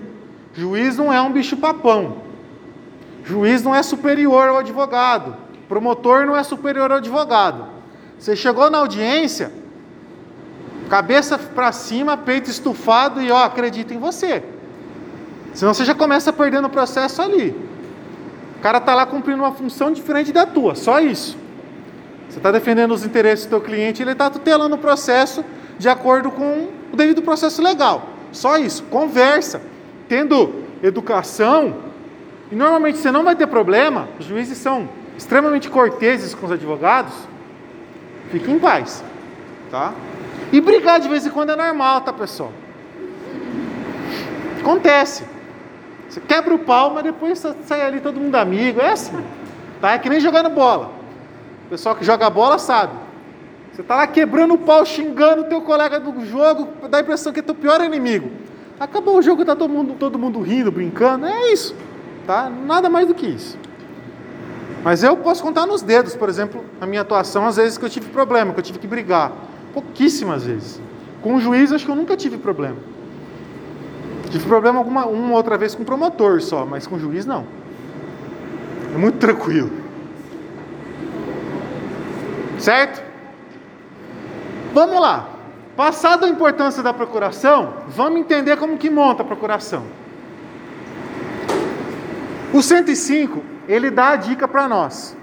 Juiz 0.54 0.96
não 0.96 1.12
é 1.12 1.20
um 1.20 1.30
bicho 1.30 1.56
papão. 1.56 2.16
Juiz 3.24 3.62
não 3.62 3.74
é 3.74 3.82
superior 3.82 4.48
ao 4.48 4.58
advogado. 4.58 5.36
Promotor 5.68 6.26
não 6.26 6.36
é 6.36 6.42
superior 6.42 6.90
ao 6.90 6.98
advogado. 6.98 7.66
Você 8.18 8.34
chegou 8.34 8.70
na 8.70 8.78
audiência, 8.78 9.52
cabeça 10.88 11.38
para 11.38 11.72
cima, 11.72 12.16
peito 12.16 12.50
estufado 12.50 13.20
e 13.20 13.30
ó, 13.30 13.44
acredita 13.44 13.92
em 13.92 13.98
você. 13.98 14.42
Senão 15.54 15.74
você 15.74 15.84
já 15.84 15.94
começa 15.94 16.32
perdendo 16.32 16.66
o 16.66 16.70
processo 16.70 17.20
ali. 17.20 17.50
O 18.58 18.62
cara 18.62 18.80
tá 18.80 18.94
lá 18.94 19.04
cumprindo 19.04 19.42
uma 19.42 19.52
função 19.52 19.92
diferente 19.92 20.32
da 20.32 20.46
tua, 20.46 20.74
só 20.74 21.00
isso. 21.00 21.36
Você 22.28 22.38
está 22.38 22.50
defendendo 22.50 22.92
os 22.92 23.04
interesses 23.04 23.44
do 23.44 23.50
teu 23.50 23.60
cliente, 23.60 24.02
ele 24.02 24.12
está 24.12 24.30
tutelando 24.30 24.76
o 24.76 24.78
processo 24.78 25.44
de 25.82 25.88
acordo 25.88 26.30
com 26.30 26.68
o 26.92 26.96
devido 26.96 27.20
processo 27.22 27.60
legal. 27.60 28.06
Só 28.30 28.56
isso. 28.56 28.84
Conversa. 28.84 29.60
Tendo 30.08 30.62
educação, 30.80 31.74
e 32.52 32.54
normalmente 32.54 32.98
você 32.98 33.10
não 33.10 33.24
vai 33.24 33.34
ter 33.34 33.48
problema, 33.48 34.08
os 34.18 34.24
juízes 34.24 34.58
são 34.58 34.88
extremamente 35.16 35.68
corteses 35.68 36.34
com 36.34 36.46
os 36.46 36.52
advogados, 36.52 37.12
fique 38.30 38.48
em 38.48 38.60
paz. 38.60 39.02
Tá? 39.72 39.92
E 40.52 40.60
brigar 40.60 41.00
de 41.00 41.08
vez 41.08 41.26
em 41.26 41.30
quando 41.30 41.50
é 41.50 41.56
normal, 41.56 42.02
tá, 42.02 42.12
pessoal? 42.12 42.52
Acontece. 44.60 45.24
Você 46.08 46.20
quebra 46.20 46.54
o 46.54 46.60
pau, 46.60 46.92
mas 46.94 47.02
depois 47.02 47.44
sai 47.64 47.80
ali 47.84 48.00
todo 48.00 48.20
mundo 48.20 48.36
amigo. 48.36 48.80
É 48.80 48.92
assim. 48.92 49.20
Tá? 49.80 49.94
É 49.94 49.98
que 49.98 50.08
nem 50.08 50.20
jogando 50.20 50.48
bola. 50.48 50.92
O 51.66 51.70
pessoal 51.70 51.96
que 51.96 52.04
joga 52.04 52.30
bola 52.30 52.56
sabe. 52.58 52.92
Você 53.72 53.82
tá 53.82 53.96
lá 53.96 54.06
quebrando 54.06 54.54
o 54.54 54.58
pau, 54.58 54.84
xingando 54.84 55.42
o 55.42 55.44
teu 55.44 55.62
colega 55.62 55.98
do 55.98 56.26
jogo, 56.26 56.68
dá 56.90 56.98
a 56.98 57.00
impressão 57.00 57.32
que 57.32 57.40
é 57.40 57.42
teu 57.42 57.54
pior 57.54 57.82
inimigo. 57.82 58.30
Acabou 58.78 59.16
o 59.16 59.22
jogo, 59.22 59.44
tá 59.44 59.56
todo 59.56 59.70
mundo, 59.70 59.94
todo 59.98 60.18
mundo 60.18 60.40
rindo, 60.40 60.70
brincando. 60.70 61.24
É 61.24 61.52
isso. 61.52 61.74
Tá? 62.26 62.50
Nada 62.50 62.90
mais 62.90 63.06
do 63.06 63.14
que 63.14 63.26
isso. 63.26 63.58
Mas 64.84 65.02
eu 65.02 65.16
posso 65.16 65.42
contar 65.42 65.66
nos 65.66 65.80
dedos, 65.80 66.14
por 66.14 66.28
exemplo, 66.28 66.64
a 66.80 66.86
minha 66.86 67.00
atuação, 67.00 67.46
às 67.46 67.56
vezes 67.56 67.78
que 67.78 67.84
eu 67.84 67.88
tive 67.88 68.10
problema, 68.10 68.52
que 68.52 68.60
eu 68.60 68.64
tive 68.64 68.78
que 68.78 68.86
brigar. 68.86 69.32
Pouquíssimas 69.72 70.44
vezes. 70.44 70.80
Com 71.22 71.36
o 71.36 71.40
juiz, 71.40 71.72
acho 71.72 71.84
que 71.86 71.90
eu 71.90 71.96
nunca 71.96 72.16
tive 72.16 72.36
problema. 72.36 72.76
Tive 74.30 74.44
problema 74.44 74.78
alguma, 74.78 75.06
uma 75.06 75.34
outra 75.34 75.56
vez 75.56 75.74
com 75.74 75.82
o 75.82 75.86
promotor 75.86 76.42
só, 76.42 76.66
mas 76.66 76.86
com 76.86 76.96
o 76.96 76.98
juiz 76.98 77.24
não. 77.24 77.46
É 78.94 78.98
muito 78.98 79.18
tranquilo. 79.18 79.70
Certo? 82.58 83.11
Vamos 84.72 85.00
lá. 85.00 85.28
Passada 85.76 86.26
a 86.26 86.28
importância 86.28 86.82
da 86.82 86.92
procuração, 86.92 87.74
vamos 87.88 88.20
entender 88.20 88.56
como 88.56 88.76
que 88.76 88.90
monta 88.90 89.22
a 89.22 89.26
procuração. 89.26 89.84
O 92.52 92.62
105, 92.62 93.42
ele 93.66 93.90
dá 93.90 94.10
a 94.10 94.16
dica 94.16 94.46
para 94.46 94.68
nós. 94.68 95.16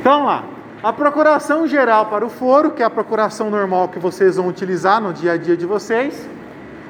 Então 0.00 0.24
lá, 0.24 0.44
a 0.82 0.92
procuração 0.92 1.66
geral 1.66 2.06
para 2.06 2.24
o 2.24 2.28
foro, 2.28 2.70
que 2.70 2.82
é 2.82 2.86
a 2.86 2.90
procuração 2.90 3.50
normal 3.50 3.88
que 3.88 3.98
vocês 3.98 4.36
vão 4.36 4.46
utilizar 4.46 5.00
no 5.00 5.12
dia 5.12 5.32
a 5.32 5.36
dia 5.36 5.56
de 5.56 5.66
vocês, 5.66 6.28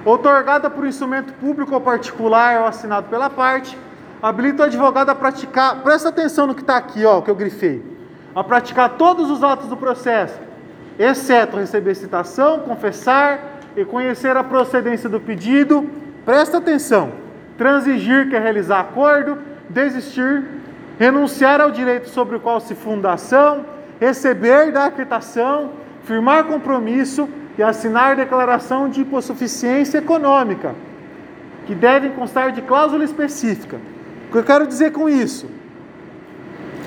otorgada 0.05 0.69
por 0.69 0.87
instrumento 0.87 1.33
público 1.35 1.75
ou 1.75 1.81
particular 1.81 2.61
ou 2.61 2.67
assinado 2.67 3.09
pela 3.09 3.31
parte, 3.31 3.79
habilita 4.23 4.65
o 4.65 4.67
advogado 4.67 5.09
a 5.09 5.15
praticar, 5.15 5.83
presta 5.83 6.11
atenção 6.11 6.47
no 6.47 6.55
que 6.55 6.61
está 6.61 6.77
aqui, 6.77 7.07
ó, 7.07 7.23
que 7.23 7.31
eu 7.31 7.35
grifei, 7.35 7.83
a 8.35 8.45
praticar 8.45 8.91
todos 8.99 9.31
os 9.31 9.43
atos 9.43 9.69
do 9.69 9.77
processo, 9.77 10.39
exceto 10.99 11.57
receber 11.57 11.95
citação, 11.95 12.61
confessar 12.61 13.61
e 13.77 13.85
conhecer 13.85 14.37
a 14.37 14.45
procedência 14.45 15.09
do 15.09 15.21
pedido, 15.21 15.89
presta 16.25 16.59
atenção, 16.59 17.13
transigir, 17.59 18.29
que 18.29 18.37
é 18.37 18.39
realizar 18.39 18.81
acordo, 18.81 19.39
desistir, 19.69 20.45
renunciar 20.99 21.61
ao 21.61 21.71
direito 21.71 22.09
sobre 22.09 22.37
o 22.37 22.41
qual 22.41 22.61
se 22.61 22.75
funda 22.75 23.11
a 23.11 23.15
ação, 23.15 23.67
receber 24.01 24.73
da 24.73 24.87
aquietação, 24.87 25.73
firmar 26.05 26.45
compromisso 26.45 27.29
e 27.59 27.63
assinar 27.63 28.17
declaração 28.17 28.89
de 28.89 29.03
hipossuficiência 29.03 29.99
econômica, 29.99 30.75
que 31.67 31.75
devem 31.75 32.13
constar 32.13 32.53
de 32.53 32.63
cláusula 32.63 33.05
específica. 33.05 33.79
O 34.29 34.33
que 34.33 34.39
eu 34.39 34.45
quero 34.45 34.67
dizer 34.67 34.93
com 34.93 35.09
isso? 35.09 35.51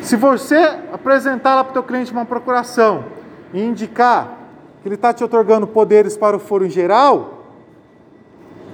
Se 0.02 0.16
você 0.16 0.78
apresentar 0.94 1.56
lá 1.56 1.64
para 1.64 1.72
o 1.72 1.74
teu 1.74 1.84
cliente 1.84 2.12
uma 2.12 2.26
procuração 2.26 3.19
e 3.54 3.62
indicar 3.62 4.38
que 4.82 4.88
ele 4.88 4.96
está 4.96 5.14
te 5.14 5.24
otorgando 5.24 5.68
poderes 5.68 6.16
para 6.16 6.36
o 6.36 6.40
foro 6.40 6.66
em 6.66 6.70
geral, 6.70 7.46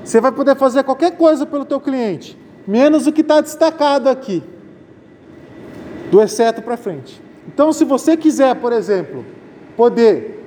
você 0.04 0.22
vai 0.22 0.32
poder 0.32 0.56
fazer 0.56 0.84
qualquer 0.84 1.18
coisa 1.18 1.46
pelo 1.46 1.66
teu 1.66 1.80
cliente, 1.80 2.38
menos 2.68 3.08
o 3.08 3.12
que 3.12 3.22
está 3.22 3.42
destacado 3.42 4.08
aqui, 4.08 4.44
do 6.12 6.22
exceto 6.22 6.62
para 6.62 6.78
frente. 6.78 7.22
Então, 7.48 7.74
se 7.74 7.84
você 7.84 8.16
quiser, 8.16 8.56
por 8.56 8.72
exemplo, 8.72 9.26
poder 9.76 10.44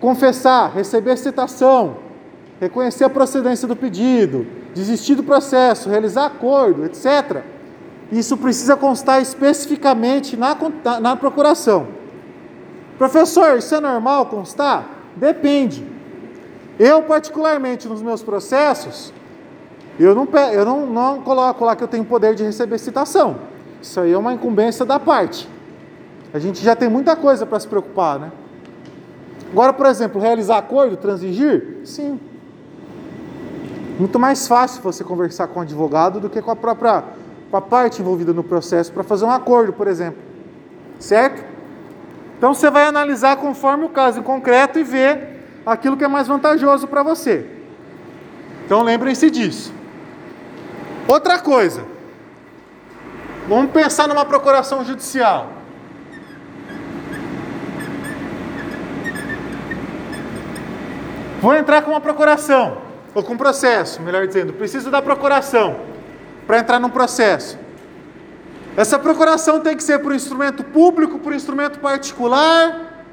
confessar, 0.00 0.72
receber 0.72 1.16
citação, 1.16 1.96
reconhecer 2.60 3.04
a 3.04 3.10
procedência 3.10 3.66
do 3.66 3.76
pedido, 3.76 4.46
desistir 4.74 5.14
do 5.14 5.22
processo, 5.22 5.88
realizar 5.88 6.26
acordo, 6.26 6.84
etc. 6.84 7.42
Isso 8.10 8.36
precisa 8.36 8.76
constar 8.76 9.22
especificamente 9.22 10.36
na, 10.36 10.56
na 11.00 11.16
procuração. 11.16 12.03
Professor, 12.98 13.58
isso 13.58 13.74
é 13.74 13.80
normal 13.80 14.26
constar? 14.26 14.86
Depende. 15.16 15.86
Eu, 16.78 17.02
particularmente, 17.02 17.88
nos 17.88 18.02
meus 18.02 18.22
processos, 18.22 19.12
eu 19.98 20.14
não, 20.14 20.28
eu 20.52 20.64
não, 20.64 20.86
não 20.86 21.22
coloco 21.22 21.64
lá 21.64 21.76
que 21.76 21.84
eu 21.84 21.88
tenho 21.88 22.04
poder 22.04 22.34
de 22.34 22.42
receber 22.42 22.78
citação. 22.78 23.36
Isso 23.80 24.00
aí 24.00 24.12
é 24.12 24.18
uma 24.18 24.32
incumbência 24.32 24.84
da 24.84 24.98
parte. 24.98 25.48
A 26.32 26.38
gente 26.38 26.62
já 26.64 26.74
tem 26.74 26.88
muita 26.88 27.14
coisa 27.14 27.46
para 27.46 27.60
se 27.60 27.68
preocupar, 27.68 28.18
né? 28.18 28.32
Agora, 29.52 29.72
por 29.72 29.86
exemplo, 29.86 30.20
realizar 30.20 30.58
acordo, 30.58 30.96
transigir? 30.96 31.80
Sim. 31.84 32.18
Muito 33.98 34.18
mais 34.18 34.48
fácil 34.48 34.82
você 34.82 35.04
conversar 35.04 35.46
com 35.46 35.60
o 35.60 35.62
advogado 35.62 36.18
do 36.18 36.28
que 36.28 36.42
com 36.42 36.50
a 36.50 36.56
própria 36.56 37.04
com 37.50 37.56
a 37.56 37.60
parte 37.60 38.02
envolvida 38.02 38.32
no 38.32 38.42
processo 38.42 38.92
para 38.92 39.04
fazer 39.04 39.24
um 39.24 39.30
acordo, 39.30 39.72
por 39.72 39.86
exemplo. 39.86 40.20
Certo? 40.98 41.53
Então 42.44 42.52
você 42.52 42.68
vai 42.68 42.84
analisar 42.84 43.36
conforme 43.36 43.86
o 43.86 43.88
caso 43.88 44.20
em 44.20 44.22
concreto 44.22 44.78
e 44.78 44.82
ver 44.82 45.62
aquilo 45.64 45.96
que 45.96 46.04
é 46.04 46.08
mais 46.08 46.28
vantajoso 46.28 46.86
para 46.86 47.02
você. 47.02 47.48
Então 48.66 48.82
lembrem-se 48.82 49.30
disso. 49.30 49.72
Outra 51.08 51.38
coisa. 51.38 51.86
Vamos 53.48 53.70
pensar 53.70 54.06
numa 54.06 54.26
procuração 54.26 54.84
judicial. 54.84 55.54
Vou 61.40 61.54
entrar 61.54 61.80
com 61.80 61.92
uma 61.92 62.00
procuração, 62.02 62.76
ou 63.14 63.22
com 63.22 63.38
processo, 63.38 64.02
melhor 64.02 64.26
dizendo, 64.26 64.52
preciso 64.52 64.90
da 64.90 65.00
procuração 65.00 65.76
para 66.46 66.58
entrar 66.58 66.78
num 66.78 66.90
processo. 66.90 67.63
Essa 68.76 68.98
procuração 68.98 69.60
tem 69.60 69.76
que 69.76 69.82
ser 69.82 70.00
por 70.00 70.12
instrumento 70.14 70.64
público, 70.64 71.18
por 71.18 71.32
instrumento 71.32 71.78
particular. 71.78 73.04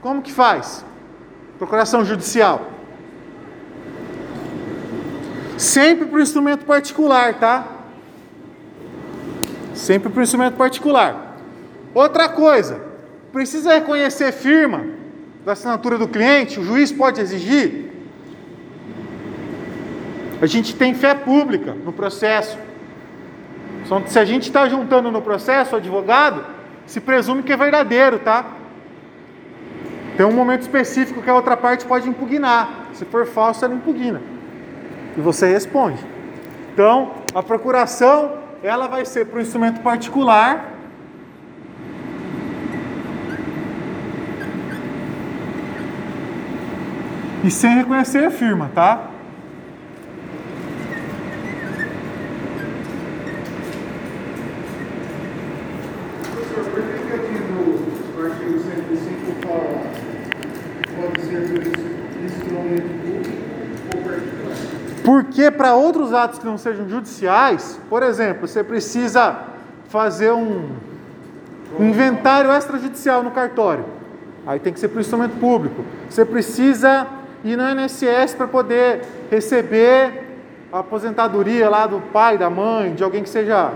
Como 0.00 0.22
que 0.22 0.32
faz? 0.32 0.84
Procuração 1.58 2.04
judicial. 2.04 2.70
Sempre 5.56 6.06
por 6.06 6.20
instrumento 6.20 6.64
particular, 6.64 7.34
tá? 7.34 7.66
Sempre 9.74 10.08
por 10.08 10.22
instrumento 10.22 10.54
particular. 10.56 11.36
Outra 11.92 12.28
coisa, 12.28 12.80
precisa 13.32 13.74
reconhecer 13.74 14.30
firma 14.30 14.86
da 15.44 15.52
assinatura 15.52 15.98
do 15.98 16.06
cliente, 16.06 16.60
o 16.60 16.64
juiz 16.64 16.92
pode 16.92 17.20
exigir. 17.20 17.90
A 20.40 20.46
gente 20.46 20.76
tem 20.76 20.94
fé 20.94 21.14
pública 21.14 21.74
no 21.74 21.92
processo. 21.92 22.56
Se 24.06 24.18
a 24.18 24.24
gente 24.24 24.42
está 24.42 24.68
juntando 24.68 25.10
no 25.10 25.22
processo 25.22 25.74
o 25.74 25.78
advogado, 25.78 26.44
se 26.86 27.00
presume 27.00 27.42
que 27.42 27.52
é 27.52 27.56
verdadeiro, 27.56 28.18
tá? 28.18 28.44
Tem 30.16 30.26
um 30.26 30.32
momento 30.32 30.62
específico 30.62 31.22
que 31.22 31.30
a 31.30 31.34
outra 31.34 31.56
parte 31.56 31.86
pode 31.86 32.08
impugnar. 32.08 32.88
Se 32.92 33.04
for 33.04 33.26
falso, 33.26 33.64
ela 33.64 33.74
impugna. 33.74 34.20
E 35.16 35.20
você 35.20 35.50
responde. 35.52 36.04
Então, 36.72 37.12
a 37.34 37.42
procuração, 37.42 38.34
ela 38.62 38.86
vai 38.86 39.04
ser 39.04 39.26
para 39.26 39.38
o 39.38 39.42
instrumento 39.42 39.80
particular 39.80 40.74
e 47.44 47.50
sem 47.50 47.76
reconhecer 47.76 48.24
a 48.24 48.30
firma, 48.30 48.70
tá? 48.74 49.10
Professor, 56.22 56.64
por 56.70 56.82
que 56.82 56.98
que 57.06 57.12
aqui 57.14 57.36
no 57.50 58.24
artigo 58.24 58.58
105 58.58 59.46
fala 59.46 59.82
pode 60.96 61.20
ser 61.22 61.40
pelo 61.48 62.24
instrumento 62.24 62.90
público 63.02 63.38
ou 63.94 64.02
particular? 64.02 64.56
Para 65.50 65.74
outros 65.74 66.12
atos 66.12 66.38
que 66.38 66.46
não 66.46 66.58
sejam 66.58 66.88
judiciais, 66.88 67.80
por 67.88 68.02
exemplo, 68.02 68.46
você 68.46 68.62
precisa 68.62 69.36
fazer 69.88 70.32
um, 70.32 70.70
inventário 71.78 72.50
extrajudicial 72.50 73.22
no 73.22 73.30
cartório. 73.30 73.84
Aí 74.46 74.58
tem 74.58 74.72
que 74.72 74.80
ser 74.80 74.88
para 74.88 74.98
o 74.98 75.00
instrumento 75.00 75.38
público. 75.38 75.84
Você 76.08 76.24
precisa 76.24 77.06
e 77.44 77.56
no 77.56 77.62
INSS 77.70 78.34
para 78.36 78.48
poder 78.48 79.02
receber 79.30 80.26
a 80.72 80.80
aposentadoria 80.80 81.68
lá 81.68 81.86
do 81.86 82.00
pai, 82.12 82.36
da 82.36 82.50
mãe, 82.50 82.94
de 82.94 83.04
alguém 83.04 83.22
que 83.22 83.28
seja 83.28 83.72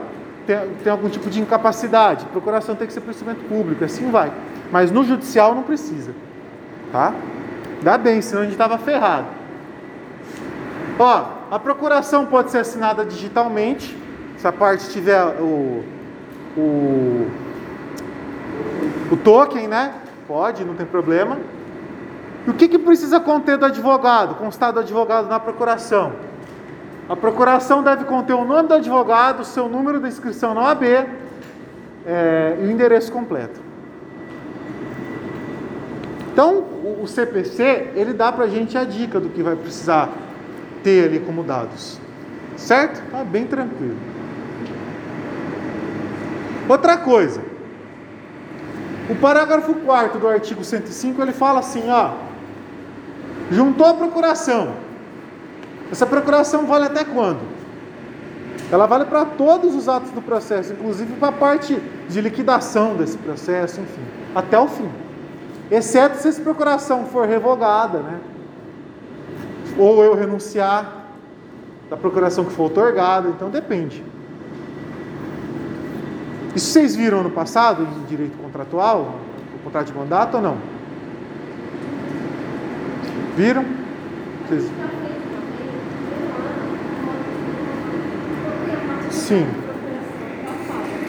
tem, 0.46 0.56
tem 0.82 0.90
algum 0.90 1.08
tipo 1.08 1.30
de 1.30 1.40
incapacidade. 1.40 2.24
Procuração 2.26 2.74
tem 2.74 2.86
que 2.86 2.92
ser 2.92 3.00
para 3.00 3.08
o 3.08 3.10
instrumento 3.12 3.48
público, 3.48 3.84
assim 3.84 4.10
vai. 4.10 4.32
Mas 4.70 4.90
no 4.90 5.04
judicial 5.04 5.54
não 5.54 5.62
precisa. 5.62 6.12
Tá? 6.90 7.14
Dá 7.82 7.96
bem, 7.96 8.20
senão 8.20 8.42
a 8.42 8.44
gente 8.44 8.54
estava 8.54 8.78
ferrado. 8.78 9.26
Ó, 10.98 11.24
a 11.50 11.58
procuração 11.58 12.26
pode 12.26 12.50
ser 12.50 12.58
assinada 12.58 13.04
digitalmente, 13.04 13.96
se 14.36 14.46
a 14.46 14.52
parte 14.52 14.88
tiver 14.90 15.22
o, 15.40 15.84
o, 16.56 17.30
o 19.10 19.16
token, 19.16 19.68
né? 19.68 19.94
Pode, 20.26 20.64
não 20.64 20.74
tem 20.74 20.86
problema. 20.86 21.38
E 22.46 22.50
o 22.50 22.54
que, 22.54 22.68
que 22.68 22.78
precisa 22.78 23.20
conter 23.20 23.56
do 23.56 23.66
advogado, 23.66 24.34
constar 24.34 24.72
do 24.72 24.80
advogado 24.80 25.28
na 25.28 25.38
procuração? 25.38 26.12
A 27.08 27.16
procuração 27.16 27.82
deve 27.82 28.04
conter 28.04 28.34
o 28.34 28.44
nome 28.44 28.68
do 28.68 28.74
advogado, 28.74 29.44
seu 29.44 29.68
número 29.68 30.00
de 30.00 30.08
inscrição 30.08 30.54
na 30.54 30.62
OAB 30.62 30.82
é, 32.06 32.56
e 32.60 32.64
o 32.64 32.70
endereço 32.70 33.12
completo. 33.12 33.60
Então, 36.32 36.64
o 37.00 37.06
CPC, 37.06 37.90
ele 37.94 38.12
dá 38.12 38.32
para 38.32 38.44
a 38.46 38.48
gente 38.48 38.78
a 38.78 38.84
dica 38.84 39.20
do 39.20 39.28
que 39.28 39.42
vai 39.42 39.54
precisar 39.54 40.08
ter 40.82 41.06
ali 41.06 41.20
como 41.20 41.42
dados. 41.42 41.98
Certo? 42.56 43.02
Tá 43.10 43.24
bem 43.24 43.46
tranquilo. 43.46 43.96
Outra 46.68 46.96
coisa. 46.96 47.40
O 49.10 49.14
parágrafo 49.16 49.74
4 49.74 50.18
do 50.18 50.28
artigo 50.28 50.64
105, 50.64 51.20
ele 51.20 51.32
fala 51.32 51.60
assim, 51.60 51.90
ó. 51.90 52.12
Juntou 53.50 53.86
a 53.86 53.94
procuração. 53.94 54.74
Essa 55.90 56.06
procuração 56.06 56.66
vale 56.66 56.86
até 56.86 57.04
quando? 57.04 57.40
Ela 58.70 58.86
vale 58.86 59.04
para 59.04 59.26
todos 59.26 59.74
os 59.74 59.86
atos 59.86 60.10
do 60.12 60.22
processo, 60.22 60.72
inclusive 60.72 61.12
para 61.16 61.28
a 61.28 61.32
parte 61.32 61.78
de 62.08 62.20
liquidação 62.22 62.96
desse 62.96 63.18
processo, 63.18 63.82
enfim, 63.82 64.00
até 64.34 64.58
o 64.58 64.66
fim. 64.66 64.88
Exceto 65.70 66.16
se 66.16 66.28
essa 66.28 66.40
procuração 66.40 67.04
for 67.04 67.26
revogada, 67.26 67.98
né? 67.98 68.18
Ou 69.78 70.02
eu 70.02 70.14
renunciar 70.14 71.06
da 71.88 71.96
procuração 71.96 72.44
que 72.44 72.52
for 72.52 72.64
otorgada, 72.64 73.28
então 73.28 73.50
depende. 73.50 74.02
Isso 76.54 76.70
vocês 76.72 76.94
viram 76.94 77.22
no 77.22 77.30
passado, 77.30 77.82
em 77.82 78.04
direito 78.04 78.36
contratual, 78.36 79.14
o 79.54 79.64
contrato 79.64 79.86
de 79.86 79.94
mandato 79.94 80.36
ou 80.36 80.42
não? 80.42 80.56
Viram? 83.36 83.64
Vocês... 84.46 84.70
Sim. 89.10 89.46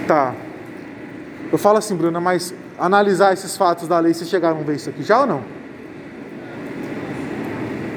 Tá. 0.07 0.34
Eu 1.52 1.57
falo 1.57 1.77
assim, 1.77 1.95
Bruna, 1.95 2.22
mas 2.22 2.53
analisar 2.80 3.34
esses 3.34 3.56
fatos 3.56 3.88
da 3.88 3.99
lei, 3.99 4.14
vocês 4.14 4.30
chegaram 4.30 4.60
a 4.60 4.64
ver 4.64 4.76
isso 4.76 4.90
aqui 4.90 5.03
já 5.03 5.22
ou 5.22 5.27
não? 5.27 5.53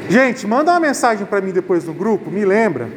Gente, 0.09 0.47
manda 0.47 0.71
uma 0.71 0.81
mensagem 0.81 1.27
para 1.27 1.41
mim 1.41 1.53
depois 1.53 1.85
no 1.85 1.93
grupo, 1.93 2.31
me 2.31 2.45
lembra. 2.45 2.89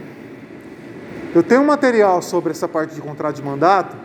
Eu 1.34 1.44
tenho 1.44 1.62
um 1.62 1.66
material 1.66 2.22
sobre 2.22 2.52
essa 2.52 2.68
parte 2.68 2.94
de 2.94 3.02
contrato 3.02 3.36
de 3.36 3.44
mandato. 3.44 3.96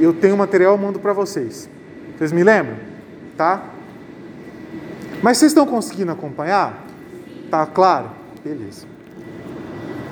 Eu 0.00 0.12
tenho 0.12 0.34
um 0.34 0.38
material, 0.38 0.72
eu 0.72 0.78
mando 0.78 0.98
para 0.98 1.12
vocês. 1.12 1.68
Vocês 2.16 2.32
me 2.32 2.44
lembram? 2.44 2.76
Tá? 3.36 3.62
Mas 5.22 5.38
vocês 5.38 5.50
estão 5.50 5.66
conseguindo 5.66 6.12
acompanhar? 6.12 6.84
Tá 7.50 7.66
claro? 7.66 8.10
Beleza. 8.44 8.86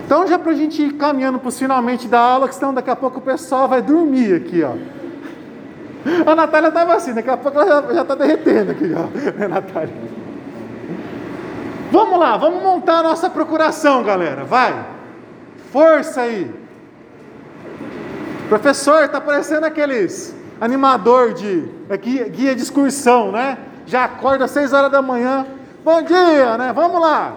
Então, 0.05 0.27
já 0.27 0.39
para 0.39 0.53
a 0.53 0.55
gente 0.55 0.83
ir 0.83 0.95
caminhando 0.95 1.39
para 1.39 1.51
finalmente 1.51 2.09
da 2.09 2.19
aula, 2.19 2.49
que 2.49 2.55
senão 2.55 2.73
daqui 2.73 2.91
a 2.91 2.97
pouco 2.97 3.19
o 3.19 3.23
pessoal 3.23 3.69
vai 3.69 3.83
dormir 3.83 4.35
aqui, 4.35 4.63
ó. 4.63 4.75
A 6.27 6.35
Natália 6.35 6.69
estava 6.69 6.95
assim, 6.95 7.13
daqui 7.13 7.29
a 7.29 7.37
pouco 7.37 7.59
ela 7.59 7.93
já 7.93 8.03
está 8.03 8.15
derretendo 8.15 8.71
aqui, 8.71 8.93
ó. 8.95 9.39
Né, 9.39 9.47
Natália? 9.49 10.18
Vamos 11.91 12.19
lá, 12.19 12.37
vamos 12.37 12.63
montar 12.63 12.99
a 12.99 13.03
nossa 13.03 13.31
procuração, 13.31 14.03
galera. 14.03 14.45
Vai. 14.45 14.85
Força 15.73 16.23
aí. 16.23 16.51
Professor, 18.49 19.05
está 19.05 19.21
parecendo 19.21 19.67
aqueles 19.67 20.35
animador 20.61 21.33
de 21.33 21.65
é 21.89 21.97
guia, 21.97 22.29
guia 22.29 22.55
de 22.55 22.63
excursão, 22.63 23.33
né? 23.33 23.59
Já 23.87 24.05
acorda 24.05 24.45
às 24.45 24.51
6 24.51 24.73
horas 24.73 24.91
da 24.91 25.01
manhã. 25.01 25.47
Bom 25.85 26.03
dia, 26.03 26.59
né? 26.59 26.73
Vamos 26.75 27.01
lá. 27.01 27.35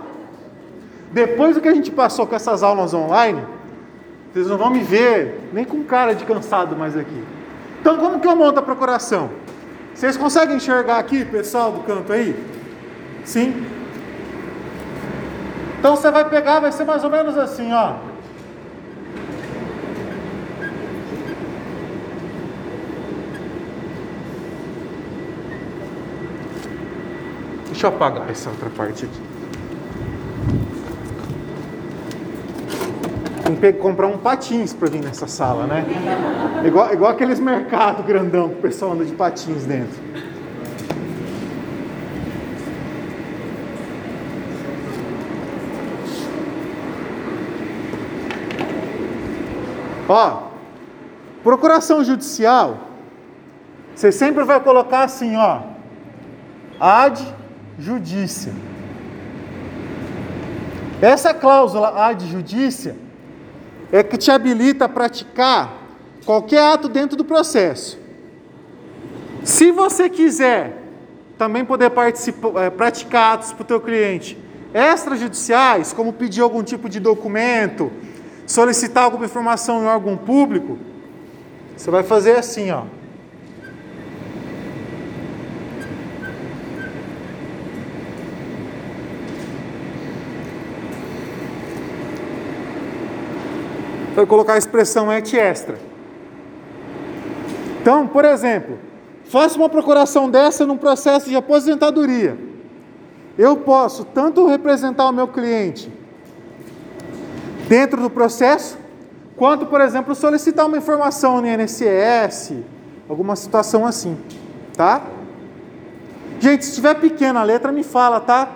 Depois 1.11 1.56
do 1.56 1.61
que 1.61 1.68
a 1.68 1.73
gente 1.73 1.91
passou 1.91 2.26
com 2.28 2.36
essas 2.36 2.64
aulas 2.64 2.94
online, 2.94 3.41
vocês 4.32 4.48
não 4.48 4.57
vão 4.57 4.69
me 4.69 4.80
ver 4.80 5.49
nem 5.53 5.64
com 5.64 5.84
cara 5.84 6.14
de 6.14 6.26
cansado 6.26 6.76
mais 6.76 6.98
aqui. 6.98 7.23
Então, 7.80 7.98
como 7.98 8.19
que 8.19 8.28
eu 8.28 8.36
monto 8.36 8.60
a 8.60 8.61
procuração? 8.61 9.30
Vocês 9.94 10.15
conseguem 10.15 10.57
enxergar 10.57 10.98
aqui, 10.99 11.26
pessoal 11.26 11.72
do 11.72 11.82
canto 11.82 12.14
aí? 12.14 12.36
Sim? 13.26 13.65
Então 15.82 15.95
você 15.95 16.12
vai 16.12 16.30
pegar, 16.30 16.60
vai 16.60 16.72
ser 16.72 16.84
mais 16.84 17.03
ou 17.03 17.10
menos 17.10 17.36
assim, 17.36 17.74
ó. 17.74 17.95
Deixa 27.66 27.88
eu 27.88 27.90
apagar 27.90 28.30
essa 28.30 28.52
outra 28.52 28.70
parte 28.70 29.06
aqui. 29.06 29.22
Tem 33.60 33.74
que 33.74 33.80
comprar 33.80 34.06
um 34.06 34.20
patins 34.20 34.74
para 34.74 34.88
vir 34.88 35.02
nessa 35.02 35.26
sala, 35.26 35.66
né? 35.66 35.84
Igual, 36.64 36.94
igual 36.94 37.10
aqueles 37.10 37.40
mercados 37.40 38.06
grandão 38.06 38.49
que 38.49 38.60
o 38.60 38.62
pessoal 38.62 38.91
anda 38.91 39.03
de 39.03 39.14
patins 39.14 39.66
dentro. 39.66 39.99
Ó, 50.12 50.50
procuração 51.42 52.04
judicial, 52.04 52.80
você 53.96 54.12
sempre 54.12 54.44
vai 54.44 54.60
colocar 54.60 55.04
assim, 55.04 55.38
ó, 55.38 55.62
ad 56.78 57.26
judícia. 57.80 58.52
Essa 61.02 61.34
cláusula 61.34 62.08
ad 62.08 62.28
judícia 62.28 62.98
é 63.90 64.04
que 64.04 64.18
te 64.18 64.30
habilita 64.30 64.84
a 64.84 64.90
praticar 64.90 65.72
qualquer 66.26 66.62
ato 66.62 66.90
dentro 66.90 67.16
do 67.16 67.24
processo. 67.24 67.98
Se 69.46 69.72
você 69.72 70.10
quiser 70.10 70.78
também 71.38 71.64
poder 71.64 71.90
participar, 71.90 72.70
praticar 72.72 73.36
atos 73.36 73.54
para 73.54 73.62
o 73.64 73.66
teu 73.66 73.80
cliente 73.80 74.38
extrajudiciais, 74.74 75.94
como 75.94 76.12
pedir 76.12 76.42
algum 76.42 76.64
tipo 76.64 76.90
de 76.90 77.00
documento, 77.00 77.90
solicitar 78.52 79.06
alguma 79.06 79.26
informação 79.26 79.82
em 79.82 79.86
órgão 79.86 80.18
público, 80.18 80.78
você 81.76 81.90
vai 81.90 82.03
fazer 82.03 82.36
assim, 82.36 82.69
ó. 82.69 82.84
Vai 94.14 94.26
colocar 94.26 94.53
a 94.53 94.57
expressão 94.57 95.11
et 95.11 95.34
extra. 95.34 95.80
Então, 97.82 98.06
por 98.06 98.26
exemplo, 98.26 98.78
faça 99.23 99.57
uma 99.57 99.69
procuração 99.69 100.30
dessa 100.30 100.65
num 100.65 100.78
processo 100.78 101.30
de 101.30 101.38
aposentadoria. 101.38 102.38
Eu 103.38 103.56
posso 103.56 104.03
tanto 104.03 104.45
representar 104.45 105.07
o 105.07 105.14
meu 105.14 105.30
cliente 105.30 106.01
dentro 107.72 108.02
do 108.02 108.10
processo, 108.10 108.77
quanto, 109.38 109.65
por 109.65 109.80
exemplo, 109.80 110.14
solicitar 110.14 110.65
uma 110.65 110.76
informação 110.76 111.39
no 111.39 111.48
INSS, 111.48 112.56
alguma 113.07 113.34
situação 113.38 113.85
assim, 113.85 114.18
tá? 114.76 115.02
Gente, 116.38 116.65
se 116.65 116.76
tiver 116.76 116.95
pequena 116.95 117.39
a 117.39 117.43
letra, 117.43 117.72
me 117.72 117.81
fala, 117.81 118.19
tá? 118.19 118.49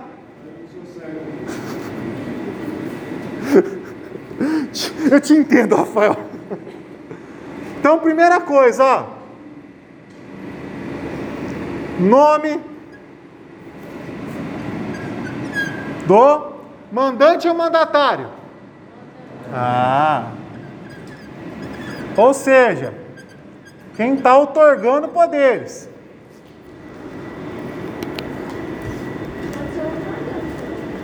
Eu 5.10 5.22
te 5.22 5.32
entendo, 5.32 5.78
Rafael. 5.78 6.18
Então, 7.80 7.98
primeira 8.00 8.42
coisa, 8.42 8.84
ó. 8.84 9.06
Nome 12.02 12.60
do 16.06 16.54
mandante 16.92 17.48
ou 17.48 17.54
mandatário? 17.54 18.35
Ah. 19.58 20.34
Ou 22.18 22.34
seja, 22.34 22.94
quem 23.96 24.16
está 24.16 24.38
otorgando 24.38 25.08
poderes. 25.08 25.90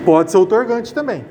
Pode 0.04 0.32
ser 0.32 0.38
otorgante 0.38 0.94
também. 0.94 1.24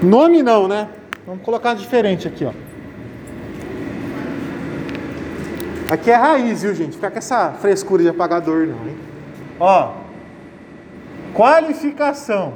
Nome 0.00 0.42
não, 0.42 0.68
né? 0.68 0.88
Vamos 1.26 1.42
colocar 1.42 1.74
diferente 1.74 2.28
aqui, 2.28 2.44
ó. 2.44 2.52
Aqui 5.90 6.10
é 6.10 6.14
raiz, 6.14 6.62
viu, 6.62 6.74
gente? 6.74 6.92
Fica 6.92 7.10
com 7.10 7.18
essa 7.18 7.52
frescura 7.52 8.02
de 8.02 8.08
apagador, 8.08 8.66
não, 8.66 8.88
hein? 8.88 8.96
Ó. 9.60 9.92
Qualificação. 11.34 12.54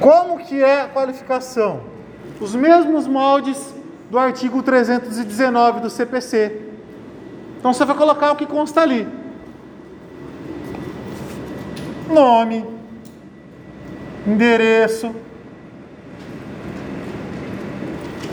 Como 0.00 0.38
que 0.38 0.62
é 0.62 0.80
a 0.80 0.88
qualificação? 0.88 1.82
Os 2.40 2.54
mesmos 2.54 3.06
moldes 3.06 3.74
do 4.10 4.18
artigo 4.18 4.62
319 4.62 5.80
do 5.80 5.90
CPC. 5.90 6.60
Então 7.58 7.72
você 7.72 7.84
vai 7.84 7.94
colocar 7.94 8.32
o 8.32 8.36
que 8.36 8.46
consta 8.46 8.80
ali. 8.80 9.06
Nome, 12.08 12.66
endereço, 14.26 15.14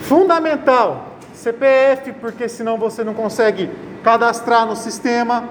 fundamental, 0.02 1.07
CPF, 1.38 2.12
porque 2.14 2.48
senão 2.48 2.76
você 2.76 3.04
não 3.04 3.14
consegue 3.14 3.70
cadastrar 4.02 4.66
no 4.66 4.74
sistema, 4.74 5.44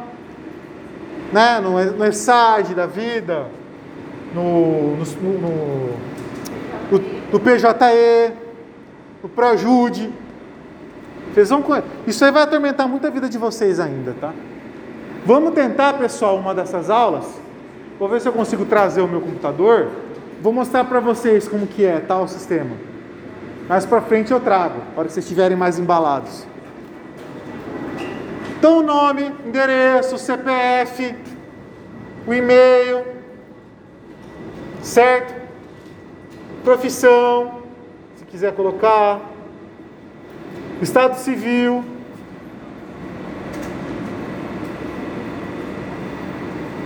né? 1.31 1.59
no, 1.61 1.81
no 1.93 2.05
ESAG 2.05 2.73
da 2.73 2.85
vida, 2.85 3.47
no, 4.33 4.97
no, 4.97 5.05
no, 5.05 5.39
no, 6.91 6.99
no 7.31 7.39
PJE, 7.39 8.33
no 9.23 9.29
Projude. 9.29 10.11
Vocês 11.33 11.49
vão, 11.49 11.63
isso 12.05 12.25
aí 12.25 12.31
vai 12.31 12.43
atormentar 12.43 12.87
muito 12.87 13.07
a 13.07 13.09
vida 13.09 13.29
de 13.29 13.37
vocês 13.37 13.79
ainda, 13.79 14.13
tá? 14.19 14.33
Vamos 15.25 15.53
tentar, 15.53 15.93
pessoal, 15.93 16.37
uma 16.37 16.53
dessas 16.53 16.89
aulas. 16.89 17.25
Vou 17.97 18.09
ver 18.09 18.19
se 18.19 18.27
eu 18.27 18.33
consigo 18.33 18.65
trazer 18.65 19.01
o 19.01 19.07
meu 19.07 19.21
computador. 19.21 19.87
Vou 20.41 20.51
mostrar 20.51 20.83
para 20.83 20.99
vocês 20.99 21.47
como 21.47 21.65
que 21.65 21.85
é 21.85 21.99
tal 21.99 22.21
tá, 22.21 22.27
sistema. 22.27 22.71
Mais 23.67 23.85
para 23.85 24.01
frente 24.01 24.31
eu 24.31 24.39
trago, 24.39 24.79
para 24.95 25.05
que 25.05 25.11
vocês 25.11 25.25
estiverem 25.25 25.57
mais 25.57 25.77
embalados. 25.77 26.45
Então, 28.57 28.81
nome, 28.81 29.31
endereço, 29.45 30.17
CPF, 30.17 31.15
o 32.25 32.33
e-mail, 32.33 33.05
certo? 34.81 35.35
Profissão, 36.63 37.61
se 38.15 38.25
quiser 38.25 38.53
colocar, 38.53 39.19
Estado 40.81 41.15
civil. 41.15 41.83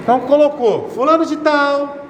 Então 0.02 0.22
colocou, 0.22 0.90
fulano 0.90 1.26
de 1.26 1.38
tal, 1.38 2.06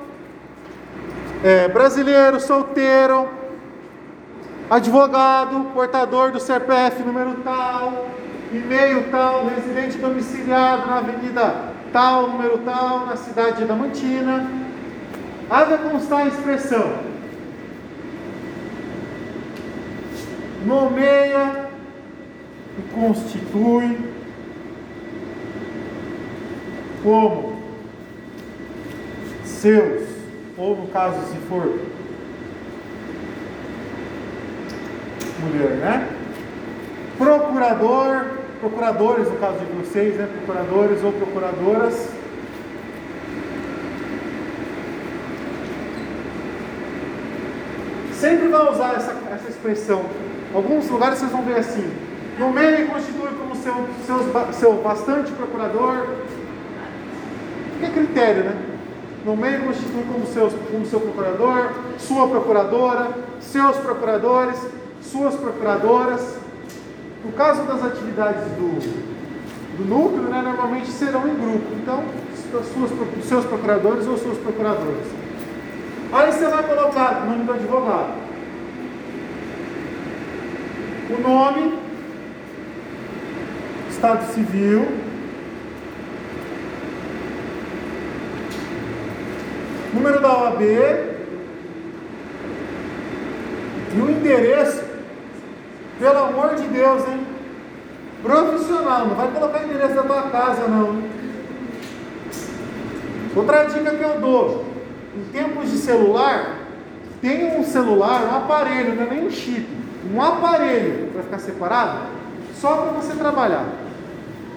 é, 1.43 1.67
brasileiro, 1.67 2.39
solteiro, 2.39 3.27
advogado, 4.71 5.65
portador 5.73 6.31
do 6.31 6.39
CPF 6.39 7.03
número 7.03 7.33
tal, 7.43 8.07
e-mail 8.53 9.11
tal, 9.11 9.45
residente 9.45 9.97
domiciliado 9.97 10.87
na 10.87 10.99
avenida 10.99 11.73
tal, 11.91 12.29
número 12.29 12.57
tal, 12.59 13.05
na 13.05 13.17
cidade 13.17 13.57
de 13.57 13.65
Damantina. 13.65 14.49
Haja 15.49 15.77
constar 15.77 16.21
a 16.21 16.27
expressão. 16.27 16.93
Nomeia 20.65 21.69
e 22.79 22.93
constitui 22.93 23.99
como 27.03 27.61
seus, 29.43 30.07
ou 30.57 30.77
no 30.77 30.87
caso 30.87 31.19
se 31.29 31.37
for 31.49 31.77
mulher, 35.41 35.71
né? 35.77 36.07
Procurador, 37.17 38.25
procuradores 38.59 39.29
no 39.29 39.37
caso 39.37 39.59
de 39.59 39.71
vocês, 39.73 40.15
né? 40.15 40.27
Procuradores 40.37 41.03
ou 41.03 41.11
procuradoras. 41.13 42.09
Sempre 48.13 48.47
vai 48.49 48.71
usar 48.71 48.93
essa, 48.95 49.15
essa 49.33 49.49
expressão. 49.49 50.03
Alguns 50.53 50.89
lugares 50.89 51.19
vocês 51.19 51.31
vão 51.31 51.43
ver 51.43 51.57
assim. 51.57 51.91
No 52.37 52.51
meio 52.51 52.87
constitui 52.87 53.29
como 53.37 53.55
seu, 53.55 53.73
seus, 54.05 54.55
seu 54.55 54.73
bastante 54.73 55.31
procurador. 55.31 56.07
Que 57.79 57.89
critério, 57.89 58.43
né? 58.43 58.55
No 59.25 59.35
meio 59.35 59.61
constitui 59.61 60.03
como, 60.11 60.25
seus, 60.27 60.53
como 60.71 60.85
seu 60.85 60.99
procurador, 60.99 61.71
sua 61.99 62.27
procuradora, 62.27 63.09
seus 63.39 63.77
procuradores, 63.77 64.57
suas 65.01 65.35
procuradoras. 65.35 66.37
No 67.23 67.31
caso 67.33 67.63
das 67.63 67.83
atividades 67.83 68.43
do, 68.53 69.77
do 69.77 69.85
núcleo, 69.85 70.23
né, 70.23 70.41
normalmente 70.41 70.89
serão 70.89 71.27
em 71.27 71.35
grupo. 71.35 71.67
Então, 71.81 72.03
suas, 72.73 72.91
seus 73.25 73.45
procuradores 73.45 74.07
ou 74.07 74.17
suas 74.17 74.37
procuradoras. 74.37 75.05
Aí 76.11 76.31
você 76.31 76.47
vai 76.47 76.63
colocar 76.63 77.23
o 77.23 77.29
nome 77.29 77.45
do 77.45 77.53
advogado. 77.53 78.13
O 81.09 81.21
nome, 81.21 81.79
Estado 83.89 84.33
Civil, 84.33 84.87
número 89.93 90.21
da 90.21 90.37
OAB 90.37 90.61
e 93.93 93.99
o 93.99 94.09
endereço 94.09 94.90
pelo 96.01 96.17
amor 96.17 96.55
de 96.55 96.63
Deus, 96.63 97.07
hein? 97.07 97.27
Profissional, 98.23 99.05
não 99.05 99.15
vai 99.15 99.27
colocar 99.31 99.63
endereço 99.63 99.93
da 99.93 100.03
tua 100.03 100.23
casa, 100.23 100.67
não. 100.67 101.03
Outra 103.35 103.65
dica 103.65 103.91
que 103.91 104.03
eu 104.03 104.19
dou: 104.19 104.65
em 105.15 105.31
tempos 105.31 105.69
de 105.69 105.77
celular, 105.77 106.57
tem 107.21 107.59
um 107.59 107.63
celular, 107.63 108.23
um 108.23 108.35
aparelho, 108.35 108.95
não 108.95 109.03
é 109.03 109.09
nem 109.11 109.27
um 109.27 109.29
chip, 109.29 109.67
um 110.11 110.19
aparelho 110.19 111.09
para 111.13 111.21
ficar 111.21 111.39
separado, 111.39 111.99
só 112.55 112.77
para 112.77 112.91
você 112.93 113.13
trabalhar. 113.13 113.65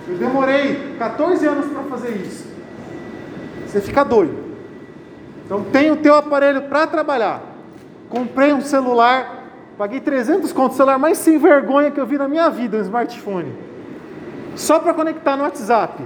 Eu 0.08 0.16
demorei 0.16 0.96
14 0.98 1.46
anos 1.46 1.66
para 1.66 1.82
fazer 1.84 2.16
isso. 2.16 2.46
Você 3.66 3.80
fica 3.80 4.02
doido. 4.02 4.44
Então 5.44 5.62
tem 5.64 5.90
o 5.90 5.96
teu 5.96 6.14
aparelho 6.14 6.62
para 6.62 6.86
trabalhar. 6.86 7.42
Comprei 8.08 8.52
um 8.52 8.60
celular 8.62 9.43
Paguei 9.76 10.00
300 10.00 10.52
contos, 10.52 10.74
o 10.74 10.76
celular 10.76 10.98
mais 10.98 11.18
sem 11.18 11.36
vergonha 11.36 11.90
que 11.90 12.00
eu 12.00 12.06
vi 12.06 12.16
na 12.16 12.28
minha 12.28 12.48
vida, 12.48 12.76
um 12.76 12.80
smartphone. 12.80 13.52
Só 14.54 14.78
para 14.78 14.94
conectar 14.94 15.36
no 15.36 15.42
WhatsApp. 15.42 16.04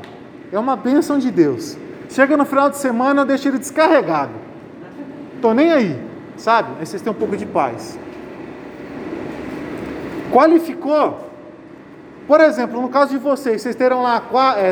É 0.51 0.59
uma 0.59 0.75
bênção 0.75 1.19
de 1.19 1.31
Deus. 1.31 1.77
Chega 2.09 2.37
no 2.37 2.47
final 2.47 2.71
de 2.71 2.79
semana, 2.79 3.21
eu 3.23 3.27
deixo 3.27 3.47
ele 3.47 3.59
descarregado. 3.59 4.33
Tô 5.43 5.53
nem 5.53 5.71
aí, 5.71 6.03
sabe? 6.39 6.71
Aí 6.81 6.87
vocês 6.87 7.03
têm 7.03 7.13
um 7.13 7.15
pouco 7.15 7.37
de 7.37 7.45
paz. 7.45 7.99
Qualificou? 10.33 11.29
Por 12.27 12.41
exemplo, 12.41 12.81
no 12.81 12.89
caso 12.89 13.11
de 13.11 13.19
vocês, 13.19 13.61
vocês 13.61 13.77
terão 13.77 14.03
lá 14.03 14.23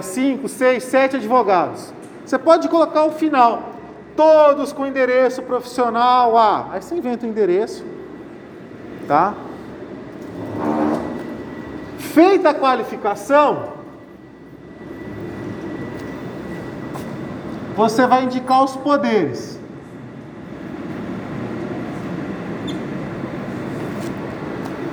5, 0.02 0.48
6, 0.48 0.82
7 0.82 1.16
advogados. 1.16 1.92
Você 2.24 2.38
pode 2.38 2.68
colocar 2.68 3.04
o 3.04 3.12
final, 3.12 3.70
todos 4.16 4.72
com 4.72 4.86
endereço 4.86 5.42
profissional 5.42 6.36
A. 6.36 6.68
Aí 6.72 6.82
você 6.82 6.94
inventa 6.94 7.26
o 7.26 7.28
endereço, 7.28 7.84
Tá? 9.06 9.34
Feita 11.98 12.50
a 12.50 12.54
qualificação, 12.54 13.74
você 17.76 18.06
vai 18.06 18.24
indicar 18.24 18.64
os 18.64 18.74
poderes. 18.76 19.60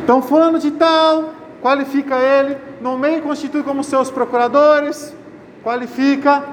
Então, 0.04 0.22
fulano 0.22 0.60
de 0.60 0.70
tal, 0.72 1.34
qualifica 1.62 2.18
ele, 2.18 2.58
nomeia 2.82 3.20
e 3.20 3.22
constitui 3.22 3.64
como 3.64 3.86
seus 3.86 4.12
procuradores, 4.12 5.16
qualifica, 5.64 6.44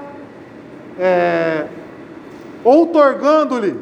é, 0.97 1.67
outorgando-lhe 2.63 3.77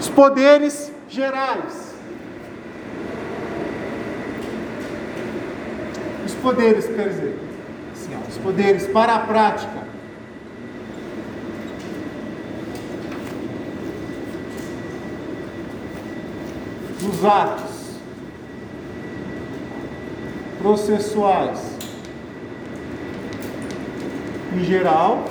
os 0.00 0.08
poderes 0.08 0.90
gerais. 1.16 1.94
Os 6.24 6.34
poderes, 6.34 6.86
quer 6.86 7.08
dizer, 7.08 7.38
assim, 7.92 8.10
ó, 8.14 8.28
os 8.28 8.38
poderes 8.38 8.86
para 8.88 9.14
a 9.14 9.20
prática. 9.20 9.86
Dos 17.00 17.24
atos 17.24 17.76
processuais 20.58 21.76
em 24.52 24.64
geral 24.64 25.24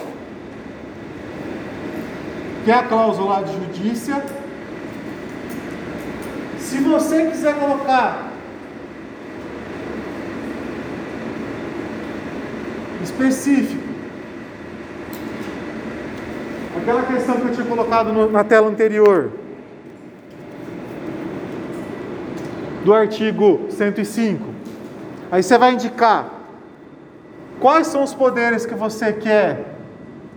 que 2.64 2.72
é 2.72 2.74
a 2.74 2.84
cláusula 2.84 3.44
de 3.44 3.54
judícia. 3.54 4.45
Se 6.66 6.80
você 6.80 7.28
quiser 7.28 7.60
colocar 7.60 8.32
específico, 13.04 13.84
aquela 16.82 17.04
questão 17.04 17.36
que 17.36 17.48
eu 17.50 17.52
tinha 17.52 17.68
colocado 17.68 18.12
no, 18.12 18.32
na 18.32 18.44
tela 18.44 18.68
anterior, 18.68 19.32
do 22.84 22.96
artigo 22.96 23.68
105, 23.70 24.44
aí 25.32 25.44
você 25.44 25.60
vai 25.60 25.74
indicar 25.74 26.32
quais 27.60 27.86
são 27.86 28.04
os 28.04 28.14
poderes 28.16 28.66
que 28.66 28.74
você 28.74 29.14
quer 29.14 29.66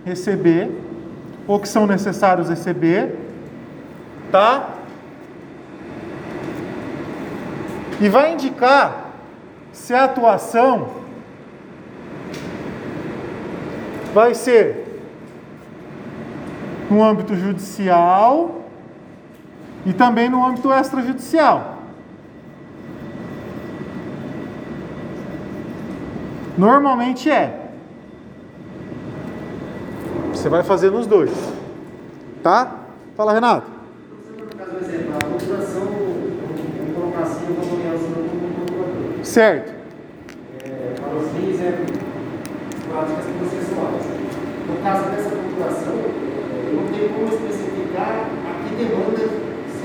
receber, 0.05 0.69
ou 1.47 1.59
que 1.59 1.67
são 1.67 1.87
necessários 1.87 2.49
receber, 2.49 3.15
tá? 4.31 4.75
E 8.01 8.09
vai 8.09 8.33
indicar 8.33 9.11
se 9.71 9.93
a 9.93 10.05
atuação 10.05 10.89
vai 14.13 14.33
ser 14.33 15.01
no 16.89 17.03
âmbito 17.03 17.35
judicial 17.35 18.61
e 19.85 19.93
também 19.93 20.29
no 20.29 20.45
âmbito 20.45 20.71
extrajudicial. 20.73 21.77
Normalmente 26.57 27.29
é. 27.29 27.69
Você 30.33 30.49
vai 30.49 30.63
fazer 30.63 30.89
nos 30.91 31.07
dois. 31.07 31.31
Tá? 32.43 32.75
Fala, 33.15 33.33
Renato. 33.33 33.67
Caso 34.57 34.75
exemplo, 34.77 35.15
a 35.15 35.19
procuração, 35.19 35.85
vamos 35.85 36.95
colocar 36.95 37.21
assim, 37.21 37.45
eu 37.47 37.55
vou 37.55 37.65
nomear 37.65 37.95
o 37.95 37.97
senhor 37.97 38.29
como 38.29 38.65
procurador. 38.65 39.09
Certo. 39.29 39.71
É, 40.65 40.95
fins 41.37 41.61
é 41.61 41.71
práticas 42.89 43.25
processuais. 43.37 44.05
No 44.67 44.75
caso 44.81 45.03
dessa 45.11 45.29
procuração, 45.29 45.93
eu 45.93 46.73
não 46.73 46.87
tenho 46.91 47.09
como 47.09 47.27
especificar 47.27 48.25
a 48.25 48.51
que 48.63 48.73
demanda 48.73 49.29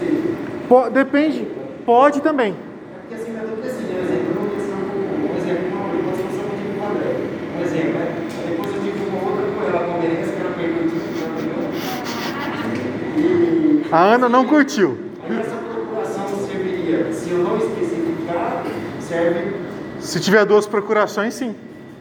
seja. 0.00 0.90
Depende. 0.90 1.46
Pode 1.84 2.22
também. 2.22 2.52
É 2.54 2.56
porque 3.00 3.14
assim, 3.16 3.32
tudo 3.34 3.66
assim, 3.66 3.84
um 3.84 4.00
exemplo, 4.02 4.28
eu 4.30 4.40
não 4.40 4.48
pensar 4.48 4.80
um, 4.80 5.36
exemplo, 5.36 5.76
uma 5.76 5.92
depois 5.92 6.18
eu 6.20 6.24
sou 6.32 6.44
motivo 6.48 6.72
com 6.78 6.80
o 6.80 6.88
André. 6.88 7.12
Um 7.54 7.60
exemplo, 7.62 8.00
Depois 8.48 8.70
eu 8.74 8.80
digo 8.80 8.96
uma 9.10 9.20
outra 9.28 9.44
com 9.44 9.60
ela, 9.68 9.76
a 9.76 9.86
palmeirense, 9.90 10.32
que 10.32 10.40
ela 10.40 10.54
pergunta 10.56 10.96
E 13.18 13.92
A 13.92 14.14
Ana 14.14 14.26
não 14.26 14.46
curtiu. 14.46 14.96
essa 15.28 15.56
procuração 15.56 16.26
serviria, 16.46 17.12
se 17.12 17.30
eu 17.30 17.38
não 17.40 17.58
especificar, 17.58 17.83
serve. 19.14 19.54
Se 20.00 20.20
tiver 20.20 20.44
duas 20.44 20.66
procurações, 20.66 21.34
sim. 21.34 21.54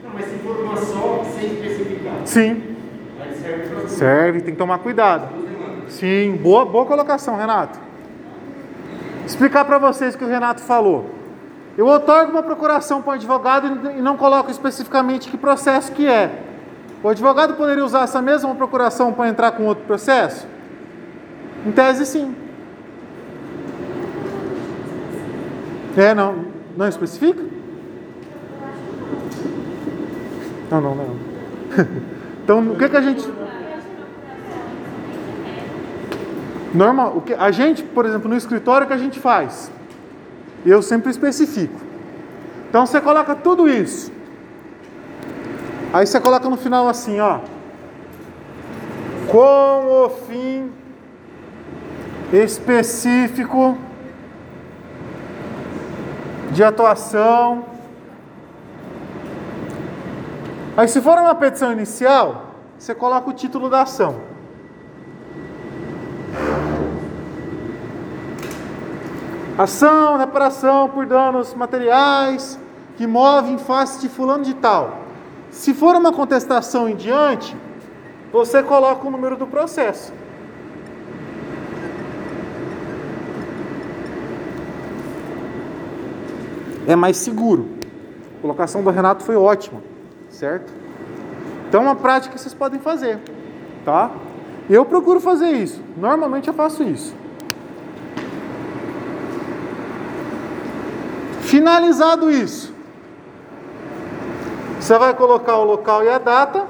Não, 0.03 0.11
mas 0.13 0.25
se 0.25 0.37
for 0.39 0.57
uma 0.59 0.77
só, 0.77 1.23
sem 1.39 1.53
especificar, 1.53 2.13
Sim. 2.25 2.63
aí 3.19 3.35
serve 3.35 3.67
para 3.67 3.87
Serve, 3.87 4.41
tem 4.41 4.53
que 4.53 4.59
tomar 4.59 4.79
cuidado. 4.79 5.29
Sim, 5.89 6.39
boa, 6.41 6.65
boa 6.65 6.85
colocação, 6.85 7.37
Renato. 7.37 7.79
Explicar 9.25 9.63
para 9.65 9.77
vocês 9.77 10.15
o 10.15 10.17
que 10.17 10.25
o 10.25 10.27
Renato 10.27 10.61
falou. 10.61 11.09
Eu 11.77 11.87
otorgo 11.87 12.31
uma 12.31 12.43
procuração 12.43 13.01
para 13.01 13.11
o 13.11 13.13
advogado 13.13 13.91
e 13.97 14.01
não 14.01 14.17
coloco 14.17 14.51
especificamente 14.51 15.29
que 15.29 15.37
processo 15.37 15.91
que 15.91 16.05
é. 16.05 16.43
O 17.01 17.09
advogado 17.09 17.55
poderia 17.55 17.83
usar 17.83 18.03
essa 18.03 18.21
mesma 18.21 18.53
procuração 18.55 19.11
para 19.11 19.29
entrar 19.29 19.51
com 19.51 19.65
outro 19.65 19.83
processo? 19.85 20.47
Em 21.65 21.71
tese, 21.71 22.05
sim. 22.05 22.35
É, 25.97 26.13
não. 26.13 26.52
Não 26.75 26.87
especifica? 26.87 27.43
Não, 30.71 30.81
não, 30.81 30.95
não. 30.95 31.15
Então, 32.43 32.59
o 32.59 32.75
que, 32.75 32.89
que 32.89 32.97
a 32.97 33.01
gente. 33.01 33.25
Normal, 36.73 37.15
o 37.15 37.21
que 37.21 37.33
a 37.33 37.51
gente, 37.51 37.81
por 37.81 38.05
exemplo, 38.05 38.27
no 38.27 38.35
escritório 38.35 38.83
o 38.83 38.87
que 38.87 38.93
a 38.93 38.97
gente 38.97 39.17
faz? 39.17 39.71
Eu 40.65 40.81
sempre 40.81 41.09
especifico. 41.09 41.79
Então 42.67 42.85
você 42.85 42.99
coloca 42.99 43.33
tudo 43.33 43.69
isso. 43.69 44.11
Aí 45.93 46.05
você 46.05 46.19
coloca 46.19 46.49
no 46.49 46.57
final 46.57 46.89
assim, 46.89 47.19
ó. 47.21 47.39
Com 49.27 50.05
o 50.05 50.09
fim 50.27 50.69
específico 52.33 53.77
de 56.53 56.63
atuação. 56.63 57.65
Aí 60.77 60.87
se 60.87 61.01
for 61.01 61.17
uma 61.17 61.35
petição 61.35 61.71
inicial, 61.71 62.45
você 62.77 62.95
coloca 62.95 63.29
o 63.29 63.33
título 63.33 63.69
da 63.69 63.81
ação. 63.81 64.15
Ação, 69.57 70.17
reparação 70.17 70.89
por 70.89 71.05
danos 71.05 71.53
materiais 71.53 72.59
que 72.97 73.05
move 73.05 73.51
em 73.51 73.57
face 73.57 73.99
de 74.01 74.09
fulano 74.09 74.43
de 74.43 74.53
tal. 74.53 74.99
Se 75.51 75.73
for 75.73 75.95
uma 75.95 76.11
contestação 76.11 76.89
em 76.89 76.95
diante, 76.95 77.55
você 78.31 78.63
coloca 78.63 79.07
o 79.07 79.11
número 79.11 79.35
do 79.35 79.45
processo. 79.45 80.11
É 86.87 86.95
mais 86.95 87.17
seguro. 87.17 87.69
A 88.37 88.41
colocação 88.41 88.83
do 88.83 88.89
Renato 88.89 89.23
foi 89.23 89.35
ótima, 89.35 89.81
certo? 90.29 90.71
Então 91.67 91.81
é 91.81 91.85
uma 91.85 91.95
prática 91.95 92.35
que 92.35 92.41
vocês 92.41 92.53
podem 92.53 92.79
fazer, 92.79 93.19
tá? 93.85 94.11
Eu 94.69 94.85
procuro 94.85 95.19
fazer 95.19 95.51
isso. 95.51 95.81
Normalmente 95.97 96.47
eu 96.47 96.53
faço 96.53 96.83
isso. 96.83 97.15
Finalizado 101.41 102.31
isso, 102.31 102.73
você 104.79 104.97
vai 104.97 105.13
colocar 105.13 105.57
o 105.57 105.63
local 105.63 106.03
e 106.03 106.09
a 106.09 106.17
data. 106.17 106.65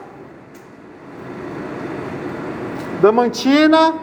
Damantina, 3.01 3.95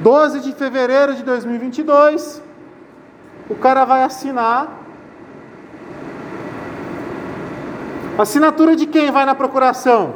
12 0.00 0.40
de 0.40 0.52
fevereiro 0.52 1.14
de 1.14 1.22
2022. 1.24 2.40
O 3.50 3.56
cara 3.56 3.84
vai 3.84 4.04
assinar. 4.04 4.78
Assinatura 8.16 8.76
de 8.76 8.86
quem 8.86 9.10
vai 9.10 9.24
na 9.24 9.34
procuração? 9.34 10.14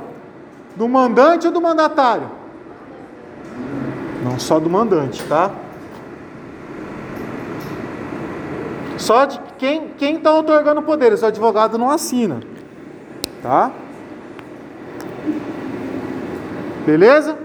Do 0.76 0.88
mandante 0.88 1.46
ou 1.46 1.52
do 1.52 1.60
mandatário? 1.60 2.30
Não 4.22 4.38
só 4.38 4.60
do 4.60 4.70
mandante, 4.70 5.22
tá? 5.24 5.50
Só 8.96 9.24
de 9.24 9.40
quem 9.58 9.88
quem 9.98 10.16
está 10.16 10.32
otorgando 10.32 10.82
poderes, 10.82 11.22
o 11.22 11.26
advogado 11.26 11.76
não 11.76 11.90
assina, 11.90 12.40
tá? 13.42 13.70
Beleza? 16.86 17.36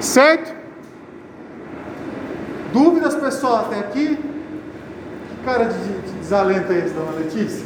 Certo? 0.00 0.53
Dúvidas, 2.74 3.14
pessoal, 3.14 3.66
até 3.66 3.78
aqui? 3.78 4.16
Que 4.16 5.44
cara 5.44 5.66
de, 5.66 5.78
de 5.78 6.12
desalento 6.18 6.72
é 6.72 6.78
esse, 6.80 6.92
dona 6.92 7.12
Letícia? 7.12 7.64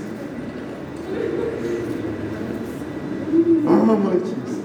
Vamos, 3.65 4.13
Letícia. 4.13 4.59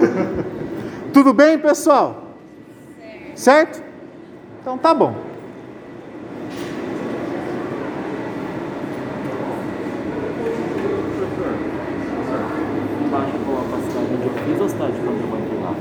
Tudo 1.14 1.32
bem, 1.32 1.58
pessoal? 1.58 2.24
Certo? 3.34 3.82
Então 4.60 4.76
tá 4.76 4.92
bom. 4.92 5.14
Lá? 15.62 15.74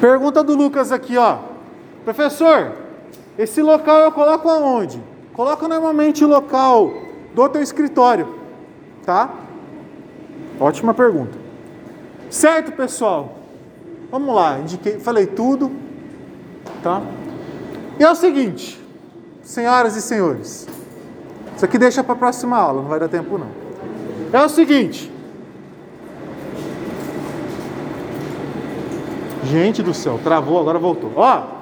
Pergunta 0.00 0.44
do 0.44 0.54
Lucas 0.54 0.92
aqui, 0.92 1.16
ó. 1.16 1.45
Professor, 2.06 2.72
esse 3.36 3.60
local 3.60 3.98
eu 3.98 4.12
coloco 4.12 4.48
aonde? 4.48 5.02
Coloca 5.32 5.66
normalmente 5.66 6.24
o 6.24 6.28
local 6.28 6.92
do 7.34 7.48
teu 7.48 7.60
escritório, 7.60 8.28
tá? 9.04 9.28
Ótima 10.60 10.94
pergunta. 10.94 11.36
Certo, 12.30 12.70
pessoal? 12.70 13.34
Vamos 14.08 14.32
lá, 14.32 14.60
indiquei, 14.60 15.00
falei 15.00 15.26
tudo, 15.26 15.72
tá? 16.80 17.02
E 17.98 18.04
é 18.04 18.08
o 18.08 18.14
seguinte, 18.14 18.80
senhoras 19.42 19.96
e 19.96 20.00
senhores, 20.00 20.68
isso 21.56 21.64
aqui 21.64 21.76
deixa 21.76 22.04
para 22.04 22.12
a 22.12 22.18
próxima 22.18 22.56
aula, 22.56 22.82
não 22.82 22.88
vai 22.88 23.00
dar 23.00 23.08
tempo 23.08 23.36
não. 23.36 23.48
É 24.32 24.40
o 24.44 24.48
seguinte, 24.48 25.10
gente 29.42 29.82
do 29.82 29.92
céu, 29.92 30.20
travou, 30.22 30.60
agora 30.60 30.78
voltou. 30.78 31.10
Ó, 31.16 31.55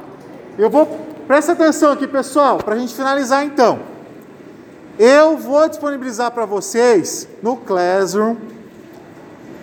eu 0.59 0.71
vou. 0.71 0.87
Presta 1.27 1.53
atenção 1.53 1.91
aqui, 1.93 2.07
pessoal, 2.07 2.59
para 2.59 2.75
a 2.75 2.79
gente 2.79 2.95
finalizar 2.95 3.45
então. 3.45 3.79
Eu 4.99 5.37
vou 5.37 5.69
disponibilizar 5.69 6.31
para 6.31 6.45
vocês 6.45 7.27
no 7.43 7.57
Classroom 7.57 8.37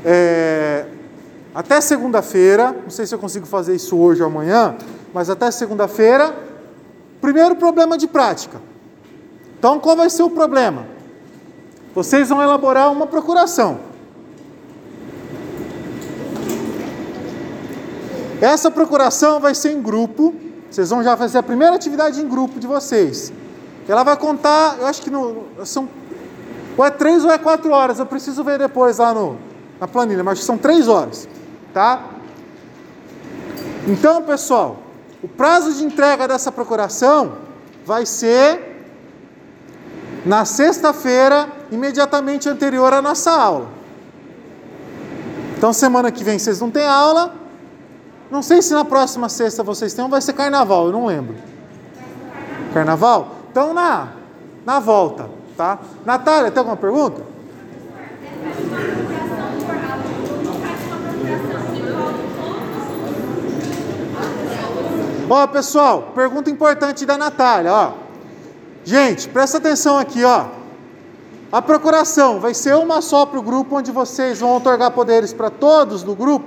é, 0.03 0.85
até 1.53 1.79
segunda-feira. 1.79 2.75
Não 2.83 2.89
sei 2.89 3.05
se 3.05 3.13
eu 3.15 3.19
consigo 3.19 3.45
fazer 3.45 3.75
isso 3.75 3.97
hoje 3.97 4.21
ou 4.21 4.27
amanhã, 4.27 4.75
mas 5.13 5.29
até 5.29 5.49
segunda-feira. 5.51 6.35
Primeiro 7.21 7.55
problema 7.55 7.97
de 7.97 8.07
prática. 8.07 8.59
Então, 9.57 9.79
qual 9.79 9.95
vai 9.95 10.09
ser 10.09 10.23
o 10.23 10.29
problema? 10.29 10.87
Vocês 11.93 12.29
vão 12.29 12.41
elaborar 12.41 12.91
uma 12.91 13.05
procuração. 13.05 13.79
Essa 18.41 18.71
procuração 18.71 19.39
vai 19.39 19.53
ser 19.53 19.71
em 19.71 19.81
grupo. 19.81 20.33
Vocês 20.71 20.89
vão 20.89 21.03
já 21.03 21.17
fazer 21.17 21.37
a 21.37 21.43
primeira 21.43 21.75
atividade 21.75 22.21
em 22.21 22.27
grupo 22.27 22.57
de 22.57 22.65
vocês. 22.65 23.31
Ela 23.87 24.03
vai 24.03 24.15
contar, 24.15 24.77
eu 24.79 24.87
acho 24.87 25.01
que 25.01 25.09
no, 25.09 25.43
são 25.65 25.89
ou 26.77 26.85
é 26.85 26.89
três 26.89 27.25
ou 27.25 27.29
é 27.29 27.37
quatro 27.37 27.71
horas. 27.71 27.99
Eu 27.99 28.05
preciso 28.05 28.41
ver 28.41 28.57
depois 28.57 28.97
lá 28.97 29.13
no, 29.13 29.37
na 29.79 29.87
planilha, 29.87 30.23
mas 30.23 30.41
são 30.43 30.57
três 30.57 30.87
horas, 30.87 31.27
tá? 31.73 32.01
Então, 33.85 34.23
pessoal, 34.23 34.77
o 35.21 35.27
prazo 35.27 35.73
de 35.73 35.83
entrega 35.83 36.25
dessa 36.25 36.51
procuração 36.51 37.33
vai 37.85 38.05
ser 38.05 38.71
na 40.25 40.45
sexta-feira, 40.45 41.49
imediatamente 41.69 42.47
anterior 42.47 42.93
à 42.93 43.01
nossa 43.01 43.31
aula. 43.31 43.67
Então, 45.57 45.73
semana 45.73 46.11
que 46.11 46.23
vem 46.23 46.39
vocês 46.39 46.61
não 46.61 46.71
têm 46.71 46.85
aula. 46.85 47.40
Não 48.31 48.41
sei 48.41 48.61
se 48.61 48.73
na 48.73 48.85
próxima 48.85 49.27
sexta 49.27 49.61
vocês 49.61 49.93
têm 49.93 50.07
vai 50.07 50.21
ser 50.21 50.31
carnaval, 50.31 50.85
eu 50.85 50.93
não 50.93 51.05
lembro. 51.05 51.35
Carnaval? 52.73 53.35
Então, 53.51 53.73
na, 53.73 54.13
na 54.65 54.79
volta, 54.79 55.29
tá? 55.57 55.77
Natália, 56.05 56.49
tem 56.49 56.59
alguma 56.59 56.77
pergunta? 56.77 57.21
Ó, 65.29 65.47
pessoal, 65.47 66.11
pergunta 66.15 66.49
importante 66.49 67.05
da 67.05 67.17
Natália, 67.17 67.73
ó. 67.73 67.91
Gente, 68.85 69.27
presta 69.27 69.57
atenção 69.57 69.97
aqui, 69.97 70.23
ó. 70.23 70.45
A 71.51 71.61
procuração 71.61 72.39
vai 72.39 72.53
ser 72.53 72.75
uma 72.75 73.01
só 73.01 73.25
para 73.25 73.39
o 73.39 73.41
grupo 73.41 73.75
onde 73.75 73.91
vocês 73.91 74.39
vão 74.39 74.55
otorgar 74.55 74.91
poderes 74.91 75.33
para 75.33 75.49
todos 75.49 76.01
do 76.01 76.15
grupo? 76.15 76.45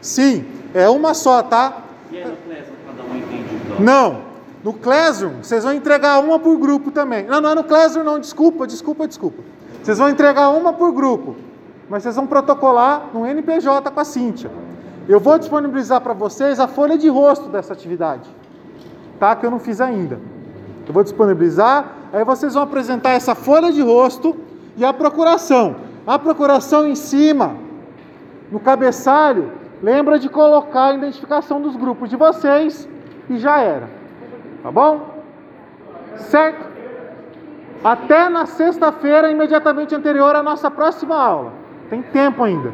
Sim, 0.00 0.55
é 0.76 0.88
uma 0.88 1.14
só, 1.14 1.42
tá? 1.42 1.84
E 2.10 2.18
aí 2.18 2.24
no 2.24 2.36
Classroom 2.36 2.76
cada 2.86 3.02
um 3.02 3.16
entende 3.16 3.54
então? 3.54 3.80
Não. 3.80 4.26
No 4.62 4.72
Classroom, 4.72 5.42
vocês 5.42 5.62
vão 5.62 5.72
entregar 5.72 6.18
uma 6.18 6.38
por 6.38 6.58
grupo 6.58 6.90
também. 6.90 7.24
Não, 7.24 7.40
não 7.40 7.50
é 7.50 7.54
no 7.54 7.64
Classroom, 7.64 8.04
não. 8.04 8.18
Desculpa, 8.18 8.66
desculpa, 8.66 9.06
desculpa. 9.06 9.42
Vocês 9.82 9.98
vão 9.98 10.08
entregar 10.08 10.50
uma 10.50 10.72
por 10.72 10.92
grupo. 10.92 11.36
Mas 11.88 12.02
vocês 12.02 12.16
vão 12.16 12.26
protocolar 12.26 13.10
no 13.14 13.24
NPJ 13.24 13.90
com 13.90 14.00
a 14.00 14.04
Cíntia. 14.04 14.50
Eu 15.08 15.20
vou 15.20 15.38
disponibilizar 15.38 16.00
para 16.00 16.12
vocês 16.12 16.58
a 16.58 16.66
folha 16.66 16.98
de 16.98 17.08
rosto 17.08 17.48
dessa 17.48 17.72
atividade. 17.72 18.28
Tá? 19.20 19.36
Que 19.36 19.46
eu 19.46 19.50
não 19.50 19.60
fiz 19.60 19.80
ainda. 19.80 20.18
Eu 20.86 20.92
vou 20.92 21.04
disponibilizar. 21.04 21.92
Aí 22.12 22.24
vocês 22.24 22.54
vão 22.54 22.64
apresentar 22.64 23.10
essa 23.10 23.36
folha 23.36 23.72
de 23.72 23.80
rosto 23.82 24.36
e 24.76 24.84
a 24.84 24.92
procuração. 24.92 25.76
A 26.04 26.18
procuração 26.18 26.88
em 26.88 26.96
cima, 26.96 27.54
no 28.50 28.58
cabeçalho, 28.58 29.52
lembra 29.82 30.18
de 30.18 30.28
colocar 30.28 30.86
a 30.86 30.94
identificação 30.94 31.60
dos 31.60 31.76
grupos 31.76 32.10
de 32.10 32.16
vocês 32.16 32.88
e 33.28 33.38
já 33.38 33.60
era. 33.60 33.88
Tá 34.62 34.70
bom? 34.70 35.16
Certo? 36.16 36.66
Até 37.84 38.28
na 38.28 38.46
sexta-feira, 38.46 39.30
imediatamente 39.30 39.94
anterior 39.94 40.34
à 40.34 40.42
nossa 40.42 40.70
próxima 40.70 41.16
aula. 41.16 41.52
Tem 41.88 42.02
tempo 42.02 42.42
ainda. 42.42 42.72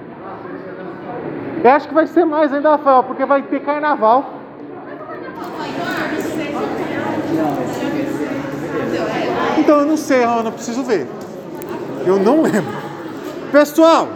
Eu 1.62 1.70
acho 1.70 1.89
que 1.89 1.95
vai 1.95 2.07
ser 2.07 2.24
mais 2.24 2.53
ainda, 2.53 2.70
Rafael, 2.70 3.05
porque 3.05 3.24
vai 3.24 3.43
ter 3.43 3.61
carnaval. 3.61 4.31
Então 9.59 9.81
eu 9.81 9.87
não 9.87 9.97
sei, 9.97 10.24
eu 10.24 10.53
preciso 10.53 10.83
ver. 10.83 11.07
Eu 12.07 12.19
não 12.19 12.43
lembro. 12.43 12.73
Pessoal, 13.53 14.09